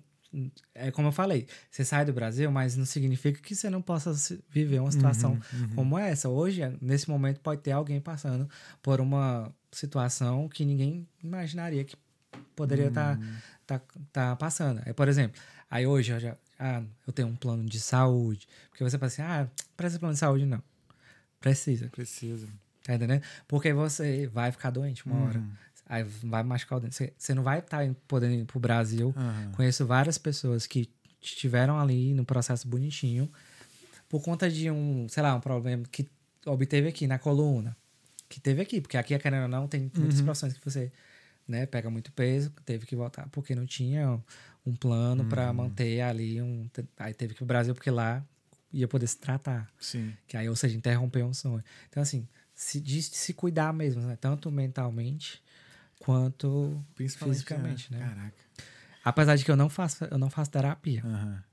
[0.74, 4.14] É como eu falei, você sai do Brasil, mas não significa que você não possa
[4.50, 6.30] viver uma situação Uhum, como essa.
[6.30, 8.50] Hoje, nesse momento, pode ter alguém passando
[8.82, 11.96] por uma situação que ninguém imaginaria que
[12.56, 13.24] poderia estar Uhum.
[13.68, 13.82] tá,
[14.12, 14.82] tá passando.
[14.86, 15.40] Aí, por exemplo,
[15.70, 16.38] aí hoje eu já.
[16.58, 18.48] Ah, eu tenho um plano de saúde.
[18.70, 20.62] Porque você pensa assim, ah, precisa de plano de saúde, não.
[21.40, 21.90] Precisa.
[21.90, 22.48] Precisa.
[22.84, 23.24] Tá entendendo?
[23.48, 25.44] Porque você vai ficar doente uma hora.
[25.92, 25.98] Uhum.
[25.98, 27.14] Aí vai machucar o dente.
[27.18, 29.14] Você, não vai estar podendo ir pro Brasil.
[29.18, 29.52] Aham.
[29.54, 30.90] Conheço várias pessoas que
[31.22, 33.32] estiveram ali no processo bonitinho
[34.10, 36.08] por conta de um, sei lá, um problema que
[36.46, 37.76] obteve aqui na coluna.
[38.28, 40.26] Que teve aqui, porque aqui, querendo ou não, tem muitas Uhum.
[40.26, 40.92] profissões que você
[41.48, 44.20] né, pega muito peso, teve que voltar porque não tinha
[44.66, 45.30] um plano Uhum.
[45.30, 46.70] para manter ali um.
[46.98, 48.24] Aí teve que ir pro Brasil porque lá
[48.72, 49.70] ia poder se tratar.
[49.80, 50.14] Sim.
[50.28, 51.64] Que aí, ou seja, interromper um sonho.
[51.90, 54.16] Então, assim, se, de se cuidar mesmo, né?
[54.20, 55.42] Tanto mentalmente
[56.02, 57.98] quanto fisicamente, é.
[57.98, 58.06] né?
[58.06, 58.34] Caraca.
[59.04, 61.02] Apesar de que eu não faço, eu não faço terapia.
[61.06, 61.44] Aham.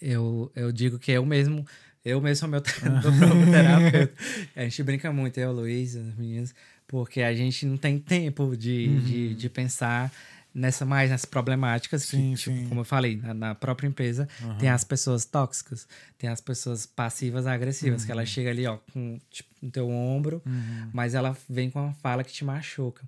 [0.00, 1.64] Eu, eu digo que eu mesmo,
[2.04, 4.14] eu mesmo sou meu, próprio terapeuta.
[4.56, 6.54] A gente brinca muito, eu, Luiz, as meninas,
[6.88, 9.00] porque a gente não tem tempo de, Uhum.
[9.04, 10.10] de, de pensar
[10.54, 12.68] nessa mais nessas problemáticas Sim, que, tipo, sim.
[12.68, 14.28] como eu falei, na, na própria empresa
[14.58, 15.88] tem as pessoas tóxicas,
[16.18, 20.42] tem as pessoas passivas agressivas, que ela chega ali, ó, com tipo, no teu ombro,
[20.44, 20.90] Uhum.
[20.92, 23.02] mas ela vem com uma fala que te machuca.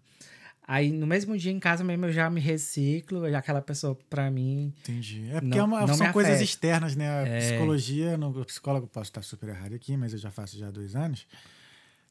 [0.66, 4.30] Aí, no mesmo dia, em casa mesmo, eu já me reciclo, e aquela pessoa, pra
[4.30, 5.26] mim, Entendi.
[5.28, 7.08] É porque Não- é uma- são coisas externas, né?
[7.08, 7.38] A É.
[7.38, 10.70] psicologia, no, o psicólogo posso estar super errado aqui, mas eu já faço já há
[10.70, 11.26] dois anos.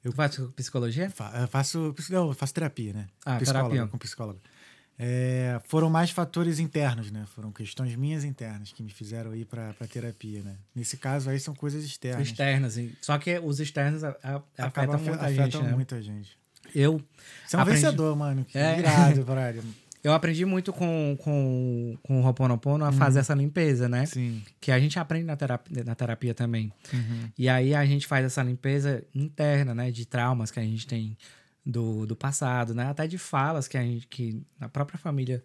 [0.04, 1.10] tu faz psicologia?
[1.10, 3.08] Fa- eu faço, não, eu faço terapia, né?
[3.26, 3.88] Ah, psicólogo, terapia.
[3.92, 4.40] com psicólogo.
[5.00, 7.26] É, foram mais fatores internos, né?
[7.34, 10.58] Foram questões minhas internas que me fizeram ir para terapia, né?
[10.76, 12.28] Nesse caso aí são coisas externas.
[12.28, 12.78] Externas.
[13.02, 15.72] Só que os externos a- a- Acabam afetam afe- muita afetam gente, né?
[15.74, 16.38] muita gente.
[16.74, 17.02] Eu,
[17.46, 17.82] Você é um Aprendi.
[17.82, 18.44] vencedor, mano.
[18.46, 18.80] Que É.
[18.80, 19.64] irado, brother.
[20.04, 24.06] eu aprendi muito com, com, com o Ho'oponopono a fazer essa limpeza, né?
[24.06, 24.42] Sim.
[24.60, 26.72] Que a gente aprende na terapia, na terapia também.
[26.92, 27.30] Uhum.
[27.38, 29.92] E aí a gente faz essa limpeza interna, né?
[29.92, 31.18] De traumas que a gente tem
[31.66, 32.88] do, do passado, né?
[32.88, 35.42] Até de falas que a gente, que a própria família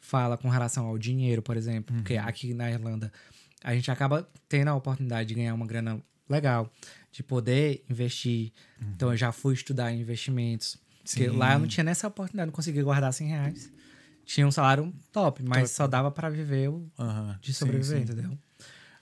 [0.00, 1.94] fala com relação ao dinheiro, por exemplo.
[1.96, 2.24] Porque Uhum.
[2.26, 3.10] aqui na Irlanda
[3.64, 6.70] a gente acaba tendo a oportunidade de ganhar uma grana legal,
[7.16, 8.52] de poder investir.
[8.94, 10.76] Então eu já fui estudar investimentos.
[11.02, 11.32] Porque Uhum.
[11.32, 11.38] Sim.
[11.38, 13.72] lá eu não tinha nessa oportunidade, não conseguia guardar 100 reais.
[14.24, 15.68] Tinha um salário top, mas Top.
[15.70, 17.38] só dava para viver o- Aham.
[17.40, 18.02] de Sim, sobreviver, sim.
[18.04, 18.36] entendeu?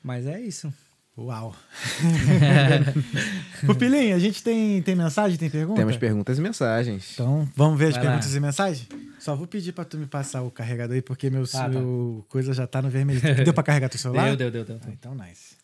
[0.03, 0.73] Mas é isso.
[1.17, 1.57] Uau.
[3.67, 5.81] Pupilinho, a gente tem, tem mensagem, tem pergunta?
[5.81, 7.13] Temos perguntas e mensagens.
[7.15, 8.11] Então, vamos ver as Vai lá.
[8.11, 8.89] perguntas e mensagens?
[9.19, 11.69] Só vou pedir pra tu me passar o carregador aí, porque meu, Tá, tá.
[11.69, 13.21] meu coisa já tá no vermelho.
[13.45, 14.27] Deu pra carregar teu celular?
[14.37, 14.81] Deu, deu, deu, deu.
[14.87, 15.57] Ah, então, nice.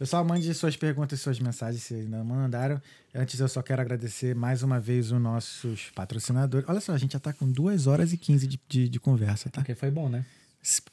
[0.00, 2.80] Pessoal, mande suas perguntas e suas mensagens se ainda mandaram.
[3.14, 6.66] Antes, eu só quero agradecer mais uma vez os nossos patrocinadores.
[6.66, 9.50] Olha só, a gente já tá com 2 horas e 15 de, de, de conversa,
[9.50, 9.60] tá?
[9.60, 10.24] Porque foi bom, né?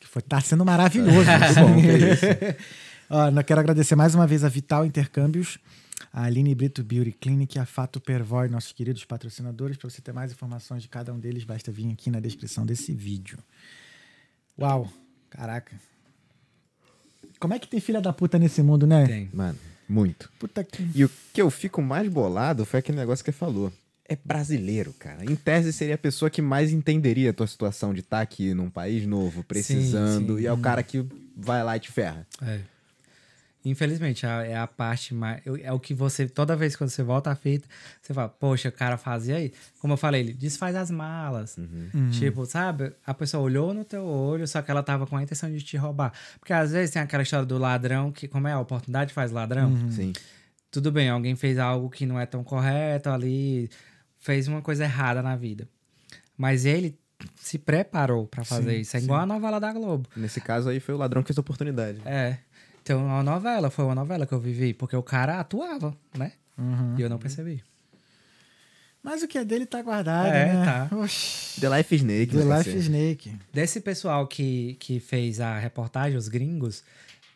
[0.02, 1.26] Foi, tá sendo maravilhoso.
[1.56, 2.26] Bom, que é isso.
[3.10, 5.58] Ó, eu quero agradecer mais uma vez a Vital Intercâmbios,
[6.12, 9.78] a Aline Brito Beauty Clinic, a Fato Pervoy, nossos queridos patrocinadores.
[9.78, 12.92] Para você ter mais informações de cada um deles, basta vir aqui na descrição desse
[12.94, 13.40] vídeo.
[14.60, 14.92] Uau,
[15.30, 15.80] caraca.
[17.40, 19.06] Como é que tem filha da puta nesse mundo, né?
[19.06, 19.30] Tem.
[19.34, 19.58] Mano,
[19.88, 20.30] muito.
[20.40, 20.88] Puta que.
[20.94, 23.72] E o que eu fico mais bolado foi aquele negócio que você falou.
[24.10, 25.26] É brasileiro, cara.
[25.26, 28.70] Em tese, seria a pessoa que mais entenderia a tua situação de estar aqui num
[28.70, 30.44] país novo, precisando, sim.
[30.44, 31.06] e é o cara que
[31.36, 32.26] vai lá e te ferra.
[32.42, 32.60] É.
[33.70, 35.42] Infelizmente, é a parte mais.
[35.62, 36.28] É o que você.
[36.28, 37.68] Toda vez que você volta a fita,
[38.02, 39.52] você fala, poxa, o cara fazia aí.
[39.80, 41.58] Como eu falei, ele desfaz as malas.
[41.58, 42.10] Uhum.
[42.12, 42.94] Tipo, sabe?
[43.06, 45.76] A pessoa olhou no teu olho, só que ela tava com a intenção de te
[45.76, 46.14] roubar.
[46.40, 49.70] Porque às vezes tem aquela história do ladrão, que, como é a oportunidade faz ladrão.
[49.70, 49.92] Uhum.
[49.92, 50.14] Sim.
[50.72, 53.70] Tudo bem, alguém fez algo que não é tão correto ali,
[54.20, 55.68] fez uma coisa errada na vida.
[56.38, 56.98] Mas ele
[57.36, 58.98] se preparou pra fazer Sim, isso.
[58.98, 59.06] É sim.
[59.06, 60.08] igual a novela da Globo.
[60.16, 62.00] Nesse caso aí foi o ladrão que fez a oportunidade.
[62.06, 62.38] É.
[62.88, 66.32] Então, uma novela, foi uma novela que eu vivi, porque o cara atuava, né?
[66.58, 66.96] Uhum.
[66.98, 67.62] E eu não percebi.
[69.04, 70.66] Mas o que é dele tá guardado, É, né?
[70.66, 70.96] tá.
[70.96, 71.60] Oxi.
[71.60, 72.28] The Life Snake.
[72.38, 72.78] The né, Life?
[72.78, 73.36] Snake.
[73.54, 76.82] Desse pessoal que, que fez a reportagem, os gringos,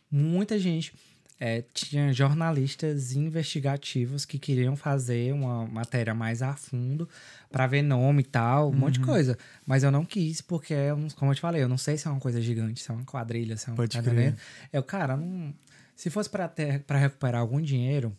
[0.09, 0.93] muita gente
[1.37, 7.09] é, tinha jornalistas investigativos que queriam fazer uma matéria mais a fundo
[7.51, 9.37] para ver nome e tal, um monte de coisa.
[9.65, 12.11] Mas eu não quis, porque, não- como eu te falei, eu não sei se é
[12.11, 13.75] uma coisa gigante, se é uma quadrilha, se é um.
[13.75, 14.35] Pode tá crer.
[14.71, 15.53] Eu, cara, não,
[15.95, 18.15] se fosse para recuperar algum dinheiro,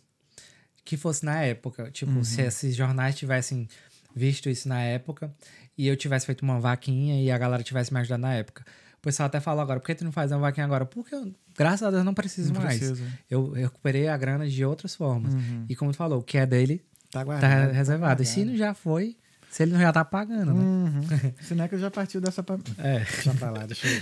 [0.85, 1.89] que fosse na época.
[1.91, 3.67] Tipo, se esses jornais tivessem
[4.15, 5.33] visto isso na época
[5.77, 8.63] e eu tivesse feito uma vaquinha e a galera tivesse me ajudado na época.
[8.97, 10.85] O pessoal até falou agora, por que tu não faz uma vaquinha agora?
[10.85, 12.77] Porque, eu, graças a Deus, não preciso Não mais.
[12.77, 13.03] precisa.
[13.29, 15.33] Eu, recuperei a grana de outras formas.
[15.67, 16.77] E como tu falou, o que é dele
[17.11, 17.71] Tá tá guardado.
[17.73, 18.23] reservado.
[18.23, 19.17] E se não já foi,
[19.53, 20.59] se ele não já tá pagando, né?
[20.59, 21.01] Uhum.
[21.39, 22.57] Sineca já partiu dessa pra...
[22.79, 23.01] É.
[23.01, 24.01] Deixa pra lá, deixa eu...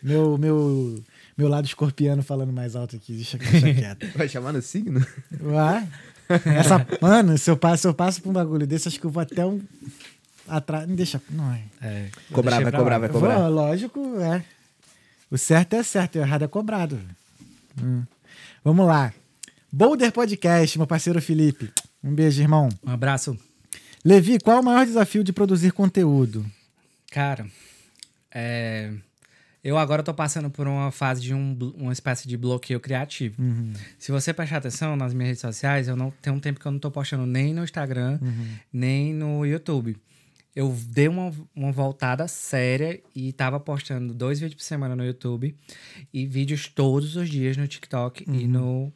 [0.00, 1.04] meu, meu,
[1.36, 4.06] meu lado escorpiano falando mais alto aqui, deixa, deixa quieto.
[4.16, 5.04] Vai chamar no signo?
[5.42, 5.88] Uai.
[6.56, 9.10] Essa, mano, se eu, passo, se eu passo por um bagulho desse, acho que eu
[9.10, 9.60] vou até um...
[10.46, 10.86] Atrás...
[10.86, 11.20] Deixa...
[11.30, 11.62] Não é.
[11.82, 12.08] é.
[12.30, 13.38] Cobrar, vai pra cobrar, vai Eu cobrar.
[13.40, 14.44] vou, lógico, é.
[15.28, 16.96] O certo é certo, o errado é cobrado.
[17.82, 18.04] Hum.
[18.62, 19.12] Vamos lá.
[19.72, 21.72] Boulder Podcast, meu parceiro Felipe.
[22.04, 22.68] Um beijo, irmão.
[22.86, 23.36] Um abraço.
[24.04, 26.44] Levi, qual o maior desafio de produzir conteúdo?
[27.10, 27.46] Cara,
[28.30, 28.92] é,
[29.62, 33.42] eu agora tô passando por uma fase de um, uma espécie de bloqueio criativo.
[33.98, 36.72] Se você prestar atenção nas minhas redes sociais, eu não tem um tempo que eu
[36.72, 38.18] não tô postando nem no Instagram,
[38.72, 39.96] nem no YouTube.
[40.56, 45.54] Eu dei uma, uma voltada séria e tava postando dois vídeos por semana no YouTube
[46.12, 48.92] e vídeos todos os dias no TikTok e no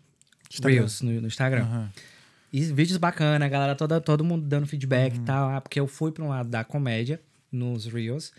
[0.51, 0.75] Instagram.
[0.75, 1.63] Reels, no, no Instagram.
[1.63, 1.93] Aham.
[2.55, 5.51] E vídeos bacanas, a galera toda, todo mundo dando feedback e tal.
[5.51, 7.21] ah, Porque eu fui para um lado da comédia
[7.51, 8.33] nos Reels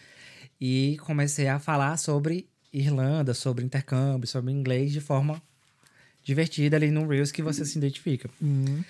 [0.60, 5.42] e comecei a falar sobre Irlanda, sobre intercâmbio, sobre inglês de forma
[6.24, 8.30] divertida ali no Reels que você se identifica.
[8.42, 8.86] Uhum.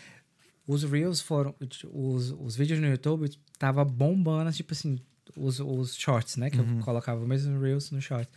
[0.67, 1.55] Os Reels foram.
[1.91, 3.27] Os, os vídeos no YouTube
[3.57, 4.99] tava bombando, tipo assim,
[5.35, 6.51] os, os shorts, né?
[6.51, 8.29] Que eu colocava mesmo no Reels no short.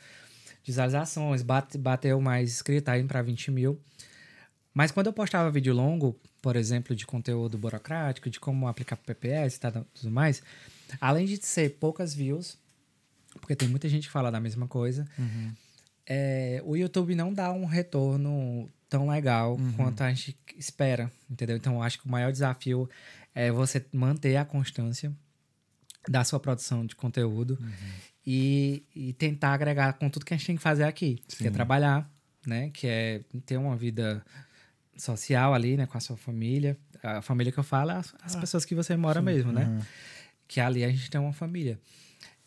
[0.64, 3.78] Visualizações, bate, bateu mais inscrito, tá indo pra 20 mil.
[4.72, 9.56] Mas quando eu postava vídeo longo, por exemplo, de conteúdo burocrático, de como aplicar PPS
[9.56, 9.60] e
[9.94, 10.42] tudo mais,
[11.00, 12.56] além de ser poucas views,
[13.40, 15.06] porque tem muita gente que fala da mesma coisa,
[16.06, 21.56] é, o YouTube não dá um retorno tão legal quanto a gente espera, entendeu?
[21.56, 22.88] Então, eu acho que o maior desafio
[23.34, 25.12] é você manter a constância
[26.08, 27.58] da sua produção de conteúdo
[28.26, 31.48] e, e tentar agregar com tudo que a gente tem que fazer aqui, que é
[31.48, 31.52] Sim.
[31.52, 32.10] trabalhar,
[32.46, 32.70] né?
[32.70, 34.24] Que é ter uma vida
[34.98, 35.86] social ali, né?
[35.86, 36.76] Com a sua família.
[37.02, 39.64] A família que eu falo é as, as pessoas que você mora mesmo, né?
[39.64, 39.80] Uhum.
[40.46, 41.78] Que ali a gente tem uma família.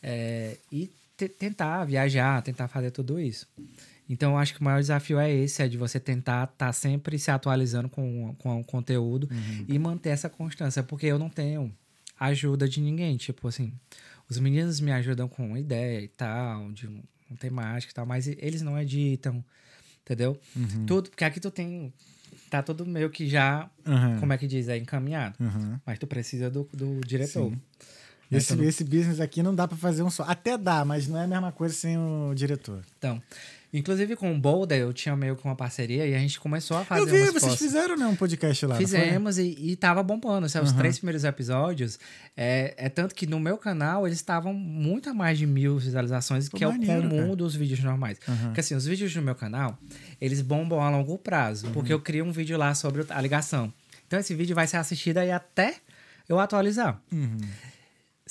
[0.03, 3.48] É, e te- tentar viajar, tentar fazer tudo isso.
[4.10, 7.18] Então, eu acho que o maior desafio é esse, é de você tentar estar sempre
[7.18, 9.30] se atualizando com, com o conteúdo
[9.69, 11.73] e manter essa constância, porque eu não tenho
[12.19, 13.15] ajuda de ninguém.
[13.15, 13.72] Tipo assim,
[14.28, 18.28] os meninos me ajudam com ideia e tal, de um, um temática e tal, mas
[18.28, 19.45] eles não editam,
[20.03, 20.38] entendeu?
[20.86, 21.94] Tudo, porque aqui tu tem.
[22.52, 24.19] Tá tudo meio que já, Uhum.
[24.19, 25.36] como é que diz, é encaminhado.
[25.40, 25.80] Uhum.
[25.86, 27.45] Mas tu precisa do, do diretor.
[27.49, 27.52] Sim.
[28.30, 28.38] Né?
[28.38, 30.23] Esse, Então, esse business aqui não dá pra fazer um só.
[30.23, 32.82] Até dá, mas não é a mesma coisa sem o diretor.
[32.98, 33.22] Então,
[33.73, 36.84] inclusive com o Boulder, eu tinha meio que uma parceria e a gente começou a
[36.85, 37.57] fazer eu vi, vocês postas.
[37.60, 38.76] fizeram né, um podcast lá.
[38.76, 40.45] Fizemos e, e tava bombando.
[40.45, 40.77] Assim, Os Uhum.
[40.77, 41.99] três primeiros episódios.
[42.35, 46.49] É, é tanto que no meu canal eles estavam muito a mais de mil visualizações,
[46.49, 47.35] Pô, que é o maneiro, comum cara.
[47.35, 48.18] dos vídeos normais.
[48.27, 48.35] Uhum.
[48.45, 49.77] Porque assim, os vídeos do meu canal,
[50.19, 51.68] eles bombam a longo prazo.
[51.68, 51.73] Uhum.
[51.73, 53.73] Porque eu crio um vídeo lá sobre a ligação.
[54.07, 55.76] Então esse vídeo vai ser assistido aí até
[56.27, 57.02] eu atualizar.
[57.11, 57.38] Uhum.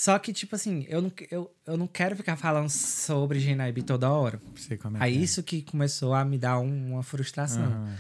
[0.01, 4.11] Só que, tipo assim, eu não, eu, eu não quero ficar falando sobre Genaib toda
[4.11, 4.41] hora.
[4.57, 5.03] Sei como é.
[5.03, 5.19] Aí é.
[5.21, 7.67] isso que começou a me dar um- uma frustração.
[7.67, 7.97] Aham.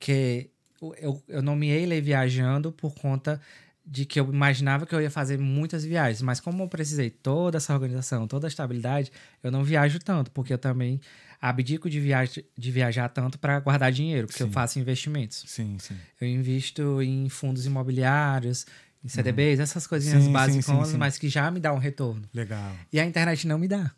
[0.00, 0.50] Que
[0.82, 3.40] eu, eu, eu nomeei ele viajando por conta
[3.86, 6.22] de que eu imaginava que eu ia fazer muitas viagens.
[6.22, 10.52] Mas como eu precisei toda essa organização, toda a estabilidade, eu não viajo tanto, porque
[10.52, 11.00] eu também
[11.40, 14.52] abdico de, viaj de viajar tanto para guardar dinheiro, porque eu Sim.
[14.52, 15.44] faço investimentos.
[15.46, 15.94] Sim, sim.
[16.20, 18.66] Eu invisto em fundos imobiliários,
[19.04, 20.96] em CDBs, essas coisinhas Sim, básicas, sim, sim.
[20.96, 22.22] mas que já me dá um retorno.
[22.32, 22.72] Legal.
[22.92, 23.90] E a internet não me dá.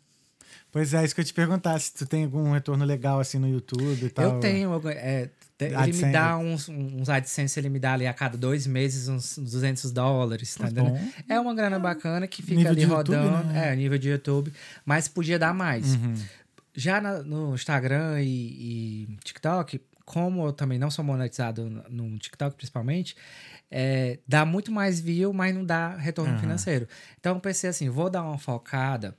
[0.71, 3.47] Pois é, isso que eu te perguntar, se tu tem algum retorno legal assim no
[3.47, 4.35] YouTube e tal.
[4.35, 4.81] Eu tenho.
[4.89, 5.29] é,
[5.59, 6.05] ele AdSense.
[6.05, 9.91] me dá uns, uns AdSense, ele me dá ali a cada dois meses uns 200
[9.91, 10.89] dólares, tá Bom.
[10.89, 11.13] entendendo?
[11.29, 13.47] É uma grana bacana que fica Nível ali de YouTube, rodando.
[13.47, 13.71] né?
[13.71, 14.51] É, nível de YouTube.
[14.85, 15.95] Mas podia dar mais.
[15.95, 16.13] Uhum.
[16.75, 22.55] Já na- no Instagram e, e TikTok, como eu também não sou monetizado no TikTok,
[22.55, 23.15] principalmente,
[23.69, 26.39] é, dá muito mais view, mas não dá retorno Aham.
[26.39, 26.87] financeiro.
[27.19, 29.15] Então eu pensei assim, vou dar uma focada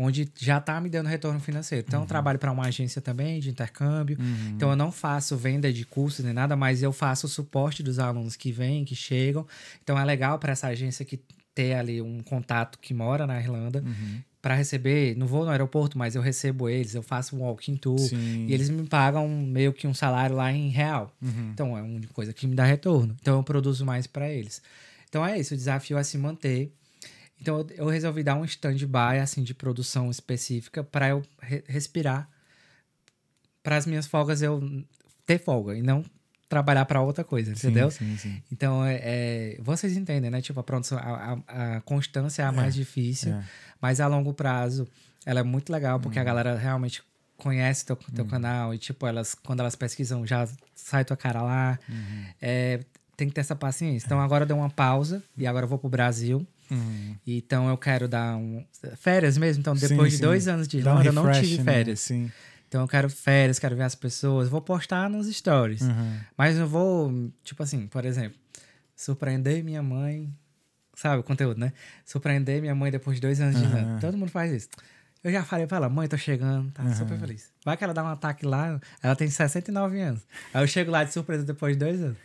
[0.00, 1.84] onde já tá me dando retorno financeiro.
[1.86, 4.16] Então, eu trabalho para uma agência também de intercâmbio.
[4.16, 4.52] Uhum.
[4.54, 7.98] Então, eu não faço venda de cursos nem nada, mas eu faço o suporte dos
[7.98, 9.44] alunos que vêm, que chegam.
[9.82, 11.20] Então, é legal para essa agência que
[11.52, 14.22] ter ali um contato que mora na Irlanda Uhum.
[14.48, 15.14] Para receber.
[15.14, 17.98] Não vou no aeroporto, mas eu recebo eles, eu faço um walking tour.
[17.98, 18.46] Sim.
[18.46, 21.14] E eles me pagam meio que um salário lá em real.
[21.20, 21.50] Uhum.
[21.52, 23.14] Então é uma coisa que me dá retorno.
[23.20, 24.62] Então eu produzo mais para eles.
[25.06, 26.72] Então é isso, o desafio é se manter.
[27.38, 32.26] Então eu, eu resolvi dar um stand-by assim de produção específica para eu re- respirar.
[33.62, 34.62] Para as minhas folgas eu
[35.26, 36.02] ter folga e não
[36.48, 37.90] trabalhar para outra coisa, entendeu?
[37.90, 38.42] Sim, sim.
[38.50, 40.40] Então é, é- vocês entendem, né?
[40.40, 43.32] Tipo a produção, a, a- a constância é a mais difícil.
[43.34, 43.44] É.
[43.80, 44.88] Mas a longo prazo,
[45.26, 46.02] ela é muito legal, Uhum.
[46.02, 47.02] porque a galera realmente
[47.36, 51.78] conhece teu, teu canal e, tipo, elas, quando elas pesquisam, já sai tua cara lá.
[51.88, 52.24] Uhum.
[52.42, 52.80] É,
[53.16, 54.06] tem que ter essa paciência.
[54.06, 56.44] Então, agora eu dei uma pausa e agora eu vou pro Brasil.
[56.70, 57.14] Uhum.
[57.26, 58.64] Então, eu quero dar um...
[58.96, 59.60] Férias mesmo.
[59.60, 60.16] Então, depois sim.
[60.18, 61.64] de dois anos de Dá um Irlanda, eu não tive né?
[61.72, 62.00] férias.
[62.00, 62.30] Sim.
[62.68, 64.48] Então, eu quero férias, quero ver as pessoas.
[64.48, 65.80] Vou postar nos stories.
[65.80, 66.18] Uhum.
[66.36, 68.38] Mas não vou, tipo assim, por exemplo,
[68.94, 70.32] surpreender minha mãe.
[70.94, 71.72] Sabe o conteúdo, né?
[72.04, 73.78] Surpreender minha mãe depois de dois anos de Aham.
[73.78, 74.00] Irlanda.
[74.00, 74.68] Todo mundo faz isso.
[75.22, 77.50] Eu já falei pra ela, mãe, tô chegando, tá super feliz.
[77.64, 80.22] Vai que ela dá um ataque lá, ela tem 69 anos.
[80.54, 82.16] Aí eu chego lá de surpresa depois de dois anos.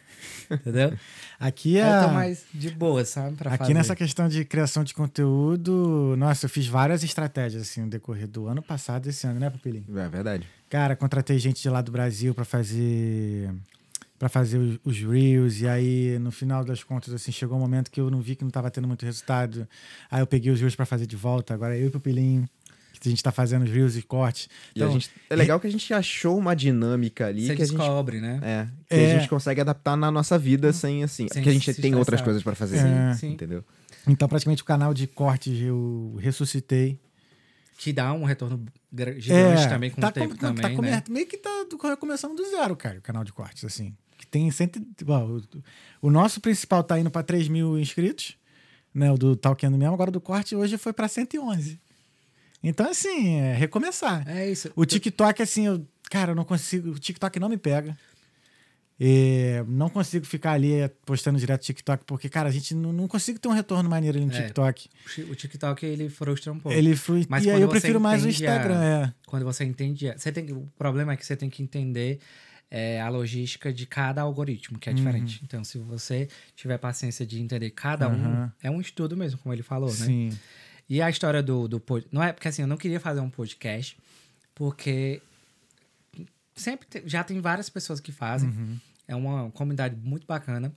[0.50, 0.94] Entendeu?
[1.40, 1.98] Aqui é.
[2.04, 3.36] Eu tô mais de boa, sabe?
[3.36, 3.74] Pra Aqui fazer.
[3.74, 8.48] nessa questão de criação de conteúdo, nossa, eu fiz várias estratégias assim no decorrer do
[8.48, 9.86] ano passado e esse ano, né, Papilinho?
[9.98, 10.48] É verdade.
[10.70, 13.52] Cara, contratei gente de lá do Brasil pra fazer
[14.18, 17.92] para fazer os, os reels e aí no final das contas assim chegou um momento
[17.92, 19.68] que eu não vi que não tava tendo muito resultado.
[20.10, 21.54] Aí eu peguei os reels pra fazer de volta.
[21.54, 22.63] Agora eu e o Papilinho que
[23.08, 24.50] a gente tá fazendo os reels e cortes.
[24.76, 27.66] E a gente, é legal que a gente achou uma dinâmica ali Você que a
[27.66, 28.40] gente descobre, né?
[28.42, 29.16] É, que É.
[29.16, 31.28] a gente consegue adaptar na nossa vida sem assim.
[31.28, 32.26] Sem porque a gente tem outras estressar.
[32.26, 32.80] coisas pra fazer.
[32.80, 33.34] Sim, sim.
[33.34, 33.64] Entendeu?
[34.08, 37.00] Então praticamente o canal de cortes eu ressuscitei.
[37.78, 40.76] Que dá um retorno gra- gigante também com tá o tempo com- também, tá né?
[40.76, 43.96] come- Meio que tá do- começando do zero, cara, o canal de cortes, assim.
[44.18, 45.38] Que tem cento, e- bom,
[46.02, 48.38] o, o nosso principal tá indo pra 3 mil inscritos,
[48.94, 49.12] né?
[49.12, 49.94] O do Talkando mesmo.
[49.94, 51.80] Agora o do corte hoje foi pra 111.
[52.64, 54.24] Então, assim, é recomeçar.
[54.28, 54.72] É isso.
[54.76, 56.92] O TikTok, assim, eu, cara, eu não consigo.
[56.92, 57.96] O TikTok não me pega.
[59.00, 63.08] É, não consigo ficar ali é, postando direto TikTok, porque, cara, a gente não, não
[63.08, 64.42] consigo ter um retorno maneiro ali no É.
[64.44, 64.88] TikTok.
[65.30, 66.78] O TikTok, ele frustra um pouco.
[66.78, 67.26] Ele flui.
[67.28, 69.14] Mas e aí eu prefiro mais o entende a- Instagram, é.
[69.26, 70.14] Quando você entende.
[70.16, 72.20] Você tem, o problema é que você tem que entender
[72.70, 75.42] é, a logística de cada algoritmo, que é diferente.
[75.44, 78.52] Então, se você tiver paciência de entender cada um, Uhum.
[78.62, 79.96] é um estudo mesmo, como ele falou, né?
[80.06, 80.30] Sim.
[80.90, 83.30] E a história do, do pod- Não é porque assim, eu não queria fazer um
[83.30, 83.98] podcast,
[84.54, 85.22] porque
[86.56, 88.50] sempre te- já tem várias pessoas que fazem.
[88.50, 88.80] Uhum.
[89.08, 90.74] É uma comunidade muito bacana.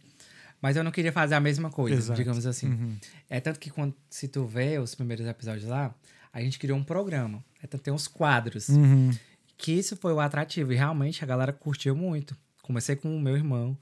[0.61, 2.17] Mas eu não queria fazer a mesma coisa, Exato.
[2.19, 2.69] digamos assim.
[2.69, 2.97] Uhum.
[3.29, 5.95] É tanto que quando se tu vê os primeiros episódios lá,
[6.33, 7.45] a gente criou um programa.
[7.63, 8.69] É tanto tem uns quadros.
[8.71, 9.11] Uhum.
[9.59, 10.73] Que isso foi o atrativo.
[10.73, 12.35] E realmente a galera curtiu muito.
[12.63, 13.79] Comecei com o meu irmão,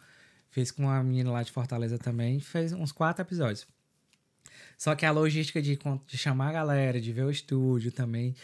[0.51, 3.67] fiz com a menina lá de Fortaleza também, fez uns quatro episódios.
[4.79, 8.35] Só que a logística de, de chamar a galera, de ver o estúdio também,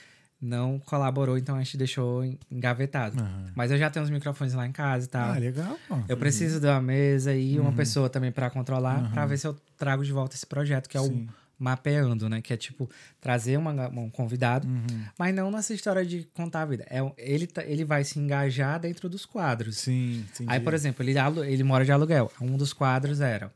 [0.40, 3.20] não colaborou, então a gente deixou en- engavetado.
[3.20, 3.52] Aham.
[3.54, 5.30] Mas eu já tenho os microfones lá em casa e tal.
[5.32, 5.98] Ah, legal, pô.
[6.08, 9.54] Eu preciso de uma mesa e uma pessoa também para controlar, para ver se eu
[9.76, 11.28] trago de volta esse projeto, que é Sim.
[11.28, 12.40] o Mapeando, né?
[12.40, 12.88] Que é tipo
[13.20, 15.04] trazer uma- um convidado, Uhum.
[15.18, 16.86] mas não nessa história de contar a vida.
[16.88, 19.76] É, ele, tá- ele vai se engajar dentro dos quadros.
[19.76, 20.50] Sim, entendi.
[20.50, 21.12] Aí, por exemplo, ele,
[21.52, 22.32] ele mora de aluguel.
[22.40, 23.52] Um dos quadros era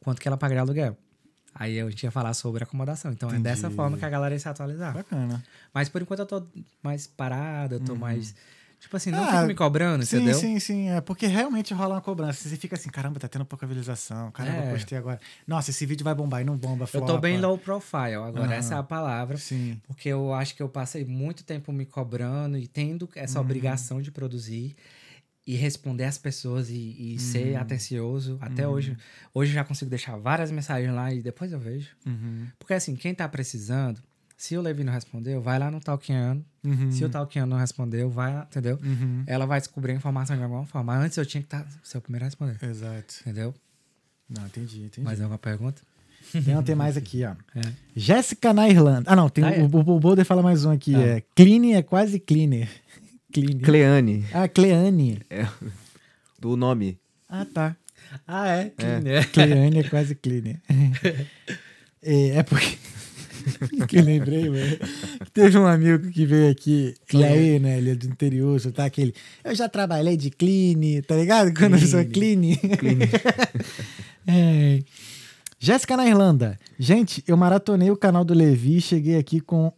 [0.00, 0.96] quanto que ela paga de aluguel.
[1.54, 3.10] Aí a gente ia falar sobre acomodação.
[3.12, 3.44] Então é Entendi.
[3.44, 4.94] dessa forma que a galera ia se atualizar.
[4.94, 5.42] Bacana.
[5.74, 6.46] Mas por enquanto eu tô
[6.82, 8.34] mais parada, eu tô mais.
[8.78, 10.34] Tipo assim, não Ah, fico me cobrando, Sim, entendeu?
[10.38, 10.88] sim, sim.
[10.88, 12.48] É porque realmente rola uma cobrança.
[12.48, 14.30] Você fica assim, caramba, tá tendo pouca visualização.
[14.30, 14.68] Caramba, É.
[14.68, 15.20] eu postei agora.
[15.46, 16.84] Nossa, esse vídeo vai bombar e não bomba.
[16.84, 17.18] Eu tô flopa.
[17.20, 18.54] bem low profile agora, Aham.
[18.54, 19.36] essa é a palavra.
[19.36, 19.78] Sim.
[19.86, 23.44] Porque eu acho que eu passei muito tempo me cobrando e tendo essa Uhum.
[23.44, 24.74] obrigação de produzir
[25.46, 27.60] e responder às pessoas e, e ser Uhum.
[27.60, 28.38] atencioso.
[28.40, 28.96] Até hoje.
[29.34, 31.88] Hoje eu já consigo deixar várias mensagens lá e depois eu vejo.
[32.06, 32.46] Uhum.
[32.58, 34.00] Porque assim, quem tá precisando,
[34.36, 36.44] se o Levi não respondeu, vai lá no Talkiano.
[36.62, 36.90] Uhum.
[36.92, 38.78] Se o Talkiano não respondeu, vai lá, entendeu?
[38.82, 39.24] Uhum.
[39.26, 40.94] Ela vai descobrir a informação de alguma forma.
[40.96, 42.56] Antes eu tinha que estar ser o primeiro a responder.
[42.62, 43.14] Exato.
[43.22, 43.54] Entendeu?
[44.28, 45.00] Não, entendi, entendi.
[45.04, 45.82] Mais alguma pergunta?
[46.32, 47.34] Tem, não, tem mais aqui, ó.
[47.58, 47.62] É.
[47.96, 49.10] Jéssica na Irlanda.
[49.10, 49.62] Ah, não, tem Ah, é?
[49.62, 50.94] o, o, o Boulder fala mais um aqui.
[50.94, 51.00] Ah.
[51.16, 52.68] É Clean é quase cleaner.
[53.32, 53.58] Clean.
[53.58, 55.20] Cleane, Ah, Cleane.
[56.38, 56.98] do nome.
[57.28, 57.76] Ah, tá.
[58.26, 58.72] Ah, é?
[59.32, 60.60] Cleane é quase cleaner.
[62.02, 62.76] é, é porque.
[63.88, 64.78] que eu lembrei, velho.
[65.32, 67.78] Teve um amigo que veio aqui, e aí, né?
[67.78, 69.14] Ele é do interior, tá aquele.
[69.42, 71.52] Eu já trabalhei de clean, tá ligado?
[71.54, 72.40] Quando eu sou clean.
[74.26, 74.82] é.
[75.58, 76.58] Jéssica na Irlanda.
[76.78, 79.72] Gente, eu maratonei o canal do Levi e cheguei aqui com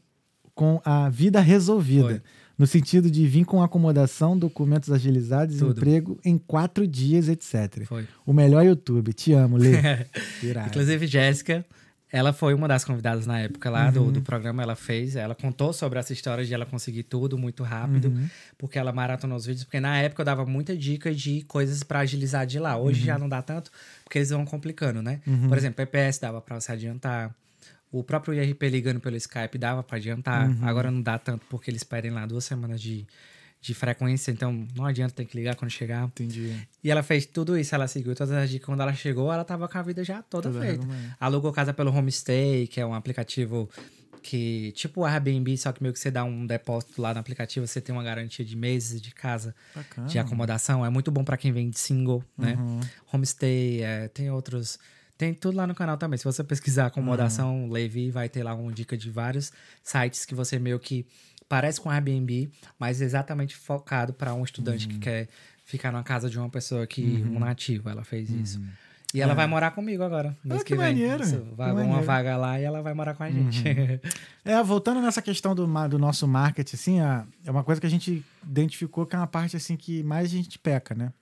[0.55, 2.09] com a vida resolvida.
[2.09, 2.23] Foi.
[2.59, 5.73] No sentido de vir com acomodação, documentos agilizados, Tudo.
[5.73, 7.85] emprego em quatro dias, etc.
[7.87, 8.07] Foi.
[8.27, 9.13] O melhor YouTube.
[9.13, 9.73] Te amo, Lê.
[10.67, 11.65] Inclusive, Jéssica,
[12.13, 14.13] ela foi uma das convidadas na época lá do, Uhum.
[14.13, 14.63] do programa.
[14.63, 18.29] Ela fez, ela contou sobre essa história de ela conseguir tudo muito rápido, Uhum.
[18.59, 19.65] porque ela maratonou os vídeos.
[19.65, 22.77] Porque na época eu dava muita dica de coisas pra agilizar de lá.
[22.77, 23.07] Hoje Uhum.
[23.07, 23.71] já não dá tanto,
[24.05, 25.21] porque eles vão complicando, né?
[25.49, 27.35] Por exemplo, PPS dava pra você adiantar.
[27.93, 30.49] O próprio IRP ligando pelo Skype dava pra adiantar.
[30.49, 30.59] Uhum.
[30.63, 33.07] Agora não dá tanto, porque eles pedem lá duas semanas de,
[33.61, 34.33] de frequência.
[34.33, 36.07] Então não adianta, tem que ligar quando chegar.
[36.07, 36.57] Entendi.
[36.83, 38.65] E ela fez tudo isso, ela seguiu todas as dicas.
[38.65, 40.87] Quando ela chegou, ela tava com a vida já toda Toda feita.
[41.21, 43.69] Alugou casa pelo Homestay, que é um aplicativo
[44.23, 47.67] que, tipo o Airbnb, só que meio que você dá um depósito lá no aplicativo,
[47.67, 50.07] você tem uma garantia de meses de casa, Bacana.
[50.07, 50.87] de acomodação.
[50.87, 52.55] É muito bom pra quem vem de single, né?
[52.55, 52.81] Uhum.
[53.13, 54.79] Homestay, é, tem outros.
[55.23, 56.19] Tem tudo lá no canal também.
[56.19, 57.71] Se você pesquisar acomodação, Uhum.
[57.71, 61.07] Levi, vai ter lá uma dica de vários sites que você meio que
[61.49, 64.95] parece com Airbnb, mas exatamente focado para um estudante Uhum.
[64.95, 65.29] que quer
[65.65, 67.89] ficar na casa de uma pessoa que um nativo.
[67.89, 68.61] Ela fez isso.
[69.15, 69.35] E ela É.
[69.37, 70.37] vai morar comigo agora.
[70.45, 70.87] mês Ah, que vem.
[70.87, 71.99] maneiro, Isso, que Vai uma maneiro.
[72.01, 72.05] Uhum.
[72.05, 73.63] vaga lá e ela vai morar com a gente.
[74.45, 77.91] É, voltando nessa questão do, do nosso marketing, assim, a- é uma coisa que a
[77.91, 81.13] gente identificou que é uma parte assim que mais a gente peca, né?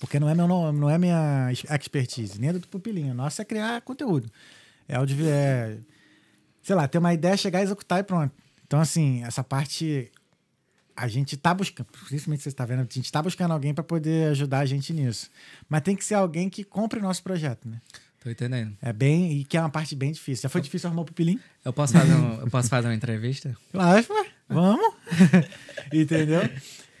[0.00, 3.14] Porque não é, meu, não, é minha ex- expertise, nem a do pupilinho.
[3.14, 4.28] Nossa é criar conteúdo.
[4.88, 5.76] É audio, é,
[6.62, 8.34] sei lá, ter uma ideia, chegar, executar e pronto.
[8.66, 10.10] Então, assim, essa parte
[10.96, 14.30] a gente tá buscando, principalmente você está vendo, a gente tá buscando alguém para poder
[14.30, 15.30] ajudar a gente nisso.
[15.68, 17.80] Mas tem que ser alguém que compre o nosso projeto, né?
[18.22, 18.76] Tô entendendo.
[18.82, 20.42] É bem, e que é uma parte bem difícil.
[20.42, 21.40] Já foi difícil arrumar o pupilinho?
[21.64, 23.56] Eu posso fazer, um- eu posso fazer uma entrevista?
[23.72, 24.06] Claro,
[24.48, 24.94] vamos.
[25.92, 26.42] Entendeu?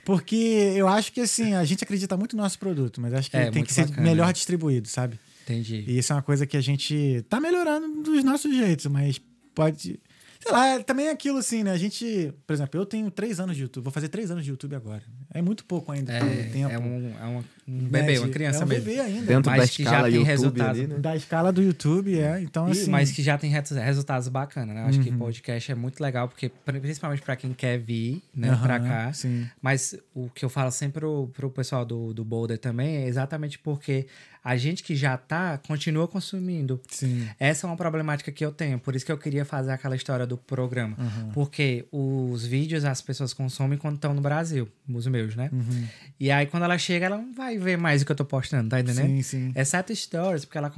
[0.04, 0.36] Porque
[0.76, 3.50] eu acho que assim, a gente acredita muito no nosso produto, mas acho que É,
[3.50, 4.02] tem que ser bacana.
[4.08, 5.18] melhor distribuído, sabe?
[5.44, 5.84] Entendi.
[5.86, 9.20] E isso é uma coisa que a gente tá melhorando dos nossos jeitos, mas
[9.54, 9.98] pode.
[10.42, 11.70] Sei lá, é- também é aquilo assim, né?
[11.70, 14.50] A gente, por exemplo, eu tenho três anos de YouTube, vou fazer três anos de
[14.50, 15.02] YouTube agora.
[15.34, 16.12] É muito pouco ainda.
[16.12, 16.72] É, pelo tempo.
[16.72, 17.36] é um, é um,
[17.68, 18.84] um né, bebê, uma criança é um mesmo.
[18.86, 19.26] bebê ainda.
[19.26, 20.70] Dentro Mas da que já escala tem YouTube resultado.
[20.70, 20.98] ali, né?
[20.98, 22.40] Da escala do YouTube, é.
[22.40, 22.90] Então, E- assim.
[22.90, 24.82] mas que já tem resultados bacanas, né?
[24.82, 25.04] Eu acho Uhum.
[25.04, 28.80] que podcast é muito legal, porque pri- principalmente pra quem quer vir, né, aham, pra
[28.80, 29.12] cá.
[29.12, 29.46] Sim.
[29.60, 33.58] Mas o que eu falo sempre pro, pro pessoal do, do Boulder também é exatamente
[33.58, 34.06] porque
[34.42, 36.80] a gente que já tá, continua consumindo.
[36.88, 37.28] Sim.
[37.38, 40.26] Essa é uma problemática que eu tenho, por isso que eu queria fazer aquela história
[40.26, 40.96] do programa.
[40.98, 41.30] Aham.
[41.32, 45.50] Porque os vídeos as pessoas consomem quando estão no Brasil, os meus, né?
[45.52, 45.86] Uhum.
[46.18, 48.68] E aí quando ela chega, ela não vai ver mais o que eu tô postando,
[48.70, 49.06] tá entendendo?
[49.06, 49.52] Sim, sim.
[49.54, 50.72] Exceto stories, porque ela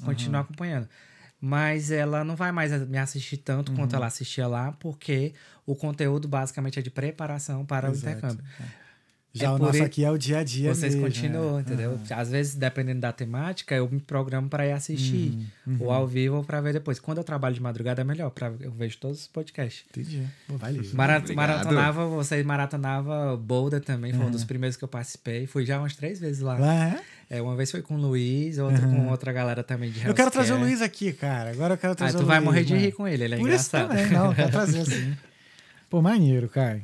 [0.00, 0.88] continua acompanhando.
[1.44, 3.76] Mas ela não vai mais me assistir tanto Uhum.
[3.78, 5.34] quanto ela assistia lá, porque
[5.66, 8.06] o conteúdo basicamente é de preparação para Exato.
[8.06, 8.44] o intercâmbio.
[9.34, 10.74] Já É o nosso i- aqui é o dia a dia.
[10.74, 11.60] Vocês mesmo, continuam, é.
[11.62, 11.98] entendeu?
[12.10, 15.38] Às vezes, dependendo da temática, eu me programo para ir assistir.
[15.66, 16.98] Uhum, Ou ao vivo ou para ver depois.
[17.00, 19.84] Quando eu trabalho de madrugada é melhor, pra, eu vejo todos os podcasts.
[19.90, 20.22] Entendi.
[20.46, 20.86] Pô, vale.
[20.92, 21.34] Mara- Obrigado.
[21.36, 25.46] maratonava, você maratonava Boulder também, foi um dos primeiros que eu participei.
[25.46, 26.58] Fui já umas três vezes lá.
[26.58, 27.00] Lá é?
[27.38, 30.30] É, uma vez foi com o Luiz, outra com outra galera também de Eu quero
[30.30, 31.50] trazer o Luiz aqui, cara.
[31.52, 32.84] Agora eu quero Ah, trazer tu o vai Luiz, morrer de mano.
[32.84, 33.88] rir com ele, ele é Por isso engraçado.
[33.88, 35.16] também, não, eu quero trazer assim.
[35.88, 36.82] Pô, maneiro, cara.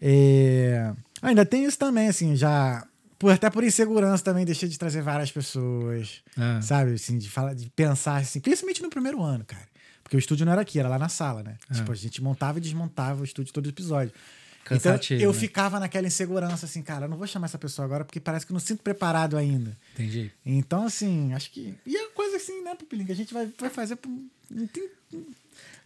[0.00, 0.92] É...
[1.22, 2.86] Ainda tem isso também, assim, já.
[3.18, 6.60] Por, até por insegurança também, deixei de trazer várias pessoas, Ah.
[6.62, 6.92] sabe?
[6.92, 9.66] Assim, de, falar, de pensar assim, principalmente no primeiro ano, cara.
[10.04, 11.56] Porque o estúdio não era aqui, era lá na sala, né?
[11.68, 11.74] Ah.
[11.74, 14.12] Tipo, a gente montava e desmontava o estúdio todo episódio.
[14.64, 15.38] Cansativo, então eu né?
[15.40, 18.52] ficava naquela insegurança, assim, cara, eu não vou chamar essa pessoa agora porque parece que
[18.52, 19.76] eu não sinto preparado ainda.
[19.94, 20.30] Entendi.
[20.44, 21.74] Então, assim, acho que.
[21.86, 23.96] E é coisa assim, né, Pupilinho, que a gente vai, vai fazer.
[23.96, 24.10] Por...
[24.50, 24.88] Não tem,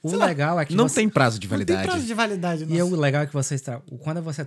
[0.02, 0.96] O Sei lá, legal é que Não você...
[0.96, 1.88] tem prazo de não tem validade.
[1.88, 2.64] prazo de validade.
[2.64, 2.94] E é nossa.
[2.94, 3.56] o legal é que você.
[4.00, 4.46] Quando você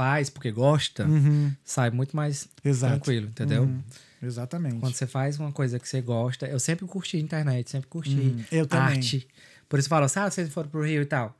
[0.00, 2.94] faz porque gosta, Uhum, sai muito mais exato.
[2.94, 3.64] tranquilo, entendeu?
[3.64, 3.82] Uhum,
[4.22, 4.76] exatamente.
[4.80, 8.44] Quando você faz uma coisa que você gosta, eu sempre curti internet, sempre curti Uhum,
[8.50, 8.96] eu também.
[8.96, 9.28] arte.
[9.68, 11.36] Por isso eu falo, sabe, vocês foram pro Rio e tal.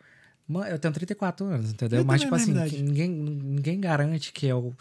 [0.69, 2.01] Eu tenho 34 anos, entendeu?
[2.01, 4.75] Eu Mas, tipo assim, ninguém, ninguém garante que eu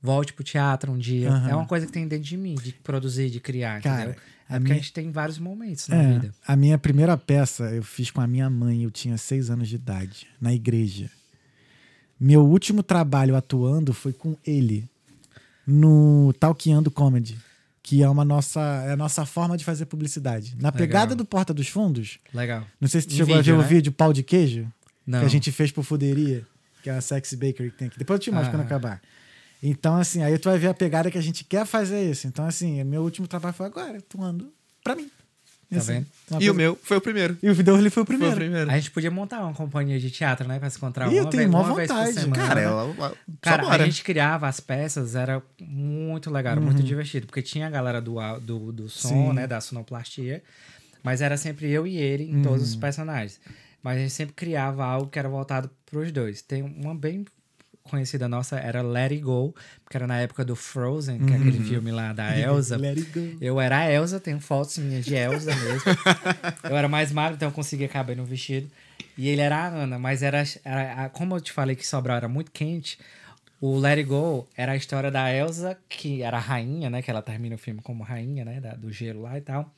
[0.00, 1.28] volte pro teatro um dia.
[1.30, 1.50] Aham.
[1.50, 4.22] É uma coisa que tem dentro de mim, de produzir, de criar, Cara, entendeu?
[4.48, 6.32] a É porque minha- a gente tem vários momentos na É, vida.
[6.46, 9.74] a minha primeira peça eu fiz com a minha mãe, eu tinha seis anos de
[9.74, 11.10] idade, na igreja.
[12.18, 14.88] Meu último trabalho atuando foi com ele,
[15.66, 17.36] no Talqueando Comedy,
[17.82, 20.56] que é uma nossa, é a nossa forma de fazer publicidade.
[20.60, 22.64] Na pegada do Porta dos Fundos, Legal.
[22.80, 23.68] não sei se tu chegou a ver vídeo, o né?
[23.68, 24.66] vídeo Pau de Queijo,
[25.06, 25.20] Não.
[25.20, 26.46] que a gente fez pro Fuderia,
[26.82, 27.98] que é a Sexy Bakery que tem aqui.
[27.98, 28.52] Depois eu te mostro Ah.
[28.52, 29.02] quando acabar.
[29.62, 32.26] Então, assim, aí tu vai ver a pegada que a gente quer fazer isso.
[32.26, 34.52] Então, assim, meu último trabalho foi agora, atuando
[34.84, 35.10] pra mim.
[35.68, 36.06] Tá Assim, vendo?
[36.30, 37.36] uma E coisa- o meu foi o primeiro.
[37.42, 38.34] E o Video Rally foi o Foi primeiro.
[38.36, 38.70] o primeiro.
[38.70, 40.58] A gente podia montar uma companhia de teatro, né?
[40.60, 42.14] Pra se encontrar eu uma, tenho vez, uma vez por vontade.
[42.20, 42.36] semana.
[42.46, 42.66] Cara, né?
[42.66, 47.42] ela, ela, Cara, a gente criava as peças, era muito legal, era muito divertido, porque
[47.42, 49.32] tinha a galera do, do, do som, Sim.
[49.32, 50.40] né, da sonoplastia,
[51.02, 53.40] mas era sempre eu e ele em todos os personagens.
[53.82, 56.42] mas a gente sempre criava algo que era voltado para os dois.
[56.42, 57.24] Tem uma bem
[57.86, 59.54] conhecida nossa, era Let It Go,
[59.88, 62.76] que era na época do Frozen, que é aquele filme lá da Elsa.
[62.78, 63.36] Let it go.
[63.40, 65.82] Eu era a Elsa, tenho fotos minhas de Elsa mesmo.
[66.68, 68.68] eu era mais magro, então eu conseguia caber no vestido.
[69.16, 72.28] E ele era a Ana, mas era, era como eu te falei que Sobral era
[72.28, 72.98] muito quente,
[73.60, 77.00] o Let It Go era a história da Elsa, que era a rainha, né?
[77.00, 78.60] Que ela termina o filme como rainha, né?
[78.60, 79.72] da- do gelo lá e tal.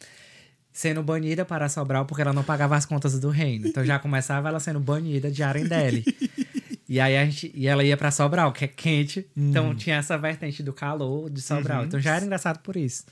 [0.72, 3.66] Sendo banida para Sobral porque ela não pagava as contas do reino.
[3.68, 6.04] Então já começava ela sendo banida de Arendelle.
[6.88, 9.26] E aí a gente, e ela ia pra Sobral, que é quente.
[9.36, 11.84] Então tinha essa vertente do calor de Sobral.
[11.84, 13.04] Então já era engraçado por isso.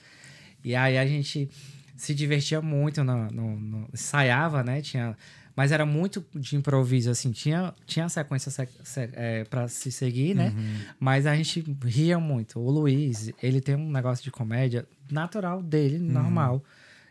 [0.65, 1.49] E aí a gente
[1.97, 4.81] se divertia muito, no, no- no- ensaiava, né?
[4.81, 5.17] Tinha,
[5.55, 7.33] mas era muito de improviso, assim.
[7.33, 10.55] Tinha, tinha sequência se, se, é, para se seguir, né?
[10.99, 12.59] Mas a gente ria muito.
[12.59, 16.65] O Luiz, ele tem um negócio de comédia natural dele, normal.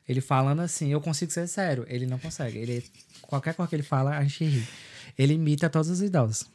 [0.08, 1.86] Ele falando assim, eu consigo ser sério.
[1.88, 2.58] Ele não consegue.
[2.60, 2.84] Ele,
[3.24, 4.64] qualquer coisa que ele fala, a gente ri.
[5.18, 6.46] Ele imita todos os idosos.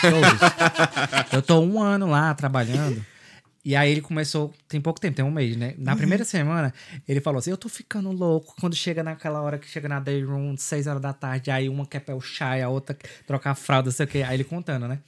[0.00, 1.32] Todos.
[1.32, 3.04] Eu tô um ano lá trabalhando.
[3.66, 5.74] E aí ele começou, tem pouco tempo, tem um mês, né?
[5.76, 6.72] Na primeira semana,
[7.08, 8.54] ele falou assim: Eu tô ficando louco.
[8.60, 11.84] Quando chega naquela hora que chega na day room, seis horas da tarde, aí uma
[11.84, 12.96] quer pé o chá, a outra
[13.26, 14.22] trocar a fralda, sei o quê.
[14.22, 15.00] Aí ele contando, né?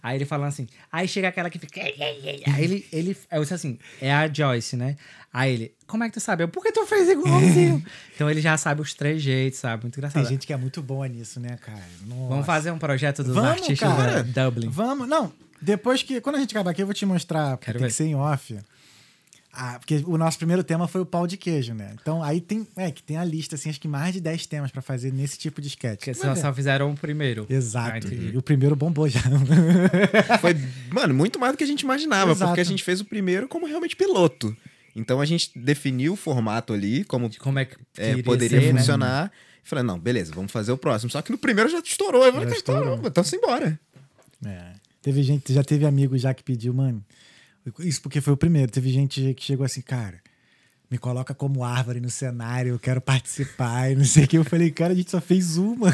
[0.00, 1.80] Aí ele falando assim, aí chega aquela que fica.
[1.80, 4.94] Aí ele, ele, eu disse assim, é a Joyce, né?
[5.32, 6.44] Aí ele, como é que tu sabe?
[6.44, 7.84] Eu, por que tu fez igualzinho?
[8.14, 9.82] então ele já sabe os três jeitos, sabe?
[9.82, 10.22] Muito engraçado.
[10.22, 11.82] Tem gente que é muito boa nisso, né, cara?
[12.06, 12.28] Nossa.
[12.28, 14.22] Vamos fazer um projeto dos Vamos, artistas cara.
[14.22, 14.68] da Dublin.
[14.68, 15.32] Vamos, não.
[15.64, 16.20] Depois que.
[16.20, 17.56] Quando a gente acabar aqui, eu vou te mostrar.
[17.56, 17.90] porque Quero tem ver.
[17.90, 18.56] que ser em off.
[19.56, 21.94] Ah, porque o nosso primeiro tema foi o pau de queijo, né?
[22.00, 22.66] Então aí tem.
[22.76, 25.38] É, que tem a lista, assim, acho que mais de 10 temas pra fazer nesse
[25.38, 25.98] tipo de sketch.
[26.06, 27.46] Porque Vai só, fizeram o primeiro.
[27.48, 27.98] Ah, Exato.
[28.08, 28.32] entendi.
[28.34, 29.20] e o primeiro bombou já.
[30.40, 30.56] Foi,
[30.90, 32.50] mano, muito mais do que a gente imaginava, Exato.
[32.50, 34.56] porque a gente fez o primeiro como realmente piloto.
[34.96, 38.72] Então a gente definiu o formato ali, como De como é que é, poderia ser,
[38.72, 38.80] né?
[38.80, 39.32] funcionar.
[39.64, 41.10] E falei, não, beleza, vamos fazer o próximo.
[41.10, 42.24] Só que no primeiro já estourou.
[42.24, 43.08] Eu falei, Já "Cara, estourou, estourou.
[43.08, 43.78] então simbora.
[44.44, 44.72] É.
[45.04, 47.04] Teve gente, já teve amigo já que pediu, mano.
[47.80, 48.72] Isso porque foi o primeiro.
[48.72, 50.18] Teve gente que chegou assim, cara,
[50.90, 54.38] me coloca como árvore no cenário, eu quero participar e não sei o que.
[54.38, 55.90] Eu falei, cara, a gente só fez uma.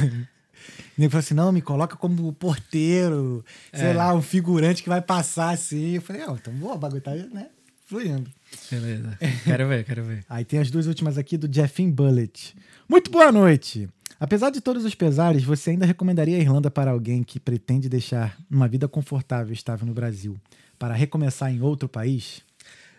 [0.97, 3.93] E ele falou assim: não, me coloca como porteiro, sei É.
[3.95, 5.97] lá, um figurante que vai passar assim.
[5.97, 7.49] Eu falei, ah, então boa, o bagulho tá, né?
[7.87, 8.31] Fluindo.
[8.71, 9.19] Beleza.
[9.45, 10.25] Quero ver, quero ver.
[10.29, 12.55] Aí tem as duas últimas aqui do Jeffin Bullet.
[12.89, 13.89] Muito boa noite!
[14.21, 18.37] Apesar de todos os pesares, você ainda recomendaria a Irlanda para alguém que pretende deixar
[18.51, 20.39] uma vida confortável e estável no Brasil
[20.79, 22.43] para recomeçar em outro país?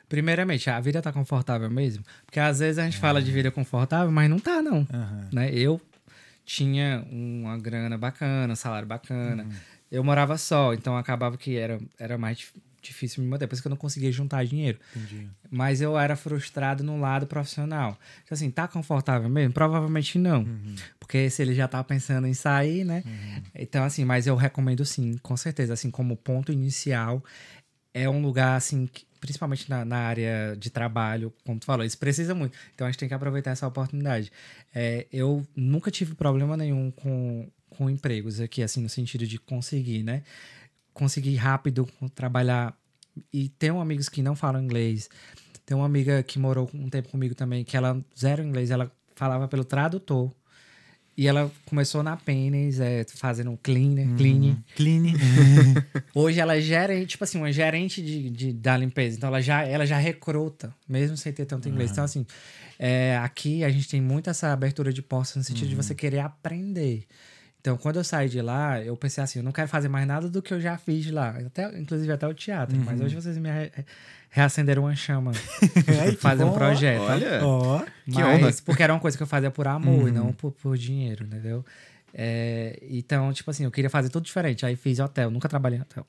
[0.09, 2.03] Primeiramente, a vida tá confortável mesmo?
[2.25, 4.85] Porque às vezes a gente fala de vida confortável, mas não tá, não.
[4.91, 5.29] Aham.
[5.31, 5.53] Né?
[5.53, 5.79] Eu
[6.43, 9.45] tinha uma grana bacana, um salário bacana.
[9.91, 13.47] Eu morava só, então acabava que era, era mais dif- difícil me manter.
[13.47, 14.77] Por isso que eu não conseguia juntar dinheiro.
[14.95, 15.27] Entendi.
[15.49, 17.97] Mas eu era frustrado no lado profissional.
[18.25, 19.53] Então, assim, tá confortável mesmo?
[19.53, 20.45] Provavelmente não.
[21.11, 23.03] Porque se ele já tá pensando em sair, né?
[23.53, 25.73] Então, assim, mas eu recomendo sim, com certeza.
[25.73, 27.21] Assim, como ponto inicial,
[27.93, 31.97] é um lugar, assim, que- principalmente na, na área de trabalho, como tu falou, isso
[31.97, 32.57] precisa muito.
[32.73, 34.31] Então, a gente tem que aproveitar essa oportunidade.
[34.73, 40.03] É, eu nunca tive problema nenhum com, com empregos aqui, assim, no sentido de conseguir,
[40.03, 40.23] né?
[40.93, 42.73] Conseguir rápido trabalhar.
[43.33, 45.09] E tenho amigos que não falam inglês.
[45.65, 49.45] Tem uma amiga que morou um tempo comigo também, que ela zero inglês, ela falava
[49.49, 50.31] pelo tradutor.
[51.17, 54.57] E ela começou na Pennies, é, fazendo cleaner, cleaning.
[54.75, 55.03] Clean.
[56.15, 59.17] Hoje ela é gerente, tipo assim, uma gerente de, de- da limpeza.
[59.17, 61.91] Então ela já, ela já recruta, mesmo sem ter tanto inglês.
[61.91, 62.25] Então, assim,
[62.79, 66.19] é, aqui a gente tem muito essa abertura de portas no sentido de você querer
[66.19, 67.03] aprender.
[67.61, 70.27] Então, quando eu saí de lá, eu pensei assim, eu não quero fazer mais nada
[70.27, 71.29] do que eu já fiz lá.
[71.45, 72.75] Até, inclusive até o teatro.
[72.83, 73.71] Mas hoje vocês me re-
[74.31, 75.31] reacenderam uma chama.
[76.11, 77.01] Que fazer um projeto.
[77.03, 78.53] Olha, Ó, Que Mas honra.
[78.65, 81.63] porque era uma coisa que eu fazia por amor e não por, por dinheiro, entendeu?
[82.13, 84.65] É, então, tipo assim, eu queria fazer tudo diferente.
[84.65, 86.05] Aí fiz hotel, nunca trabalhei em hotel.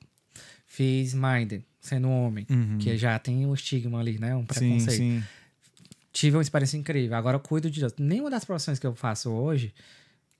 [0.65, 2.47] Fiz Minden, sendo homem,
[2.79, 4.35] que já tem um estigma ali, né?
[4.35, 4.97] Um sim, preconceito.
[4.97, 5.23] sim.
[6.11, 7.15] Tive uma experiência incrível.
[7.15, 7.85] Agora eu cuido de.
[7.99, 9.71] Nenhuma das profissões que eu faço hoje,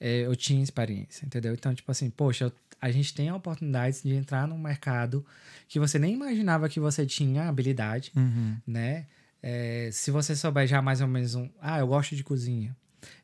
[0.06, 1.54] é, eu tinha experiência, entendeu?
[1.54, 2.52] Então, tipo assim, poxa, eu-
[2.82, 5.26] a gente tem a oportunidade de entrar num mercado
[5.70, 8.58] que você nem imaginava que você tinha habilidade Uhum.
[8.68, 9.06] né?
[9.42, 12.76] É, se você souber já mais ou menos um, ah, eu gosto de cozinha,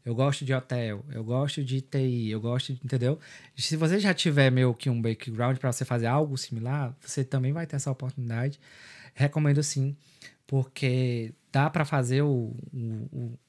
[0.05, 3.19] eu gosto de hotel, eu gosto de TI, eu gosto, de, entendeu?
[3.57, 7.51] Se você já tiver meio que um background para você fazer algo similar, você também
[7.53, 8.59] vai ter essa oportunidade.
[9.13, 9.95] Recomendo sim,
[10.47, 13.39] porque dá para fazer o- o-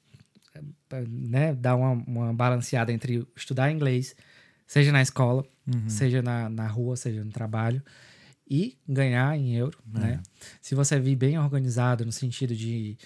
[1.09, 4.15] né, dar uma, uma balanceada entre estudar inglês,
[4.67, 5.45] seja na escola,
[5.87, 7.81] seja na, na rua, seja no trabalho,
[8.49, 10.21] e ganhar em euro, né?
[10.61, 12.97] Se você vir bem organizado no sentido de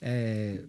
[0.00, 0.60] é,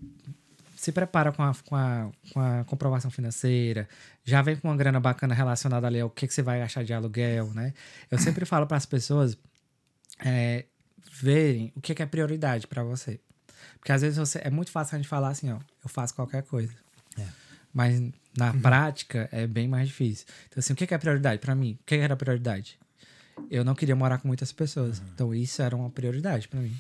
[0.84, 3.88] se prepara com a, com, a, com a comprovação financeira,
[4.24, 6.94] já vem com uma grana bacana relacionada ali ao que, que você vai achar de
[6.94, 7.74] aluguel, né?
[8.12, 9.38] Eu sempre falo para as pessoas
[10.24, 10.66] é,
[11.22, 13.20] verem o que, que é prioridade para você.
[13.84, 16.44] Porque às vezes você, é muito fácil a gente falar assim, ó, eu faço qualquer
[16.44, 16.74] coisa.
[17.20, 17.28] É.
[17.74, 18.02] Mas
[18.38, 20.26] na prática é bem mais difícil.
[20.48, 21.78] Então, assim, o que, é prioridade para mim?
[21.82, 22.80] O que, era prioridade?
[23.52, 25.02] Eu não queria morar com muitas pessoas.
[25.14, 26.74] Então, isso era uma prioridade para mim.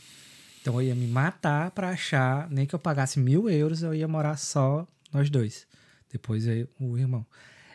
[0.61, 4.07] Então, eu ia me matar para achar, nem que eu pagasse mil euros, eu ia
[4.07, 5.67] morar só nós dois.
[6.09, 7.25] Depois eu, o irmão.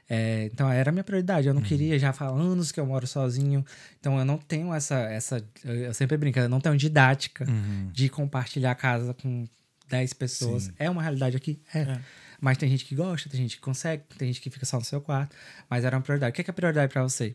[0.09, 1.47] É, então, era a minha prioridade.
[1.49, 3.65] Eu não queria, já faz anos que eu moro sozinho.
[4.01, 4.95] Então, eu não tenho essa.
[5.01, 7.45] essa eu sempre brinco, eu não tenho didática
[7.93, 9.45] de compartilhar a casa com
[9.89, 10.65] 10 pessoas.
[10.65, 10.73] Sim.
[10.79, 11.61] É uma realidade aqui?
[11.75, 11.81] É.
[11.81, 12.01] É.
[12.41, 14.85] Mas tem gente que gosta, tem gente que consegue, tem gente que fica só no
[14.85, 15.35] seu quarto.
[15.69, 16.31] Mas era uma prioridade.
[16.31, 17.35] O que é, que é prioridade para você?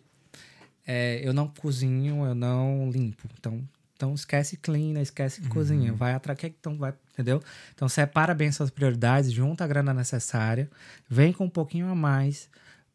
[0.86, 3.28] É, eu não cozinho, eu não limpo.
[3.40, 3.62] Então,
[3.96, 5.94] então esquece clean, esquece cozinha.
[5.94, 7.42] Vai atrás, que- então vai, entendeu?
[7.74, 10.70] Então separa bem suas prioridades, junta a grana necessária,
[11.10, 12.50] vem com um pouquinho a mais,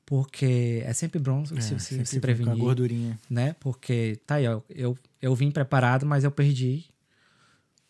[0.09, 3.19] porque é sempre bom se, É, se, sempre se com a prevenir, gordurinha.
[3.29, 3.55] né?
[3.61, 6.87] Porque tá aí, ó, eu, eu vim preparado, mas eu perdi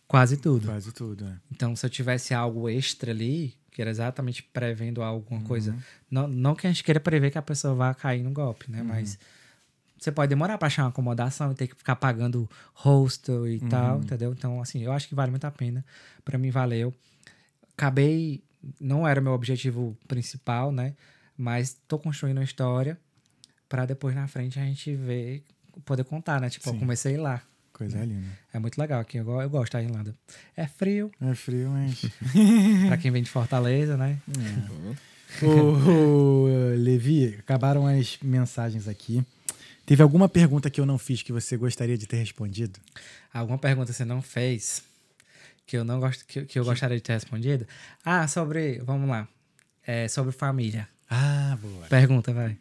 [0.09, 0.67] quase tudo.
[0.67, 1.37] Quase tudo, é.
[1.53, 5.79] Então, se eu tivesse algo extra ali, que era exatamente prevendo alguma coisa, Uhum.
[6.11, 8.77] não, não que a gente queira prever que a pessoa vá cair no golpe, Uhum.
[8.79, 8.83] né?
[8.83, 9.17] Mas
[9.97, 13.69] você pode demorar para achar uma acomodação e ter que ficar pagando hostel e Uhum.
[13.69, 14.33] tal, entendeu?
[14.33, 15.85] Então, assim, eu acho que vale muito a pena.
[16.25, 16.93] Para mim, valeu.
[17.77, 18.43] Acabei,
[18.81, 20.95] não era meu objetivo principal, né?
[21.39, 22.99] Mas tô construindo uma história
[23.69, 25.45] para depois na frente a gente ver,
[25.85, 26.51] poder contar, né?
[26.51, 26.81] Tipo, eu Sim.
[26.81, 27.41] comecei lá.
[27.73, 28.27] Coisa linda.
[28.53, 30.13] É muito legal aqui, eu, eu gosto da Irlanda.
[30.57, 32.01] É frio, É frio, mas.
[32.89, 34.19] Pra quem vem de Fortaleza, né?
[35.41, 35.47] É.
[35.47, 39.25] o, o, Levi, acabaram as mensagens aqui.
[39.87, 42.81] Teve alguma pergunta que eu não fiz que você gostaria de ter respondido?
[43.33, 44.83] Alguma pergunta você não fez
[45.65, 47.67] que eu não gosto, que, que eu gostaria de ter respondido?
[48.05, 49.29] Ah, sobre, vamos lá,
[49.87, 50.89] é, sobre família.
[51.11, 51.87] Ah, boa.
[51.89, 52.57] Pergunta, vai.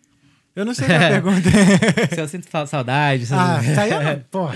[0.56, 1.50] Eu não sei é a pergunta.
[2.14, 4.50] Se eu sinto saudade, se eu- ah, tá aí, ó, pô.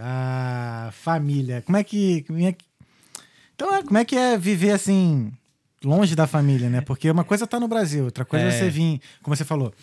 [0.00, 1.62] A família.
[1.62, 2.22] Como é que.
[2.22, 2.64] Como é que...
[3.54, 5.32] Então, é, como é que é viver assim,
[5.82, 6.80] longe da família, né?
[6.80, 8.52] Porque uma coisa tá no Brasil, outra coisa é É.
[8.52, 9.74] você vir, como você falou,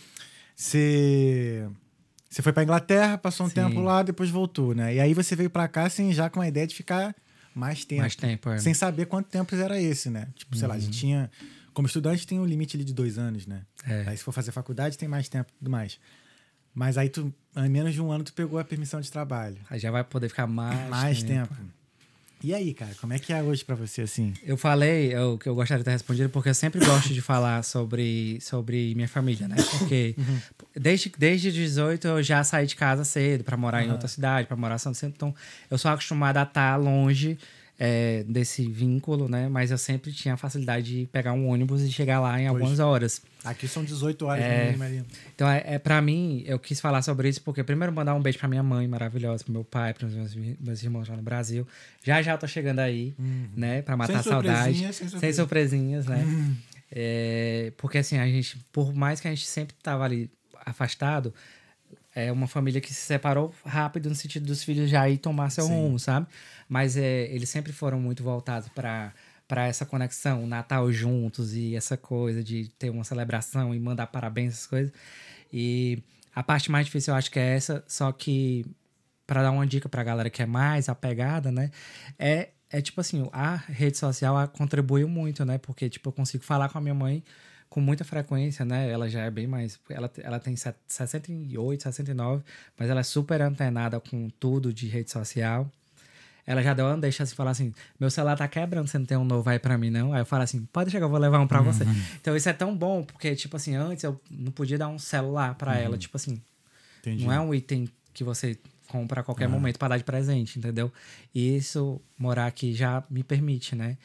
[0.56, 1.68] você.
[2.30, 3.56] Você foi pra Inglaterra, passou um Sim.
[3.56, 4.96] tempo lá, depois voltou, né?
[4.96, 7.16] E aí você veio pra cá, assim, já com a ideia de ficar
[7.54, 8.02] mais tempo.
[8.02, 8.50] mais tempo.
[8.50, 8.58] é.
[8.58, 10.28] Sem saber quanto tempo era esse, né?
[10.36, 11.30] Tipo, sei lá, a gente tinha.
[11.76, 13.62] Como estudante tem um limite ali de dois anos, né?
[13.86, 14.06] É.
[14.08, 16.00] Aí se for fazer faculdade tem mais tempo e tudo mais.
[16.74, 19.58] Mas aí tu, em menos de um ano, tu pegou a permissão de trabalho.
[19.70, 21.54] Aí já vai poder ficar mais, mais tempo.
[22.42, 24.34] E aí, cara, como é que é hoje pra você, assim?
[24.44, 27.64] Eu falei o que eu gostaria de ter respondido, porque eu sempre gosto de falar
[27.64, 29.56] sobre, sobre minha família, né?
[29.78, 30.16] Porque
[30.76, 34.56] desde, desde 18 eu já saí de casa cedo para morar em outra cidade, para
[34.56, 35.14] morar em São Vicente.
[35.16, 35.36] Então,
[35.70, 37.38] eu sou acostumada a estar longe
[37.78, 39.50] é, desse vínculo, né?
[39.50, 42.80] Mas eu sempre tinha a facilidade de pegar um ônibus e chegar lá em algumas
[42.80, 43.22] horas.
[43.44, 44.66] Aqui são 18 horas É.
[44.68, 45.04] mínimo ali.
[45.36, 48.40] Então, é, é para mim, eu quis falar sobre isso porque, primeiro, mandar um beijo
[48.40, 51.68] pra minha mãe maravilhosa, pro meu pai, pros meus, meus irmãos lá no Brasil.
[52.04, 53.14] Já já tô chegando aí,
[53.56, 54.58] né, pra matar a Sem saudade.
[54.58, 55.42] surpresinha, sem Sem surpresa.
[55.42, 56.26] surpresinhas, né?
[56.92, 60.30] É, porque, assim, a gente, por mais que a gente sempre tava ali
[60.66, 61.34] afastado,
[62.16, 65.66] é uma família que se separou rápido no sentido dos filhos já ir tomar seu
[65.66, 65.74] Sim.
[65.74, 66.26] rumo, sabe?
[66.68, 69.14] Mas é, eles sempre foram muito voltados para
[69.48, 74.08] para essa conexão, o Natal juntos e essa coisa de ter uma celebração e mandar
[74.08, 74.92] parabéns, essas coisas.
[75.54, 76.02] E
[76.34, 78.66] a parte mais difícil eu acho que é essa, só que
[79.28, 81.70] para dar uma dica pra galera que é mais apegada, né?
[82.18, 85.60] É, é tipo assim, a rede social contribuiu muito, né?
[85.60, 87.24] Porque, tipo, eu consigo falar com a minha mãe
[87.70, 88.90] com muita frequência, né?
[88.90, 89.80] Ela já é bem mais.
[89.90, 92.44] Ela, ela tem set- 68, 69,
[92.78, 95.70] mas ela é super antenada com tudo de rede social.
[96.48, 99.18] Ela já deu uma deixa assim, falar assim: meu celular tá quebrando, você não tem
[99.18, 100.14] um novo aí pra mim, não?
[100.14, 101.84] Aí eu falo assim: pode chegar, eu vou levar um pra você.
[102.22, 105.56] Então isso é tão bom, porque, tipo assim, antes eu não podia dar um celular
[105.56, 106.40] pra ela, tipo assim,
[107.00, 107.26] Entendi.
[107.26, 110.94] não é um item que você compra a qualquer momento para dar de presente, entendeu?
[111.34, 113.98] E isso, morar aqui já me permite, né?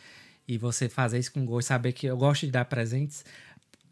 [0.49, 3.23] E você fazer isso com gosto, saber que eu gosto de dar presentes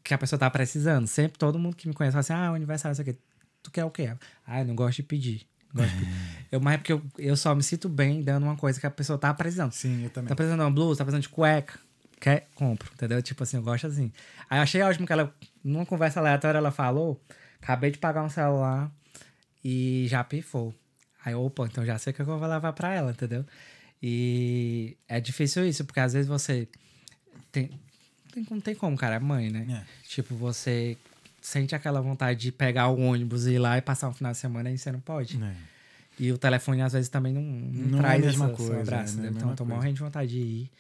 [0.02, 1.06] que a pessoa tá precisando.
[1.06, 3.16] Sempre todo mundo que me conhece fala assim: ah, aniversário, isso aqui.
[3.62, 4.12] Tu quer o quê?
[4.46, 5.46] Ah, eu não gosto de pedir.
[5.74, 6.46] Gosto de pedir.
[6.52, 8.90] eu, mas é porque eu, eu só me sinto bem dando uma coisa que a
[8.90, 9.72] pessoa tá precisando.
[9.72, 10.28] Sim, eu também.
[10.28, 11.78] Tá precisando de uma blusa, tá precisando de cueca.
[12.20, 12.48] Quer?
[12.54, 13.22] Compro, entendeu?
[13.22, 14.12] Tipo assim, eu gosto assim.
[14.50, 17.20] Aí eu achei ótimo que ela, numa conversa aleatória, ela falou:
[17.62, 18.90] acabei de pagar um celular
[19.64, 20.74] e já pifou.
[21.24, 23.44] Aí, opa, então já sei o que eu vou levar pra ela, entendeu?
[24.02, 26.68] E é difícil isso, porque às vezes você.
[27.50, 27.70] Tem,
[28.28, 29.66] tem, não tem como, cara, é mãe, né?
[29.82, 30.08] É.
[30.08, 30.96] Tipo, você
[31.40, 34.38] sente aquela vontade de pegar o ônibus e ir lá e passar um final de
[34.38, 35.42] semana e você não pode.
[35.42, 35.54] É.
[36.20, 38.80] E o telefone, às vezes, também não, não, Não é a traz mesma essa- coisa,
[38.80, 39.22] abraço, né?
[39.22, 39.32] Não é?
[39.36, 40.70] Então, eu tô morrendo de vontade de ir.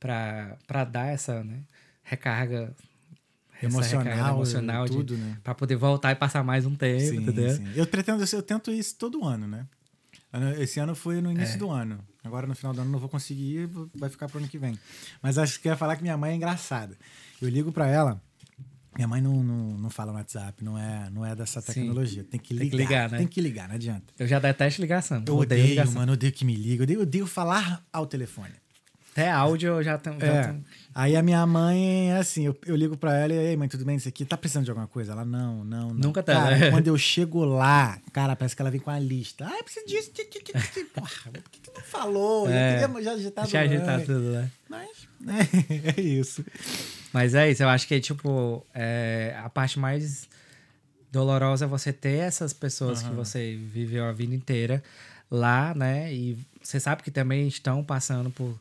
[0.00, 1.60] pra, pra dar essa né,
[2.02, 2.74] recarga
[3.62, 5.36] Emocional, emocional de- tudo, né?
[5.44, 7.50] pra poder voltar e passar mais um tempo, Sim, entendeu?
[7.56, 7.64] sim.
[7.76, 9.66] Eu pretendo, eu tento isso todo ano, né?
[10.58, 11.58] Esse ano foi no início É.
[11.58, 11.98] do ano.
[12.22, 14.78] Agora no final do ano não vou conseguir, vai ficar pro ano que vem.
[15.22, 16.96] Mas acho que eu ia falar que minha mãe é engraçada.
[17.42, 18.22] Eu ligo pra ela,
[18.94, 21.72] minha mãe não, não, não fala no WhatsApp, não é, não é dessa Sim.
[21.72, 22.22] tecnologia.
[22.24, 22.68] Tem que ligar.
[22.68, 23.18] Tem que ligar, né?
[23.18, 24.12] Tem que ligar, não adianta.
[24.18, 25.22] Eu já detesto ligação.
[25.26, 25.94] Eu odeio, ligação.
[25.94, 26.82] mano, eu odeio que me liga.
[26.82, 28.52] Eu odeio, odeio falar ao telefone.
[29.12, 30.20] Até áudio eu já tenho.
[30.20, 30.42] já É.
[30.46, 33.68] tenho- Aí a minha mãe é assim, eu, eu ligo pra ela e, ei, mãe,
[33.68, 34.24] tudo bem isso aqui?
[34.24, 35.12] Tá precisando de alguma coisa?
[35.12, 35.94] Ela, não, não, não.
[35.94, 36.70] Nunca tá, Cara, né?
[36.70, 39.46] quando eu chego lá, cara, parece que ela vem com a lista.
[39.46, 40.10] Ah, eu preciso disso.
[40.92, 42.50] Porra, por que que tu falou?
[42.50, 42.80] É.
[43.02, 44.50] Já agitar Já agitar tudo, né?
[44.68, 45.48] Mas, né,
[45.96, 46.44] é isso.
[47.12, 50.28] Mas é isso, eu acho que, tipo, é, a parte mais
[51.12, 54.82] dolorosa é você ter essas pessoas que você viveu a vida inteira
[55.30, 56.12] lá, né?
[56.12, 58.58] E você sabe que também estão passando por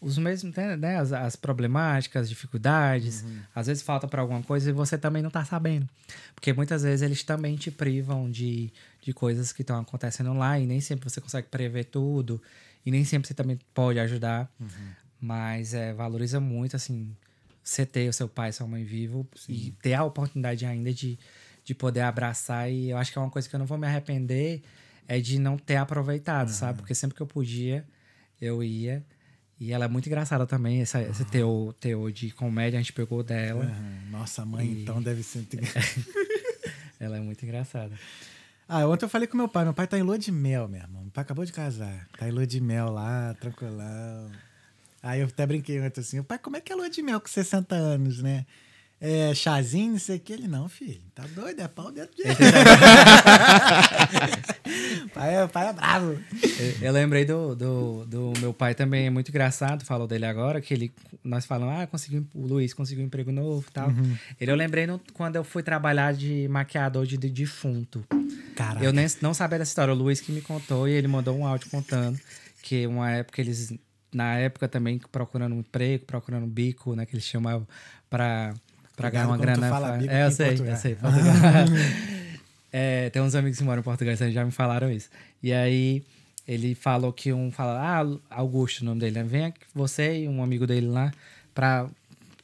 [0.00, 0.76] os mesmos, né?
[0.76, 3.24] né, As, as problemáticas, as dificuldades.
[3.54, 5.88] Às vezes falta para alguma coisa e você também não tá sabendo.
[6.34, 10.66] Porque muitas vezes eles também te privam de, de coisas que estão acontecendo lá e
[10.66, 12.40] nem sempre você consegue prever tudo.
[12.86, 14.50] E nem sempre você também pode ajudar.
[15.20, 17.14] Mas é, valoriza muito, assim,
[17.62, 21.18] você ter o seu pai e sua mãe vivo e ter a oportunidade ainda de,
[21.64, 22.70] de poder abraçar.
[22.70, 24.62] E eu acho que é uma coisa que eu não vou me arrepender
[25.08, 26.78] é de não ter aproveitado, sabe?
[26.78, 27.84] Porque sempre que eu podia,
[28.40, 29.04] eu ia.
[29.60, 33.22] E ela é muito engraçada também, essa, esse teor, teor de comédia, a gente pegou
[33.24, 33.64] dela.
[33.64, 34.00] Aham.
[34.10, 35.44] Nossa, mãe, E- então deve ser.
[37.00, 37.92] Ela é muito engraçada.
[38.68, 39.64] Ah, ontem eu falei com meu pai.
[39.64, 41.02] Meu pai tá em lua de mel, meu irmão.
[41.02, 42.06] Meu pai acabou de casar.
[42.18, 44.30] Tá em lua de mel lá, tranquilão.
[45.02, 47.28] Aí eu até brinquei ontem assim, pai, como é que é lua de mel com
[47.28, 48.44] 60 anos, né?
[49.00, 50.32] É chazinho, não sei o que.
[50.32, 52.24] Ele, não, filho, tá doido, é pau dentro de...
[55.14, 56.18] pai, é, pai é bravo.
[56.58, 60.60] Eu, eu lembrei do, do, do meu pai também, é muito engraçado, falou dele agora,
[60.60, 63.90] que ele, nós falamos, ah, conseguiu, o Luiz conseguiu um emprego novo e tal.
[64.40, 68.04] Ele, eu lembrei no- quando eu fui trabalhar de maquiador de, de defunto.
[68.56, 68.84] Caraca.
[68.84, 71.46] Eu nem, não sabia dessa história, o Luiz que me contou e ele mandou um
[71.46, 72.18] áudio contando
[72.62, 73.72] que uma época eles,
[74.12, 77.66] na época também, procurando um emprego, procurando um bico, né, que eles chamavam
[78.10, 78.52] pra,
[78.98, 79.70] pra ganhar uma grana.
[79.70, 80.74] fala bico é, eu sei, Portugal.
[80.74, 81.32] eu sei, Portugal.
[82.70, 85.08] É, tem uns amigos que moram em Portugal, então já me falaram isso.
[85.42, 86.04] E aí
[86.46, 89.24] ele falou que um fala, ah, Augusto, o nome dele, né?
[89.24, 91.10] Vem aqui, você e um amigo dele lá
[91.54, 91.88] pra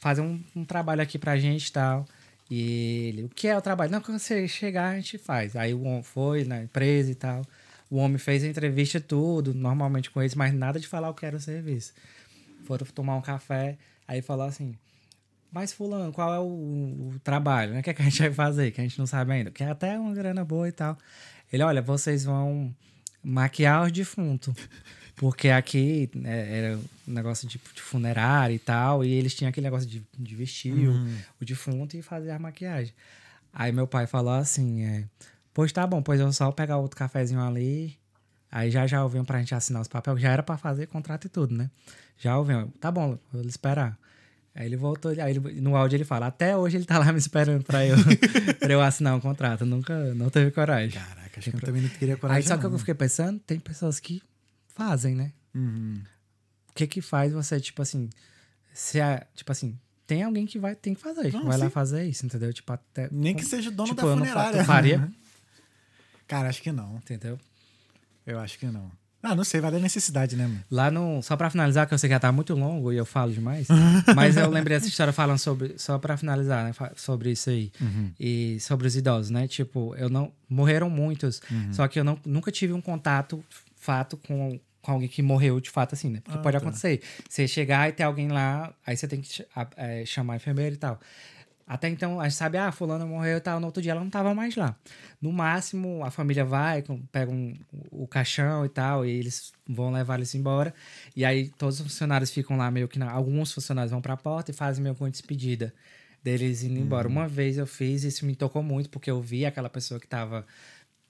[0.00, 2.06] fazer um, um trabalho aqui pra gente e tal.
[2.50, 3.92] E ele, o que é o trabalho?
[3.92, 5.56] Não, quando você chegar, a gente faz.
[5.56, 7.42] Aí o homem foi na empresa e tal.
[7.90, 11.24] O homem fez a entrevista tudo, normalmente com eles, mas nada de falar o que
[11.24, 11.92] era o serviço.
[12.64, 13.76] Foram tomar um café,
[14.08, 14.74] aí falou assim,
[15.54, 16.42] mas fulano, qual é o,
[17.14, 17.74] o trabalho?
[17.74, 17.80] né?
[17.80, 18.72] O que, é que a gente vai fazer?
[18.72, 19.52] Que a gente não sabe ainda.
[19.52, 20.98] Que é até uma grana boa e tal.
[21.52, 22.74] Ele, olha, vocês vão
[23.22, 24.52] maquiar os defuntos.
[25.14, 26.76] Porque aqui é, era
[27.06, 29.04] um negócio de, de funerária e tal.
[29.04, 30.92] E eles tinham aquele negócio de, de vestir o,
[31.40, 32.92] o defunto e fazer a maquiagem.
[33.52, 35.04] Aí meu pai falou assim, é,
[35.52, 37.96] pois tá bom, pois eu só pegar outro cafezinho ali.
[38.50, 40.20] Aí já já eu venho pra gente assinar os papéis.
[40.20, 41.70] Já era pra fazer contrato e tudo, né?
[42.18, 42.72] Já eu venho.
[42.80, 43.96] Tá bom, vou esperar.
[44.54, 47.18] Aí ele voltou, aí ele- no áudio ele fala, até hoje ele tá lá me
[47.18, 47.96] esperando pra eu,
[48.60, 49.66] pra eu assinar um contrato.
[49.66, 50.90] Nunca, não teve coragem.
[51.00, 52.72] Caraca, acho que eu também não teria coragem Aí só que não.
[52.72, 54.22] eu fiquei pensando, tem pessoas que
[54.68, 55.32] fazem, né?
[55.54, 56.00] Uhum.
[56.70, 58.08] O que que faz você, tipo assim,
[58.72, 59.76] se a, tipo assim,
[60.06, 61.70] tem alguém que vai, tem que fazer, Não, vai lá sim.
[61.72, 62.52] fazer isso, entendeu?
[62.52, 64.64] Tipo, até, Nem que seja o dono tipo, da eu não funerária.
[64.64, 65.10] faria?
[66.28, 66.96] Cara, acho que não.
[66.96, 67.38] entendeu?
[68.26, 68.90] Eu acho que não.
[69.26, 70.60] Ah, não sei, vai da necessidade, né, mano?
[70.70, 71.22] Lá no.
[71.22, 73.66] Só pra finalizar, que eu sei que já tá muito longo e eu falo demais.
[74.14, 75.74] mas eu lembrei essa história falando sobre.
[75.78, 76.72] Só pra finalizar, né?
[76.94, 77.72] Sobre isso aí.
[78.20, 79.48] E sobre os idosos, né?
[79.48, 80.30] Tipo, eu não.
[80.48, 81.40] Morreram muitos.
[81.72, 83.42] Só que eu não, nunca tive um contato
[83.76, 86.20] fato com, com alguém que morreu de fato, assim, né?
[86.22, 86.58] Porque Ah, pode tá.
[86.62, 87.00] acontecer.
[87.28, 89.44] Você chegar e ter alguém lá, aí você tem que
[89.76, 91.00] é, chamar a enfermeira e tal.
[91.66, 93.58] Até então, a gente sabe, ah, fulano morreu e tal.
[93.58, 94.76] No outro dia ela não tava mais lá.
[95.20, 97.54] No máximo, a família vai, pega um-
[97.90, 100.74] o caixão e tal, e eles vão levar eles embora.
[101.16, 102.98] E aí todos os funcionários ficam lá meio que...
[102.98, 105.72] Na, alguns funcionários vão pra porta e fazem meio que uma despedida
[106.22, 107.08] deles indo embora.
[107.08, 110.46] Uma vez eu fiz, isso me tocou muito, porque eu vi aquela pessoa que tava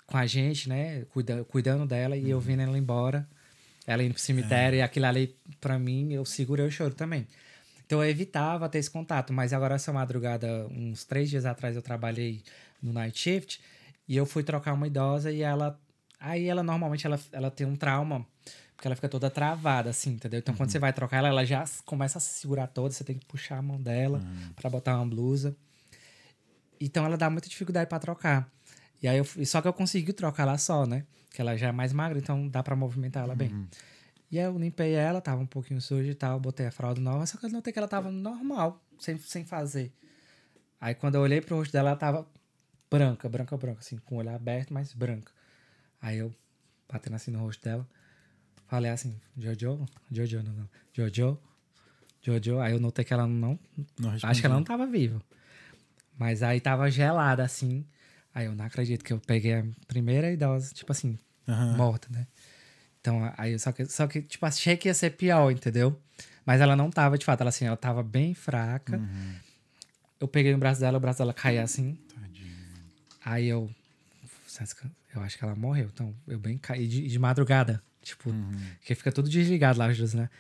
[0.07, 3.26] com a gente, né, cuida, cuidando dela, e eu vendo ela embora,
[3.86, 7.26] ela indo pro cemitério, e aquilo ali, pra mim, eu segurei o choro também.
[7.86, 11.82] Então eu evitava ter esse contato, mas agora essa madrugada, uns três dias atrás, eu
[11.82, 12.42] trabalhei
[12.82, 13.60] no night shift
[14.08, 15.78] e eu fui trocar uma idosa e ela.
[16.18, 18.26] Aí ela normalmente ela, ela tem um trauma,
[18.74, 20.38] porque ela fica toda travada, assim, entendeu?
[20.38, 23.18] Então quando você vai trocar ela, ela já começa a se segurar toda, você tem
[23.18, 24.22] que puxar a mão dela
[24.56, 25.54] pra botar uma blusa.
[26.80, 28.50] Então ela dá muita dificuldade pra trocar.
[29.02, 31.04] E aí eu, só que eu consegui trocar ela só, né?
[31.30, 33.50] Que ela já é mais magra, então dá pra movimentar ela bem.
[34.31, 37.25] E aí eu limpei ela, tava um pouquinho suja e tal, botei a fralda nova,
[37.27, 39.93] só que eu notei que ela tava normal, sem, sem fazer.
[40.81, 42.27] Aí quando eu olhei pro rosto dela, ela tava
[42.91, 45.33] branca, branca, branca, assim, com o olho aberto, mas branca.
[46.01, 46.35] Aí eu,
[46.89, 47.89] batendo assim no rosto dela,
[48.67, 51.39] falei assim, Jojo, Jojo, não, não, Jojo,
[52.23, 52.61] Jojo.
[52.61, 53.59] Aí eu notei que ela não,
[53.99, 55.20] Não acho que ela não tava viva.
[56.19, 57.86] Mas aí tava gelada, assim.
[58.35, 61.77] Aí eu não acredito que eu peguei a primeira idosa, tipo assim, Aham.
[61.77, 62.27] morta, né?
[63.05, 65.94] Então, aí, só que, só que, tipo, achei que ia ser pior, entendeu?
[66.47, 68.97] Mas ela não tava, de fato, ela assim, ela tava bem fraca.
[68.97, 69.34] Uhum.
[70.18, 71.99] Eu peguei no braço dela, o braço dela caía assim.
[72.15, 72.57] Tadinho.
[73.23, 73.70] Aí eu.
[75.15, 75.91] Eu acho que ela morreu.
[75.92, 77.83] Então, eu bem caí de, de madrugada.
[78.00, 78.52] Tipo, Uhum.
[78.83, 80.31] que fica tudo desligado lá, luzes, né?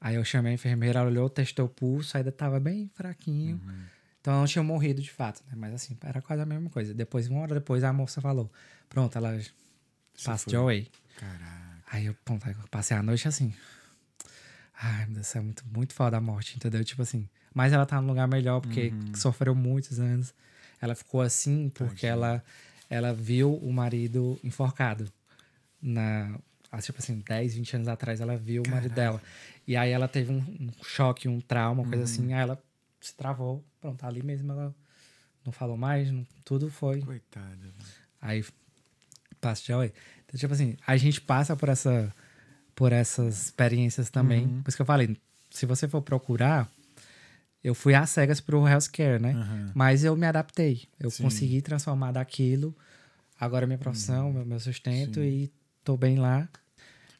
[0.00, 3.60] Aí eu chamei a enfermeira, ela olhou, testou o pulso, ainda tava bem fraquinho.
[3.62, 3.82] Uhum.
[4.22, 5.52] Então ela não tinha morrido de fato, né?
[5.56, 6.94] Mas assim, era quase a mesma coisa.
[6.94, 8.50] Depois, uma hora depois, a moça falou:
[8.88, 9.38] Pronto, ela
[10.24, 10.88] passed away.
[11.18, 11.63] Caraca.
[11.94, 13.54] Aí eu, pronto, aí eu passei a noite assim.
[14.76, 16.84] Ai, meu Deus, isso é muito, muito foda a morte, entendeu?
[16.84, 17.28] Tipo assim.
[17.54, 19.14] Mas ela tá num lugar melhor porque Uhum.
[19.14, 20.34] sofreu muitos anos.
[20.80, 22.44] Ela ficou assim porque ela,
[22.90, 25.10] ela viu o marido enforcado.
[25.80, 26.36] Na,
[26.82, 29.22] tipo assim, 10, 20 anos atrás, ela viu o marido dela.
[29.66, 32.10] E aí ela teve um, um choque, um trauma, uma coisa Uhum.
[32.10, 32.32] assim.
[32.32, 32.60] Aí ela
[33.00, 33.64] se travou.
[33.80, 34.74] Pronto, ali mesmo ela
[35.44, 37.54] não falou mais, não- tudo foi Coitada.
[37.56, 37.72] velho.
[38.20, 38.44] Aí
[39.40, 39.92] passa de away.
[40.34, 42.12] Então, tipo assim, a gente passa por essa
[42.74, 44.46] por essas experiências também.
[44.46, 44.62] Uhum.
[44.62, 45.16] Por isso que eu falei,
[45.48, 46.68] se você for procurar,
[47.62, 49.30] eu fui às cegas pro healthcare, né?
[49.32, 49.70] Aham.
[49.74, 50.82] Mas eu me adaptei.
[50.98, 51.22] Eu Sim.
[51.22, 52.76] consegui transformar daquilo.
[53.38, 55.26] Agora é minha profissão, meu, meu sustento Sim.
[55.26, 55.52] e
[55.84, 56.48] tô bem lá.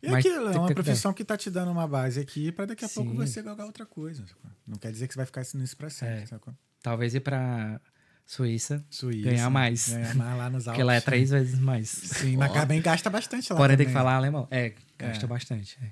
[0.03, 2.85] E Mas aquilo, é uma profissão que tá te dando uma base aqui pra daqui
[2.85, 3.17] a pouco Sim.
[3.17, 4.27] você galgar outra coisa.
[4.27, 4.51] sacou?
[4.67, 6.27] Não quer dizer que você vai ficar nisso pra sempre, É.
[6.27, 6.53] sacou?
[6.83, 7.81] Talvez ir pra
[8.27, 9.29] Suíça, Suíça.
[9.31, 9.89] Ganhar mais.
[9.91, 10.67] Ganhar mais lá nos Alpes.
[10.75, 11.89] porque lá é três vezes mais.
[11.89, 13.59] Sim, mas também gasta bastante lá.
[13.59, 14.49] Porém, tem que falar alemão.
[14.51, 15.29] É, gasta É.
[15.29, 15.79] bastante.
[15.83, 15.89] é.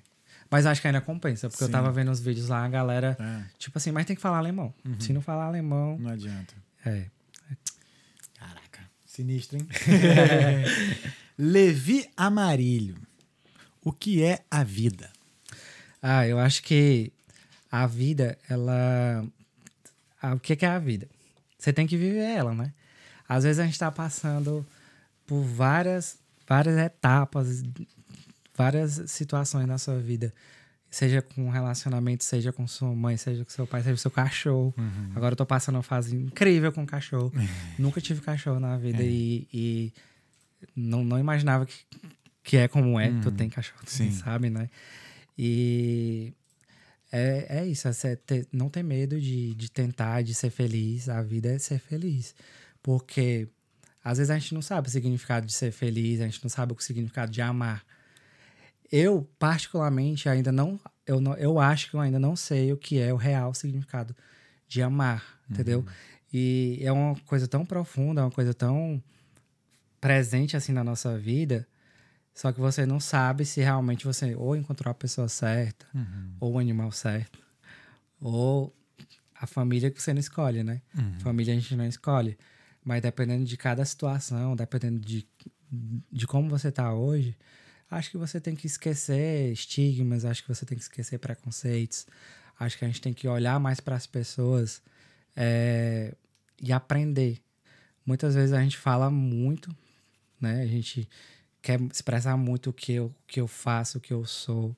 [0.50, 1.72] Mas acho que ainda compensa, porque eu Sim.
[1.72, 4.74] tava vendo os vídeos lá, a galera, É, tipo assim, mas tem que falar alemão.
[4.84, 5.00] Uhum.
[5.00, 6.54] Se não falar alemão, não adianta.
[6.84, 7.06] é.
[8.38, 8.80] Caraca.
[9.06, 9.66] Sinistro, hein?
[11.38, 12.96] Levi Amarilho.
[13.84, 15.10] O que é a vida?
[16.02, 17.12] Ah, eu acho que
[17.70, 19.24] a vida, ela.
[20.20, 21.08] ah, o que é a vida?
[21.62, 22.72] Você tem que viver ela, né?
[23.28, 24.66] Às vezes a gente tá passando
[25.24, 27.62] por várias, várias etapas,
[28.52, 30.34] várias situações na sua vida.
[30.90, 34.10] Seja com um relacionamento, seja com sua mãe, seja com seu pai, seja com seu
[34.10, 34.74] cachorro.
[35.14, 37.32] Agora eu tô passando uma fase incrível com cachorro.
[37.78, 39.92] Nunca tive cachorro na vida e, e
[40.74, 41.76] não, não imaginava que,
[42.42, 43.08] que é como é.
[43.20, 43.82] Tu tem cachorro.
[43.86, 44.10] Sim.
[44.10, 44.68] sabe, né?
[45.38, 46.34] E
[47.12, 51.08] é, é isso, é ter- não ter medo de, de tentar, de ser feliz.
[51.08, 52.34] A vida é ser feliz.
[52.82, 53.46] Porque
[54.02, 56.72] às vezes a gente não sabe o significado de ser feliz, a gente não sabe
[56.72, 57.84] o significado de amar.
[58.90, 61.34] Eu, particularmente, ainda não eu, não.
[61.34, 64.16] eu acho que eu ainda não sei o que é o real significado
[64.68, 65.84] de amar, entendeu?
[66.32, 69.02] E é uma coisa tão profunda, é uma coisa tão
[70.00, 71.66] presente assim na nossa vida,
[72.34, 75.86] só que você não sabe se realmente você ou encontrou a pessoa certa,
[76.40, 77.38] ou o animal certo,
[78.20, 78.74] ou
[79.34, 80.80] a família que você não escolhe, né?
[81.20, 82.38] Família a gente não escolhe.
[82.84, 85.26] Mas dependendo de cada situação, dependendo de,
[86.10, 87.36] de como você tá hoje,
[87.90, 92.06] acho que você tem que esquecer estigmas, acho que você tem que esquecer preconceitos.
[92.58, 94.82] Acho que a gente tem que olhar mais para as pessoas
[95.36, 96.14] é,
[96.60, 97.42] e aprender.
[98.06, 99.74] Muitas vezes a gente fala muito,
[100.40, 100.62] né?
[100.62, 101.08] A gente
[101.62, 104.76] quer expressar muito o que eu, o que eu faço, o que eu sou,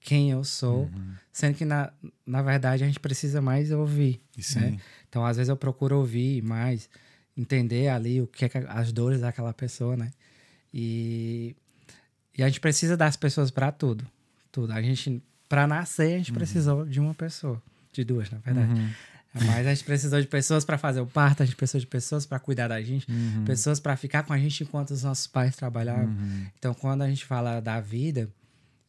[0.00, 0.90] quem eu sou,
[1.30, 1.92] sendo que na,
[2.26, 4.20] na verdade a gente precisa mais ouvir.
[4.60, 4.80] Né?
[5.08, 6.88] Então, às vezes eu procuro ouvir mais,
[7.36, 10.10] entender ali o que é que as dores daquela pessoa, né?
[10.74, 11.54] E,
[12.36, 14.06] e a gente precisa das pessoas para tudo,
[14.50, 14.72] tudo.
[14.72, 17.62] A gente para nascer a gente precisou de uma pessoa,
[17.92, 18.72] de duas, na verdade.
[18.72, 18.90] Uhum.
[19.34, 22.26] Mas a gente precisou de pessoas para fazer o parto, a gente precisou de pessoas
[22.26, 23.44] para cuidar da gente, Uhum.
[23.46, 26.14] pessoas para ficar com a gente enquanto os nossos pais trabalhavam.
[26.58, 28.28] Então, quando a gente fala da vida,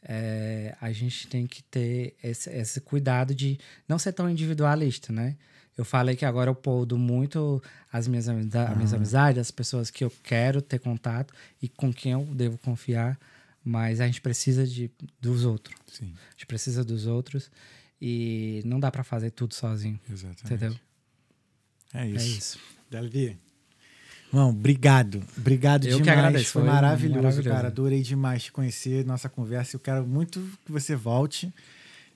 [0.04, 3.58] é, a gente tem que ter esse, esse cuidado de
[3.88, 5.36] não ser tão individualista, né?
[5.78, 9.90] Eu falei que agora eu poldo muito as minhas, amizades, as minhas amizades, as pessoas
[9.90, 13.18] que eu quero ter contato e com quem eu devo confiar,
[13.64, 15.76] mas a gente precisa de, dos outros.
[15.92, 17.50] Sim, A gente precisa dos outros
[18.02, 20.46] e não dá para fazer tudo sozinho, exatamente.
[20.54, 20.76] entendeu?
[21.94, 22.26] É isso.
[22.26, 22.60] É isso.
[22.90, 23.38] Davi.
[24.32, 25.24] Irmão, obrigado.
[25.38, 26.20] Obrigado Eu que demais.
[26.20, 27.50] agradeço, Foi, foi maravilhoso, maravilhoso.
[27.50, 27.68] cara.
[27.68, 29.76] Adorei demais te conhecer, nossa conversa.
[29.76, 31.54] Eu quero muito que você volte.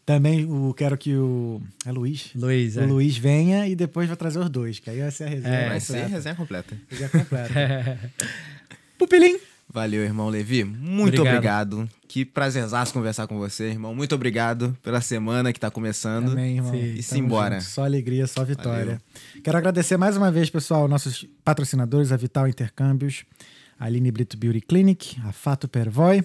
[0.03, 1.61] Também o, quero que o.
[1.85, 2.31] É Luiz?
[2.33, 2.85] Luiz, O é.
[2.85, 5.53] Luiz venha e depois vai trazer os dois, que aí vai ser a resenha.
[5.55, 6.09] É, Vai ser completa.
[6.15, 6.77] resenha completa.
[6.89, 8.11] Resenha completa.
[8.97, 9.37] Pupilim!
[9.77, 10.63] Valeu, irmão Levi.
[10.63, 11.73] Muito Obrigado.
[11.75, 11.89] obrigado.
[12.07, 13.93] Que prazerzaço conversar com você, irmão.
[13.93, 16.31] Muito obrigado pela semana que tá começando.
[16.31, 16.71] Amém, irmão.
[16.71, 16.95] Sim.
[16.95, 17.61] E simbora.
[17.61, 18.99] Só alegria, só vitória.
[19.43, 23.23] Quero agradecer mais uma vez, pessoal, nossos patrocinadores, a Vital Intercâmbios,
[23.79, 26.23] a Aline Brito Beauty Clinic, a Fato Pervoy.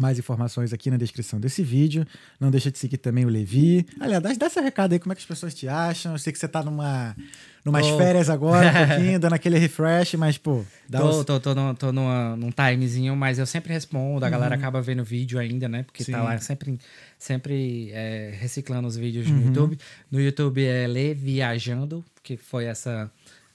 [0.00, 2.06] Mais informações aqui na descrição desse vídeo.
[2.38, 3.84] Não deixa de seguir também o Levi.
[3.98, 6.12] Aliás, dá, esse recado aí, como é que as pessoas te acham.
[6.12, 7.16] Eu sei que você tá numa,
[7.64, 7.98] numas Tô.
[7.98, 11.74] férias agora, um pouquinho, dando aquele refresh, mas, pô, dá Tô, os- tô, tô, no-
[11.74, 14.24] tô numa- num timezinho, mas eu sempre respondo.
[14.24, 15.82] A galera acaba vendo o vídeo ainda, né?
[15.82, 16.12] Porque Sim.
[16.12, 16.78] tá lá sempre,
[17.18, 19.78] sempre é, reciclando os vídeos no YouTube.
[20.10, 23.10] No YouTube é Lê Viajando, que foi essa,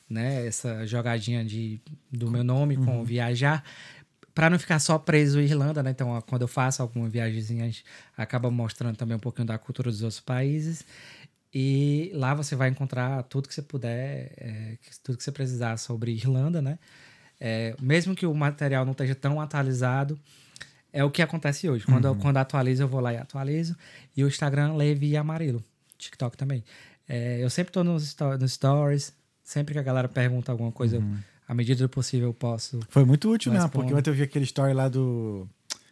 [0.10, 1.80] né, essa jogadinha de,
[2.12, 3.64] do meu nome com viajar.
[4.34, 5.92] Pra não ficar só preso em Irlanda, né?
[5.92, 7.86] Então, quando eu faço alguma viagemzinha, a gente
[8.18, 10.84] acaba mostrando também um pouquinho da cultura dos outros países.
[11.54, 16.12] E lá você vai encontrar tudo que você puder, é, tudo que você precisar sobre
[16.12, 16.80] Irlanda, né?
[17.40, 20.20] É, mesmo que o material não esteja tão atualizado,
[20.92, 21.86] é o que acontece hoje.
[21.86, 23.76] Quando, eu, quando atualizo, eu vou lá e atualizo.
[24.16, 25.64] E o Instagram, Levi Amarelo.
[25.98, 26.64] TikTok também.
[27.08, 29.14] É, eu sempre tô nos, nos stories.
[29.44, 31.04] Sempre que a galera pergunta alguma coisa, eu,
[31.48, 32.80] à medida do possível, eu posso.
[32.90, 33.68] Foi muito útil, né?
[33.68, 35.48] Porque ontem eu vi aquele story lá do,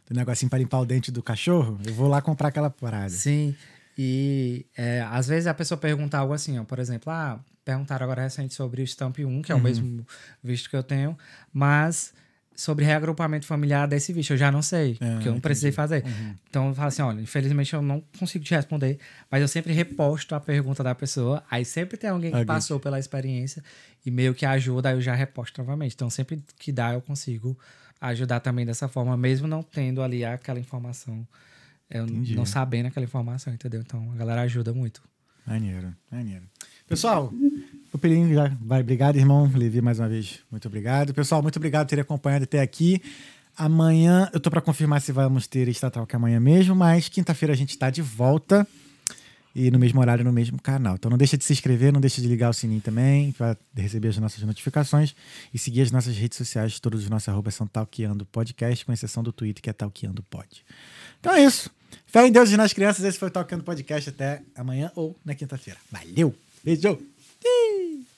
[0.07, 1.79] do negocinho para limpar o dente do cachorro.
[1.85, 3.09] Eu vou lá comprar aquela parada.
[3.09, 3.55] Sim.
[3.97, 8.23] E é, às vezes a pessoa pergunta algo assim, ó, por exemplo, ah, perguntaram agora
[8.23, 10.05] recente sobre o Stamp 1, que é o mesmo
[10.43, 11.17] visto que eu tenho,
[11.53, 12.13] mas
[12.61, 16.05] sobre reagrupamento familiar desse visto, eu já não sei, É, porque eu não precisei fazer.
[16.47, 18.99] Então eu falo assim, olha, infelizmente eu não consigo te responder,
[19.31, 22.99] mas eu sempre reposto a pergunta da pessoa, aí sempre tem alguém que passou pela
[22.99, 23.63] experiência
[24.05, 25.95] e meio que ajuda, aí eu já reposto novamente.
[25.95, 27.57] Então sempre que dá eu consigo
[27.99, 31.27] ajudar também dessa forma, mesmo não tendo ali aquela informação,
[31.89, 32.35] eu Entendi.
[32.35, 33.81] não sabendo aquela informação, entendeu?
[33.81, 35.01] Então a galera ajuda muito.
[35.47, 36.45] Maneiro, maneiro.
[36.87, 37.33] Pessoal,
[37.93, 38.81] o Pelinho já vai.
[38.81, 39.51] Obrigado, irmão.
[39.53, 41.13] Levi, mais uma vez, muito obrigado.
[41.13, 43.01] Pessoal, muito obrigado por ter acompanhado até aqui.
[43.57, 47.57] Amanhã, eu tô para confirmar se vamos ter estatal que amanhã mesmo, mas quinta-feira a
[47.57, 48.65] gente tá de volta
[49.53, 50.95] e no mesmo horário, no mesmo canal.
[50.95, 54.07] Então não deixa de se inscrever, não deixa de ligar o sininho também para receber
[54.09, 55.13] as nossas notificações
[55.53, 59.21] e seguir as nossas redes sociais, todos os nossos arrobas são Talqueando Podcast, com exceção
[59.21, 60.47] do Twitter, que é Talqueando Pod.
[61.19, 61.69] Então é isso.
[62.07, 64.09] Fé em Deus e nas crianças, esse foi o Talqueando Podcast.
[64.09, 65.79] Até amanhã ou na quinta-feira.
[65.91, 66.33] Valeu!
[66.63, 67.20] Beijo!
[67.43, 68.10] Whee!